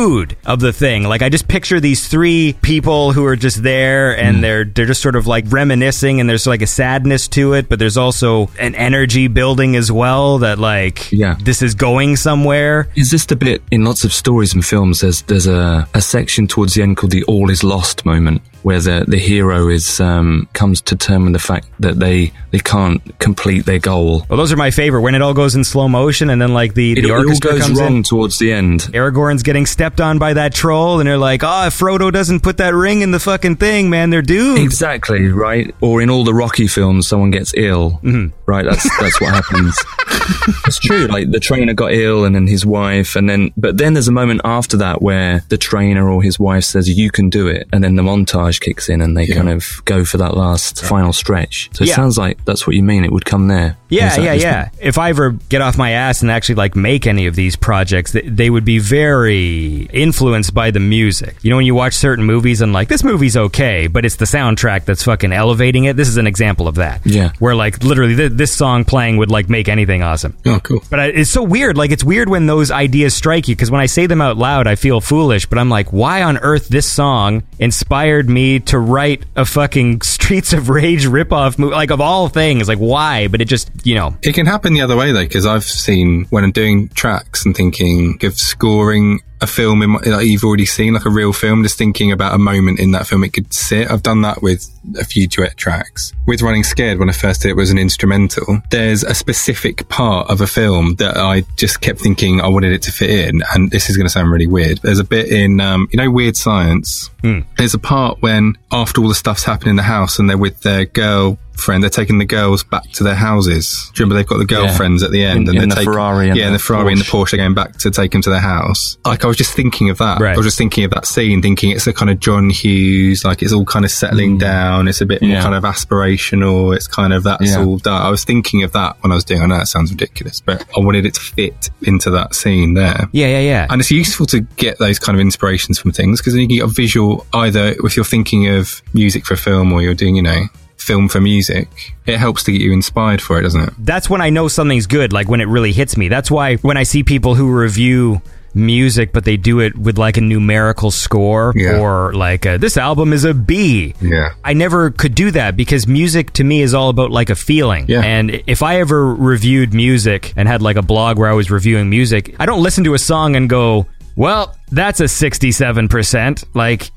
of 0.45 0.59
the 0.59 0.73
thing 0.73 1.03
like 1.03 1.21
i 1.21 1.29
just 1.29 1.47
picture 1.47 1.79
these 1.79 2.07
three 2.07 2.53
people 2.61 3.13
who 3.13 3.25
are 3.25 3.35
just 3.35 3.63
there 3.63 4.17
and 4.17 4.37
hmm. 4.37 4.41
they're 4.41 4.65
they're 4.65 4.85
just 4.85 5.01
sort 5.01 5.15
of 5.15 5.25
like 5.27 5.45
reminiscing 5.47 6.19
and 6.19 6.29
there's 6.29 6.45
like 6.47 6.61
a 6.61 6.67
sadness 6.67 7.27
to 7.27 7.53
it 7.53 7.69
but 7.69 7.79
there's 7.79 7.97
also 7.97 8.49
an 8.59 8.75
energy 8.75 9.27
building 9.27 9.75
as 9.75 9.91
well 9.91 10.39
that 10.39 10.59
like 10.59 11.11
Yeah. 11.11 11.35
this 11.41 11.61
is 11.61 11.75
going 11.75 12.15
somewhere 12.17 12.87
Is 12.95 13.11
this 13.11 13.25
the 13.25 13.35
bit 13.35 13.61
in 13.71 13.83
lots 13.85 14.03
of 14.03 14.11
stories 14.13 14.53
and 14.53 14.63
films? 14.65 14.99
There's 15.01 15.21
there's 15.23 15.47
a, 15.47 15.87
a 15.93 16.01
section 16.01 16.47
towards 16.47 16.73
the 16.73 16.81
end 16.81 16.97
called 16.97 17.11
the 17.11 17.23
"all 17.23 17.49
is 17.49 17.63
lost" 17.63 18.05
moment, 18.05 18.41
where 18.65 18.79
the 18.79 19.05
the 19.07 19.19
hero 19.19 19.69
is 19.69 20.01
um, 20.01 20.47
comes 20.53 20.81
to 20.81 20.95
term 20.95 21.25
with 21.25 21.33
the 21.33 21.39
fact 21.39 21.67
that 21.79 21.99
they 21.99 22.31
they 22.49 22.57
can't 22.57 22.99
complete 23.19 23.67
their 23.67 23.77
goal. 23.77 24.25
well 24.27 24.37
those 24.37 24.51
are 24.51 24.57
my 24.57 24.71
favorite 24.71 25.01
when 25.01 25.13
it 25.13 25.21
all 25.21 25.35
goes 25.35 25.53
in 25.53 25.63
slow 25.63 25.87
motion 25.87 26.31
and 26.31 26.41
then 26.41 26.51
like 26.51 26.73
the 26.73 26.93
It, 26.93 27.03
the 27.03 27.11
orchestra 27.11 27.51
goes 27.51 27.61
comes 27.61 27.79
wrong 27.79 27.97
in 27.97 28.03
towards 28.03 28.39
the 28.39 28.51
end. 28.51 28.81
Aragorn's 28.93 29.43
getting 29.43 29.67
stepped 29.67 30.01
on 30.01 30.17
by 30.17 30.33
that 30.33 30.53
troll, 30.55 30.99
and 30.99 31.07
they're 31.07 31.17
like, 31.17 31.43
"Oh, 31.43 31.69
Frodo 31.69 32.11
doesn't 32.11 32.41
put 32.41 32.57
that 32.57 32.73
ring 32.73 33.01
in 33.01 33.11
the 33.11 33.19
fucking 33.19 33.57
thing, 33.57 33.89
man, 33.91 34.09
they're 34.09 34.23
doomed." 34.23 34.57
Exactly 34.59 35.27
right. 35.29 35.73
Or 35.81 36.01
in 36.01 36.09
all 36.09 36.23
the 36.23 36.33
Rocky 36.33 36.65
films, 36.67 37.07
someone 37.07 37.29
gets 37.29 37.53
ill. 37.55 37.99
Mm-hmm. 38.03 38.33
Right. 38.47 38.65
That's 38.65 38.83
that's 38.99 39.21
what 39.21 39.31
happens. 39.33 39.77
it's 40.65 40.79
true. 40.79 41.05
Like 41.05 41.29
the 41.29 41.39
trainer 41.39 41.73
got 41.73 41.91
ill, 41.93 42.25
and 42.25 42.33
then 42.33 42.47
his 42.47 42.65
wife, 42.65 43.15
and 43.15 43.29
then 43.29 43.53
but 43.57 43.77
then 43.77 43.93
there's 43.93 44.07
a 44.07 44.11
moment 44.11 44.41
after 44.43 44.77
that 44.77 45.01
where 45.03 45.43
the 45.49 45.57
trainer 45.57 46.09
or 46.09 46.23
his 46.23 46.39
wife 46.39 46.63
says, 46.63 46.89
"You 46.89 47.11
can 47.11 47.29
do 47.29 47.47
it," 47.47 47.67
and 47.71 47.83
then 47.83 47.95
the 47.95 48.03
montage 48.03 48.54
kicks 48.59 48.89
in, 48.89 49.01
and 49.01 49.15
they 49.17 49.25
Yeah. 49.25 49.35
kind 49.35 49.49
of 49.49 49.81
go 49.85 50.05
for 50.05 50.17
that 50.17 50.35
last 50.37 50.83
final 50.83 51.13
stretch. 51.13 51.69
So 51.73 51.83
it 51.83 51.89
Yeah. 51.89 51.95
sounds 51.95 52.17
like 52.17 52.37
that's 52.45 52.65
what 52.67 52.75
you 52.75 52.83
mean. 52.83 53.03
It 53.05 53.11
would 53.11 53.25
come 53.25 53.47
there. 53.47 53.77
Yeah, 53.89 54.15
that- 54.15 54.23
yeah, 54.23 54.33
yeah. 54.33 54.69
If 54.81 54.97
I 54.97 55.09
ever 55.09 55.31
get 55.49 55.61
off 55.61 55.77
my 55.77 55.91
ass 55.91 56.21
and 56.21 56.31
actually 56.31 56.55
like 56.55 56.75
make 56.75 57.07
any 57.07 57.25
of 57.27 57.35
these 57.35 57.55
projects, 57.55 58.11
they, 58.11 58.21
they 58.21 58.49
would 58.49 58.65
be 58.65 58.79
very 58.79 59.87
influenced 59.93 60.53
by 60.53 60.71
the 60.71 60.79
music. 60.79 61.35
You 61.41 61.49
know, 61.49 61.55
when 61.57 61.65
you 61.65 61.75
watch 61.75 61.93
certain 61.93 62.25
movies 62.25 62.61
and 62.61 62.73
like 62.73 62.87
this 62.87 63.03
movie's 63.03 63.37
okay, 63.37 63.87
but 63.87 64.05
it's 64.05 64.15
the 64.15 64.25
soundtrack 64.25 64.85
that's 64.85 65.03
fucking 65.03 65.31
elevating 65.31 65.85
it. 65.85 65.95
This 65.95 66.07
is 66.07 66.17
an 66.17 66.27
example 66.27 66.67
of 66.67 66.75
that. 66.75 67.01
Yeah. 67.05 67.31
where 67.39 67.55
like 67.55 67.83
literally 67.83 68.15
th- 68.15 68.31
this 68.33 68.51
song 68.51 68.83
playing 68.85 69.17
would 69.17 69.29
like 69.31 69.49
make 69.49 69.67
anything 69.69 70.01
awesome. 70.03 70.33
Oh, 70.45 70.59
cool. 70.61 70.81
But 70.89 70.99
I, 70.99 71.05
it's 71.07 71.29
so 71.29 71.43
weird. 71.43 71.77
Like 71.77 71.91
it's 71.91 72.03
weird 72.03 72.29
when 72.29 72.45
those 72.47 72.71
ideas 72.71 73.13
strike 73.13 73.47
you 73.47 73.55
because 73.55 73.69
when 73.71 73.81
I 73.81 73.85
say 73.87 74.05
them 74.07 74.21
out 74.21 74.37
loud, 74.37 74.67
I 74.67 74.75
feel 74.75 75.01
foolish. 75.01 75.45
But 75.45 75.57
I'm 75.59 75.69
like, 75.69 75.91
why 75.93 76.23
on 76.23 76.37
earth 76.37 76.67
this 76.69 76.85
song 76.85 77.43
inspired 77.59 78.29
me 78.29 78.44
to 78.59 78.79
write 78.79 79.23
a 79.35 79.45
fucking 79.45 80.01
Streets 80.15 80.53
of 80.53 80.69
Rage 80.69 81.05
ripoff 81.05 81.57
movie? 81.57 81.73
Like 81.73 81.91
of 81.91 82.01
all 82.01 82.29
things, 82.29 82.67
like 82.67 82.79
why? 82.79 83.27
But 83.27 83.41
it 83.41 83.45
just 83.45 83.69
you 83.85 83.95
know 83.95 84.15
It 84.21 84.33
can 84.33 84.45
happen 84.45 84.73
the 84.73 84.81
other 84.81 84.95
way 84.95 85.11
though, 85.11 85.23
because 85.23 85.45
I've 85.45 85.63
seen 85.63 86.25
when 86.29 86.43
I'm 86.43 86.51
doing 86.51 86.89
tracks 86.89 87.45
and 87.45 87.55
thinking 87.55 88.19
of 88.23 88.37
scoring 88.37 89.21
a 89.41 89.47
film 89.47 89.81
in 89.81 89.91
my, 89.91 89.99
like 89.99 90.25
you've 90.25 90.43
already 90.43 90.65
seen, 90.65 90.93
like 90.93 91.05
a 91.05 91.09
real 91.09 91.33
film, 91.33 91.61
just 91.63 91.77
thinking 91.77 92.11
about 92.11 92.33
a 92.33 92.37
moment 92.37 92.79
in 92.79 92.91
that 92.91 93.05
film 93.05 93.23
it 93.23 93.33
could 93.33 93.53
sit. 93.53 93.89
I've 93.91 94.01
done 94.01 94.21
that 94.21 94.41
with 94.41 94.67
a 94.97 95.03
few 95.03 95.27
Duett 95.27 95.55
tracks. 95.57 96.13
With 96.25 96.41
Running 96.41 96.63
Scared, 96.63 96.99
when 96.99 97.09
I 97.09 97.11
first 97.11 97.41
did 97.41 97.49
it, 97.49 97.55
was 97.55 97.69
an 97.69 97.77
instrumental. 97.77 98.61
There's 98.71 99.03
a 99.03 99.13
specific 99.13 99.87
part 99.89 100.29
of 100.29 100.41
a 100.41 100.47
film 100.47 100.95
that 100.95 101.17
I 101.17 101.41
just 101.57 101.81
kept 101.81 101.99
thinking 101.99 102.39
I 102.41 102.47
wanted 102.47 102.71
it 102.71 102.81
to 102.83 102.91
fit 102.91 103.09
in, 103.09 103.43
and 103.53 103.71
this 103.71 103.89
is 103.89 103.97
going 103.97 104.05
to 104.07 104.11
sound 104.11 104.31
really 104.31 104.47
weird. 104.47 104.79
There's 104.79 104.99
a 104.99 105.03
bit 105.03 105.27
in, 105.27 105.59
um, 105.59 105.87
you 105.91 105.97
know, 105.97 106.09
Weird 106.09 106.37
Science. 106.37 107.09
There's 107.57 107.73
a 107.73 107.79
part 107.79 108.21
when 108.35 108.57
after 108.71 109.01
all 109.01 109.07
the 109.07 109.15
stuff's 109.15 109.43
happened 109.43 109.69
in 109.69 109.75
the 109.77 109.83
house 109.83 110.19
and 110.19 110.29
they're 110.29 110.37
with 110.37 110.59
their 110.61 110.85
girl 110.85 111.37
friend, 111.57 111.81
they're 111.83 111.89
taking 111.89 112.17
the 112.17 112.25
girls 112.25 112.63
back 112.63 112.89
to 112.93 113.03
their 113.03 113.15
houses. 113.15 113.89
Do 113.93 113.99
you 114.01 114.05
remember 114.05 114.15
they've 114.15 114.27
got 114.27 114.37
the 114.37 114.45
girlfriends 114.45 115.03
at 115.03 115.11
the 115.11 115.23
end 115.23 115.47
In- 115.47 115.49
and 115.49 115.57
they're 115.57 115.67
the 115.67 115.75
taking- 115.75 115.93
Ferrari 115.93 116.29
and 116.29 116.37
yeah, 116.37 116.45
and 116.45 116.53
the 116.53 116.57
the 116.57 116.63
Ferrari 116.63 116.91
and 116.93 117.01
the 117.01 117.05
Porsche. 117.05 117.25
Porsche 117.25 117.33
are 117.33 117.37
going 117.37 117.53
back 117.53 117.77
to 117.77 117.91
take 117.91 118.11
them 118.11 118.21
to 118.21 118.29
their 118.29 118.39
house. 118.39 118.97
Like 119.05 119.23
I 119.23 119.27
was 119.27 119.37
just 119.37 119.53
thinking 119.53 119.89
of 119.89 119.97
that. 119.99 120.19
Right. 120.19 120.33
I 120.33 120.37
was 120.37 120.45
just 120.45 120.57
thinking 120.57 120.83
of 120.83 120.91
that 120.91 121.05
scene, 121.05 121.41
thinking 121.41 121.71
it's 121.71 121.87
a 121.87 121.93
kind 121.93 122.09
of 122.09 122.19
John 122.19 122.49
Hughes, 122.49 123.23
like 123.23 123.41
it's 123.41 123.53
all 123.53 123.65
kind 123.65 123.85
of 123.85 123.91
settling 123.91 124.37
mm. 124.37 124.39
down. 124.39 124.87
It's 124.87 125.01
a 125.01 125.05
bit 125.05 125.21
more 125.21 125.31
Yeah. 125.31 125.41
kind 125.41 125.55
of 125.55 125.63
aspirational. 125.63 126.75
It's 126.75 126.87
kind 126.87 127.13
of 127.13 127.23
that's 127.23 127.51
Yeah. 127.51 127.63
all 127.63 127.77
done. 127.77 128.01
I 128.01 128.09
was 128.09 128.23
thinking 128.23 128.63
of 128.63 128.71
that 128.73 128.97
when 129.01 129.11
I 129.11 129.15
was 129.15 129.23
doing. 129.23 129.41
I 129.41 129.45
know 129.47 129.57
that 129.57 129.67
sounds 129.67 129.91
ridiculous, 129.91 130.41
but 130.41 130.65
I 130.75 130.79
wanted 130.79 131.05
it 131.05 131.13
to 131.15 131.21
fit 131.21 131.69
into 131.81 132.09
that 132.11 132.35
scene 132.35 132.73
there. 132.73 133.07
yeah, 133.11 133.27
yeah, 133.27 133.39
yeah. 133.39 133.67
And 133.69 133.81
it's 133.81 133.91
useful 133.91 134.25
to 134.27 134.41
get 134.41 134.77
those 134.79 134.99
kind 134.99 135.15
of 135.15 135.21
inspirations 135.21 135.79
from 135.79 135.91
things 135.91 136.19
because 136.19 136.33
then 136.33 136.41
you 136.41 136.47
can 136.47 136.57
get 136.57 136.65
a 136.65 136.67
visual 136.73 137.25
either 137.33 137.75
if 137.83 137.95
you're 137.95 138.05
thinking 138.05 138.47
of 138.47 138.81
music 138.93 139.25
for 139.25 139.33
a 139.33 139.37
film 139.37 139.71
or 139.71 139.81
you're 139.81 139.93
doing, 139.93 140.15
you 140.15 140.21
know, 140.21 140.41
film 140.77 141.09
for 141.09 141.19
music. 141.21 141.67
It 142.05 142.17
helps 142.17 142.43
to 142.43 142.51
get 142.51 142.61
you 142.61 142.73
inspired 142.73 143.21
for 143.21 143.39
it, 143.39 143.43
doesn't 143.43 143.61
it? 143.61 143.73
that's 143.79 144.09
when 144.09 144.21
I 144.21 144.29
know 144.29 144.47
something's 144.47 144.87
good, 144.87 145.11
like 145.13 145.27
when 145.29 145.41
it 145.41 145.47
really 145.47 145.71
hits 145.71 145.97
me. 145.97 146.07
That's 146.09 146.29
why 146.29 146.57
when 146.57 146.77
I 146.77 146.83
see 146.83 147.03
people 147.03 147.35
who 147.35 147.51
review 147.51 148.21
music, 148.53 149.11
but 149.11 149.25
they 149.25 149.35
do 149.35 149.59
it 149.59 149.77
with 149.77 149.97
like 149.97 150.15
a 150.15 150.21
numerical 150.21 150.89
score 150.89 151.51
Yeah. 151.57 151.77
or 151.79 152.13
like 152.13 152.45
a, 152.45 152.57
this 152.57 152.77
album 152.77 153.11
is 153.11 153.25
a 153.25 153.33
B. 153.33 153.93
Yeah. 153.99 154.29
I 154.45 154.53
never 154.53 154.91
could 154.91 155.13
do 155.13 155.31
that 155.31 155.57
because 155.57 155.87
music 155.87 156.31
to 156.33 156.43
me 156.45 156.61
is 156.61 156.73
all 156.73 156.87
about 156.89 157.11
like 157.11 157.29
a 157.29 157.35
feeling. 157.35 157.85
Yeah. 157.89 158.01
And 158.01 158.43
if 158.47 158.63
I 158.63 158.79
ever 158.79 159.13
reviewed 159.13 159.73
music 159.73 160.31
and 160.37 160.47
had 160.47 160.61
like 160.61 160.77
a 160.77 160.81
blog 160.81 161.17
where 161.19 161.29
I 161.29 161.33
was 161.33 161.51
reviewing 161.51 161.89
music, 161.89 162.35
I 162.39 162.45
don't 162.45 162.63
listen 162.63 162.85
to 162.85 162.93
a 162.93 162.99
song 162.99 163.35
and 163.35 163.49
go, 163.49 163.87
well, 164.15 164.55
that's 164.71 165.01
a 165.01 165.05
67%. 165.05 166.45
Like, 166.53 166.89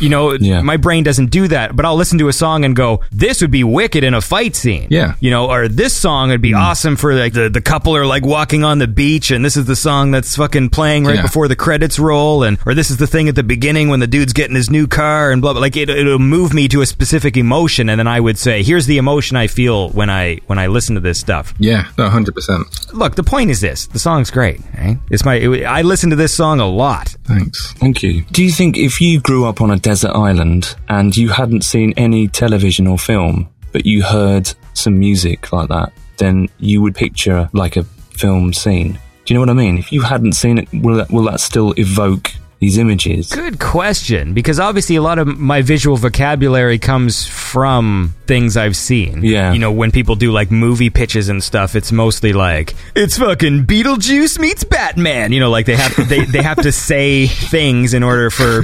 you 0.00 0.08
know, 0.08 0.32
Yeah. 0.32 0.60
my 0.62 0.76
brain 0.76 1.04
doesn't 1.04 1.30
do 1.30 1.48
that, 1.48 1.74
but 1.76 1.84
I'll 1.84 1.96
listen 1.96 2.18
to 2.18 2.28
a 2.28 2.32
song 2.32 2.64
and 2.64 2.74
go, 2.76 3.00
this 3.12 3.40
would 3.40 3.50
be 3.50 3.64
wicked 3.64 4.04
in 4.04 4.14
a 4.14 4.20
fight 4.20 4.56
scene. 4.56 4.88
Yeah. 4.90 5.14
You 5.20 5.30
know, 5.30 5.50
or 5.50 5.68
this 5.68 5.94
song 5.96 6.30
would 6.30 6.42
be 6.42 6.50
Hmm. 6.52 6.56
awesome 6.58 6.96
for 6.96 7.14
like 7.14 7.32
the, 7.32 7.48
the 7.48 7.60
couple 7.60 7.96
are 7.96 8.06
like 8.06 8.24
walking 8.24 8.64
on 8.64 8.78
the 8.78 8.86
beach 8.86 9.30
and 9.30 9.44
this 9.44 9.56
is 9.56 9.64
the 9.66 9.76
song 9.76 10.10
that's 10.10 10.36
fucking 10.36 10.70
playing 10.70 11.04
right 11.04 11.16
Yeah. 11.16 11.22
before 11.22 11.48
the 11.48 11.56
credits 11.56 11.98
roll 11.98 12.42
and, 12.42 12.58
or 12.66 12.74
this 12.74 12.90
is 12.90 12.96
the 12.98 13.06
thing 13.06 13.28
at 13.28 13.34
the 13.34 13.42
beginning 13.42 13.88
when 13.88 14.00
the 14.00 14.06
dude's 14.06 14.32
getting 14.32 14.56
his 14.56 14.70
new 14.70 14.86
car 14.86 15.30
and 15.30 15.40
blah, 15.42 15.52
blah. 15.52 15.60
Like 15.62 15.76
it, 15.76 15.88
it'll 15.90 16.18
move 16.18 16.52
me 16.54 16.68
to 16.68 16.80
a 16.82 16.86
specific 16.86 17.36
emotion 17.36 17.88
and 17.88 17.98
then 17.98 18.06
I 18.06 18.20
would 18.20 18.38
say, 18.38 18.62
here's 18.62 18.86
the 18.86 18.98
emotion 18.98 19.36
I 19.36 19.46
feel 19.46 19.88
when 19.90 20.10
I, 20.10 20.40
when 20.46 20.58
I 20.58 20.66
listen 20.68 20.94
to 20.94 21.00
this 21.00 21.18
stuff. 21.20 21.54
Yeah, 21.58 21.86
no, 21.98 22.08
100%. 22.08 22.92
Look, 22.92 23.14
the 23.14 23.22
point 23.24 23.50
is 23.50 23.60
this, 23.60 23.86
the 23.86 23.98
song's 23.98 24.30
great, 24.30 24.60
right? 24.78 24.98
It's 25.10 25.24
my, 25.24 25.34
it, 25.36 25.64
I 25.64 25.82
listen 25.82 26.10
to 26.10 26.16
this 26.16 26.32
song 26.34 26.60
a 26.60 26.66
lot. 26.68 27.14
Thanks. 27.24 27.72
Thank 27.74 28.02
you. 28.02 28.22
Do 28.32 28.42
you 28.44 28.50
think 28.50 28.76
if 28.76 29.00
you 29.00 29.20
grew 29.20 29.46
up 29.46 29.60
on 29.60 29.70
a 29.70 29.78
desert 29.86 30.16
island 30.16 30.74
and 30.88 31.16
you 31.16 31.28
hadn't 31.28 31.62
seen 31.62 31.94
any 31.96 32.26
television 32.26 32.88
or 32.88 32.98
film, 32.98 33.48
but 33.70 33.86
you 33.86 34.02
heard 34.02 34.52
some 34.74 34.98
music 34.98 35.52
like 35.52 35.68
that, 35.68 35.92
then 36.16 36.48
you 36.58 36.82
would 36.82 36.92
picture 36.92 37.48
like 37.52 37.76
a 37.76 37.84
film 38.10 38.52
scene? 38.52 38.98
Do 39.24 39.32
you 39.32 39.34
know 39.34 39.42
what 39.42 39.50
I 39.50 39.52
mean? 39.52 39.78
If 39.78 39.92
you 39.92 40.02
hadn't 40.02 40.32
seen 40.32 40.58
it, 40.58 40.68
will 40.72 40.96
that, 40.96 41.10
will 41.12 41.22
that 41.30 41.38
still 41.38 41.72
evoke 41.76 42.32
these 42.66 42.78
images? 42.78 43.30
Good 43.32 43.60
question, 43.60 44.34
because 44.34 44.58
obviously 44.58 44.96
a 44.96 45.02
lot 45.02 45.18
of 45.20 45.28
my 45.38 45.62
visual 45.62 45.96
vocabulary 45.96 46.80
comes 46.80 47.24
from 47.26 48.12
things 48.26 48.56
I've 48.56 48.76
seen. 48.76 49.22
Yeah. 49.22 49.52
You 49.52 49.60
know, 49.60 49.70
when 49.70 49.92
people 49.92 50.16
do 50.16 50.32
like 50.32 50.50
movie 50.50 50.90
pitches 50.90 51.28
and 51.28 51.42
stuff, 51.44 51.76
it's 51.76 51.92
mostly 51.92 52.32
like 52.32 52.74
it's 52.96 53.18
fucking 53.18 53.66
Beetlejuice 53.66 54.40
meets 54.40 54.64
Batman. 54.64 55.30
You 55.30 55.38
know, 55.38 55.50
like 55.50 55.66
they 55.66 55.76
have 55.76 55.94
to, 55.94 56.02
they 56.02 56.24
they 56.24 56.42
have 56.42 56.60
to 56.62 56.72
say 56.90 57.28
things 57.28 57.94
in 57.94 58.02
order 58.02 58.30
for 58.30 58.62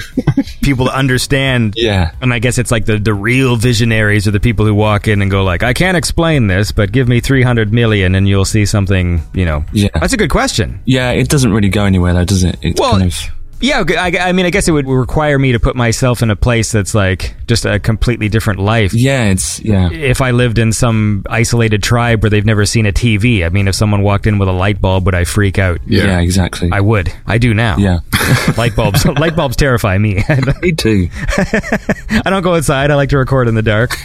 people 0.62 0.86
to 0.86 0.96
understand. 0.96 1.74
Yeah. 1.76 2.10
And 2.20 2.34
I 2.34 2.40
guess 2.40 2.58
it's 2.58 2.72
like 2.72 2.86
the 2.86 2.98
the 2.98 3.14
real 3.14 3.54
visionaries 3.54 4.26
are 4.26 4.32
the 4.32 4.40
people 4.40 4.66
who 4.66 4.74
walk 4.74 5.06
in 5.06 5.22
and 5.22 5.30
go 5.30 5.44
like, 5.44 5.62
I 5.62 5.74
can't 5.74 5.96
explain 5.96 6.48
this, 6.48 6.72
but 6.72 6.90
give 6.90 7.06
me 7.06 7.20
three 7.20 7.42
hundred 7.44 7.72
million 7.72 8.16
and 8.16 8.28
you'll 8.28 8.44
see 8.44 8.66
something. 8.66 9.22
You 9.32 9.44
know. 9.44 9.64
Yeah. 9.72 9.90
That's 9.94 10.12
a 10.12 10.16
good 10.16 10.30
question. 10.30 10.80
Yeah, 10.86 11.12
it 11.12 11.28
doesn't 11.28 11.52
really 11.52 11.68
go 11.68 11.84
anywhere 11.84 12.14
though, 12.14 12.24
does 12.24 12.42
it? 12.42 12.58
It's 12.62 12.80
Well, 12.80 12.98
kind 12.98 13.04
of 13.04 13.30
Yeah, 13.62 13.84
I, 13.98 14.16
I 14.18 14.32
mean, 14.32 14.44
I 14.44 14.51
guess 14.51 14.68
it 14.68 14.72
would 14.72 14.89
require 14.89 15.39
me 15.39 15.52
to 15.52 15.60
put 15.60 15.76
myself 15.76 16.20
in 16.22 16.30
a 16.30 16.36
place 16.36 16.72
that's 16.72 16.94
like 16.94 17.34
just 17.47 17.64
a 17.64 17.78
completely 17.78 18.28
different 18.28 18.60
life. 18.60 18.93
yeah, 18.93 19.24
it's 19.26 19.60
yeah. 19.60 19.90
If 19.90 20.20
I 20.20 20.32
lived 20.32 20.59
in 20.59 20.72
some 20.72 21.24
isolated 21.30 21.82
tribe 21.82 22.22
where 22.22 22.30
they've 22.30 22.44
never 22.44 22.66
seen 22.66 22.86
a 22.86 22.93
TV, 22.93 23.44
I 23.47 23.48
mean, 23.51 23.68
if 23.68 23.74
someone 23.74 24.02
walked 24.02 24.26
in 24.26 24.39
with 24.39 24.48
a 24.48 24.52
light 24.52 24.80
bulb, 24.80 25.06
would 25.06 25.14
I 25.14 25.24
freak 25.24 25.59
out? 25.59 25.80
Yeah. 25.86 26.05
Yeah, 26.05 26.20
exactly. 26.20 26.70
I 26.72 26.80
would. 26.80 27.12
I 27.26 27.39
do 27.39 27.55
now. 27.55 27.76
yeah. 27.78 28.01
light 28.56 28.74
bulbs. 28.76 29.05
light 29.18 29.36
bulbs 29.36 29.56
terrify 29.56 29.97
me. 29.98 30.22
Me 30.62 30.72
too. 30.72 31.09
I 31.39 32.22
don't 32.30 32.43
go 32.43 32.55
outside. 32.56 32.90
I 32.90 32.94
like 32.97 33.10
to 33.10 33.18
record 33.18 33.48
in 33.48 33.55
the 33.55 33.62
dark. 33.62 33.97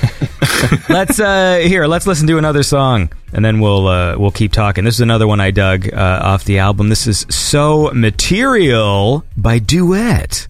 let's 0.89 1.19
uh 1.19 1.57
here. 1.63 1.87
Let's 1.87 2.07
listen 2.07 2.27
to 2.27 2.37
another 2.37 2.63
song, 2.63 3.11
and 3.33 3.43
then 3.43 3.59
we'll 3.59 3.87
uh, 3.87 4.17
we'll 4.17 4.31
keep 4.31 4.51
talking. 4.51 4.83
This 4.83 4.95
is 4.95 5.01
another 5.01 5.27
one 5.27 5.39
I 5.39 5.51
dug 5.51 5.91
uh, 5.91 6.19
off 6.23 6.43
the 6.45 6.59
album. 6.59 6.89
This 6.89 7.07
is 7.07 7.25
"So 7.29 7.91
Material" 7.93 9.25
by 9.35 9.59
Duett. 9.59 10.47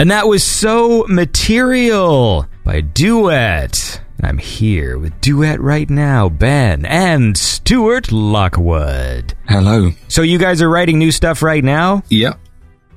And 0.00 0.10
that 0.10 0.26
was 0.26 0.42
So 0.42 1.04
Material 1.10 2.46
by 2.64 2.80
Duett. 2.80 4.00
And 4.16 4.26
I'm 4.26 4.38
here 4.38 4.98
with 4.98 5.12
Duett 5.20 5.60
right 5.60 5.90
now, 5.90 6.30
Ben 6.30 6.86
and 6.86 7.36
Stuart 7.36 8.10
Lockwood. 8.10 9.34
Hello. 9.46 9.90
So 10.08 10.22
you 10.22 10.38
guys 10.38 10.62
are 10.62 10.70
writing 10.70 10.98
new 10.98 11.12
stuff 11.12 11.42
right 11.42 11.62
now? 11.62 12.02
Yep. 12.08 12.40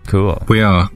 Cool. 0.07 0.41
we 0.47 0.61
are. 0.61 0.89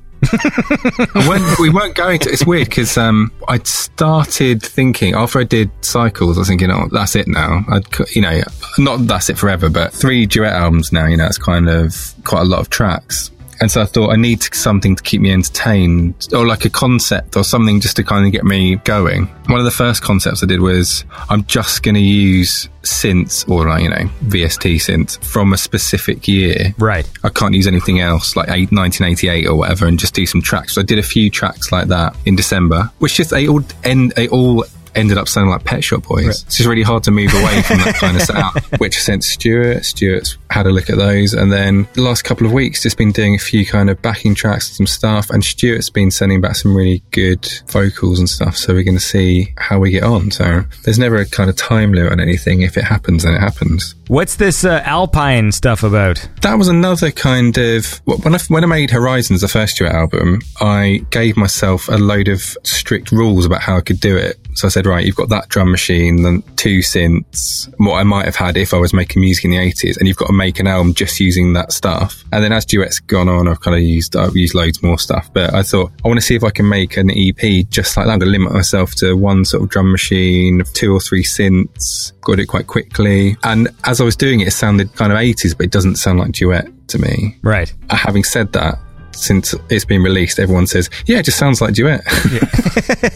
when 1.27 1.43
we 1.59 1.69
weren't 1.69 1.95
going 1.95 2.19
to, 2.19 2.29
it's 2.29 2.45
weird 2.45 2.69
because 2.69 2.97
um, 2.97 3.29
I'd 3.49 3.67
started 3.67 4.63
thinking 4.63 5.13
after 5.13 5.39
I 5.39 5.43
did 5.43 5.69
Cycles, 5.81 6.38
I 6.38 6.39
was 6.39 6.47
thinking, 6.47 6.71
oh, 6.71 6.88
that's 6.89 7.17
it 7.17 7.27
now. 7.27 7.65
I'd, 7.69 7.84
you 8.15 8.21
know, 8.21 8.43
not 8.77 9.07
that's 9.07 9.29
it 9.29 9.38
forever, 9.38 9.69
but 9.69 9.91
three 9.91 10.25
Duett 10.25 10.53
albums 10.53 10.93
now. 10.93 11.05
You 11.07 11.17
know, 11.17 11.25
it's 11.25 11.38
kind 11.38 11.67
of 11.67 12.13
quite 12.23 12.43
a 12.43 12.45
lot 12.45 12.61
of 12.61 12.69
tracks. 12.69 13.29
And 13.59 13.71
so 13.71 13.81
I 13.81 13.85
thought 13.85 14.11
I 14.11 14.15
need 14.15 14.43
something 14.53 14.95
to 14.95 15.03
keep 15.03 15.21
me 15.21 15.31
entertained 15.31 16.27
or 16.34 16.45
like 16.45 16.65
a 16.65 16.69
concept 16.69 17.35
or 17.35 17.43
something 17.43 17.79
just 17.79 17.95
to 17.97 18.03
kind 18.03 18.25
of 18.25 18.31
get 18.31 18.43
me 18.43 18.75
going. 18.77 19.25
One 19.47 19.59
of 19.59 19.65
the 19.65 19.71
first 19.71 20.01
concepts 20.01 20.43
I 20.43 20.45
did 20.45 20.61
was 20.61 21.05
I'm 21.29 21.43
just 21.45 21.84
going 21.84 21.95
to 21.95 22.01
use 22.01 22.69
synths 22.84 23.47
or 23.49 23.67
like, 23.67 23.84
you 23.84 23.89
know, 23.89 24.09
VST 24.25 24.75
synths 24.75 25.23
from 25.23 25.53
a 25.53 25.57
specific 25.57 26.27
year. 26.27 26.73
Right. 26.77 27.09
I 27.23 27.29
can't 27.29 27.53
use 27.53 27.67
anything 27.67 27.99
else 27.99 28.35
like 28.35 28.49
eight, 28.49 28.71
1988 28.71 29.47
or 29.47 29.55
whatever 29.55 29.88
and 29.88 29.99
just 29.99 30.13
do 30.13 30.25
some 30.25 30.41
tracks. 30.41 30.75
So 30.75 30.81
I 30.81 30.84
did 30.84 30.99
a 30.99 31.03
few 31.03 31.29
tracks 31.29 31.71
like 31.71 31.88
that 31.88 32.15
in 32.25 32.35
December, 32.35 32.91
which 32.99 33.15
just 33.15 33.31
they 33.31 33.47
all 33.47 33.61
end, 33.84 34.11
they 34.11 34.27
all 34.29 34.65
ended 34.98 35.18
up 35.18 35.28
sounding 35.28 35.52
like 35.52 35.64
Pet 35.64 35.84
Shop 35.84 36.03
Boys. 36.03 36.44
It's 36.44 36.57
just 36.57 36.68
really 36.68 36.84
hard 36.84 37.03
to 37.03 37.11
move 37.11 37.34
away 37.34 37.61
from 37.61 37.78
that 37.80 37.95
kind 37.95 38.18
of 38.18 38.24
sound. 38.24 38.60
Which 38.78 38.98
I 38.98 38.99
sent 38.99 39.24
Stuart. 39.24 39.86
Stuart's 39.86 40.38
had 40.49 40.65
a 40.65 40.72
look 40.72 40.90
at 40.90 40.98
those, 40.98 41.34
and 41.34 41.52
then 41.52 41.88
the 41.94 42.02
last 42.02 42.24
couple 42.24 42.45
of 42.45 42.53
weeks, 42.53 42.84
just 42.84 42.98
been 42.98 43.11
doing 43.11 43.36
a 43.36 43.40
few 43.40 43.65
kind 43.65 43.90
of 43.90 44.02
backing 44.02 44.36
tracks 44.36 44.69
and 44.69 44.76
some 44.76 44.88
stuff. 44.88 45.30
And 45.30 45.44
Stuart's 45.44 45.90
been 45.90 46.11
sending 46.11 46.41
back 46.41 46.56
some 46.56 46.76
really 46.76 47.03
good 47.11 47.48
vocals 47.68 48.19
and 48.19 48.30
stuff. 48.30 48.57
So 48.57 48.74
we're 48.74 48.84
going 48.84 48.98
to 48.98 49.03
see 49.03 49.53
how 49.57 49.80
we 49.80 49.91
get 49.91 50.03
on. 50.03 50.32
So 50.32 50.64
there's 50.84 50.99
never 50.99 51.18
a 51.18 51.26
kind 51.26 51.49
of 51.49 51.56
time 51.56 51.94
limit 51.94 52.11
on 52.11 52.19
anything. 52.19 52.61
If 52.61 52.78
it 52.78 52.84
happens, 52.84 53.24
then 53.24 53.34
it 53.34 53.40
happens. 53.40 53.95
What's 54.07 54.36
this 54.36 54.64
uh, 54.64 54.82
Alpine 54.86 55.52
stuff 55.52 55.84
about? 55.84 56.28
that 56.41 56.57
was 56.57 56.68
another 56.68 57.11
kind 57.11 57.57
of 57.57 58.02
when 58.06 58.34
I 58.34 58.40
when 58.48 58.64
I 58.64 58.68
made 58.68 58.91
Horizons, 58.91 59.41
the 59.41 59.48
first 59.48 59.78
Duett 59.78 59.94
album, 59.94 60.41
I 60.61 61.06
gave 61.10 61.36
myself 61.36 61.88
a 61.90 61.98
load 61.98 62.28
of 62.28 62.41
strict 62.64 63.11
rules 63.11 63.45
about 63.45 63.61
how 63.61 63.78
I 63.78 63.82
could 63.82 63.99
do 63.99 64.15
it. 64.15 64.40
So 64.57 64.67
I 64.67 64.69
said, 64.69 64.88
right, 64.88 65.05
you've 65.05 65.15
got 65.15 65.29
that 65.29 65.49
drum 65.49 65.69
machine, 65.69 66.23
then 66.23 66.41
two 66.55 66.79
synths, 66.79 67.71
what 67.77 67.99
I 67.99 68.03
might 68.03 68.25
have 68.25 68.35
had 68.35 68.57
if 68.57 68.73
I 68.73 68.77
was 68.77 68.91
making 68.91 69.21
music 69.21 69.45
in 69.45 69.51
the 69.51 69.57
eighties, 69.57 69.97
and 69.97 70.07
you've 70.07 70.17
got 70.17 70.27
to 70.27 70.34
make 70.34 70.59
an 70.59 70.65
album 70.65 70.95
just 70.95 71.19
using 71.19 71.53
that 71.53 71.71
stuff. 71.71 72.23
And 72.31 72.43
then 72.43 72.51
as 72.51 72.65
Duett's 72.65 72.99
gone 72.99 73.29
on, 73.29 73.47
I've 73.47 73.61
kind 73.61 73.75
of 73.75 73.84
used 73.84 74.15
I've 74.15 74.35
used 74.35 74.55
loads 74.55 74.81
more 74.81 74.97
stuff. 74.97 75.31
But 75.31 75.53
I 75.53 75.61
thought 75.61 75.91
I 76.03 76.07
want 76.07 76.19
to 76.19 76.25
see 76.25 76.35
if 76.35 76.43
I 76.43 76.49
can 76.49 76.67
make 76.67 76.97
an 76.97 77.11
EP 77.11 77.69
just 77.69 77.95
like 77.95 78.07
that. 78.07 78.13
I'm 78.13 78.19
going 78.19 78.31
to 78.34 78.39
limit 78.39 78.51
myself 78.51 78.95
to 78.95 79.15
one 79.15 79.45
sort 79.45 79.61
of 79.61 79.69
drum 79.69 79.91
machine, 79.91 80.63
two 80.73 80.91
or 80.91 80.99
three 80.99 81.23
synths. 81.23 82.13
Got 82.21 82.39
it 82.39 82.47
quite 82.47 82.65
quickly, 82.65 83.38
and 83.43 83.67
as 83.84 84.01
I 84.01 84.05
was 84.05 84.15
doing 84.15 84.39
it, 84.39 84.47
it 84.47 84.51
sounded 84.51 84.93
kind 84.95 85.11
of 85.11 85.19
eighties, 85.19 85.53
but 85.53 85.67
it 85.67 85.71
doesn't 85.71 85.97
sound 85.97 86.17
like 86.17 86.31
Duett 86.31 86.67
to 86.88 86.97
me. 86.97 87.38
Right. 87.43 87.71
Uh, 87.89 87.95
having 87.95 88.23
said 88.23 88.53
that, 88.53 88.79
since 89.18 89.56
it's 89.69 89.85
been 89.85 90.02
released, 90.02 90.39
everyone 90.39 90.68
says, 90.68 90.89
"Yeah, 91.06 91.19
it 91.19 91.26
just 91.26 91.38
sounds 91.38 91.61
like 91.61 91.73
Duett." 91.73 92.03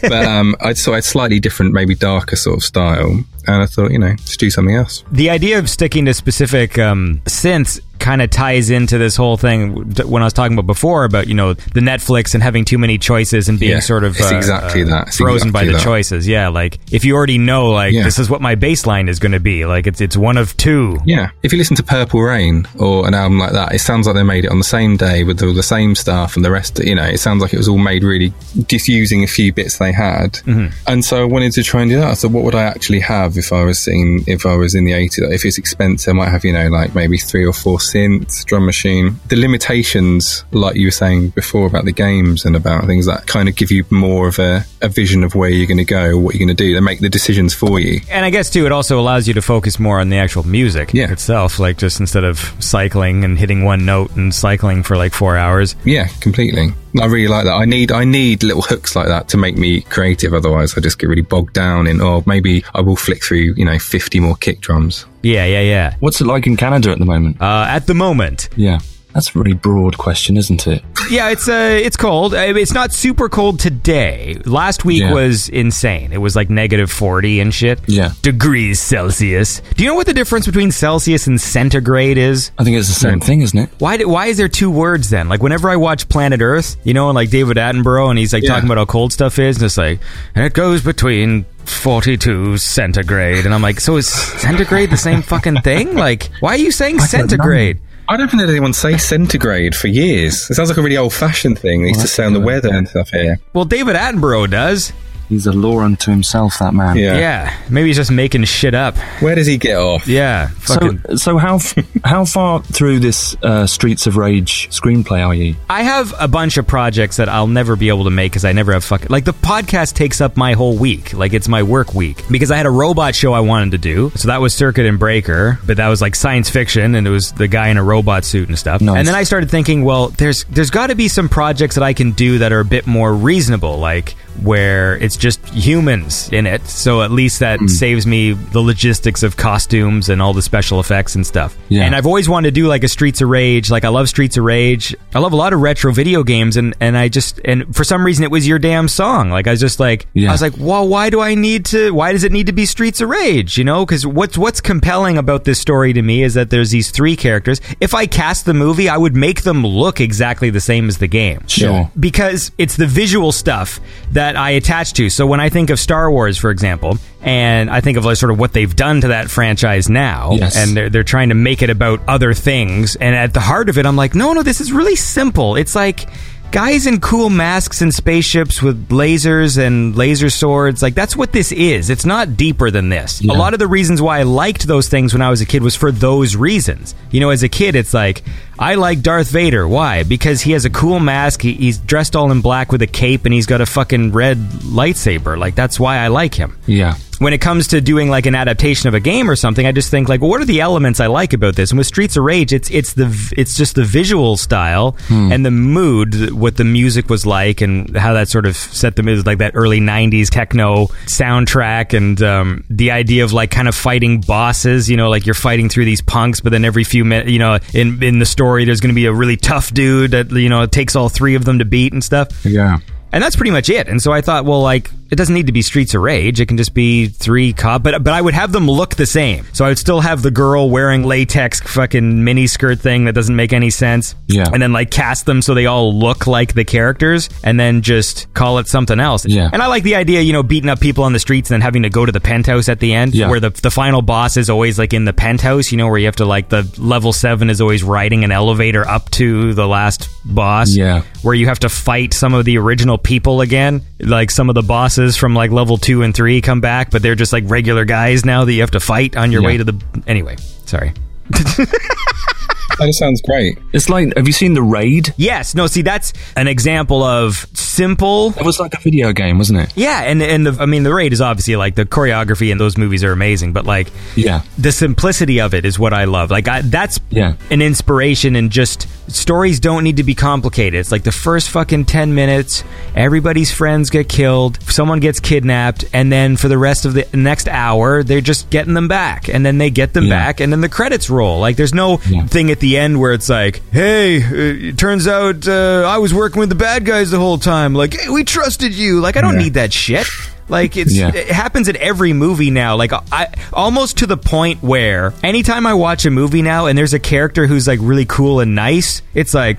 but 0.02 0.24
um, 0.24 0.56
I 0.60 0.72
saw 0.74 0.94
a 0.94 1.02
slightly 1.02 1.40
different, 1.40 1.72
maybe 1.72 1.94
darker 1.94 2.36
sort 2.36 2.56
of 2.56 2.64
style, 2.64 3.24
and 3.46 3.62
I 3.62 3.66
thought, 3.66 3.90
you 3.90 3.98
know, 3.98 4.08
let's 4.08 4.36
do 4.36 4.50
something 4.50 4.74
else. 4.74 5.04
The 5.12 5.30
idea 5.30 5.58
of 5.58 5.68
sticking 5.70 6.04
to 6.06 6.14
specific 6.14 6.78
um, 6.78 7.20
synths 7.24 7.80
kind 8.02 8.20
of 8.20 8.28
ties 8.30 8.68
into 8.68 8.98
this 8.98 9.14
whole 9.16 9.36
thing 9.36 9.74
when 10.08 10.22
I 10.22 10.26
was 10.26 10.32
talking 10.32 10.54
about 10.58 10.66
before 10.66 11.04
about 11.04 11.28
you 11.28 11.34
know 11.34 11.54
the 11.54 11.80
Netflix 11.80 12.34
and 12.34 12.42
having 12.42 12.64
too 12.64 12.76
many 12.78 12.98
choices 12.98 13.48
and 13.48 13.58
being 13.58 13.72
Yeah, 13.72 13.80
sort 13.80 14.04
of 14.04 14.20
uh, 14.20 14.36
exactly 14.36 14.82
uh, 14.82 14.86
that. 14.86 15.08
It's 15.08 15.16
frozen 15.18 15.52
by 15.52 15.64
the 15.64 15.72
that. 15.72 15.82
choices. 15.82 16.26
Yeah, 16.26 16.48
like 16.48 16.78
if 16.92 17.04
you 17.04 17.14
already 17.14 17.38
know 17.38 17.70
like 17.70 17.92
Yeah. 17.94 18.02
this 18.04 18.18
is 18.18 18.28
what 18.28 18.40
my 18.40 18.56
baseline 18.56 19.08
is 19.08 19.18
going 19.18 19.32
to 19.32 19.40
be, 19.40 19.64
like 19.64 19.86
it's 19.86 20.00
it's 20.00 20.16
one 20.16 20.36
of 20.36 20.56
two. 20.56 20.98
Yeah, 21.06 21.30
if 21.42 21.52
you 21.52 21.58
listen 21.58 21.76
to 21.76 21.82
Purple 21.82 22.20
Rain 22.20 22.66
or 22.78 23.06
an 23.06 23.14
album 23.14 23.38
like 23.38 23.52
that, 23.52 23.72
it 23.74 23.78
sounds 23.78 24.06
like 24.06 24.16
they 24.16 24.22
made 24.24 24.44
it 24.44 24.50
on 24.50 24.58
the 24.58 24.64
same 24.64 24.96
day 24.96 25.24
with 25.24 25.42
all 25.42 25.54
the 25.54 25.62
same 25.62 25.94
stuff 25.94 26.34
and 26.36 26.44
the 26.44 26.50
rest. 26.50 26.80
You 26.84 26.94
know, 26.96 27.04
it 27.04 27.18
sounds 27.18 27.40
like 27.40 27.54
it 27.54 27.58
was 27.58 27.68
all 27.68 27.78
made 27.78 28.02
really 28.02 28.32
just 28.66 28.88
using 28.88 29.22
a 29.22 29.28
few 29.28 29.52
bits 29.52 29.78
they 29.78 29.92
had. 29.92 30.40
And 30.86 31.04
so 31.04 31.20
I 31.22 31.24
wanted 31.24 31.52
to 31.52 31.62
try 31.62 31.82
and 31.82 31.90
do 31.90 32.00
that. 32.00 32.18
So 32.18 32.28
what 32.28 32.42
would 32.44 32.54
I 32.56 32.64
actually 32.64 33.00
have 33.00 33.36
if 33.38 33.52
I 33.52 33.62
was 33.64 33.78
singing? 33.78 34.24
If 34.26 34.44
I 34.44 34.56
was 34.56 34.74
in 34.74 34.84
the 34.84 34.92
eighties, 34.92 35.18
if 35.20 35.44
it's 35.44 35.58
expensive, 35.58 36.10
I 36.10 36.16
might 36.16 36.28
have 36.30 36.44
you 36.44 36.52
know 36.52 36.68
like 36.68 36.94
maybe 36.94 37.16
three 37.18 37.44
or 37.46 37.52
four 37.52 37.78
synths, 37.92 38.44
drum 38.44 38.64
machine. 38.66 39.16
The 39.28 39.36
limitations, 39.36 40.44
like 40.52 40.76
you 40.76 40.86
were 40.86 40.90
saying 40.92 41.30
before 41.30 41.66
about 41.66 41.84
the 41.84 41.92
games 41.92 42.44
and 42.44 42.56
about 42.56 42.86
things 42.86 43.06
that 43.06 43.26
kind 43.26 43.48
of 43.48 43.56
give 43.56 43.70
you 43.70 43.84
more 43.90 44.28
of 44.28 44.38
a, 44.38 44.64
a 44.80 44.88
vision 44.88 45.24
of 45.24 45.34
where 45.34 45.50
you're 45.50 45.66
going 45.66 45.78
to 45.78 45.84
go 45.84 46.10
or 46.10 46.18
what 46.18 46.34
you're 46.34 46.44
going 46.46 46.56
to 46.56 46.64
do. 46.64 46.74
They 46.74 46.80
make 46.80 47.00
the 47.00 47.08
decisions 47.08 47.54
for 47.54 47.78
you. 47.80 48.00
And 48.10 48.24
I 48.24 48.30
guess 48.30 48.50
too, 48.50 48.66
it 48.66 48.72
also 48.72 48.98
allows 49.00 49.28
you 49.28 49.34
to 49.34 49.42
focus 49.42 49.78
more 49.78 50.00
on 50.00 50.08
the 50.08 50.16
actual 50.18 50.46
music 50.46 50.92
Yeah. 50.94 51.10
itself, 51.10 51.58
like 51.58 51.78
just 51.78 52.00
instead 52.00 52.24
of 52.24 52.38
cycling 52.60 53.24
and 53.24 53.38
hitting 53.38 53.64
one 53.64 53.84
note 53.84 54.14
and 54.16 54.34
cycling 54.34 54.82
for 54.82 54.96
like 54.96 55.12
four 55.12 55.36
hours. 55.36 55.74
Yeah, 55.84 56.06
completely. 56.20 56.72
I 57.00 57.06
really 57.06 57.28
like 57.28 57.44
that. 57.44 57.54
I 57.54 57.64
need 57.64 57.90
I 57.90 58.04
need 58.04 58.42
little 58.42 58.62
hooks 58.62 58.94
like 58.94 59.06
that 59.06 59.28
to 59.28 59.36
make 59.36 59.56
me 59.56 59.80
creative. 59.82 60.34
Otherwise, 60.34 60.76
I 60.76 60.80
just 60.80 60.98
get 60.98 61.08
really 61.08 61.22
bogged 61.22 61.54
down 61.54 61.86
in. 61.86 62.00
Or 62.00 62.22
maybe 62.26 62.64
I 62.74 62.80
will 62.80 62.96
flick 62.96 63.24
through, 63.24 63.54
you 63.56 63.64
know, 63.64 63.78
fifty 63.78 64.20
more 64.20 64.36
kick 64.36 64.60
drums. 64.60 65.06
Yeah, 65.22 65.46
yeah, 65.46 65.60
yeah. 65.60 65.96
What's 66.00 66.20
it 66.20 66.26
like 66.26 66.46
in 66.46 66.56
Canada 66.56 66.90
at 66.90 66.98
the 66.98 67.04
moment? 67.06 67.40
Uh, 67.40 67.66
at 67.68 67.86
the 67.86 67.94
moment, 67.94 68.48
Yeah. 68.56 68.80
That's 69.14 69.34
a 69.34 69.38
really 69.38 69.52
broad 69.52 69.98
question, 69.98 70.36
isn't 70.36 70.66
it? 70.66 70.82
Yeah, 71.10 71.30
it's 71.30 71.48
uh, 71.48 71.78
it's 71.82 71.96
cold. 71.96 72.34
Uh, 72.34 72.38
It's 72.56 72.72
not 72.72 72.92
super 72.92 73.28
cold 73.28 73.60
today. 73.60 74.38
Last 74.46 74.84
week 74.84 75.00
Yeah. 75.02 75.12
was 75.12 75.48
insane. 75.50 76.12
It 76.12 76.18
was 76.20 76.34
like 76.34 76.48
negative 76.48 76.90
forty 76.90 77.40
and 77.40 77.52
shit. 77.52 77.80
Yeah. 77.86 78.12
degrees 78.22 78.80
Celsius. 78.80 79.60
Do 79.76 79.82
you 79.84 79.88
know 79.90 79.94
what 79.96 80.06
the 80.06 80.14
difference 80.14 80.46
between 80.46 80.70
Celsius 80.70 81.26
and 81.26 81.40
centigrade 81.40 82.16
is? 82.18 82.50
I 82.58 82.64
think 82.64 82.76
it's 82.78 82.88
the 82.88 82.94
same 82.94 83.20
thing, 83.20 83.42
isn't 83.42 83.58
it? 83.58 83.68
Why? 83.78 83.96
Do, 83.98 84.08
why 84.08 84.26
is 84.26 84.36
there 84.38 84.48
two 84.48 84.70
words 84.70 85.10
then? 85.10 85.28
Like 85.28 85.42
whenever 85.42 85.68
I 85.68 85.76
watch 85.76 86.08
Planet 86.08 86.40
Earth, 86.40 86.76
you 86.84 86.94
know, 86.94 87.08
and 87.10 87.14
like 87.14 87.30
David 87.30 87.56
Attenborough, 87.58 88.08
and 88.10 88.18
he's 88.18 88.32
like 88.32 88.42
Yeah. 88.44 88.50
talking 88.50 88.66
about 88.68 88.78
how 88.78 88.86
cold 88.86 89.12
stuff 89.12 89.38
is, 89.38 89.56
and 89.56 89.64
it's 89.66 89.76
like, 89.76 90.00
and 90.34 90.44
it 90.44 90.52
goes 90.54 90.82
between. 90.82 91.44
42 91.64 92.58
centigrade 92.58 93.44
and 93.46 93.54
I'm 93.54 93.62
like 93.62 93.78
so 93.78 93.96
is 93.96 94.08
centigrade 94.08 94.90
the 94.90 94.96
same 94.96 95.22
fucking 95.22 95.60
thing 95.60 95.94
like 95.94 96.28
why 96.40 96.54
are 96.54 96.56
you 96.58 96.72
saying 96.72 96.98
centigrade 96.98 97.78
I 98.12 98.18
don't 98.18 98.30
think 98.30 98.42
anyone 98.42 98.74
say 98.74 98.98
centigrade 98.98 99.74
for 99.74 99.88
years. 99.88 100.50
It 100.50 100.54
sounds 100.54 100.68
like 100.68 100.76
a 100.76 100.82
really 100.82 100.98
old 100.98 101.14
fashioned 101.14 101.58
thing. 101.58 101.80
They 101.80 101.88
used 101.88 102.02
to 102.02 102.06
say 102.06 102.26
on 102.26 102.34
the 102.34 102.40
weather 102.40 102.68
and 102.70 102.86
stuff 102.86 103.08
here. 103.08 103.40
well 103.54 103.64
David 103.64 103.96
Attenborough 103.96 104.50
does 104.50 104.92
He's 105.28 105.46
a 105.46 105.52
law 105.52 105.80
unto 105.80 106.10
himself, 106.10 106.58
that 106.58 106.74
man. 106.74 106.96
Yeah. 106.96 107.18
Yeah, 107.18 107.58
maybe 107.70 107.88
he's 107.88 107.96
just 107.96 108.10
making 108.10 108.44
shit 108.44 108.74
up. 108.74 108.96
Where 109.20 109.34
does 109.34 109.46
he 109.46 109.56
get 109.58 109.76
off? 109.76 110.06
Yeah, 110.06 110.48
fucking. 110.48 111.00
So, 111.10 111.16
so 111.16 111.38
how 111.38 111.56
f- 111.56 111.74
how 112.04 112.24
far 112.24 112.62
through 112.62 113.00
this 113.00 113.36
uh, 113.42 113.66
Streets 113.66 114.06
of 114.06 114.16
Rage 114.16 114.68
screenplay 114.70 115.26
are 115.26 115.34
you? 115.34 115.56
I 115.70 115.82
have 115.82 116.14
a 116.18 116.28
bunch 116.28 116.56
of 116.56 116.66
projects 116.66 117.16
that 117.16 117.28
I'll 117.28 117.46
never 117.46 117.76
be 117.76 117.88
able 117.88 118.04
to 118.04 118.10
make 118.10 118.32
because 118.32 118.44
I 118.44 118.52
never 118.52 118.72
have 118.72 118.84
fucking 118.84 119.08
like 119.10 119.24
the 119.24 119.32
podcast 119.32 119.94
takes 119.94 120.20
up 120.20 120.36
my 120.36 120.52
whole 120.54 120.76
week. 120.76 121.12
Like 121.14 121.32
it's 121.32 121.48
my 121.48 121.62
work 121.62 121.94
week 121.94 122.22
because 122.30 122.50
I 122.50 122.56
had 122.56 122.66
a 122.66 122.70
robot 122.70 123.14
show 123.14 123.32
I 123.32 123.40
wanted 123.40 123.72
to 123.72 123.78
do. 123.78 124.10
So 124.16 124.28
that 124.28 124.40
was 124.40 124.54
Circuit 124.54 124.86
and 124.86 124.98
Breaker, 124.98 125.58
but 125.66 125.76
that 125.78 125.88
was 125.88 126.00
like 126.00 126.14
science 126.14 126.50
fiction 126.50 126.94
and 126.94 127.06
it 127.06 127.10
was 127.10 127.32
the 127.32 127.48
guy 127.48 127.68
in 127.68 127.76
a 127.76 127.82
robot 127.84 128.24
suit 128.24 128.48
and 128.48 128.58
stuff. 128.58 128.80
Nice. 128.80 128.98
And 128.98 129.08
then 129.08 129.14
I 129.14 129.22
started 129.22 129.50
thinking, 129.50 129.84
well, 129.84 130.08
there's 130.08 130.44
there's 130.44 130.70
got 130.70 130.88
to 130.88 130.94
be 130.94 131.08
some 131.08 131.28
projects 131.28 131.74
that 131.76 131.84
I 131.84 131.92
can 131.92 132.12
do 132.12 132.38
that 132.38 132.52
are 132.52 132.60
a 132.60 132.64
bit 132.64 132.86
more 132.86 133.14
reasonable, 133.14 133.78
like 133.78 134.14
where 134.42 134.96
it's 134.96 135.16
just 135.16 135.44
humans 135.50 136.28
in 136.32 136.46
it. 136.46 136.66
So 136.66 137.02
at 137.02 137.10
least 137.10 137.40
that 137.40 137.60
Hmm. 137.60 137.66
saves 137.68 138.06
me 138.06 138.32
the 138.32 138.60
logistics 138.60 139.22
of 139.22 139.36
costumes 139.36 140.08
and 140.08 140.20
all 140.22 140.32
the 140.32 140.42
special 140.42 140.80
effects 140.80 141.14
and 141.14 141.26
stuff. 141.26 141.56
Yeah. 141.68 141.82
And 141.82 141.94
I've 141.94 142.06
always 142.06 142.28
wanted 142.28 142.48
to 142.54 142.60
do 142.60 142.66
like 142.66 142.82
a 142.84 142.88
Streets 142.88 143.20
of 143.20 143.28
Rage. 143.28 143.70
Like 143.70 143.84
I 143.84 143.88
love 143.88 144.08
Streets 144.08 144.36
of 144.36 144.44
Rage. 144.44 144.94
I 145.14 145.18
love 145.18 145.32
a 145.32 145.36
lot 145.36 145.52
of 145.52 145.60
retro 145.60 145.92
video 145.92 146.22
games, 146.24 146.56
and 146.56 146.74
and 146.80 146.96
I 146.96 147.08
just 147.08 147.40
and 147.44 147.74
for 147.74 147.84
some 147.84 148.04
reason 148.04 148.24
it 148.24 148.30
was 148.30 148.46
your 148.48 148.58
damn 148.58 148.88
song. 148.88 149.30
Like 149.30 149.46
I 149.46 149.50
was 149.50 149.60
just 149.60 149.78
like 149.80 150.06
Yeah. 150.14 150.28
I 150.30 150.32
was 150.32 150.42
like, 150.42 150.54
well, 150.58 150.86
why 150.88 151.10
do 151.10 151.20
I 151.20 151.34
need 151.34 151.66
to? 151.66 151.90
Why 151.92 152.12
does 152.12 152.24
it 152.24 152.32
need 152.32 152.46
to 152.46 152.52
be 152.52 152.66
Streets 152.66 153.00
of 153.00 153.08
Rage? 153.08 153.58
You 153.58 153.64
know, 153.64 153.84
because 153.84 154.06
what's 154.06 154.38
what's 154.38 154.60
compelling 154.60 155.18
about 155.18 155.44
this 155.44 155.60
story 155.60 155.92
to 155.92 156.02
me 156.02 156.22
is 156.22 156.34
that 156.34 156.50
there's 156.50 156.70
these 156.70 156.90
three 156.90 157.16
characters. 157.16 157.60
If 157.80 157.94
I 157.94 158.06
cast 158.06 158.44
the 158.46 158.54
movie, 158.54 158.88
I 158.88 158.96
would 158.96 159.14
make 159.16 159.42
them 159.42 159.64
look 159.66 160.00
exactly 160.00 160.50
the 160.50 160.60
same 160.60 160.88
as 160.88 160.98
the 160.98 161.06
game 161.08 161.40
Sure. 161.46 161.90
because 161.98 162.50
it's 162.58 162.76
the 162.76 162.86
visual 162.86 163.32
stuff 163.32 163.80
that 164.12 164.21
I 164.22 164.50
attach 164.50 164.92
to. 164.94 165.10
So 165.10 165.26
when 165.26 165.40
I 165.40 165.48
think 165.48 165.70
of 165.70 165.78
Star 165.78 166.10
Wars, 166.10 166.38
for 166.38 166.50
example, 166.50 166.98
and 167.20 167.70
I 167.70 167.80
think 167.80 167.98
of 167.98 168.04
like 168.04 168.16
sort 168.16 168.32
of 168.32 168.38
what 168.38 168.52
they've 168.52 168.74
done 168.74 169.00
to 169.02 169.08
that 169.08 169.30
franchise 169.30 169.88
now, 169.88 170.32
Yes. 170.32 170.56
and 170.56 170.76
they're 170.76 170.90
they're 170.90 171.02
trying 171.02 171.28
to 171.30 171.34
make 171.34 171.62
it 171.62 171.70
about 171.70 172.00
other 172.08 172.34
things, 172.34 172.96
and 172.96 173.14
at 173.14 173.34
the 173.34 173.40
heart 173.40 173.68
of 173.68 173.78
it, 173.78 173.86
I'm 173.86 173.96
like, 173.96 174.14
no, 174.14 174.32
no, 174.32 174.42
this 174.42 174.60
is 174.60 174.72
really 174.72 174.96
simple. 174.96 175.56
It's 175.56 175.74
like. 175.74 176.06
Guys 176.52 176.86
in 176.86 177.00
cool 177.00 177.30
masks 177.30 177.80
and 177.80 177.94
spaceships 177.94 178.60
with 178.60 178.90
lasers 178.90 179.56
and 179.56 179.96
laser 179.96 180.28
swords. 180.28 180.82
Like, 180.82 180.94
that's 180.94 181.16
what 181.16 181.32
this 181.32 181.50
is. 181.50 181.88
It's 181.88 182.04
not 182.04 182.36
deeper 182.36 182.70
than 182.70 182.90
this. 182.90 183.22
Yeah. 183.22 183.32
A 183.32 183.36
lot 183.38 183.54
of 183.54 183.58
the 183.58 183.66
reasons 183.66 184.02
why 184.02 184.18
I 184.18 184.24
liked 184.24 184.66
those 184.66 184.86
things 184.86 185.14
when 185.14 185.22
I 185.22 185.30
was 185.30 185.40
a 185.40 185.46
kid 185.46 185.62
was 185.62 185.74
for 185.74 185.90
those 185.90 186.36
reasons. 186.36 186.94
You 187.10 187.20
know, 187.20 187.30
as 187.30 187.42
a 187.42 187.48
kid, 187.48 187.74
it's 187.74 187.94
like, 187.94 188.22
I 188.58 188.74
like 188.76 189.00
Darth 189.02 189.30
Vader. 189.30 189.66
Why? 189.66 190.02
Because 190.02 190.40
he 190.42 190.52
has 190.52 190.64
a 190.64 190.70
cool 190.70 191.00
mask, 191.00 191.42
he, 191.42 191.52
he's 191.54 191.78
dressed 191.78 192.14
all 192.16 192.30
in 192.30 192.40
black 192.42 192.70
with 192.72 192.82
a 192.82 192.86
cape, 192.86 193.24
and 193.24 193.34
he's 193.34 193.46
got 193.46 193.60
a 193.60 193.66
fucking 193.66 194.12
red 194.12 194.36
lightsaber. 194.38 195.36
Like, 195.38 195.54
that's 195.54 195.80
why 195.80 195.98
I 195.98 196.08
like 196.08 196.34
him 196.34 196.56
Yeah. 196.66 196.94
when 197.18 197.32
it 197.32 197.40
comes 197.40 197.68
to 197.68 197.80
doing 197.80 198.08
like 198.10 198.26
an 198.26 198.34
adaptation 198.34 198.88
of 198.88 198.94
a 198.94 199.00
game 199.00 199.30
or 199.30 199.36
something, 199.36 199.66
I 199.66 199.72
just 199.72 199.90
think 199.90 200.08
like, 200.08 200.20
well, 200.20 200.30
what 200.30 200.40
are 200.40 200.44
the 200.44 200.60
elements 200.60 201.00
I 201.00 201.06
like 201.06 201.32
about 201.32 201.54
this? 201.56 201.70
And 201.70 201.78
with 201.78 201.86
Streets 201.86 202.16
of 202.16 202.24
Rage, 202.24 202.52
it's 202.52 202.68
it's 202.70 202.92
the 202.94 203.06
it's 203.36 203.56
just 203.56 203.74
the 203.76 203.84
visual 203.84 204.36
style 204.36 204.96
and 205.08 205.44
the 205.46 205.50
mood, 205.50 206.32
what 206.32 206.56
the 206.56 206.64
music 206.64 207.08
was 207.08 207.24
like, 207.24 207.60
and 207.60 207.96
how 207.96 208.12
that 208.14 208.28
sort 208.28 208.44
of 208.46 208.56
set 208.56 208.96
the 208.96 209.02
mood, 209.02 209.24
like 209.26 209.38
that 209.38 209.52
early 209.54 209.80
'90s 209.80 210.30
techno 210.30 210.86
soundtrack, 211.06 211.96
and 211.96 212.20
um, 212.22 212.64
the 212.68 212.90
idea 212.90 213.24
of 213.24 213.32
like 213.32 213.50
kind 213.50 213.68
of 213.68 213.74
fighting 213.74 214.20
bosses. 214.20 214.90
You 214.90 214.96
know, 214.96 215.08
like 215.08 215.24
you're 215.26 215.34
fighting 215.34 215.68
through 215.68 215.84
these 215.84 216.00
punks, 216.02 216.40
but 216.40 216.50
then 216.50 216.64
every 216.64 216.84
few 216.84 217.04
minutes, 217.04 217.30
you 217.30 217.38
know, 217.38 217.58
in 217.72 218.02
in 218.02 218.18
the 218.18 218.26
story, 218.26 218.41
there's 218.64 218.80
going 218.80 218.90
to 218.90 218.94
be 218.94 219.06
a 219.06 219.12
really 219.12 219.36
tough 219.36 219.72
dude 219.72 220.12
that 220.12 220.30
you 220.30 220.48
know 220.48 220.62
it 220.62 220.72
takes 220.72 220.96
all 220.96 221.08
three 221.08 221.34
of 221.34 221.44
them 221.44 221.58
to 221.58 221.64
beat 221.64 221.92
and 221.92 222.02
stuff. 222.02 222.44
Yeah. 222.44 222.78
And 223.12 223.22
that's 223.22 223.36
pretty 223.36 223.50
much 223.50 223.68
it. 223.68 223.88
And 223.88 224.00
so 224.00 224.10
I 224.10 224.22
thought, 224.22 224.46
well, 224.46 224.62
like, 224.62 224.90
it 225.12 225.16
doesn't 225.16 225.34
need 225.34 225.46
to 225.46 225.52
be 225.52 225.60
Streets 225.60 225.94
of 225.94 226.00
Rage. 226.00 226.40
It 226.40 226.46
can 226.46 226.56
just 226.56 226.72
be 226.72 227.06
three 227.06 227.52
cop, 227.52 227.82
but 227.82 228.02
but 228.02 228.14
I 228.14 228.20
would 228.22 228.32
have 228.32 228.50
them 228.50 228.66
look 228.66 228.94
the 228.96 229.04
same. 229.06 229.46
So 229.52 229.64
I 229.64 229.68
would 229.68 229.78
still 229.78 230.00
have 230.00 230.22
the 230.22 230.30
girl 230.30 230.70
wearing 230.70 231.04
latex 231.04 231.60
fucking 231.60 232.24
mini 232.24 232.46
skirt 232.46 232.80
thing 232.80 233.04
that 233.04 233.12
doesn't 233.14 233.36
make 233.36 233.52
any 233.52 233.68
sense. 233.68 234.14
Yeah. 234.26 234.46
And 234.50 234.62
then 234.62 234.72
like 234.72 234.90
cast 234.90 235.26
them 235.26 235.42
so 235.42 235.52
they 235.52 235.66
all 235.66 235.94
look 235.96 236.26
like 236.26 236.54
the 236.54 236.64
characters, 236.64 237.28
and 237.44 237.60
then 237.60 237.82
just 237.82 238.32
call 238.32 238.56
it 238.58 238.68
something 238.68 238.98
else. 238.98 239.26
Yeah. 239.26 239.50
And 239.52 239.60
I 239.62 239.66
like 239.66 239.82
the 239.82 239.96
idea, 239.96 240.22
you 240.22 240.32
know, 240.32 240.42
beating 240.42 240.70
up 240.70 240.80
people 240.80 241.04
on 241.04 241.12
the 241.12 241.18
streets 241.20 241.50
and 241.50 241.56
then 241.56 241.60
having 241.60 241.82
to 241.82 241.90
go 241.90 242.06
to 242.06 242.12
the 242.12 242.20
penthouse 242.20 242.70
at 242.70 242.80
the 242.80 242.94
end, 242.94 243.14
Yeah. 243.14 243.28
where 243.28 243.38
the 243.40 243.50
the 243.50 243.70
final 243.70 244.00
boss 244.00 244.38
is 244.38 244.48
always 244.48 244.78
like 244.78 244.94
in 244.94 245.04
the 245.04 245.12
penthouse. 245.12 245.70
You 245.72 245.76
know, 245.76 245.88
where 245.88 245.98
you 245.98 246.06
have 246.06 246.16
to 246.16 246.24
like 246.24 246.48
the 246.48 246.66
level 246.78 247.12
seven 247.12 247.50
is 247.50 247.60
always 247.60 247.84
riding 247.84 248.24
an 248.24 248.32
elevator 248.32 248.88
up 248.88 249.10
to 249.10 249.52
the 249.52 249.68
last 249.68 250.08
boss 250.24 250.74
Yeah. 250.74 251.02
where 251.20 251.34
you 251.34 251.46
have 251.48 251.58
to 251.60 251.68
fight 251.68 252.14
some 252.14 252.32
of 252.32 252.46
the 252.46 252.56
original 252.56 252.96
people 252.96 253.42
again. 253.42 253.82
Like 254.00 254.30
some 254.30 254.48
of 254.48 254.54
the 254.54 254.62
bosses 254.62 255.01
from 255.16 255.34
like 255.34 255.50
level 255.50 255.76
two 255.76 256.02
and 256.02 256.14
three 256.14 256.40
come 256.40 256.60
back, 256.60 256.90
but 256.90 257.02
they're 257.02 257.14
just 257.14 257.32
like 257.32 257.44
regular 257.46 257.84
guys 257.84 258.24
now 258.24 258.44
that 258.44 258.52
you 258.52 258.60
have 258.60 258.70
to 258.72 258.80
fight 258.80 259.16
on 259.16 259.32
your 259.32 259.42
Yeah. 259.42 259.46
way 259.48 259.56
to 259.58 259.64
the. 259.64 259.82
Anyway, 260.06 260.36
sorry. 260.66 260.92
That 262.82 262.88
just 262.88 262.98
sounds 262.98 263.22
great. 263.22 263.58
It's 263.72 263.88
like, 263.88 264.16
have 264.16 264.26
you 264.26 264.32
seen 264.32 264.54
The 264.54 264.62
Raid? 264.62 265.14
Yes, 265.16 265.54
no, 265.54 265.68
see, 265.68 265.82
that's 265.82 266.12
an 266.36 266.48
example 266.48 267.04
of 267.04 267.46
simple. 267.54 268.34
It 268.36 268.44
was 268.44 268.58
like 268.58 268.74
a 268.74 268.80
video 268.80 269.12
game, 269.12 269.38
wasn't 269.38 269.60
it? 269.60 269.72
Yeah, 269.76 270.02
and 270.02 270.20
and 270.20 270.44
the, 270.46 270.60
I 270.60 270.66
mean 270.66 270.82
the 270.82 270.92
raid 270.92 271.12
is 271.12 271.20
obviously 271.20 271.54
like 271.56 271.74
the 271.76 271.86
choreography 271.86 272.50
in 272.50 272.58
those 272.58 272.76
movies 272.76 273.02
are 273.04 273.12
amazing, 273.12 273.52
but 273.52 273.64
like 273.64 273.88
Yeah. 274.16 274.42
the 274.58 274.72
simplicity 274.72 275.40
of 275.40 275.54
it 275.54 275.64
is 275.64 275.78
what 275.78 275.92
I 275.94 276.04
love. 276.04 276.30
Like 276.30 276.48
I, 276.48 276.60
that's 276.62 276.98
Yeah. 277.10 277.34
an 277.50 277.62
inspiration 277.62 278.36
and 278.36 278.50
just 278.50 278.88
stories 279.10 279.58
don't 279.60 279.84
need 279.84 279.96
to 279.98 280.02
be 280.04 280.14
complicated. 280.14 280.80
It's 280.80 280.92
like 280.92 281.04
the 281.04 281.12
first 281.12 281.48
fucking 281.50 281.84
10 281.86 282.14
minutes, 282.14 282.62
everybody's 282.94 283.50
friends 283.52 283.90
get 283.90 284.08
killed, 284.08 284.58
someone 284.70 285.00
gets 285.00 285.20
kidnapped, 285.20 285.84
and 285.94 286.12
then 286.12 286.36
for 286.36 286.48
the 286.48 286.58
rest 286.58 286.84
of 286.84 286.92
the 286.94 287.06
next 287.14 287.48
hour, 287.48 288.02
they're 288.02 288.20
just 288.20 288.50
getting 288.50 288.74
them 288.74 288.88
back. 288.88 289.28
And 289.28 289.46
then 289.46 289.56
they 289.58 289.70
get 289.70 289.94
them 289.94 290.04
Yeah. 290.06 290.10
back, 290.18 290.40
and 290.40 290.52
then 290.52 290.60
the 290.60 290.68
credits 290.68 291.08
roll. 291.08 291.40
Like 291.40 291.56
there's 291.56 291.74
no 291.74 292.00
Yeah. 292.08 292.26
thing 292.26 292.50
at 292.50 292.60
the 292.60 292.71
end 292.78 293.00
where 293.00 293.12
it's 293.12 293.28
like, 293.28 293.62
hey, 293.72 294.22
uh, 294.22 294.28
it 294.68 294.78
turns 294.78 295.06
out 295.06 295.46
uh, 295.48 295.84
I 295.86 295.98
was 295.98 296.12
working 296.14 296.40
with 296.40 296.48
the 296.48 296.54
bad 296.54 296.84
guys 296.84 297.10
the 297.10 297.18
whole 297.18 297.38
time. 297.38 297.74
Like, 297.74 297.94
hey, 298.00 298.08
we 298.10 298.24
trusted 298.24 298.72
you. 298.74 299.00
Like, 299.00 299.16
I 299.16 299.20
don't 299.20 299.34
Yeah. 299.34 299.42
need 299.42 299.54
that 299.54 299.72
shit. 299.72 300.06
Like 300.48 300.76
it's 300.76 300.92
Yeah. 300.94 301.12
it 301.14 301.28
happens 301.28 301.68
in 301.68 301.76
every 301.76 302.12
movie 302.12 302.50
now. 302.50 302.76
Like 302.76 302.92
I 303.12 303.28
almost 303.52 303.98
to 303.98 304.06
the 304.06 304.16
point 304.18 304.62
where 304.62 305.14
anytime 305.22 305.66
I 305.66 305.74
watch 305.74 306.04
a 306.04 306.10
movie 306.10 306.42
now 306.42 306.66
and 306.66 306.76
there's 306.76 306.92
a 306.92 306.98
character 306.98 307.46
who's 307.46 307.66
like 307.66 307.78
really 307.80 308.04
cool 308.04 308.40
and 308.40 308.54
nice, 308.54 309.00
it's 309.14 309.32
like 309.34 309.56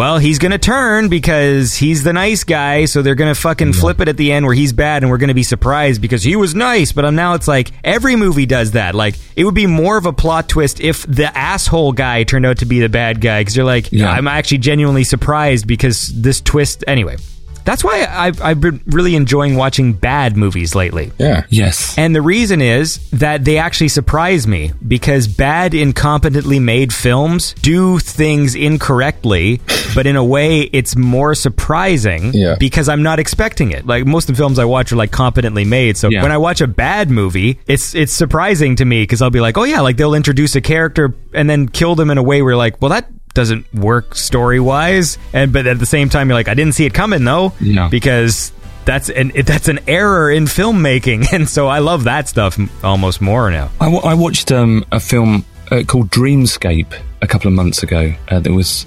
well, 0.00 0.16
he's 0.16 0.38
gonna 0.38 0.56
turn 0.56 1.10
because 1.10 1.74
he's 1.74 2.02
the 2.02 2.14
nice 2.14 2.42
guy, 2.42 2.86
so 2.86 3.02
they're 3.02 3.14
gonna 3.14 3.34
fucking 3.34 3.74
flip 3.74 4.00
it 4.00 4.08
at 4.08 4.16
the 4.16 4.32
end 4.32 4.46
where 4.46 4.54
he's 4.54 4.72
bad, 4.72 5.02
and 5.02 5.10
we're 5.10 5.18
gonna 5.18 5.34
be 5.34 5.42
surprised 5.42 6.00
because 6.00 6.22
he 6.22 6.36
was 6.36 6.54
nice. 6.54 6.90
But 6.90 7.10
now 7.10 7.34
it's 7.34 7.46
like 7.46 7.70
every 7.84 8.16
movie 8.16 8.46
does 8.46 8.70
that. 8.70 8.94
Like 8.94 9.16
it 9.36 9.44
would 9.44 9.54
be 9.54 9.66
more 9.66 9.98
of 9.98 10.06
a 10.06 10.12
plot 10.14 10.48
twist 10.48 10.80
if 10.80 11.02
the 11.02 11.36
asshole 11.36 11.92
guy 11.92 12.22
turned 12.24 12.46
out 12.46 12.56
to 12.60 12.64
be 12.64 12.80
the 12.80 12.88
bad 12.88 13.20
guy, 13.20 13.42
because 13.42 13.54
you're 13.54 13.66
like, 13.66 13.92
Yeah. 13.92 14.10
I'm 14.10 14.26
actually 14.26 14.56
genuinely 14.58 15.04
surprised 15.04 15.66
because 15.66 16.06
this 16.18 16.40
twist. 16.40 16.82
Anyway, 16.86 17.18
that's 17.64 17.84
why 17.84 18.06
I've, 18.08 18.40
I've 18.42 18.60
been 18.60 18.80
really 18.86 19.14
enjoying 19.16 19.56
watching 19.56 19.92
bad 19.92 20.36
movies 20.36 20.74
lately. 20.74 21.12
Yeah. 21.18 21.44
Yes. 21.48 21.96
And 21.98 22.14
the 22.14 22.22
reason 22.22 22.60
is 22.60 22.98
that 23.10 23.44
they 23.44 23.58
actually 23.58 23.88
surprise 23.88 24.46
me 24.46 24.72
because 24.86 25.26
bad, 25.28 25.72
incompetently 25.72 26.60
made 26.60 26.92
films 26.92 27.54
do 27.62 27.98
things 27.98 28.54
incorrectly, 28.54 29.60
but 29.94 30.06
in 30.06 30.16
a 30.16 30.24
way 30.24 30.60
it's 30.62 30.96
more 30.96 31.34
surprising 31.34 32.32
Yeah. 32.34 32.56
because 32.58 32.88
I'm 32.88 33.02
not 33.02 33.18
expecting 33.18 33.70
it. 33.70 33.86
Like 33.86 34.06
most 34.06 34.28
of 34.28 34.36
the 34.36 34.40
films 34.40 34.58
I 34.58 34.64
watch 34.64 34.92
are 34.92 34.96
like 34.96 35.10
competently 35.12 35.64
made. 35.64 35.96
So 35.96 36.08
Yeah. 36.10 36.22
when 36.22 36.32
I 36.32 36.38
watch 36.38 36.60
a 36.60 36.66
bad 36.66 37.10
movie, 37.10 37.58
it's 37.66 37.94
it's 37.94 38.12
surprising 38.12 38.76
to 38.76 38.84
me 38.84 39.02
because 39.02 39.22
I'll 39.22 39.30
be 39.30 39.40
like, 39.40 39.56
oh 39.58 39.64
yeah, 39.64 39.80
like 39.80 39.96
they'll 39.96 40.14
introduce 40.14 40.56
a 40.56 40.60
character 40.60 41.14
and 41.34 41.48
then 41.48 41.68
kill 41.68 41.94
them 41.94 42.10
in 42.10 42.18
a 42.18 42.22
way 42.22 42.42
where 42.42 42.56
like, 42.56 42.80
well 42.82 42.90
that 42.90 43.06
doesn't 43.34 43.72
work 43.74 44.14
story 44.14 44.60
wise. 44.60 45.18
And 45.32 45.52
but 45.52 45.66
at 45.66 45.78
the 45.78 45.86
same 45.86 46.08
time, 46.08 46.28
you're 46.28 46.34
like, 46.38 46.48
I 46.48 46.54
didn't 46.54 46.74
see 46.74 46.86
it 46.86 46.94
coming 46.94 47.24
though, 47.24 47.52
Yeah. 47.60 47.88
because 47.88 48.52
that's 48.84 49.08
an 49.10 49.32
it- 49.34 49.46
that's 49.46 49.68
an 49.68 49.80
error 49.86 50.30
in 50.30 50.44
filmmaking, 50.46 51.32
and 51.32 51.48
so 51.48 51.68
I 51.68 51.78
love 51.78 52.04
that 52.04 52.28
stuff 52.28 52.58
almost 52.84 53.20
more 53.20 53.50
now. 53.50 53.70
I, 53.80 54.14
watched 54.14 54.50
um, 54.52 54.84
a 54.90 54.98
film 55.00 55.44
uh, 55.70 55.82
called 55.86 56.10
Dreamscape 56.10 56.92
a 57.22 57.26
couple 57.26 57.48
of 57.48 57.54
months 57.54 57.82
ago 57.82 58.12
uh, 58.28 58.40
that 58.40 58.52
was 58.52 58.86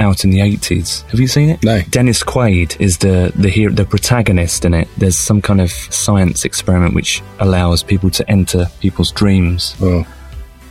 out 0.00 0.24
in 0.24 0.30
the 0.30 0.38
80s. 0.38 1.02
Have 1.10 1.20
you 1.20 1.28
seen 1.28 1.50
it? 1.50 1.62
No. 1.62 1.80
Dennis 1.82 2.24
Quaid 2.24 2.80
is 2.80 2.98
the 2.98 3.30
the 3.36 3.48
hero, 3.48 3.72
the 3.72 3.84
protagonist 3.84 4.64
in 4.64 4.74
it. 4.74 4.88
There's 4.98 5.16
some 5.16 5.40
kind 5.40 5.60
of 5.60 5.70
science 5.70 6.44
experiment 6.44 6.94
which 6.94 7.22
allows 7.38 7.84
people 7.84 8.10
to 8.10 8.28
enter 8.28 8.66
people's 8.80 9.12
dreams. 9.12 9.76
Well, 9.80 10.04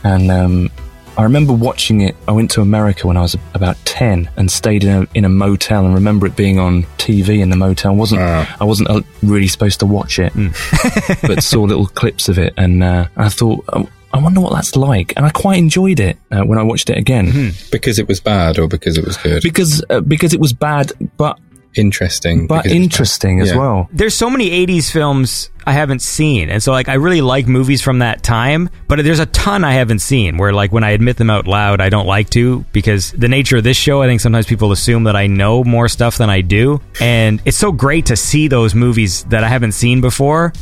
And 0.02 0.30
um, 0.30 0.70
I 1.16 1.22
remember 1.22 1.52
watching 1.52 2.00
it. 2.00 2.16
I 2.26 2.32
went 2.32 2.50
to 2.52 2.60
America 2.60 3.06
when 3.06 3.16
I 3.16 3.20
was 3.22 3.36
about 3.54 3.76
ten 3.84 4.28
and 4.36 4.50
stayed 4.50 4.82
in 4.84 4.90
a, 5.02 5.06
in 5.14 5.24
a 5.24 5.28
motel. 5.28 5.84
And 5.84 5.94
remember 5.94 6.26
it 6.26 6.34
being 6.36 6.58
on 6.58 6.82
TV 6.98 7.40
in 7.40 7.50
the 7.50 7.56
motel. 7.56 7.92
I 7.92 7.94
wasn't 7.94 8.20
Ah. 8.20 8.56
I 8.60 8.64
wasn't 8.64 8.90
uh, 8.90 9.02
really 9.22 9.46
supposed 9.46 9.78
to 9.80 9.86
watch 9.86 10.18
it, 10.18 10.32
but 11.22 11.42
saw 11.42 11.62
little 11.62 11.86
clips 11.86 12.28
of 12.28 12.38
it, 12.38 12.54
and 12.56 12.82
uh, 12.82 13.06
I 13.16 13.28
thought. 13.28 13.64
Oh, 13.72 13.88
I 14.12 14.18
wonder 14.18 14.40
what 14.40 14.52
that's 14.52 14.76
like, 14.76 15.12
and 15.16 15.26
I 15.26 15.30
quite 15.30 15.58
enjoyed 15.58 15.98
it 15.98 16.16
uh, 16.30 16.42
when 16.42 16.56
I 16.56 16.62
watched 16.62 16.88
it 16.88 16.96
again 16.96 17.50
because 17.72 17.98
it 17.98 18.06
was 18.06 18.20
bad 18.20 18.60
or 18.60 18.68
because 18.68 18.96
it 18.96 19.04
was 19.04 19.16
good. 19.16 19.42
because 19.42 19.82
uh, 19.90 20.02
because 20.02 20.32
it 20.32 20.38
was 20.38 20.52
bad, 20.52 20.92
but 21.16 21.36
interesting, 21.74 22.46
but 22.46 22.66
interesting 22.66 23.40
as 23.40 23.50
yeah. 23.50 23.58
well. 23.58 23.88
there's 23.92 24.14
so 24.14 24.30
many 24.30 24.50
80s 24.66 24.90
films 24.90 25.50
I 25.66 25.72
haven't 25.72 26.02
seen. 26.02 26.50
And 26.50 26.62
so 26.62 26.72
like 26.72 26.88
I 26.88 26.94
really 26.94 27.20
like 27.20 27.46
movies 27.46 27.82
from 27.82 28.00
that 28.00 28.22
time, 28.22 28.70
but 28.88 29.02
there's 29.04 29.20
a 29.20 29.26
ton 29.26 29.64
I 29.64 29.72
haven't 29.72 30.00
seen 30.00 30.36
where 30.36 30.52
like 30.52 30.72
when 30.72 30.84
I 30.84 30.90
admit 30.90 31.16
them 31.16 31.30
out 31.30 31.46
loud 31.46 31.80
I 31.80 31.88
don't 31.88 32.06
like 32.06 32.30
to 32.30 32.64
because 32.72 33.12
the 33.12 33.28
nature 33.28 33.56
of 33.56 33.64
this 33.64 33.76
show 33.76 34.02
I 34.02 34.06
think 34.06 34.20
sometimes 34.20 34.46
people 34.46 34.72
assume 34.72 35.04
that 35.04 35.16
I 35.16 35.26
know 35.26 35.64
more 35.64 35.88
stuff 35.88 36.18
than 36.18 36.30
I 36.30 36.40
do. 36.40 36.80
And 37.00 37.40
it's 37.44 37.56
so 37.56 37.72
great 37.72 38.06
to 38.06 38.16
see 38.16 38.48
those 38.48 38.74
movies 38.74 39.24
that 39.24 39.44
I 39.44 39.48
haven't 39.48 39.72
seen 39.72 40.00
before 40.00 40.52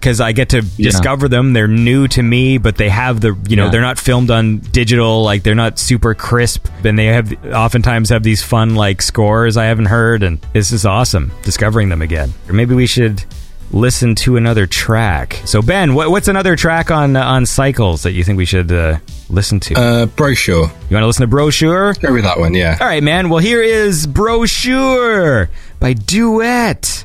because 0.00 0.20
I 0.20 0.32
get 0.32 0.50
to 0.50 0.62
discover 0.62 1.28
them. 1.28 1.52
They're 1.52 1.66
new 1.68 2.06
to 2.08 2.22
me, 2.22 2.58
but 2.58 2.76
they 2.76 2.88
have 2.88 3.20
the 3.20 3.36
you 3.48 3.56
know 3.56 3.64
Yeah. 3.66 3.70
they're 3.70 3.80
not 3.80 3.98
filmed 3.98 4.30
on 4.30 4.58
digital. 4.58 5.22
Like 5.22 5.42
they're 5.42 5.54
not 5.54 5.78
super 5.78 6.14
crisp, 6.14 6.66
and 6.84 6.98
they 6.98 7.06
have 7.06 7.32
oftentimes 7.46 8.10
have 8.10 8.22
these 8.22 8.42
fun 8.42 8.74
like 8.74 9.02
scores 9.02 9.56
I 9.56 9.64
haven't 9.64 9.86
heard, 9.86 10.22
and 10.22 10.38
this 10.52 10.72
is 10.72 10.86
awesome 10.86 11.32
discovering 11.42 11.88
them 11.88 12.02
again. 12.02 12.32
Or 12.48 12.52
maybe 12.52 12.74
we 12.74 12.86
should 12.86 13.24
listen 13.72 14.14
to 14.14 14.36
another 14.36 14.64
track. 14.66 15.40
So 15.44 15.60
Ben, 15.60 15.94
what, 15.94 16.10
what's 16.12 16.28
another 16.28 16.54
track 16.54 16.90
on 16.92 17.16
uh, 17.16 17.24
on 17.24 17.46
Cycles 17.46 18.04
that 18.04 18.12
you 18.12 18.22
think 18.22 18.36
we 18.38 18.44
should 18.44 18.70
uh, 18.70 18.98
listen 19.28 19.58
to? 19.60 19.74
Uh, 19.74 20.06
brochure. 20.06 20.66
you 20.88 20.94
want 20.94 21.02
to 21.02 21.06
listen 21.06 21.22
to 21.22 21.26
Brochure? 21.26 21.94
Go 21.94 22.12
with 22.12 22.22
that 22.22 22.38
one. 22.38 22.54
Yeah. 22.54 22.78
All 22.80 22.86
right, 22.86 23.02
man. 23.02 23.28
Well, 23.28 23.40
here 23.40 23.60
is 23.62 24.06
Brochure 24.06 25.50
by 25.80 25.94
Duett. 25.94 27.04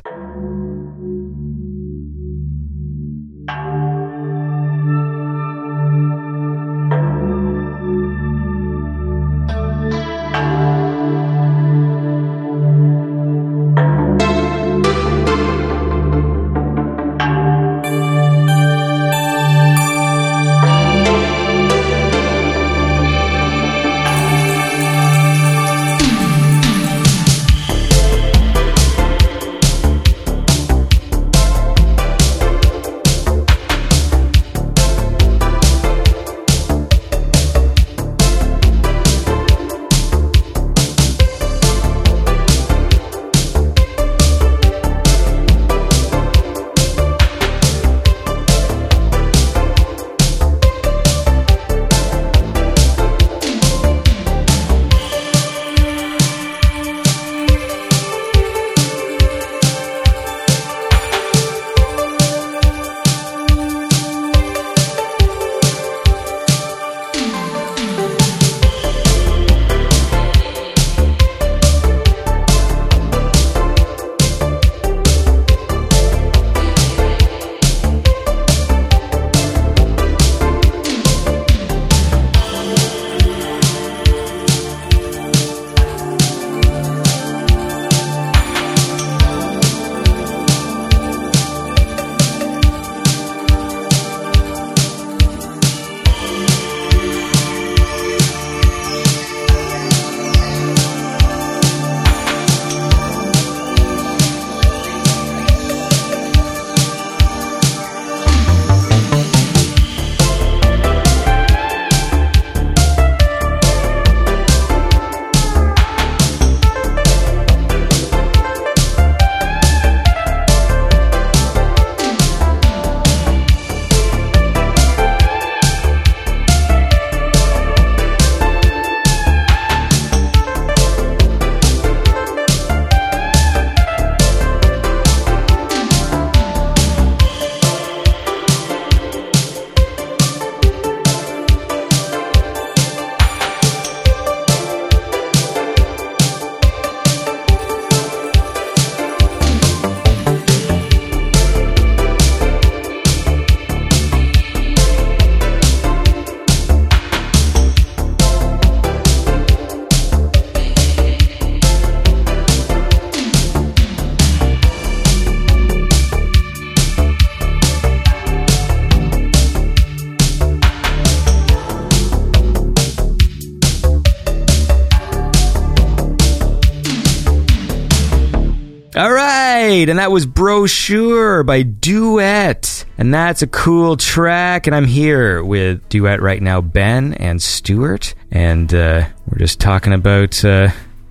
Right, 179.82 179.88
and 179.88 179.98
that 179.98 180.12
was 180.12 180.26
Brochure 180.26 181.42
by 181.42 181.64
Duett. 181.64 182.84
And 182.98 183.12
that's 183.12 183.42
a 183.42 183.48
cool 183.48 183.96
track. 183.96 184.68
And 184.68 184.76
I'm 184.76 184.84
here 184.86 185.42
with 185.42 185.88
Duett 185.88 186.20
right 186.20 186.40
now, 186.40 186.60
Ben 186.60 187.14
and 187.14 187.42
Stuart. 187.42 188.14
And 188.30 188.72
uh, 188.72 189.08
we're 189.26 189.38
just 189.38 189.58
talking 189.58 189.92
about 189.92 190.44
uh, 190.44 190.68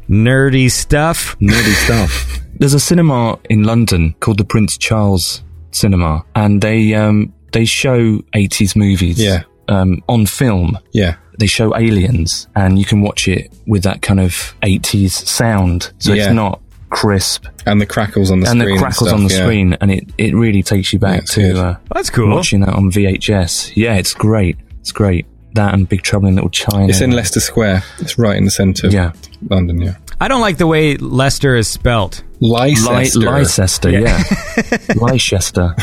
nerdy 0.10 0.72
stuff. 0.72 1.38
nerdy 1.42 1.74
stuff. 1.84 2.40
There's 2.60 2.74
a 2.74 2.80
cinema 2.80 3.40
in 3.50 3.64
London 3.64 4.16
called 4.22 4.38
the 4.38 4.46
Prince 4.46 4.78
Charles 4.78 5.44
Cinema, 5.72 6.24
and 6.34 6.62
they 6.62 6.94
um, 6.94 7.34
they 7.52 7.66
show 7.66 8.20
80s 8.34 8.78
movies. 8.78 9.20
Yeah. 9.22 9.44
Um, 9.68 10.02
on 10.08 10.26
film, 10.28 10.78
Yeah. 10.94 11.16
they 11.40 11.48
show 11.48 11.76
Aliens, 11.76 12.48
and 12.56 12.80
you 12.80 12.86
can 12.86 13.02
watch 13.02 13.28
it 13.28 13.52
with 13.68 13.84
that 13.84 14.02
kind 14.02 14.22
of 14.22 14.56
80s 14.64 15.12
sound. 15.12 15.92
So 16.00 16.14
Yeah. 16.14 16.26
it's 16.28 16.34
not 16.34 16.62
crisp, 16.92 17.46
And 17.66 17.82
the 17.82 17.86
crackles 17.88 18.30
on 18.30 18.42
the 18.42 18.50
and 18.50 18.60
screen. 18.62 18.76
the 18.76 18.82
crackles 18.82 19.10
stuff, 19.10 19.20
on 19.20 19.26
the 19.28 19.34
yeah. 19.34 19.42
screen, 19.42 19.74
and 19.82 19.90
it, 19.92 20.08
it 20.20 20.36
really 20.36 20.62
takes 20.62 20.94
you 20.94 21.00
back 21.00 21.24
it's 21.24 21.34
to 21.36 21.60
uh, 21.60 21.78
That's 21.94 22.10
cool. 22.12 22.30
watching 22.36 22.60
that 22.62 22.74
on 22.76 22.92
VHS. 22.92 23.76
Yeah, 23.76 23.96
it's 23.96 24.14
great. 24.14 24.58
It's 24.82 24.92
great. 24.92 25.26
That 25.54 25.74
and 25.74 25.88
Big 25.90 26.02
Trouble 26.04 26.28
in 26.28 26.36
Little 26.36 26.50
China. 26.50 26.88
It's 26.88 27.02
in 27.02 27.12
Leicester 27.12 27.40
Square. 27.40 27.84
It's 28.00 28.18
right 28.18 28.38
in 28.38 28.46
the 28.46 28.52
centre 28.52 28.88
of 28.88 28.94
Yeah. 28.94 29.12
London, 29.50 29.82
yeah. 29.82 29.96
I 30.20 30.28
don't 30.28 30.42
like 30.42 30.58
the 30.58 30.68
way 30.68 30.96
Leicester 30.98 31.56
is 31.56 31.68
spelt. 31.68 32.24
Leicester. 32.42 33.20
Li- 33.20 33.26
Leicester, 33.28 33.90
yeah. 33.92 34.24
Leicester. 34.96 35.76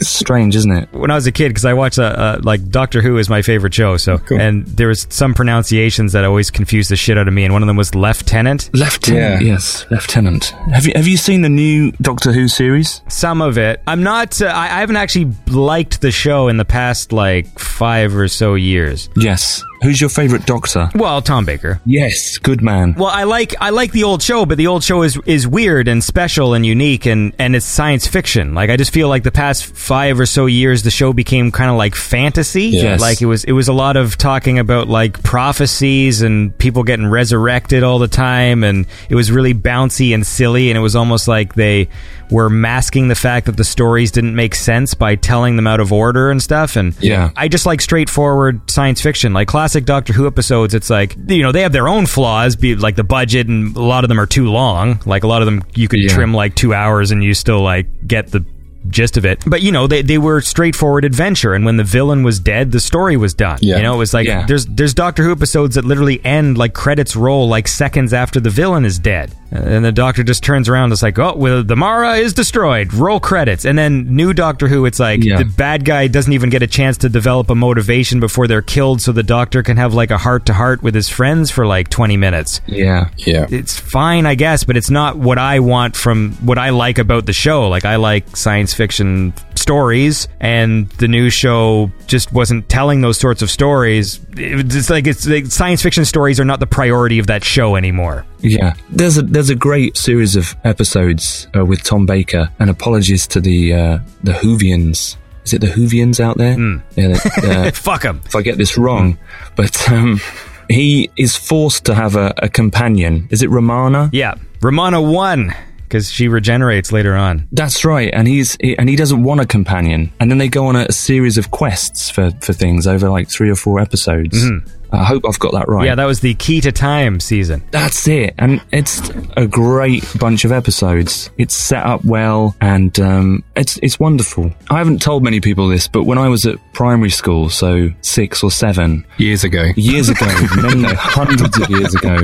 Strange, 0.00 0.56
isn't 0.56 0.72
it? 0.72 0.88
when 0.92 1.10
I 1.10 1.14
was 1.14 1.26
a 1.26 1.32
kid 1.32 1.48
because 1.50 1.64
I 1.64 1.74
watched 1.74 1.98
uh, 1.98 2.02
uh, 2.02 2.40
like 2.42 2.68
Doctor 2.70 3.00
Who 3.02 3.18
is 3.18 3.28
my 3.28 3.42
favorite 3.42 3.72
show. 3.72 3.96
So 3.96 4.18
Cool. 4.18 4.40
and 4.40 4.66
there 4.66 4.88
was 4.88 5.06
some 5.10 5.32
pronunciations 5.34 6.12
that 6.12 6.24
always 6.24 6.50
confused 6.50 6.90
the 6.90 6.96
shit 6.96 7.16
out 7.18 7.28
of 7.28 7.34
me, 7.34 7.44
and 7.44 7.52
one 7.52 7.62
of 7.62 7.66
them 7.68 7.76
was 7.76 7.94
lieutenant. 7.94 8.70
Lieutenant, 8.74 9.42
Yeah. 9.42 9.52
yes, 9.52 9.86
Lieutenant. 9.90 10.46
Have 10.72 10.86
you 10.86 10.92
have 10.96 11.06
you 11.06 11.16
seen 11.16 11.42
the 11.42 11.48
new 11.48 11.92
Doctor 12.02 12.32
Who 12.32 12.48
series? 12.48 13.02
Some 13.08 13.40
of 13.40 13.56
it, 13.58 13.80
I'm 13.86 14.02
not. 14.02 14.42
Uh, 14.42 14.46
I, 14.46 14.64
I 14.64 14.80
haven't 14.80 14.96
actually 14.96 15.32
liked 15.46 16.00
the 16.00 16.10
show 16.10 16.48
in 16.48 16.56
the 16.56 16.64
past 16.64 17.12
like 17.12 17.58
five 17.58 18.16
or 18.16 18.28
so 18.28 18.54
years. 18.54 19.08
Yes. 19.16 19.62
Who's 19.82 20.00
your 20.00 20.08
favourite 20.08 20.46
Doctor? 20.46 20.88
Well, 20.94 21.20
Tom 21.20 21.44
Baker. 21.44 21.80
Yes, 21.84 22.38
good 22.38 22.62
man. 22.62 22.94
Well, 22.96 23.08
I 23.10 23.24
like 23.24 23.54
I 23.60 23.70
like 23.70 23.92
the 23.92 24.04
old 24.04 24.22
show, 24.22 24.46
but 24.46 24.56
the 24.56 24.66
old 24.68 24.82
show 24.82 25.02
is 25.02 25.18
is 25.26 25.46
weird 25.46 25.75
weird 25.76 25.88
and 25.88 26.02
special 26.02 26.54
and 26.54 26.64
unique 26.64 27.04
and 27.04 27.34
and 27.38 27.54
it's 27.54 27.66
science 27.66 28.06
fiction. 28.06 28.54
Like 28.54 28.70
I 28.70 28.76
just 28.78 28.94
feel 28.94 29.08
like 29.08 29.24
the 29.24 29.30
past 29.30 29.66
5 29.66 30.20
or 30.20 30.24
so 30.26 30.46
years 30.46 30.82
the 30.82 30.90
show 30.90 31.12
became 31.12 31.52
kind 31.52 31.70
of 31.70 31.76
like 31.76 31.94
fantasy. 31.94 32.68
Yes. 32.68 33.00
Like 33.00 33.20
it 33.20 33.26
was 33.26 33.44
it 33.44 33.52
was 33.52 33.68
a 33.68 33.74
lot 33.74 33.96
of 33.98 34.16
talking 34.16 34.58
about 34.58 34.88
like 34.88 35.22
prophecies 35.22 36.22
and 36.22 36.56
people 36.56 36.82
getting 36.82 37.06
resurrected 37.06 37.82
all 37.82 37.98
the 37.98 38.08
time 38.08 38.64
and 38.64 38.86
it 39.10 39.14
was 39.14 39.30
really 39.30 39.52
bouncy 39.52 40.14
and 40.14 40.26
silly 40.26 40.70
and 40.70 40.78
it 40.78 40.80
was 40.80 40.96
almost 40.96 41.28
like 41.28 41.52
they 41.54 41.88
were 42.30 42.50
masking 42.50 43.08
the 43.08 43.14
fact 43.14 43.46
that 43.46 43.56
the 43.56 43.64
stories 43.64 44.10
didn't 44.10 44.34
make 44.34 44.54
sense 44.54 44.94
by 44.94 45.14
telling 45.14 45.56
them 45.56 45.66
out 45.66 45.78
of 45.80 45.92
order 45.92 46.30
and 46.30 46.42
stuff 46.42 46.76
and 46.76 46.94
Yeah. 47.00 47.30
I 47.36 47.48
just 47.48 47.66
like 47.66 47.80
straightforward 47.80 48.68
science 48.70 49.00
fiction, 49.00 49.32
like 49.32 49.48
classic 49.48 49.84
Doctor 49.84 50.12
Who 50.12 50.26
episodes. 50.26 50.74
It's 50.74 50.90
like 50.90 51.16
you 51.28 51.42
know 51.42 51.52
they 51.52 51.62
have 51.62 51.72
their 51.72 51.88
own 51.88 52.06
flaws, 52.06 52.56
be 52.56 52.74
like 52.74 52.96
the 52.96 53.04
budget, 53.04 53.46
and 53.48 53.76
a 53.76 53.82
lot 53.82 54.04
of 54.04 54.08
them 54.08 54.18
are 54.20 54.26
too 54.26 54.46
long. 54.50 55.00
Like 55.06 55.22
a 55.22 55.26
lot 55.28 55.42
of 55.42 55.46
them, 55.46 55.62
you 55.74 55.88
could 55.88 56.00
Yeah. 56.00 56.08
trim 56.14 56.34
like 56.34 56.54
two 56.54 56.74
hours, 56.74 57.10
and 57.10 57.22
you 57.22 57.34
still 57.34 57.60
like 57.62 57.86
get 58.06 58.28
the 58.32 58.44
gist 58.88 59.16
of 59.16 59.26
it. 59.26 59.42
But 59.46 59.62
you 59.62 59.72
know 59.72 59.86
they 59.88 60.02
they 60.02 60.18
were 60.18 60.40
straightforward 60.40 61.04
adventure, 61.04 61.54
and 61.54 61.64
when 61.64 61.76
the 61.76 61.84
villain 61.84 62.22
was 62.22 62.38
dead, 62.38 62.70
the 62.72 62.78
story 62.80 63.16
was 63.16 63.34
done. 63.34 63.58
Yeah. 63.60 63.76
You 63.78 63.82
know 63.82 63.94
it 63.94 63.98
was 63.98 64.14
like 64.14 64.26
Yeah. 64.26 64.46
there's 64.46 64.66
there's 64.66 64.94
Doctor 64.94 65.22
Who 65.24 65.32
episodes 65.32 65.74
that 65.74 65.84
literally 65.84 66.24
end 66.24 66.56
like 66.58 66.72
credits 66.72 67.16
roll 67.16 67.48
like 67.48 67.66
seconds 67.68 68.12
after 68.12 68.38
the 68.40 68.50
villain 68.50 68.84
is 68.84 68.98
dead. 68.98 69.32
And 69.50 69.84
the 69.84 69.92
doctor 69.92 70.22
just 70.24 70.42
turns 70.42 70.68
around. 70.68 70.92
It's 70.92 71.02
like, 71.02 71.18
oh, 71.18 71.34
well, 71.36 71.62
the 71.62 71.76
Mara 71.76 72.14
is 72.16 72.34
destroyed. 72.34 72.92
Roll 72.92 73.20
credits, 73.20 73.64
and 73.64 73.78
then 73.78 74.14
new 74.14 74.32
Doctor 74.34 74.66
Who. 74.68 74.86
It's 74.86 74.98
like 74.98 75.22
Yeah. 75.22 75.38
the 75.38 75.44
bad 75.44 75.84
guy 75.84 76.08
doesn't 76.08 76.32
even 76.32 76.50
get 76.50 76.62
a 76.62 76.66
chance 76.66 76.96
to 76.98 77.08
develop 77.08 77.48
a 77.50 77.54
motivation 77.54 78.18
before 78.20 78.46
they're 78.48 78.60
killed 78.62 79.00
so 79.00 79.12
the 79.12 79.22
doctor 79.22 79.62
can 79.62 79.76
have 79.76 79.94
like 79.94 80.10
a 80.10 80.18
heart 80.18 80.46
to 80.46 80.52
heart 80.52 80.82
with 80.82 80.94
his 80.94 81.08
friends 81.08 81.50
for 81.50 81.64
like 81.66 81.88
20 81.90 82.16
minutes 82.16 82.60
Yeah. 82.66 83.08
Yeah. 83.18 83.46
it's 83.50 83.78
fine 83.78 84.26
i 84.26 84.34
guess 84.34 84.64
but 84.64 84.76
it's 84.76 84.90
not 84.90 85.16
what 85.16 85.38
i 85.38 85.60
want 85.60 85.96
from 85.96 86.32
what 86.44 86.58
i 86.58 86.70
like 86.70 86.98
about 86.98 87.26
the 87.26 87.32
show 87.32 87.68
like 87.68 87.84
i 87.84 87.96
like 87.96 88.36
science 88.36 88.74
fiction 88.74 89.32
stories 89.66 90.28
and 90.40 90.88
the 91.00 91.08
new 91.08 91.28
show 91.28 91.90
just 92.06 92.32
wasn't 92.32 92.68
telling 92.68 93.00
those 93.00 93.18
sorts 93.18 93.42
of 93.42 93.50
stories 93.50 94.20
it's 94.36 94.88
like 94.88 95.08
it's 95.08 95.26
like 95.26 95.46
science 95.46 95.82
fiction 95.82 96.04
stories 96.04 96.38
are 96.38 96.44
not 96.44 96.60
the 96.60 96.66
priority 96.68 97.18
of 97.18 97.26
that 97.26 97.42
show 97.42 97.74
anymore 97.74 98.24
Yeah, 98.42 98.74
there's 98.90 99.18
a 99.18 99.22
there's 99.22 99.50
a 99.50 99.56
great 99.56 99.96
series 99.96 100.36
of 100.36 100.54
episodes 100.62 101.48
uh, 101.56 101.64
with 101.64 101.82
Tom 101.82 102.06
Baker, 102.06 102.48
and 102.60 102.70
apologies 102.70 103.26
to 103.28 103.40
the 103.40 103.72
uh, 103.72 103.98
the 104.22 104.32
Whovians. 104.40 105.16
Is 105.44 105.52
it 105.52 105.60
the 105.60 105.72
hoovians 105.76 106.20
out 106.20 106.36
there? 106.38 106.56
Yeah, 106.94 107.18
uh, 107.42 107.70
fuck 107.88 108.02
them 108.02 108.20
if 108.24 108.36
I 108.36 108.42
get 108.42 108.56
this 108.58 108.78
wrong, 108.78 109.18
but 109.56 109.74
um, 109.90 110.20
he 110.68 111.10
is 111.16 111.34
forced 111.34 111.86
to 111.86 111.94
have 111.94 112.14
a, 112.14 112.32
a 112.38 112.48
companion. 112.48 113.26
Is 113.30 113.42
it 113.42 113.50
Romana? 113.50 114.10
yeah 114.12 114.34
romana 114.62 115.00
one 115.02 115.52
because 115.88 116.10
she 116.10 116.28
regenerates 116.28 116.92
later 116.92 117.14
on 117.14 117.48
That's 117.52 117.84
right, 117.84 118.10
and 118.12 118.26
he's 118.28 118.56
he, 118.60 118.76
and 118.76 118.88
he 118.88 118.96
doesn't 118.96 119.22
want 119.22 119.40
a 119.40 119.46
companion. 119.46 120.12
And 120.20 120.30
then 120.30 120.38
they 120.38 120.48
go 120.48 120.66
on 120.66 120.76
a, 120.76 120.86
a 120.88 120.92
series 120.92 121.38
of 121.38 121.50
quests 121.50 122.10
for 122.10 122.30
for 122.42 122.52
things 122.52 122.86
over 122.86 123.08
like 123.08 123.30
three 123.30 123.50
or 123.50 123.56
four 123.56 123.80
episodes. 123.80 124.36
Mm-hmm. 124.36 124.85
I 124.92 125.04
hope 125.04 125.24
I've 125.28 125.38
got 125.38 125.52
that 125.52 125.68
right. 125.68 125.84
yeah 125.86 125.94
that 125.94 126.04
was 126.04 126.20
the 126.20 126.34
key 126.34 126.60
to 126.62 126.72
time 126.72 127.20
season 127.20 127.62
That's 127.70 128.06
it, 128.08 128.34
and 128.38 128.60
it's 128.72 129.00
a 129.36 129.46
great 129.46 130.04
bunch 130.18 130.44
of 130.44 130.52
episodes. 130.52 131.30
It's 131.38 131.54
set 131.54 131.84
up 131.84 132.04
well, 132.04 132.54
and 132.60 132.98
um, 133.00 133.44
it's 133.56 133.78
it's 133.82 133.98
wonderful. 134.00 134.52
I 134.70 134.78
haven't 134.78 135.02
told 135.02 135.22
many 135.24 135.40
people 135.40 135.68
this, 135.68 135.88
but 135.88 136.04
when 136.04 136.18
I 136.18 136.28
was 136.28 136.46
at 136.46 136.56
primary 136.72 137.10
school, 137.10 137.48
so 137.50 137.88
six 138.02 138.42
or 138.42 138.50
seven 138.50 139.04
Years 139.18 139.44
ago. 139.44 139.70
years 139.76 140.08
ago, 140.08 140.26
many 140.56 140.84
hundreds 140.94 141.58
of 141.60 141.68
years 141.70 141.94
ago, 141.94 142.16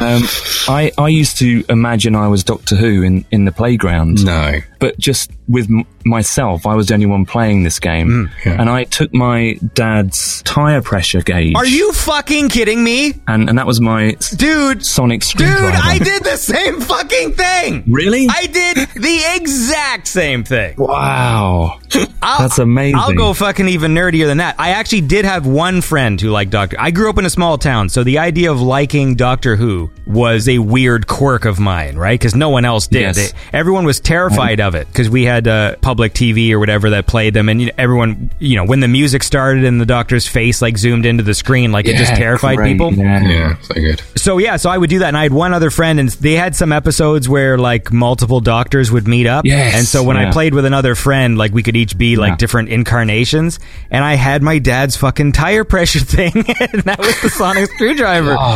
um, 0.00 0.22
I 0.68 0.92
I 0.98 1.08
used 1.08 1.38
to 1.38 1.64
imagine 1.68 2.14
I 2.14 2.28
was 2.28 2.44
Doctor 2.44 2.76
Who 2.76 3.02
in 3.02 3.24
in 3.30 3.44
the 3.44 3.52
playground 3.52 4.24
No. 4.24 4.60
but 4.78 4.98
just 4.98 5.30
with 5.48 5.68
m- 5.70 5.84
myself, 6.04 6.66
I 6.66 6.74
was 6.74 6.86
the 6.88 6.94
only 6.94 7.06
one 7.06 7.24
playing 7.24 7.62
this 7.62 7.78
game, 7.78 8.30
yeah. 8.44 8.60
and 8.60 8.68
I 8.70 8.84
took 8.84 9.12
my 9.14 9.58
dad's 9.74 10.42
tire 10.42 10.82
pressure 10.82 11.22
gauge. 11.22 11.54
are 11.56 11.66
you 11.66 11.92
fucking 12.04 12.48
kidding 12.48 12.82
me 12.84 13.14
And 13.26 13.48
and 13.48 13.58
that 13.58 13.66
was 13.66 13.80
my 13.80 14.12
dude 14.36 14.84
sonic 14.84 15.22
Dude. 15.22 15.48
I 15.48 15.98
did 15.98 16.22
the 16.24 16.36
same 16.36 16.80
fucking 16.80 17.32
thing. 17.32 17.84
Really? 17.88 18.26
I 18.30 18.46
did 18.46 18.76
the 18.94 19.22
exact 19.36 20.06
same 20.08 20.44
thing. 20.44 20.74
Wow, 20.76 21.78
I'll- 22.22 22.38
that's 22.40 22.58
amazing. 22.58 22.96
I'll 22.96 23.14
go 23.14 23.32
fucking 23.32 23.68
even 23.68 23.94
nerdier 23.94 24.26
than 24.26 24.38
that. 24.38 24.56
I 24.58 24.70
actually 24.70 25.00
did 25.02 25.24
have 25.24 25.46
one 25.46 25.80
friend 25.80 26.20
who 26.20 26.30
liked 26.30 26.50
Doctor. 26.50 26.76
I 26.78 26.90
grew 26.90 27.08
up 27.10 27.18
in 27.18 27.24
a 27.24 27.30
small 27.30 27.56
town, 27.58 27.88
so 27.88 28.04
the 28.04 28.18
idea 28.18 28.50
of 28.52 28.60
liking 28.60 29.14
Doctor 29.14 29.56
Who 29.56 29.90
was 30.06 30.48
a 30.48 30.58
weird 30.58 31.06
quirk 31.06 31.44
of 31.44 31.58
mine, 31.58 31.96
right? 31.96 32.18
Because 32.18 32.34
no 32.34 32.50
one 32.50 32.64
else 32.64 32.86
did. 32.86 33.00
Yes. 33.00 33.16
They- 33.32 33.38
everyone 33.52 33.84
was 33.84 34.00
terrified 34.00 34.60
of 34.60 34.74
it 34.74 34.86
because 34.88 35.08
we 35.10 35.24
had 35.24 35.48
uh, 35.48 35.76
public 35.80 36.12
TV 36.12 36.50
or 36.52 36.58
whatever 36.58 36.90
that 36.90 37.06
played 37.06 37.34
them, 37.34 37.48
and 37.48 37.60
you 37.60 37.66
know, 37.68 37.72
everyone, 37.78 38.30
you 38.38 38.56
know, 38.56 38.64
when 38.64 38.80
the 38.80 38.88
music 38.88 39.22
started 39.22 39.64
and 39.64 39.80
the 39.80 39.86
Doctor's 39.86 40.26
face 40.26 40.60
like 40.62 40.76
zoomed 40.78 41.06
into 41.06 41.22
the 41.22 41.34
screen, 41.34 41.72
like 41.72 41.85
it 41.86 41.96
just 41.96 42.14
terrified 42.14 42.56
great, 42.56 42.72
people. 42.72 42.92
Yeah. 42.92 43.22
Yeah. 43.28 43.58
So 43.60 43.74
good. 43.74 44.02
So 44.16 44.38
yeah, 44.38 44.56
so 44.56 44.70
I 44.70 44.78
would 44.78 44.90
do 44.90 44.98
that, 45.00 45.08
and 45.08 45.16
I 45.16 45.22
had 45.24 45.32
one 45.32 45.54
other 45.54 45.70
friend, 45.70 45.98
and 46.00 46.08
they 46.08 46.34
had 46.34 46.54
some 46.56 46.72
episodes 46.72 47.28
where 47.28 47.58
like 47.58 47.92
multiple 47.92 48.40
doctors 48.40 48.90
would 48.92 49.06
meet 49.06 49.26
up. 49.26 49.44
Yes, 49.44 49.74
and 49.74 49.86
so 49.86 50.02
when 50.02 50.16
I 50.16 50.30
played 50.32 50.54
with 50.54 50.64
another 50.64 50.94
friend, 50.94 51.36
like 51.38 51.52
we 51.52 51.62
could 51.62 51.76
each 51.76 51.96
be 51.98 52.16
like 52.16 52.30
Yeah. 52.32 52.36
different 52.36 52.68
incarnations, 52.68 53.58
and 53.90 54.04
I 54.04 54.14
had 54.14 54.42
my 54.42 54.58
dad's 54.58 54.96
fucking 54.96 55.32
tire 55.32 55.64
pressure 55.64 56.00
thing, 56.16 56.32
and 56.34 56.82
that 56.82 56.98
was 56.98 57.20
the 57.22 57.30
sonic 57.30 57.70
screwdriver. 57.70 58.36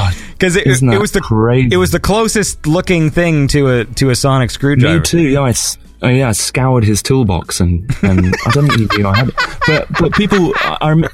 Because 0.40 0.56
it, 0.56 0.66
isn't 0.66 0.90
it 0.90 0.98
was 0.98 1.12
the 1.12 1.20
crazy? 1.20 1.68
it 1.70 1.76
was 1.76 1.90
the 1.90 2.00
closest 2.00 2.66
looking 2.66 3.10
thing 3.10 3.46
to 3.48 3.68
a 3.80 3.84
to 3.84 4.08
a 4.08 4.14
sonic 4.16 4.50
screwdriver. 4.50 4.96
Me 5.00 5.04
too. 5.04 5.20
Yeah, 5.20 5.40
I, 5.40 5.50
s- 5.50 5.76
oh, 6.02 6.08
yeah, 6.08 6.28
I 6.28 6.32
scoured 6.32 6.84
his 6.84 7.02
toolbox, 7.02 7.60
and, 7.60 7.88
and 8.02 8.34
I 8.46 8.50
don't 8.52 8.70
even 8.80 9.02
know 9.02 9.10
I 9.10 9.18
had 9.18 9.28
it. 9.28 9.34
But 9.66 9.86
but 10.00 10.12
people, 10.14 10.52
I, 10.56 10.78
I 10.80 10.88
rem- 10.90 11.08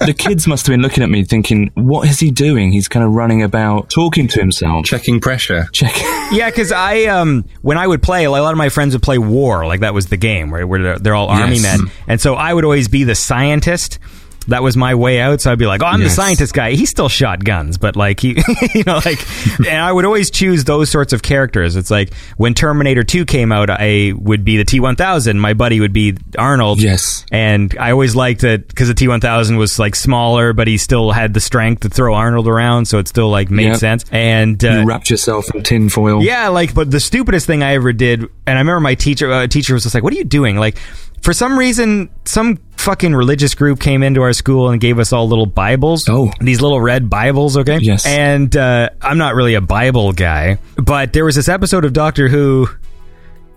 the 0.00 0.14
kids 0.16 0.46
must 0.46 0.66
have 0.66 0.72
been 0.72 0.82
looking 0.82 1.02
at 1.02 1.10
me 1.10 1.24
thinking, 1.24 1.70
"What 1.74 2.08
is 2.08 2.18
he 2.20 2.30
doing? 2.30 2.72
He's 2.72 2.88
kind 2.88 3.04
of 3.04 3.12
running 3.12 3.42
about, 3.42 3.90
talking 3.90 4.28
to 4.28 4.40
himself." 4.40 4.84
Checking 4.84 5.20
pressure. 5.20 5.66
checking." 5.72 6.06
Yeah, 6.30 6.48
because 6.48 6.70
I 6.70 7.06
um 7.06 7.44
when 7.60 7.76
I 7.76 7.84
would 7.88 8.04
play, 8.04 8.24
a 8.24 8.30
lot 8.30 8.52
of 8.52 8.56
my 8.56 8.68
friends 8.68 8.94
would 8.94 9.02
play 9.02 9.18
War, 9.18 9.66
like 9.66 9.80
that 9.80 9.94
was 9.94 10.06
the 10.06 10.16
game, 10.16 10.54
right? 10.54 10.62
Where 10.62 10.80
they're, 10.80 10.98
they're 11.00 11.14
all 11.14 11.26
army 11.28 11.56
Yes. 11.56 11.62
men, 11.80 11.90
and 12.06 12.20
so 12.20 12.34
I 12.36 12.54
would 12.54 12.62
always 12.64 12.86
be 12.86 13.02
the 13.02 13.16
scientist. 13.16 13.98
That 14.50 14.62
was 14.62 14.76
my 14.76 14.94
way 14.94 15.20
out. 15.20 15.40
So 15.40 15.50
I'd 15.50 15.58
be 15.58 15.66
like, 15.66 15.82
"Oh, 15.82 15.86
I'm 15.86 16.00
the 16.02 16.10
scientist 16.10 16.52
guy." 16.54 16.72
He 16.72 16.86
still 16.86 17.08
shot 17.08 17.42
guns, 17.44 17.78
but 17.78 17.96
like 17.96 18.20
he, 18.20 18.30
you 18.74 18.84
know, 18.84 19.00
like, 19.04 19.18
and 19.58 19.80
I 19.80 19.90
would 19.90 20.04
always 20.04 20.30
choose 20.30 20.64
those 20.64 20.90
sorts 20.90 21.12
of 21.12 21.22
characters. 21.22 21.76
It's 21.76 21.90
like 21.90 22.12
when 22.36 22.54
Terminator 22.54 23.02
Two 23.02 23.24
came 23.24 23.50
out, 23.52 23.70
I 23.70 24.12
would 24.16 24.44
be 24.44 24.56
the 24.56 24.64
T1000. 24.64 25.36
My 25.38 25.54
buddy 25.54 25.80
would 25.80 25.92
be 25.92 26.16
Arnold. 26.38 26.80
Yes. 26.80 27.24
and 27.32 27.74
I 27.80 27.92
always 27.92 28.14
liked 28.14 28.44
it 28.44 28.68
because 28.68 28.88
the 28.88 28.94
T1000 28.94 29.56
was 29.58 29.78
like 29.78 29.94
smaller, 29.96 30.52
but 30.52 30.66
he 30.68 30.78
still 30.78 31.10
had 31.10 31.32
the 31.34 31.40
strength 31.40 31.80
to 31.82 31.88
throw 31.88 32.14
Arnold 32.14 32.46
around, 32.48 32.86
so 32.86 32.98
it 32.98 33.08
still 33.08 33.30
like 33.30 33.50
made 33.50 33.68
Yep. 33.68 33.76
sense. 33.76 34.04
And 34.12 34.64
uh, 34.64 34.80
you 34.80 34.84
wrapped 34.86 35.10
yourself 35.10 35.46
in 35.54 35.62
tinfoil. 35.62 36.22
yeah, 36.22 36.48
like, 36.48 36.74
but 36.74 36.90
the 36.90 37.00
stupidest 37.00 37.46
thing 37.46 37.62
I 37.62 37.74
ever 37.74 37.92
did, 37.92 38.20
and 38.46 38.58
I 38.58 38.60
remember 38.60 38.80
my 38.80 38.94
teacher, 38.96 39.30
uh, 39.30 39.46
teacher 39.46 39.74
was 39.74 39.84
just 39.84 39.94
like, 39.94 40.02
"What 40.02 40.12
are 40.12 40.16
you 40.16 40.24
doing?" 40.24 40.56
Like, 40.56 40.76
for 41.22 41.32
some 41.32 41.58
reason, 41.58 42.08
some 42.24 42.58
fucking 42.80 43.14
religious 43.14 43.54
group 43.54 43.78
came 43.80 44.02
into 44.02 44.22
our 44.22 44.32
school 44.32 44.70
and 44.70 44.80
gave 44.80 44.98
us 44.98 45.12
all 45.12 45.28
little 45.28 45.46
Bibles. 45.46 46.04
Oh. 46.08 46.30
these 46.40 46.60
little 46.60 46.80
red 46.80 47.08
Bibles, 47.10 47.56
okay? 47.58 47.78
Yes. 47.80 48.06
And 48.06 48.54
uh, 48.56 48.90
I'm 49.00 49.18
not 49.18 49.34
really 49.34 49.54
a 49.54 49.60
Bible 49.60 50.12
guy, 50.12 50.58
but 50.76 51.12
there 51.12 51.24
was 51.24 51.34
this 51.36 51.48
episode 51.48 51.84
of 51.84 51.92
Doctor 51.92 52.28
Who. 52.28 52.68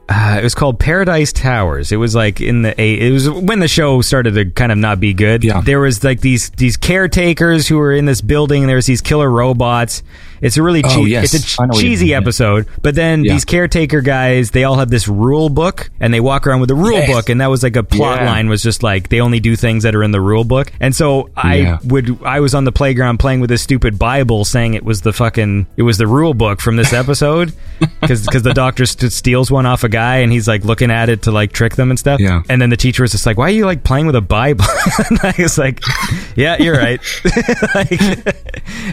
Uh, 0.10 0.36
it 0.38 0.44
was 0.44 0.54
called 0.54 0.80
Paradise 0.82 1.32
Towers. 1.32 1.94
It 1.94 1.96
was 1.96 2.14
like 2.14 2.42
in 2.42 2.62
the 2.62 2.80
eight. 2.80 3.02
It 3.02 3.12
was 3.14 3.30
when 3.30 3.60
the 3.60 3.70
show 3.70 4.02
started 4.02 4.34
to 4.34 4.46
kind 4.52 4.70
of 4.72 4.78
not 4.78 5.00
be 5.00 5.14
good. 5.14 5.46
Yeah. 5.46 5.62
There 5.62 5.80
was 5.80 6.04
like 6.04 6.20
these 6.20 6.50
these 6.52 6.76
caretakers 6.76 7.70
who 7.70 7.78
were 7.78 7.94
in 7.94 8.04
this 8.06 8.20
building. 8.20 8.64
and 8.64 8.70
There 8.70 8.76
was 8.76 8.86
these 8.86 9.00
killer 9.02 9.30
robots. 9.30 10.04
It's 10.44 10.58
a 10.58 10.62
really 10.64 10.84
Oh, 10.86 10.90
cheap. 10.90 11.08
yes. 11.08 11.34
It's 11.34 11.58
a 11.60 11.68
cheesy 11.80 12.14
episode. 12.14 12.68
But 12.84 12.94
then 12.96 13.24
Yeah. 13.24 13.34
these 13.34 13.46
caretaker 13.46 14.02
guys, 14.02 14.52
they 14.52 14.64
all 14.66 14.76
have 14.76 14.90
this 14.90 15.08
rule 15.08 15.50
book, 15.50 15.90
and 16.00 16.14
they 16.14 16.20
walk 16.20 16.46
around 16.46 16.60
with 16.60 16.70
a 16.70 16.76
rule 16.76 16.92
Yes. 17.00 17.10
book, 17.10 17.30
and 17.30 17.42
that 17.42 17.50
was 17.50 17.64
like 17.64 17.76
a 17.76 17.84
plot 17.84 18.20
Yeah. 18.22 18.32
line 18.32 18.50
was 18.50 18.62
just 18.62 18.84
like 18.84 19.10
they 19.10 19.20
only 19.22 19.40
do 19.40 19.56
things 19.56 19.84
that 19.84 19.96
are 19.96 20.04
in 20.04 20.12
the 20.12 20.22
rule 20.22 20.44
book. 20.44 20.72
And 20.80 20.94
so 20.96 21.30
I 21.36 21.56
Yeah. 21.56 21.78
would 21.86 22.18
I 22.26 22.40
was 22.42 22.54
on 22.54 22.66
the 22.66 22.72
playground 22.72 23.18
playing 23.18 23.40
with 23.40 23.50
this 23.50 23.62
stupid 23.64 23.98
Bible, 23.98 24.46
saying 24.46 24.74
it 24.76 24.84
was 24.84 25.02
the 25.02 25.14
fucking 25.14 25.66
it 25.78 25.84
was 25.84 25.98
the 25.98 26.08
rule 26.08 26.34
book 26.34 26.62
from 26.62 26.76
this 26.76 26.94
episode 26.94 27.54
because 28.02 28.24
the 28.26 28.54
doctor 28.54 28.86
st- 28.86 29.12
steals 29.14 29.50
one 29.50 29.66
off 29.66 29.84
a 29.84 29.90
guy, 29.90 30.18
and 30.18 30.32
he's 30.34 30.48
like 30.48 30.66
looking 30.66 30.92
at 30.92 31.08
it 31.10 31.22
to 31.24 31.32
like 31.32 31.54
trick 31.54 31.76
them 31.78 31.90
and 31.90 31.98
stuff. 31.98 32.20
Yeah. 32.20 32.42
And 32.50 32.62
then 32.62 32.70
the 32.70 32.78
teacher 32.78 33.02
was 33.04 33.12
just 33.14 33.26
like, 33.26 33.38
"Why 33.38 33.46
are 33.46 33.50
you 33.52 33.66
like 33.66 33.84
playing 33.84 34.06
with 34.08 34.16
a 34.16 34.22
Bible?" 34.22 34.66
and 35.10 35.20
I 35.24 35.34
was 35.40 35.58
like, 35.58 35.80
"Yeah, 36.36 36.58
you're 36.62 36.76
right." 36.78 37.00
Like- 37.76 38.02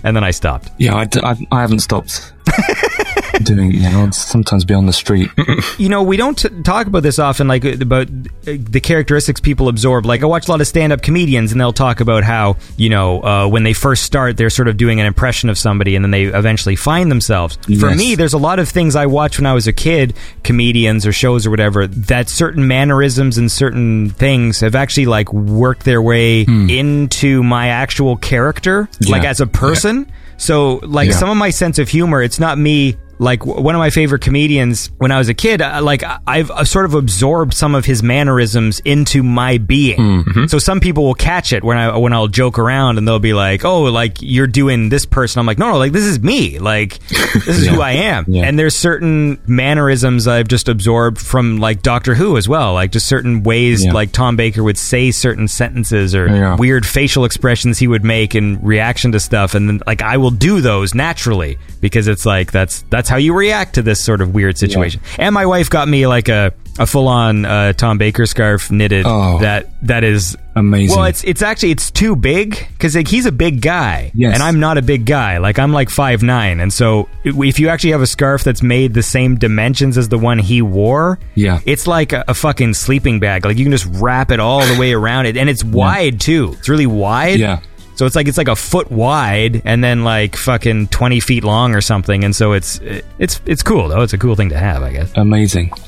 and 0.04 0.16
then 0.16 0.24
I 0.24 0.30
stopped. 0.30 0.70
Yeah, 0.78 0.94
I, 0.96 1.04
d- 1.04 1.20
I- 1.22 1.36
I 1.50 1.60
haven't 1.60 1.80
stopped 1.80 2.32
doing 3.42 3.70
it. 3.72 3.76
You 3.76 3.90
know, 3.90 4.10
sometimes 4.10 4.64
be 4.64 4.74
on 4.74 4.86
the 4.86 4.92
street. 4.92 5.30
you 5.78 5.88
know, 5.88 6.02
we 6.02 6.16
don't 6.16 6.36
t- 6.38 6.48
talk 6.62 6.86
about 6.86 7.02
this 7.02 7.18
often, 7.18 7.48
like 7.48 7.64
uh, 7.64 7.76
about 7.80 8.08
uh, 8.08 8.56
the 8.58 8.80
characteristics 8.82 9.40
people 9.40 9.68
absorb. 9.68 10.06
Like, 10.06 10.22
I 10.22 10.26
watch 10.26 10.48
a 10.48 10.50
lot 10.50 10.60
of 10.60 10.66
stand 10.66 10.92
up 10.92 11.02
comedians, 11.02 11.52
and 11.52 11.60
they'll 11.60 11.72
talk 11.72 12.00
about 12.00 12.24
how, 12.24 12.56
you 12.76 12.88
know, 12.90 13.22
uh, 13.22 13.48
when 13.48 13.62
they 13.62 13.72
first 13.72 14.02
start, 14.04 14.36
they're 14.36 14.50
sort 14.50 14.68
of 14.68 14.76
doing 14.76 15.00
an 15.00 15.06
impression 15.06 15.48
of 15.48 15.58
somebody, 15.58 15.96
and 15.96 16.04
then 16.04 16.10
they 16.10 16.24
eventually 16.24 16.76
find 16.76 17.10
themselves. 17.10 17.56
For 17.78 17.90
me, 17.98 18.14
there's 18.14 18.34
a 18.34 18.38
lot 18.38 18.58
of 18.58 18.68
things 18.68 18.96
I 18.96 19.06
watched 19.06 19.38
when 19.38 19.46
I 19.46 19.54
was 19.54 19.66
a 19.66 19.72
kid, 19.72 20.14
comedians 20.42 21.06
or 21.06 21.12
shows 21.12 21.46
or 21.46 21.50
whatever, 21.50 21.86
that 21.86 22.28
certain 22.28 22.66
mannerisms 22.66 23.38
and 23.38 23.50
certain 23.50 24.10
things 24.10 24.60
have 24.60 24.74
actually, 24.74 25.06
like, 25.06 25.32
worked 25.32 25.84
their 25.84 26.02
way 26.02 26.42
into 26.42 27.42
my 27.42 27.68
actual 27.68 28.16
character, 28.16 28.88
like, 29.08 29.24
as 29.24 29.40
a 29.40 29.46
person. 29.46 30.10
So, 30.40 30.80
like, 30.82 31.10
Yeah. 31.10 31.16
some 31.16 31.28
of 31.28 31.36
my 31.36 31.50
sense 31.50 31.78
of 31.78 31.88
humor, 31.90 32.22
it's 32.22 32.40
not 32.40 32.56
me. 32.58 32.96
Like 33.20 33.44
one 33.44 33.74
of 33.74 33.78
my 33.78 33.90
favorite 33.90 34.22
comedians 34.22 34.90
when 34.96 35.12
I 35.12 35.18
was 35.18 35.28
a 35.28 35.34
kid, 35.34 35.60
like 35.60 36.02
I've 36.26 36.50
sort 36.66 36.86
of 36.86 36.94
absorbed 36.94 37.52
some 37.52 37.74
of 37.74 37.84
his 37.84 38.02
mannerisms 38.02 38.80
into 38.80 39.22
my 39.22 39.58
being. 39.58 39.98
Mm-hmm. 39.98 40.46
So 40.46 40.58
some 40.58 40.80
people 40.80 41.04
will 41.04 41.14
catch 41.14 41.52
it 41.52 41.62
when 41.62 41.76
I 41.76 41.96
when 41.98 42.14
I'll 42.14 42.28
joke 42.28 42.58
around 42.58 42.96
and 42.96 43.06
they'll 43.06 43.18
be 43.18 43.34
like, 43.34 43.62
"Oh, 43.64 43.82
like 43.82 44.16
you're 44.22 44.46
doing 44.46 44.88
this 44.88 45.04
person." 45.04 45.38
I'm 45.38 45.44
like, 45.46 45.58
"No, 45.58 45.70
no, 45.70 45.76
like 45.76 45.92
this 45.92 46.04
is 46.06 46.18
me. 46.20 46.58
Like 46.58 46.98
this 47.08 47.46
is 47.46 47.66
who 47.68 47.82
I 47.82 47.92
am." 47.92 48.24
Yeah. 48.26 48.44
And 48.44 48.58
there's 48.58 48.74
certain 48.74 49.38
mannerisms 49.46 50.26
I've 50.26 50.48
just 50.48 50.68
absorbed 50.70 51.18
from 51.20 51.58
like 51.58 51.82
Doctor 51.82 52.14
Who 52.14 52.38
as 52.38 52.48
well, 52.48 52.72
like 52.72 52.90
just 52.90 53.06
certain 53.06 53.42
ways 53.42 53.84
Yeah. 53.84 53.92
like 53.92 54.12
Tom 54.12 54.36
Baker 54.36 54.62
would 54.62 54.78
say 54.78 55.10
certain 55.10 55.46
sentences 55.46 56.14
or 56.14 56.26
Yeah. 56.26 56.56
weird 56.56 56.86
facial 56.86 57.26
expressions 57.26 57.78
he 57.78 57.86
would 57.86 58.02
make 58.04 58.34
in 58.34 58.58
reaction 58.62 59.12
to 59.12 59.20
stuff 59.20 59.54
and 59.54 59.68
then 59.68 59.82
like 59.86 60.00
I 60.00 60.16
will 60.16 60.30
do 60.30 60.62
those 60.62 60.94
naturally 60.94 61.58
because 61.82 62.08
it's 62.08 62.24
like 62.24 62.50
that's 62.50 62.82
that's 62.88 63.09
how 63.10 63.16
you 63.16 63.34
react 63.34 63.74
to 63.74 63.82
this 63.82 64.02
sort 64.02 64.20
of 64.22 64.34
weird 64.34 64.56
situation. 64.56 65.02
And 65.18 65.34
my 65.34 65.44
wife 65.44 65.68
got 65.68 65.88
me 65.88 66.06
like 66.06 66.28
a 66.28 66.52
a 66.78 66.86
full 66.86 67.08
on 67.08 67.44
uh, 67.44 67.72
Tom 67.74 67.98
Baker 67.98 68.24
scarf 68.24 68.70
knitted 68.70 69.04
Oh. 69.06 69.38
that 69.40 69.68
that 69.82 70.04
is 70.04 70.36
Amazing. 70.56 70.96
Well, 70.96 71.06
it's 71.06 71.22
it's 71.24 71.42
actually 71.42 71.70
it's 71.70 71.90
too 71.92 72.16
big 72.16 72.50
because 72.72 72.96
like, 72.96 73.06
he's 73.06 73.24
a 73.24 73.30
big 73.32 73.60
guy, 73.62 74.10
Yes. 74.14 74.34
and 74.34 74.42
I'm 74.42 74.58
not 74.58 74.78
a 74.78 74.82
big 74.82 75.06
guy. 75.06 75.38
Like 75.38 75.58
I'm 75.60 75.72
like 75.72 75.90
five 75.90 76.22
nine, 76.24 76.58
and 76.58 76.72
so 76.72 77.08
if 77.24 77.60
you 77.60 77.68
actually 77.68 77.92
have 77.92 78.02
a 78.02 78.06
scarf 78.06 78.42
that's 78.42 78.62
made 78.62 78.92
the 78.92 79.02
same 79.02 79.36
dimensions 79.36 79.96
as 79.96 80.08
the 80.08 80.18
one 80.18 80.38
he 80.40 80.60
wore, 80.60 81.18
Yeah. 81.36 81.60
it's 81.66 81.86
like 81.86 82.12
a, 82.12 82.24
a 82.26 82.34
fucking 82.34 82.74
sleeping 82.74 83.20
bag. 83.20 83.44
Like 83.44 83.58
you 83.58 83.64
can 83.64 83.70
just 83.72 83.86
wrap 84.02 84.30
it 84.32 84.40
all 84.40 84.66
the 84.66 84.78
way 84.78 84.92
around 84.92 85.26
it, 85.26 85.36
and 85.36 85.48
it's 85.48 85.62
wide 85.62 86.20
too. 86.20 86.54
It's 86.58 86.68
really 86.68 86.86
wide. 86.86 87.38
Yeah. 87.38 87.60
So 87.96 88.06
it's 88.06 88.16
like 88.16 88.28
it's 88.28 88.38
like 88.38 88.48
a 88.48 88.56
foot 88.56 88.90
wide 88.90 89.60
and 89.64 89.84
then 89.84 90.04
like 90.04 90.36
fucking 90.36 90.88
twenty 90.88 91.20
feet 91.20 91.44
long 91.44 91.74
or 91.74 91.80
something, 91.80 92.24
and 92.24 92.34
so 92.34 92.52
it's 92.52 92.80
it's 93.18 93.40
it's 93.44 93.62
cool 93.62 93.88
though. 93.88 94.00
It's 94.00 94.14
a 94.14 94.18
cool 94.18 94.34
thing 94.36 94.48
to 94.50 94.58
have, 94.58 94.82
I 94.82 94.92
guess. 94.92 95.12
Amazing. 95.16 95.72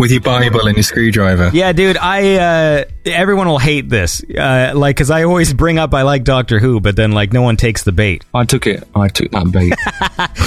with 0.00 0.10
your 0.10 0.22
Bible 0.22 0.66
and 0.66 0.76
your 0.76 0.82
screwdriver. 0.82 1.50
Yeah, 1.52 1.72
dude. 1.72 1.98
I 1.98 2.36
uh, 2.36 2.84
everyone 3.04 3.46
will 3.46 3.58
hate 3.58 3.88
this, 3.88 4.24
uh, 4.24 4.72
like 4.74 4.96
because 4.96 5.10
I 5.10 5.24
always 5.24 5.52
bring 5.52 5.78
up 5.78 5.92
I 5.92 6.02
like 6.02 6.24
Doctor 6.24 6.58
Who, 6.58 6.80
but 6.80 6.96
then 6.96 7.12
like 7.12 7.32
no 7.32 7.42
one 7.42 7.56
takes 7.56 7.84
the 7.84 7.92
bait. 7.92 8.24
I 8.34 8.44
took 8.44 8.66
it. 8.66 8.88
I 8.94 9.08
took 9.08 9.30
that 9.30 9.52
bait. 9.52 9.74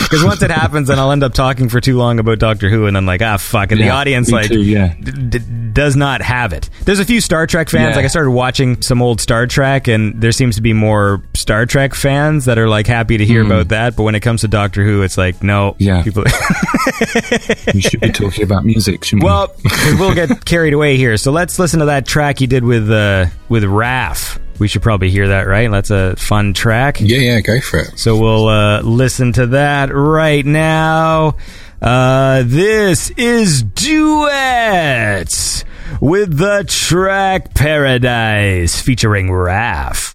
Because 0.03 0.23
once 0.23 0.43
it 0.43 0.51
happens, 0.51 0.89
then 0.89 0.99
I'll 0.99 1.11
end 1.11 1.23
up 1.23 1.33
talking 1.33 1.69
for 1.69 1.81
too 1.81 1.97
long 1.97 2.19
about 2.19 2.37
Doctor 2.37 2.69
Who, 2.69 2.85
and 2.85 2.95
then 2.95 3.05
like 3.07 3.21
ah 3.21 3.37
fuck, 3.37 3.71
and 3.71 3.81
the 3.81 3.89
audience 3.89 4.31
like 4.31 4.47
too, 4.47 4.61
yeah. 4.61 4.93
d- 5.01 5.39
d- 5.39 5.71
does 5.73 5.95
not 5.95 6.21
have 6.21 6.53
it. 6.53 6.69
There's 6.83 6.99
a 6.99 7.05
few 7.05 7.19
Star 7.19 7.47
Trek 7.47 7.69
fans. 7.69 7.91
Yeah. 7.91 7.95
Like 7.95 8.05
I 8.05 8.09
started 8.09 8.31
watching 8.31 8.81
some 8.81 9.01
old 9.01 9.19
Star 9.19 9.47
Trek, 9.47 9.87
and 9.87 10.21
there 10.21 10.31
seems 10.31 10.57
to 10.57 10.61
be 10.61 10.73
more 10.73 11.23
Star 11.33 11.65
Trek 11.65 11.95
fans 11.95 12.45
that 12.45 12.59
are 12.59 12.67
like 12.69 12.85
happy 12.85 13.17
to 13.17 13.25
hear 13.25 13.43
about 13.43 13.69
that. 13.69 13.95
But 13.95 14.03
when 14.03 14.13
it 14.13 14.19
comes 14.19 14.41
to 14.41 14.47
Doctor 14.47 14.83
Who, 14.83 15.01
it's 15.01 15.17
like 15.17 15.41
no. 15.41 15.75
Yeah. 15.79 16.03
People. 16.03 16.23
we 17.73 17.81
should 17.81 18.01
be 18.01 18.11
talking 18.11 18.43
about 18.43 18.65
music, 18.65 19.03
shouldn't 19.03 19.23
well, 19.47 19.55
'cause 19.69 19.99
we'll 19.99 20.15
get 20.15 20.45
carried 20.45 20.73
away 20.73 20.97
here. 20.97 21.17
So 21.17 21.31
let's 21.31 21.59
listen 21.59 21.79
to 21.79 21.85
that 21.87 22.05
track 22.05 22.41
you 22.41 22.47
did 22.47 22.63
with 22.63 22.89
uh, 22.89 23.27
with 23.49 23.63
Raf. 23.63 24.39
We 24.59 24.67
should 24.67 24.81
probably 24.83 25.09
hear 25.09 25.29
that, 25.29 25.47
right? 25.47 25.69
That's 25.69 25.89
a 25.91 26.15
fun 26.15 26.53
track. 26.53 27.01
Yeah, 27.01 27.17
yeah, 27.17 27.41
go 27.41 27.59
for 27.59 27.79
it. 27.79 27.99
So 27.99 28.17
we'll 28.17 28.47
uh, 28.47 28.81
listen 28.81 29.33
to 29.33 29.47
that 29.47 29.89
right 29.93 30.45
now. 30.45 31.35
Uh, 31.81 32.43
this 32.45 33.09
is 33.17 33.63
Duett's 33.63 35.65
with 35.99 36.37
the 36.37 36.63
track 36.67 37.53
Paradise 37.53 38.81
featuring 38.81 39.31
Raf. 39.31 40.13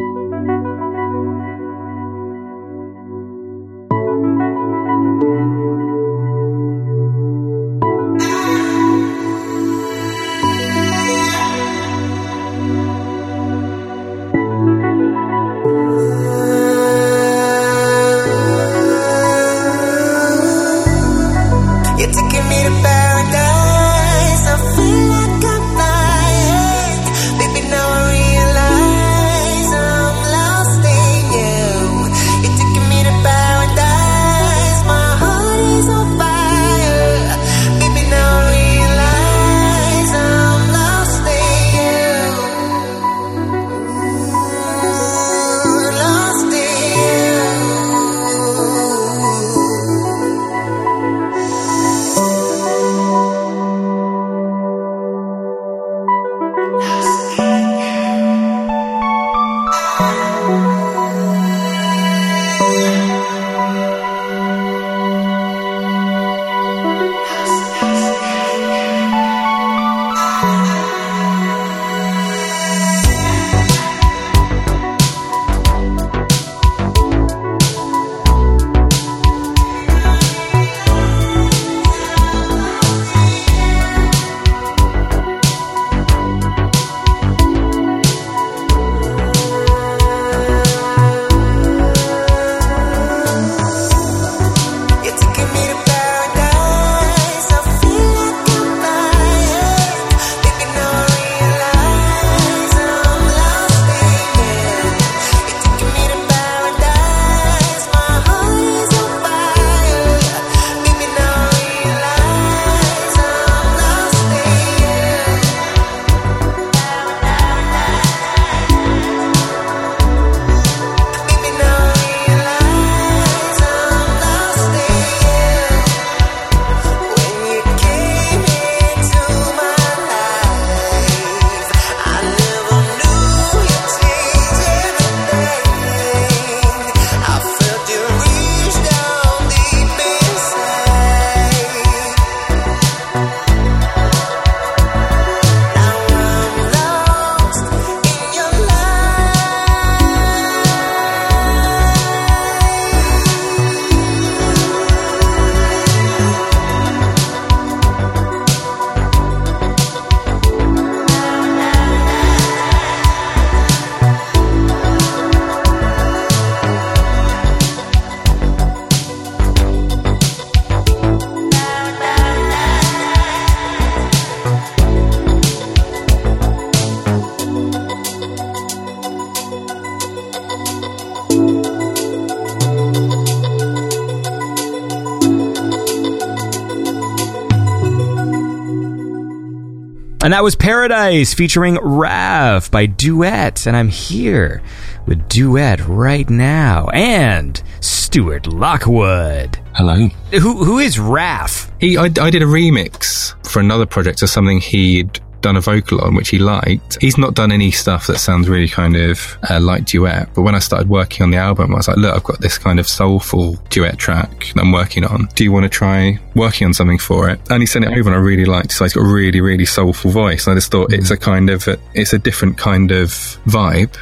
And 190.29 190.35
that 190.35 190.45
was 190.45 190.55
Paradise 190.55 191.33
featuring 191.33 191.79
Raf 191.81 192.71
by 192.71 192.85
Duett. 192.85 193.67
And 193.67 193.75
I'm 193.75 193.89
here 193.89 194.61
with 195.07 195.27
Duett 195.27 195.81
right 195.89 196.29
now. 196.29 196.89
And 196.89 197.63
Stuart 197.81 198.47
Lockwood. 198.47 199.59
Hello. 199.75 200.09
Who 200.39 200.65
Who 200.65 200.81
is 200.81 200.99
Raf? 200.99 201.73
He, 201.81 201.97
I, 201.97 202.11
I 202.21 202.29
did 202.29 202.43
a 202.43 202.45
remix 202.45 203.43
for 203.51 203.61
another 203.61 203.87
project 203.87 204.21
of 204.21 204.29
something 204.29 204.61
he'd 204.61 205.19
done 205.41 205.57
a 205.57 205.61
vocal 205.61 206.01
on, 206.01 206.15
which 206.15 206.31
he 206.31 206.39
liked. 206.39 206.99
He's 207.01 207.17
not 207.19 207.35
done 207.35 207.53
any 207.53 207.71
stuff 207.71 208.07
that 208.09 208.19
sounds 208.19 208.49
really 208.49 208.69
kind 208.69 208.97
of 208.97 209.39
uh, 209.49 209.61
like 209.61 209.85
Duett. 209.85 210.29
But 210.35 210.43
when 210.43 210.55
I 210.55 210.59
started 210.59 210.89
working 210.89 211.23
on 211.23 211.31
the 211.31 211.37
album, 211.37 211.73
I 211.75 211.77
was 211.79 211.89
like, 211.89 211.97
look, 211.97 212.15
I've 212.15 212.25
got 212.25 212.41
this 212.41 212.59
kind 212.59 212.81
of 212.81 212.87
soulful 212.87 213.55
duet 213.71 213.99
track 213.99 214.53
that 214.55 214.61
I'm 214.61 214.73
working 214.73 215.05
on. 215.05 215.29
Do 215.35 215.45
you 215.45 215.53
want 215.53 215.65
to 215.65 215.69
try 215.69 216.19
working 216.35 216.67
on 216.67 216.75
something 216.75 216.99
for 216.99 217.29
it? 217.31 217.41
And 217.51 217.63
he 217.63 217.67
sent 217.67 217.85
it 217.85 217.93
over, 217.93 218.09
and 218.09 218.15
I 218.17 218.19
really 218.19 218.45
liked. 218.45 218.73
it. 218.73 218.75
So 218.75 218.85
he's 218.85 218.95
got 218.95 219.03
a 219.03 219.13
really, 219.13 219.41
really 219.41 219.65
soulful 219.67 220.11
voice. 220.11 220.47
And 220.47 220.53
I 220.53 220.57
just 220.57 220.71
thought 220.71 220.93
it's 220.93 221.11
a 221.11 221.17
kind 221.17 221.51
of, 221.51 221.69
it's 221.95 222.13
a 222.13 222.19
different 222.19 222.59
kind 222.59 222.91
of 222.91 223.11
vibe. 223.47 223.97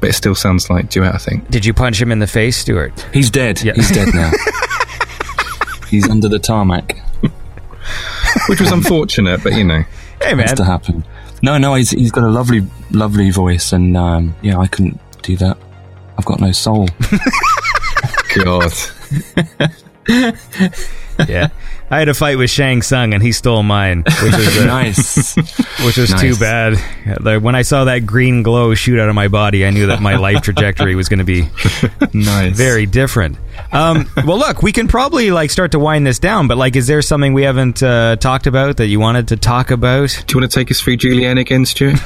But 0.00 0.10
it 0.10 0.12
still 0.14 0.34
sounds 0.34 0.70
like 0.70 0.88
Duett, 0.88 1.14
I 1.14 1.18
think. 1.18 1.50
Did 1.50 1.66
you 1.66 1.74
punch 1.74 2.00
him 2.00 2.10
in 2.10 2.20
the 2.20 2.26
face, 2.26 2.56
Stuart? 2.56 3.06
He's 3.12 3.28
dead. 3.30 3.62
Yeah. 3.62 3.74
He's 3.74 3.90
dead 3.90 4.08
now. 4.14 4.30
He's 5.90 6.08
under 6.08 6.28
the 6.28 6.38
tarmac. 6.38 6.96
Which 8.48 8.60
was 8.60 8.70
unfortunate, 8.72 9.42
but 9.42 9.52
you 9.54 9.64
know. 9.64 9.84
Hey, 10.22 10.34
man. 10.34 10.46
Has 10.48 10.54
to 10.54 10.64
happen. 10.64 11.04
No, 11.42 11.56
no, 11.58 11.74
he's 11.74 11.90
he's 11.90 12.12
got 12.12 12.24
a 12.24 12.28
lovely, 12.28 12.66
lovely 12.90 13.30
voice, 13.30 13.72
and 13.72 13.96
um, 13.96 14.34
yeah, 14.42 14.58
I 14.58 14.66
couldn't 14.66 15.00
do 15.22 15.36
that. 15.38 15.56
I've 16.18 16.24
got 16.26 16.40
no 16.40 16.52
soul. 16.52 16.88
God. 18.34 18.72
yeah. 21.28 21.48
I 21.90 21.98
had 21.98 22.08
a 22.08 22.14
fight 22.14 22.38
with 22.38 22.50
Shang 22.50 22.82
Tsung 22.82 23.14
and 23.14 23.22
he 23.22 23.32
stole 23.32 23.64
mine, 23.64 24.04
which 24.06 24.36
was 24.36 24.58
uh, 24.58 24.64
nice. 24.64 25.36
which 25.84 25.96
was 25.96 26.14
too 26.20 26.36
bad. 26.36 26.78
When 27.42 27.56
I 27.56 27.62
saw 27.62 27.84
that 27.84 28.06
green 28.06 28.44
glow 28.44 28.74
shoot 28.74 29.00
out 29.00 29.08
of 29.08 29.16
my 29.16 29.26
body, 29.26 29.66
I 29.66 29.70
knew 29.70 29.86
that 29.86 30.00
my 30.00 30.14
life 30.16 30.42
trajectory 30.42 30.94
was 30.94 31.08
going 31.08 31.18
to 31.18 31.24
be 31.24 31.48
nice. 32.12 32.56
very 32.56 32.86
different. 32.86 33.38
Um, 33.72 34.08
well, 34.24 34.38
look, 34.38 34.62
we 34.62 34.70
can 34.70 34.86
probably 34.86 35.32
like 35.32 35.50
start 35.50 35.72
to 35.72 35.80
wind 35.80 36.06
this 36.06 36.20
down, 36.20 36.46
but 36.46 36.56
like, 36.56 36.76
is 36.76 36.86
there 36.86 37.02
something 37.02 37.34
we 37.34 37.42
haven't 37.42 37.82
uh, 37.82 38.14
talked 38.16 38.46
about 38.46 38.76
that 38.76 38.86
you 38.86 39.00
wanted 39.00 39.28
to 39.28 39.36
talk 39.36 39.72
about? 39.72 40.10
Do 40.26 40.34
you 40.34 40.40
want 40.40 40.50
to 40.52 40.58
take 40.58 40.70
us 40.70 40.80
through 40.80 40.98
Julianne 40.98 41.40
again, 41.40 41.66
Stuart? 41.66 41.98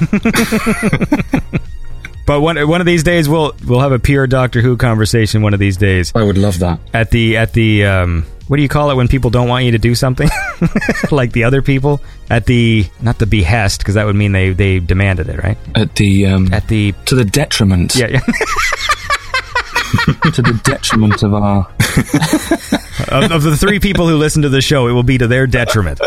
But 2.27 2.40
one 2.40 2.56
one 2.69 2.81
of 2.81 2.86
these 2.86 3.02
days, 3.02 3.28
we'll 3.28 3.55
we'll 3.66 3.81
have 3.81 3.93
a 3.93 3.98
pure 3.98 4.27
Doctor 4.27 4.62
Who 4.62 4.78
conversation. 4.78 5.43
One 5.43 5.52
of 5.52 5.61
these 5.61 5.77
days, 5.77 6.11
I 6.15 6.23
would 6.23 6.39
love 6.39 6.59
that. 6.61 6.81
at 6.94 7.11
the 7.11 7.36
at 7.36 7.52
the 7.52 7.85
um, 7.85 8.24
what 8.49 8.57
do 8.57 8.62
you 8.62 8.69
call 8.69 8.91
it 8.91 8.95
when 8.95 9.09
people 9.09 9.31
don't 9.31 9.49
want 9.49 9.65
you 9.65 9.73
to 9.73 9.79
do 9.79 9.95
something, 9.95 10.29
like 11.11 11.33
the 11.33 11.45
other 11.45 11.62
people 11.62 12.01
at 12.31 12.47
the 12.47 12.87
not 13.01 13.19
the 13.19 13.27
behest 13.27 13.81
because 13.81 13.95
that 13.95 14.05
would 14.07 14.16
mean 14.16 14.33
they 14.33 14.51
they 14.51 14.81
demanded 14.81 15.29
it, 15.29 15.43
right? 15.43 15.59
At 15.75 15.95
the 15.97 16.27
um, 16.27 16.53
At 16.53 16.69
the 16.69 16.93
to 17.07 17.15
the 17.15 17.25
detriment, 17.25 17.95
yeah 17.97 18.09
yeah. 18.09 18.21
to 20.33 20.43
the 20.43 20.61
detriment 20.65 21.23
of 21.23 21.35
our. 21.35 21.69
of, 23.09 23.31
of 23.31 23.43
the 23.43 23.57
three 23.57 23.81
people 23.81 24.09
who 24.09 24.16
listen 24.16 24.43
to 24.43 24.49
the 24.49 24.61
show, 24.61 24.89
it 24.89 24.93
will 24.93 25.03
be 25.03 25.19
to 25.19 25.27
their 25.27 25.47
detriment. 25.47 26.01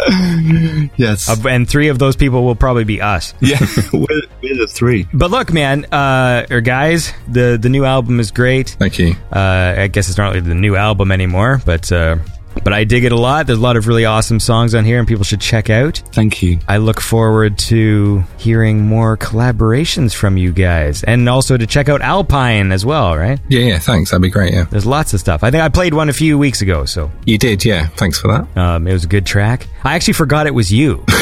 Yes. 0.97 1.29
Uh, 1.29 1.47
and 1.49 1.69
three 1.69 1.89
of 1.89 1.99
those 1.99 2.15
people 2.15 2.43
will 2.43 2.55
probably 2.55 2.83
be 2.83 3.01
us. 3.01 3.33
yeah. 3.39 3.59
we're, 3.93 4.21
we're 4.41 4.57
the 4.57 4.67
three. 4.69 5.07
But 5.13 5.31
look, 5.31 5.51
man, 5.53 5.85
uh, 5.85 6.45
or 6.49 6.61
guys, 6.61 7.13
the 7.27 7.57
the 7.61 7.69
new 7.69 7.85
album 7.85 8.19
is 8.19 8.31
great. 8.31 8.69
Thank 8.79 8.99
you. 8.99 9.15
Uh, 9.31 9.75
I 9.77 9.87
guess 9.87 10.09
it's 10.09 10.17
not 10.17 10.29
really 10.33 10.41
the 10.41 10.55
new 10.55 10.75
album 10.75 11.11
anymore, 11.11 11.61
but 11.65 11.91
uh, 11.91 12.17
but 12.63 12.73
I 12.73 12.83
dig 12.83 13.03
it 13.05 13.11
a 13.11 13.15
lot. 13.17 13.47
There's 13.47 13.59
a 13.59 13.61
lot 13.61 13.77
of 13.77 13.87
really 13.87 14.05
awesome 14.05 14.39
songs 14.39 14.75
on 14.75 14.85
here, 14.85 14.99
and 14.99 15.07
people 15.07 15.23
should 15.23 15.41
check 15.41 15.69
out. 15.69 15.97
Thank 16.11 16.41
you. 16.41 16.59
I 16.67 16.77
look 16.77 16.99
forward 17.01 17.57
to 17.59 18.23
hearing 18.37 18.81
more 18.85 19.17
collaborations 19.17 20.13
from 20.15 20.37
you 20.37 20.51
guys, 20.51 21.03
and 21.03 21.27
also 21.29 21.57
to 21.57 21.67
check 21.67 21.89
out 21.89 22.01
Alpine 22.01 22.71
as 22.71 22.85
well. 22.85 23.15
Right? 23.15 23.39
Yeah, 23.49 23.61
yeah, 23.61 23.79
thanks. 23.79 24.11
That'd 24.11 24.21
be 24.21 24.29
great, 24.29 24.53
yeah. 24.53 24.63
There's 24.65 24.85
lots 24.85 25.13
of 25.13 25.19
stuff. 25.19 25.43
I 25.43 25.51
think 25.51 25.63
I 25.63 25.69
played 25.69 25.93
one 25.93 26.09
a 26.09 26.13
few 26.13 26.37
weeks 26.37 26.61
ago, 26.61 26.85
so 26.85 27.11
You 27.25 27.37
did, 27.37 27.63
yeah. 27.65 27.87
Thanks 27.87 28.19
for 28.19 28.27
that. 28.29 28.57
um, 28.57 28.87
it 28.87 28.93
was 28.93 29.03
a 29.03 29.07
good 29.07 29.25
track. 29.25 29.67
I 29.83 29.95
actually 29.95 30.13
forgot 30.13 30.47
it 30.47 30.53
was 30.53 30.71
you. 30.71 31.03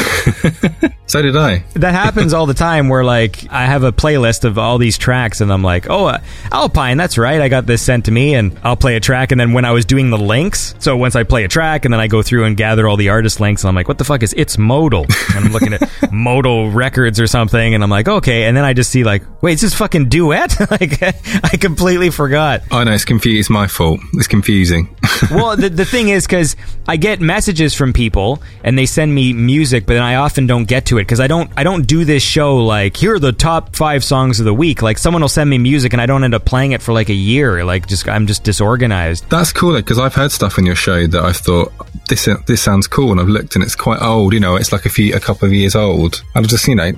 So 1.08 1.22
did 1.22 1.36
I. 1.36 1.58
that 1.74 1.94
happens 1.94 2.32
all 2.34 2.46
the 2.46 2.54
time 2.54 2.88
where 2.88 3.04
like 3.04 3.46
I 3.48 3.66
have 3.66 3.84
a 3.84 3.92
playlist 3.92 4.42
of 4.42 4.58
all 4.58 4.76
these 4.76 4.98
tracks 4.98 5.40
and 5.40 5.52
I'm 5.52 5.62
like, 5.62 5.88
oh, 5.88 6.06
uh, 6.06 6.18
Alpine, 6.50 6.96
that's 6.96 7.16
right. 7.16 7.40
I 7.40 7.48
got 7.48 7.64
this 7.64 7.80
sent 7.80 8.06
to 8.06 8.10
me 8.10 8.34
and 8.34 8.58
I'll 8.64 8.74
play 8.76 8.96
a 8.96 9.00
track. 9.00 9.30
And 9.30 9.40
then 9.40 9.52
when 9.52 9.64
I 9.64 9.70
was 9.70 9.84
doing 9.84 10.10
the 10.10 10.18
links, 10.18 10.74
so 10.80 10.96
once 10.96 11.14
I 11.14 11.22
play 11.26 11.44
a 11.44 11.48
track 11.48 11.84
and 11.84 11.92
then 11.92 12.00
I 12.00 12.06
go 12.06 12.22
through 12.22 12.44
and 12.44 12.56
gather 12.56 12.88
all 12.88 12.96
the 12.96 13.08
artist 13.10 13.40
links 13.40 13.62
and 13.62 13.68
I'm 13.68 13.74
like, 13.74 13.88
what 13.88 13.98
the 13.98 14.04
fuck 14.04 14.22
is 14.22 14.34
it's 14.36 14.58
modal? 14.58 15.06
And 15.36 15.44
I'm 15.44 15.52
looking 15.52 15.74
at 15.74 16.12
modal 16.12 16.70
records 16.70 17.20
or 17.20 17.26
something 17.26 17.74
and 17.74 17.82
I'm 17.82 17.90
like, 17.90 18.08
okay. 18.08 18.44
And 18.44 18.56
then 18.56 18.64
I 18.64 18.72
just 18.72 18.90
see 18.90 19.04
like, 19.04 19.22
wait, 19.42 19.54
is 19.54 19.60
this 19.60 19.74
fucking 19.74 20.08
Duett? 20.08 20.70
like 20.70 21.02
I 21.02 21.56
completely 21.56 22.10
forgot. 22.10 22.62
Oh, 22.70 22.78
I 22.78 22.84
know, 22.84 22.92
it's 22.92 23.04
confusing. 23.04 23.40
It's 23.40 23.50
my 23.50 23.66
fault. 23.66 24.00
It's 24.14 24.26
confusing. 24.26 24.96
well, 25.30 25.56
the, 25.56 25.68
the 25.68 25.84
thing 25.84 26.08
is, 26.08 26.26
because 26.26 26.56
I 26.88 26.96
get 26.96 27.20
messages 27.20 27.74
from 27.74 27.92
people 27.92 28.42
and 28.64 28.78
they 28.78 28.86
send 28.86 29.14
me 29.14 29.32
music, 29.32 29.86
but 29.86 29.94
then 29.94 30.02
I 30.02 30.14
often 30.14 30.46
don't 30.46 30.64
get 30.64 30.86
to 30.86 30.98
it 30.98 31.02
because 31.02 31.20
I 31.20 31.26
don't 31.26 31.50
I 31.56 31.64
don't 31.64 31.86
do 31.86 32.04
this 32.04 32.22
show 32.22 32.56
like 32.56 32.96
here 32.96 33.14
are 33.14 33.18
the 33.18 33.32
top 33.32 33.76
five 33.76 34.04
songs 34.04 34.38
of 34.40 34.46
the 34.46 34.54
week. 34.54 34.82
Like 34.82 34.98
someone 34.98 35.22
will 35.22 35.28
send 35.28 35.50
me 35.50 35.58
music 35.58 35.92
and 35.92 36.00
I 36.00 36.06
don't 36.06 36.24
end 36.24 36.34
up 36.34 36.44
playing 36.44 36.72
it 36.72 36.82
for 36.82 36.92
like 36.92 37.08
a 37.08 37.14
year. 37.14 37.64
Like 37.64 37.86
just 37.86 38.08
I'm 38.08 38.26
just 38.26 38.44
disorganized. 38.44 39.28
That's 39.28 39.52
cool, 39.52 39.74
because 39.74 39.98
I've 39.98 40.14
heard 40.14 40.32
stuff 40.32 40.58
in 40.58 40.66
your 40.66 40.76
show 40.76 41.06
that 41.16 41.24
I've 41.24 41.36
thought, 41.36 41.72
this 42.08 42.28
this 42.46 42.62
sounds 42.62 42.86
cool, 42.86 43.10
and 43.10 43.20
I've 43.20 43.28
looked 43.28 43.56
and 43.56 43.64
it's 43.64 43.74
quite 43.74 44.00
old, 44.00 44.32
you 44.32 44.40
know, 44.40 44.56
it's 44.56 44.70
like 44.72 44.86
a 44.86 44.90
few, 44.90 45.14
a 45.14 45.20
couple 45.20 45.46
of 45.46 45.52
years 45.52 45.74
old. 45.74 46.22
I've 46.34 46.46
just, 46.46 46.68
you 46.68 46.74
know, 46.76 46.92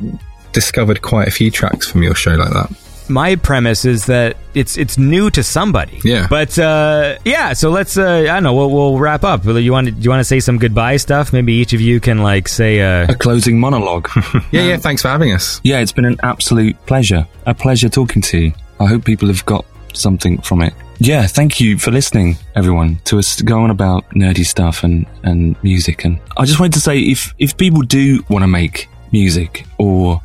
discovered 0.52 1.02
quite 1.02 1.28
a 1.28 1.30
few 1.30 1.50
tracks 1.50 1.88
from 1.90 2.02
your 2.02 2.14
show 2.14 2.34
like 2.34 2.52
that. 2.52 2.70
My 3.10 3.36
premise 3.36 3.86
is 3.86 4.04
that 4.06 4.36
it's 4.52 4.76
it's 4.76 4.98
new 4.98 5.30
to 5.30 5.42
somebody. 5.42 5.98
Yeah. 6.04 6.26
But 6.28 6.58
uh, 6.58 7.16
yeah, 7.24 7.54
so 7.54 7.70
let's 7.70 7.96
uh, 7.96 8.04
I 8.04 8.24
don't 8.26 8.42
know. 8.42 8.52
We'll, 8.54 8.70
we'll 8.70 8.98
wrap 8.98 9.24
up. 9.24 9.46
You 9.46 9.72
want 9.72 9.88
to 9.88 9.94
you 9.94 10.10
want 10.10 10.20
to 10.20 10.24
say 10.24 10.40
some 10.40 10.58
goodbye 10.58 10.98
stuff? 10.98 11.32
Maybe 11.32 11.54
each 11.54 11.72
of 11.72 11.80
you 11.80 12.00
can 12.00 12.18
like 12.18 12.48
say 12.48 12.80
uh, 12.82 13.10
A 13.10 13.14
closing 13.14 13.58
monologue. 13.58 14.10
Yeah, 14.52 14.62
yeah, 14.62 14.76
thanks 14.76 15.00
for 15.00 15.08
having 15.08 15.32
us. 15.32 15.58
yeah, 15.64 15.78
it's 15.80 15.92
been 15.92 16.04
an 16.04 16.18
absolute 16.22 16.76
pleasure. 16.84 17.26
A 17.46 17.54
pleasure 17.54 17.88
talking 17.88 18.20
to 18.22 18.38
you. 18.38 18.52
I 18.78 18.84
hope 18.86 19.06
people 19.06 19.28
have 19.28 19.44
got 19.46 19.64
something 19.98 20.38
from 20.42 20.62
it. 20.62 20.72
Yeah, 21.00 21.26
thank 21.26 21.60
you 21.60 21.78
for 21.78 21.90
listening, 21.90 22.36
everyone, 22.56 22.96
to 23.04 23.18
us 23.18 23.40
go 23.42 23.60
on 23.60 23.70
about 23.70 24.08
nerdy 24.10 24.44
stuff 24.44 24.82
and, 24.84 25.06
and 25.22 25.62
music. 25.62 26.04
And 26.04 26.18
I 26.36 26.44
just 26.44 26.58
wanted 26.58 26.72
to 26.74 26.80
say 26.80 26.98
if, 26.98 27.32
if 27.38 27.56
people 27.56 27.82
do 27.82 28.24
want 28.28 28.42
to 28.42 28.48
make 28.48 28.88
music 29.12 29.64
or 29.78 30.20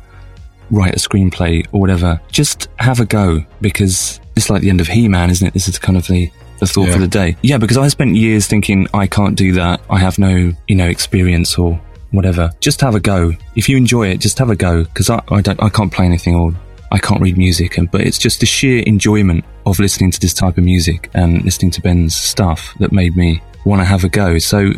write 0.70 0.94
a 0.94 0.98
screenplay 0.98 1.64
or 1.72 1.80
whatever, 1.80 2.20
just 2.32 2.68
have 2.78 2.98
a 2.98 3.04
go 3.04 3.44
because 3.60 4.18
it's 4.36 4.50
like 4.50 4.62
the 4.62 4.70
end 4.70 4.80
of 4.80 4.88
He-Man, 4.88 5.30
isn't 5.30 5.46
it? 5.46 5.54
This 5.54 5.68
is 5.68 5.78
kind 5.78 5.96
of 5.96 6.06
the, 6.08 6.28
the 6.58 6.66
thought 6.66 6.88
Yeah. 6.88 6.92
for 6.94 6.98
the 6.98 7.06
day. 7.08 7.36
Yeah, 7.42 7.58
because 7.58 7.78
I 7.78 7.86
spent 7.88 8.16
years 8.16 8.48
thinking 8.48 8.88
I 8.92 9.06
can't 9.06 9.36
do 9.36 9.52
that. 9.52 9.80
I 9.88 9.98
have 10.00 10.18
no, 10.18 10.52
you 10.66 10.74
know, 10.74 10.88
experience 10.88 11.56
or 11.56 11.80
whatever. 12.10 12.50
Just 12.60 12.80
have 12.80 12.96
a 12.96 13.00
go. 13.00 13.32
If 13.54 13.68
you 13.68 13.76
enjoy 13.76 14.08
it, 14.08 14.18
just 14.18 14.38
have 14.38 14.50
a 14.50 14.56
go 14.56 14.82
because 14.84 15.08
I, 15.08 15.22
I 15.30 15.40
don't, 15.40 15.62
I 15.62 15.68
can't 15.68 15.92
play 15.92 16.04
anything 16.06 16.34
or 16.34 16.52
I 16.94 16.98
can't 16.98 17.20
read 17.20 17.36
music, 17.36 17.76
and 17.76 17.90
but 17.90 18.02
it's 18.02 18.18
just 18.18 18.38
the 18.38 18.46
sheer 18.46 18.84
enjoyment 18.86 19.44
of 19.66 19.80
listening 19.80 20.12
to 20.12 20.20
this 20.20 20.32
type 20.32 20.58
of 20.58 20.62
music 20.62 21.10
and 21.12 21.44
listening 21.44 21.72
to 21.72 21.80
Ben's 21.80 22.14
stuff 22.14 22.72
that 22.78 22.92
made 22.92 23.16
me 23.16 23.42
want 23.64 23.80
to 23.80 23.84
have 23.84 24.04
a 24.04 24.08
go. 24.08 24.38
So 24.38 24.70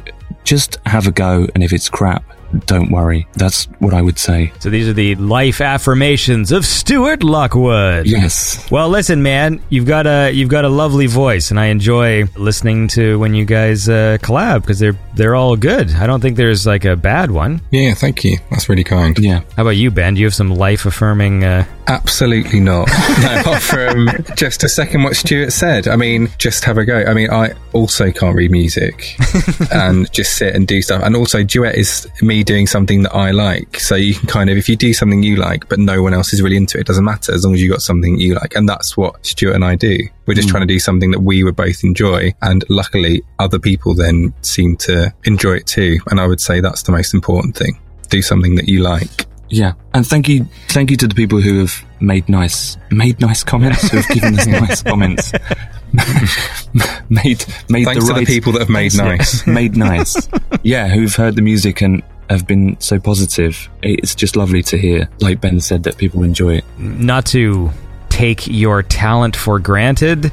just 0.42 0.78
have 0.86 1.06
a 1.06 1.10
go, 1.10 1.46
and 1.54 1.62
if 1.62 1.74
it's 1.74 1.90
crap, 1.90 2.24
don't 2.66 2.90
worry. 2.90 3.26
That's 3.34 3.64
what 3.80 3.94
I 3.94 4.02
would 4.02 4.18
say. 4.18 4.52
so. 4.60 4.70
These 4.70 4.88
are 4.88 4.92
the 4.92 5.14
life 5.16 5.60
affirmations 5.60 6.52
of 6.52 6.64
Stuart 6.64 7.22
Lockwood. 7.22 8.06
Yes. 8.06 8.68
Well, 8.70 8.88
listen, 8.88 9.22
man, 9.22 9.62
you've 9.68 9.86
got 9.86 10.06
a 10.06 10.30
you've 10.30 10.48
got 10.48 10.64
a 10.64 10.68
lovely 10.68 11.06
voice, 11.06 11.50
and 11.50 11.58
I 11.60 11.66
enjoy 11.66 12.24
listening 12.36 12.88
to 12.88 13.18
when 13.18 13.34
you 13.34 13.44
guys 13.44 13.88
uh, 13.88 14.18
collab 14.20 14.62
because 14.62 14.78
they're 14.78 14.98
they're 15.14 15.34
all 15.34 15.56
good. 15.56 15.92
I 15.94 16.06
don't 16.06 16.20
think 16.20 16.36
there's 16.36 16.66
like 16.66 16.84
a 16.84 16.96
bad 16.96 17.30
one. 17.30 17.60
Yeah, 17.70 17.94
thank 17.94 18.24
you. 18.24 18.38
That's 18.50 18.68
really 18.68 18.84
kind. 18.84 19.18
Yeah. 19.18 19.40
How 19.56 19.62
about 19.62 19.70
you, 19.76 19.90
Ben? 19.90 20.14
Do 20.14 20.20
you 20.20 20.26
have 20.26 20.34
some 20.34 20.54
life 20.54 20.86
affirming? 20.86 21.44
Uh, 21.44 21.64
Absolutely 21.88 22.58
not. 22.60 22.88
no, 23.22 23.40
apart 23.40 23.62
from 23.62 24.08
just 24.34 24.64
a 24.64 24.68
second 24.68 25.04
what 25.04 25.14
Stuart 25.16 25.52
said. 25.52 25.86
I 25.86 25.94
mean, 25.96 26.28
just 26.36 26.64
have 26.64 26.78
a 26.78 26.84
go. 26.84 27.04
I 27.04 27.14
mean, 27.14 27.30
I 27.30 27.52
also 27.72 28.10
can't 28.10 28.34
read 28.36 28.50
music 28.50 29.14
and 29.72 30.10
just 30.12 30.36
sit 30.36 30.54
and 30.54 30.66
do 30.66 30.82
stuff. 30.82 31.02
And 31.04 31.14
also, 31.14 31.44
Duett 31.44 31.76
is 31.76 32.08
me 32.22 32.35
doing 32.44 32.66
something 32.66 33.02
that 33.02 33.14
I 33.14 33.30
like. 33.30 33.80
So 33.80 33.94
you 33.94 34.14
can 34.14 34.26
kind 34.26 34.50
of, 34.50 34.56
if 34.56 34.68
you 34.68 34.76
do 34.76 34.92
something 34.92 35.22
you 35.22 35.36
like, 35.36 35.68
but 35.68 35.78
no 35.78 36.02
one 36.02 36.14
else 36.14 36.32
is 36.32 36.42
really 36.42 36.56
into 36.56 36.78
it, 36.78 36.82
it 36.82 36.86
doesn't 36.86 37.04
matter 37.04 37.32
as 37.32 37.44
long 37.44 37.54
as 37.54 37.62
you 37.62 37.70
got 37.70 37.82
something 37.82 38.18
you 38.18 38.34
like. 38.34 38.54
And 38.54 38.68
that's 38.68 38.96
what 38.96 39.24
Stuart 39.26 39.54
and 39.54 39.64
I 39.64 39.74
do. 39.76 39.98
We're 40.26 40.34
just 40.34 40.48
hmm. 40.48 40.52
trying 40.52 40.68
to 40.68 40.72
do 40.72 40.78
something 40.78 41.10
that 41.12 41.20
we 41.20 41.44
would 41.44 41.56
both 41.56 41.84
enjoy. 41.84 42.34
And 42.42 42.64
luckily, 42.68 43.22
other 43.38 43.58
people 43.58 43.94
then 43.94 44.34
seem 44.42 44.76
to 44.78 45.12
enjoy 45.24 45.54
it 45.54 45.66
too. 45.66 45.98
And 46.10 46.20
I 46.20 46.26
would 46.26 46.40
say 46.40 46.60
that's 46.60 46.82
the 46.82 46.92
most 46.92 47.14
important 47.14 47.56
thing. 47.56 47.78
Do 48.08 48.22
something 48.22 48.54
that 48.56 48.68
you 48.68 48.82
like. 48.82 49.26
Yeah. 49.48 49.74
And 49.94 50.06
thank 50.06 50.28
you, 50.28 50.46
thank 50.68 50.90
you 50.90 50.96
to 50.98 51.08
the 51.08 51.14
people 51.14 51.40
who 51.40 51.60
have 51.60 51.84
made 52.00 52.28
nice, 52.28 52.76
made 52.90 53.20
nice 53.20 53.44
comments, 53.44 53.88
who 53.90 53.98
have 53.98 54.08
given 54.08 54.38
us 54.38 54.46
nice 54.46 54.82
comments. 54.82 55.32
made, 57.08 57.44
made 57.68 57.84
Thanks 57.84 58.06
the 58.06 58.14
to 58.14 58.20
the 58.20 58.26
people 58.26 58.52
that 58.52 58.60
have 58.60 58.68
made 58.68 58.94
nice. 58.96 59.46
made 59.46 59.76
nice. 59.76 60.28
Yeah. 60.62 60.88
Who've 60.88 61.14
heard 61.14 61.36
the 61.36 61.42
music 61.42 61.80
and 61.80 62.02
have 62.30 62.46
been 62.46 62.80
so 62.80 62.98
positive. 62.98 63.68
It's 63.82 64.14
just 64.14 64.36
lovely 64.36 64.62
to 64.64 64.78
hear, 64.78 65.08
like 65.20 65.40
Ben 65.40 65.60
said, 65.60 65.84
that 65.84 65.96
people 65.96 66.22
enjoy 66.22 66.56
it. 66.56 66.64
Not 66.78 67.26
to 67.26 67.70
take 68.08 68.46
your 68.46 68.82
talent 68.82 69.36
for 69.36 69.58
granted. 69.58 70.32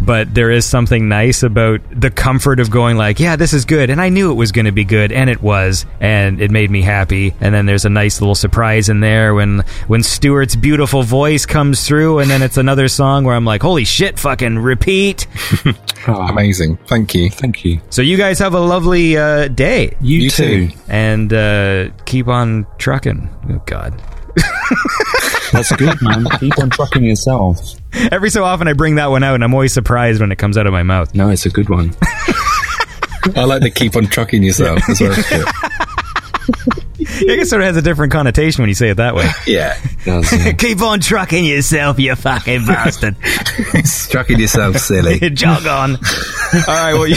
But 0.00 0.32
there 0.34 0.50
is 0.50 0.64
something 0.64 1.08
nice 1.08 1.42
about 1.42 1.80
the 1.90 2.10
comfort 2.10 2.60
of 2.60 2.70
going 2.70 2.96
like, 2.96 3.20
yeah, 3.20 3.36
this 3.36 3.52
is 3.52 3.64
good, 3.64 3.90
and 3.90 4.00
I 4.00 4.08
knew 4.08 4.30
it 4.30 4.34
was 4.34 4.52
going 4.52 4.64
to 4.64 4.72
be 4.72 4.84
good, 4.84 5.12
and 5.12 5.28
it 5.28 5.42
was, 5.42 5.84
and 6.00 6.40
it 6.40 6.50
made 6.50 6.70
me 6.70 6.80
happy. 6.82 7.34
And 7.40 7.54
then 7.54 7.66
there's 7.66 7.84
a 7.84 7.90
nice 7.90 8.20
little 8.20 8.34
surprise 8.34 8.88
in 8.88 9.00
there 9.00 9.34
when 9.34 9.64
when 9.86 10.02
Stuart's 10.02 10.56
beautiful 10.56 11.02
voice 11.02 11.44
comes 11.46 11.86
through, 11.86 12.20
and 12.20 12.30
then 12.30 12.42
it's 12.42 12.56
another 12.56 12.88
song 12.88 13.24
where 13.24 13.34
I'm 13.34 13.44
like, 13.44 13.60
holy 13.62 13.84
shit, 13.84 14.18
fucking 14.18 14.58
repeat. 14.60 15.26
Amazing. 16.06 16.78
Thank 16.86 17.14
you. 17.14 17.28
Thank 17.28 17.64
you. 17.64 17.80
So 17.90 18.00
you 18.00 18.16
guys 18.16 18.38
have 18.38 18.54
a 18.54 18.60
lovely 18.60 19.16
uh, 19.16 19.48
day. 19.48 19.94
You, 20.00 20.20
You 20.20 20.30
too. 20.30 20.68
too. 20.68 20.74
and 20.88 21.32
uh, 21.32 21.90
keep 22.06 22.28
on 22.28 22.66
trucking. 22.78 23.28
Oh 23.50 23.62
God! 23.66 24.00
That's 25.52 25.74
good, 25.76 26.00
man. 26.02 26.26
Keep 26.38 26.58
on 26.58 26.70
trucking 26.70 27.04
yourself. 27.04 27.60
Every 28.12 28.30
so 28.30 28.44
often 28.44 28.68
I 28.68 28.74
bring 28.74 28.96
that 28.96 29.10
one 29.10 29.22
out, 29.22 29.34
and 29.34 29.44
I'm 29.44 29.54
always 29.54 29.72
surprised 29.72 30.20
when 30.20 30.32
it 30.32 30.36
comes 30.36 30.58
out 30.58 30.66
of 30.66 30.72
my 30.72 30.82
mouth. 30.82 31.14
No, 31.14 31.28
it's 31.30 31.46
a 31.46 31.50
good 31.50 31.68
one. 31.68 31.94
I 33.36 33.44
like 33.44 33.62
to 33.62 33.70
keep 33.70 33.96
on 33.96 34.06
trucking 34.06 34.42
yourself 34.42 34.80
as 34.88 35.00
well. 35.00 35.14
I 37.10 37.36
guess 37.36 37.52
of 37.52 37.60
has 37.62 37.76
a 37.76 37.82
different 37.82 38.12
connotation 38.12 38.62
when 38.62 38.68
you 38.68 38.74
say 38.74 38.90
it 38.90 38.98
that 38.98 39.14
way. 39.14 39.28
yeah. 39.46 39.78
Does, 40.04 40.32
yeah. 40.32 40.52
keep 40.58 40.80
on 40.82 41.00
trucking 41.00 41.44
yourself, 41.44 41.98
you 41.98 42.14
fucking 42.14 42.66
bastard! 42.66 43.16
Trucking 44.10 44.38
yourself 44.38 44.76
silly. 44.76 45.18
Jog 45.30 45.66
on. 45.66 45.96
All 45.96 46.62
right, 46.68 46.94
well, 46.94 47.06
you- 47.06 47.16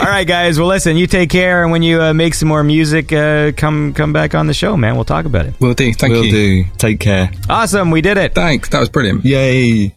all 0.00 0.06
right, 0.06 0.26
guys. 0.26 0.58
Well, 0.58 0.68
listen, 0.68 0.96
you 0.96 1.06
take 1.06 1.30
care, 1.30 1.62
and 1.62 1.72
when 1.72 1.82
you 1.82 2.00
uh, 2.00 2.14
make 2.14 2.34
some 2.34 2.48
more 2.48 2.62
music, 2.62 3.12
uh, 3.12 3.52
come 3.56 3.92
come 3.94 4.12
back 4.12 4.34
on 4.34 4.46
the 4.46 4.54
show, 4.54 4.76
man. 4.76 4.94
We'll 4.94 5.04
talk 5.04 5.24
about 5.24 5.46
it. 5.46 5.54
We'll 5.60 5.74
do. 5.74 5.92
Thank 5.92 6.12
we'll 6.12 6.24
you. 6.24 6.64
do. 6.64 6.70
Take 6.78 7.00
care. 7.00 7.30
Awesome, 7.48 7.90
we 7.90 8.00
did 8.00 8.16
it. 8.18 8.34
Thanks. 8.34 8.68
That 8.70 8.80
was 8.80 8.88
brilliant. 8.88 9.24
Yay. 9.24 9.94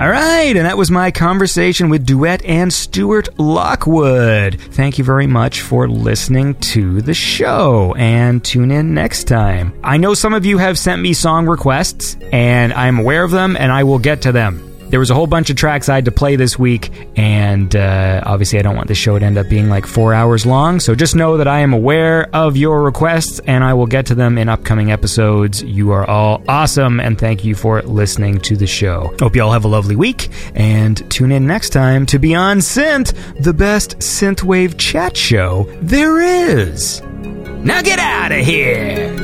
All 0.00 0.08
right, 0.08 0.56
and 0.56 0.64
that 0.64 0.78
was 0.78 0.90
my 0.90 1.10
conversation 1.10 1.90
with 1.90 2.06
Duett 2.06 2.42
and 2.46 2.72
Stuart 2.72 3.38
Lockwood. 3.38 4.58
Thank 4.58 4.96
you 4.96 5.04
very 5.04 5.26
much 5.26 5.60
for 5.60 5.90
listening 5.90 6.54
to 6.72 7.02
the 7.02 7.12
show, 7.12 7.94
and 7.98 8.42
tune 8.42 8.70
in 8.70 8.94
next 8.94 9.24
time. 9.24 9.78
I 9.84 9.98
know 9.98 10.14
some 10.14 10.32
of 10.32 10.46
you 10.46 10.56
have 10.56 10.78
sent 10.78 11.02
me 11.02 11.12
song 11.12 11.46
requests, 11.46 12.16
and 12.32 12.72
I'm 12.72 12.98
aware 12.98 13.24
of 13.24 13.30
them, 13.30 13.58
and 13.58 13.70
I 13.70 13.84
will 13.84 13.98
get 13.98 14.22
to 14.22 14.32
them. 14.32 14.69
There 14.90 14.98
was 14.98 15.10
a 15.10 15.14
whole 15.14 15.28
bunch 15.28 15.50
of 15.50 15.56
tracks 15.56 15.88
I 15.88 15.94
had 15.94 16.04
to 16.06 16.10
play 16.10 16.34
this 16.34 16.58
week, 16.58 16.90
and 17.16 17.74
uh, 17.76 18.22
obviously, 18.26 18.58
I 18.58 18.62
don't 18.62 18.74
want 18.74 18.88
the 18.88 18.94
show 18.96 19.16
to 19.18 19.24
end 19.24 19.38
up 19.38 19.48
being 19.48 19.68
like 19.68 19.86
four 19.86 20.12
hours 20.12 20.44
long. 20.44 20.80
So 20.80 20.96
just 20.96 21.14
know 21.14 21.36
that 21.36 21.46
I 21.46 21.60
am 21.60 21.72
aware 21.72 22.28
of 22.34 22.56
your 22.56 22.82
requests, 22.82 23.38
and 23.46 23.62
I 23.62 23.72
will 23.74 23.86
get 23.86 24.06
to 24.06 24.16
them 24.16 24.36
in 24.36 24.48
upcoming 24.48 24.90
episodes. 24.90 25.62
You 25.62 25.92
are 25.92 26.04
all 26.04 26.42
awesome, 26.48 26.98
and 26.98 27.16
thank 27.16 27.44
you 27.44 27.54
for 27.54 27.82
listening 27.82 28.40
to 28.40 28.56
the 28.56 28.66
show. 28.66 29.14
Hope 29.20 29.36
you 29.36 29.42
all 29.42 29.52
have 29.52 29.64
a 29.64 29.68
lovely 29.68 29.94
week, 29.94 30.28
and 30.56 31.08
tune 31.08 31.30
in 31.30 31.46
next 31.46 31.70
time 31.70 32.04
to 32.06 32.18
Beyond 32.18 32.60
Synth, 32.60 33.14
the 33.40 33.54
best 33.54 33.98
synthwave 33.98 34.76
chat 34.76 35.16
show 35.16 35.68
there 35.80 36.20
is. 36.20 37.00
Now 37.62 37.80
get 37.80 38.00
out 38.00 38.32
of 38.32 38.44
here! 38.44 39.16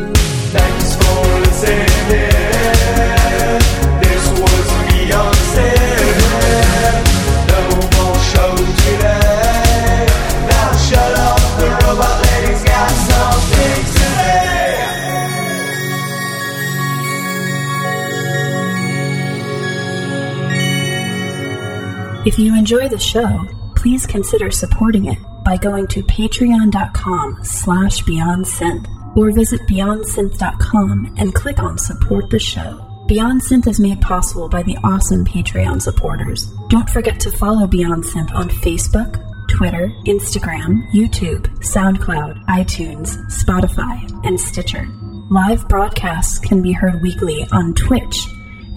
If 22.27 22.41
you 22.41 22.57
enjoy 22.57 22.89
the 22.89 22.99
show, 22.99 23.47
please 23.77 24.05
consider 24.05 24.51
supporting 24.51 25.05
it 25.05 25.19
by 25.45 25.57
going 25.57 25.87
to 25.87 26.03
patreon.com 26.03 27.45
slash 27.45 28.03
beyondsynth 28.03 29.17
or 29.17 29.31
visit 29.31 29.61
beyondsynth.com 29.69 31.15
and 31.19 31.33
click 31.33 31.61
on 31.61 31.79
support 31.79 32.29
the 32.31 32.41
show. 32.41 32.85
Beyond 33.07 33.43
Synth 33.43 33.69
is 33.69 33.79
made 33.79 34.01
possible 34.01 34.49
by 34.49 34.65
the 34.65 34.77
awesome 34.83 35.25
Patreon 35.25 35.81
supporters. 35.81 36.47
Don't 36.69 36.91
forget 36.91 37.21
to 37.21 37.31
follow 37.31 37.69
Beyond 37.69 38.03
Synth 38.03 38.35
on 38.35 38.49
Facebook, 38.49 39.23
Twitter, 39.49 39.93
Instagram, 40.07 40.91
YouTube, 40.91 41.47
SoundCloud, 41.61 42.45
iTunes, 42.47 43.17
Spotify, 43.31 44.27
and 44.27 44.41
Stitcher. 44.41 44.89
Live 45.31 45.69
broadcasts 45.69 46.41
can 46.41 46.61
be 46.61 46.73
heard 46.73 47.01
weekly 47.03 47.47
on 47.53 47.73
Twitch 47.75 48.27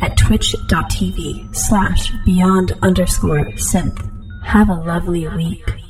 at 0.01 0.17
twitch.tv 0.17 1.55
slash 1.55 2.11
beyond 2.25 2.73
underscore 2.81 3.45
synth. 3.53 4.05
Have 4.43 4.69
a 4.69 4.73
lovely 4.73 5.27
week. 5.27 5.88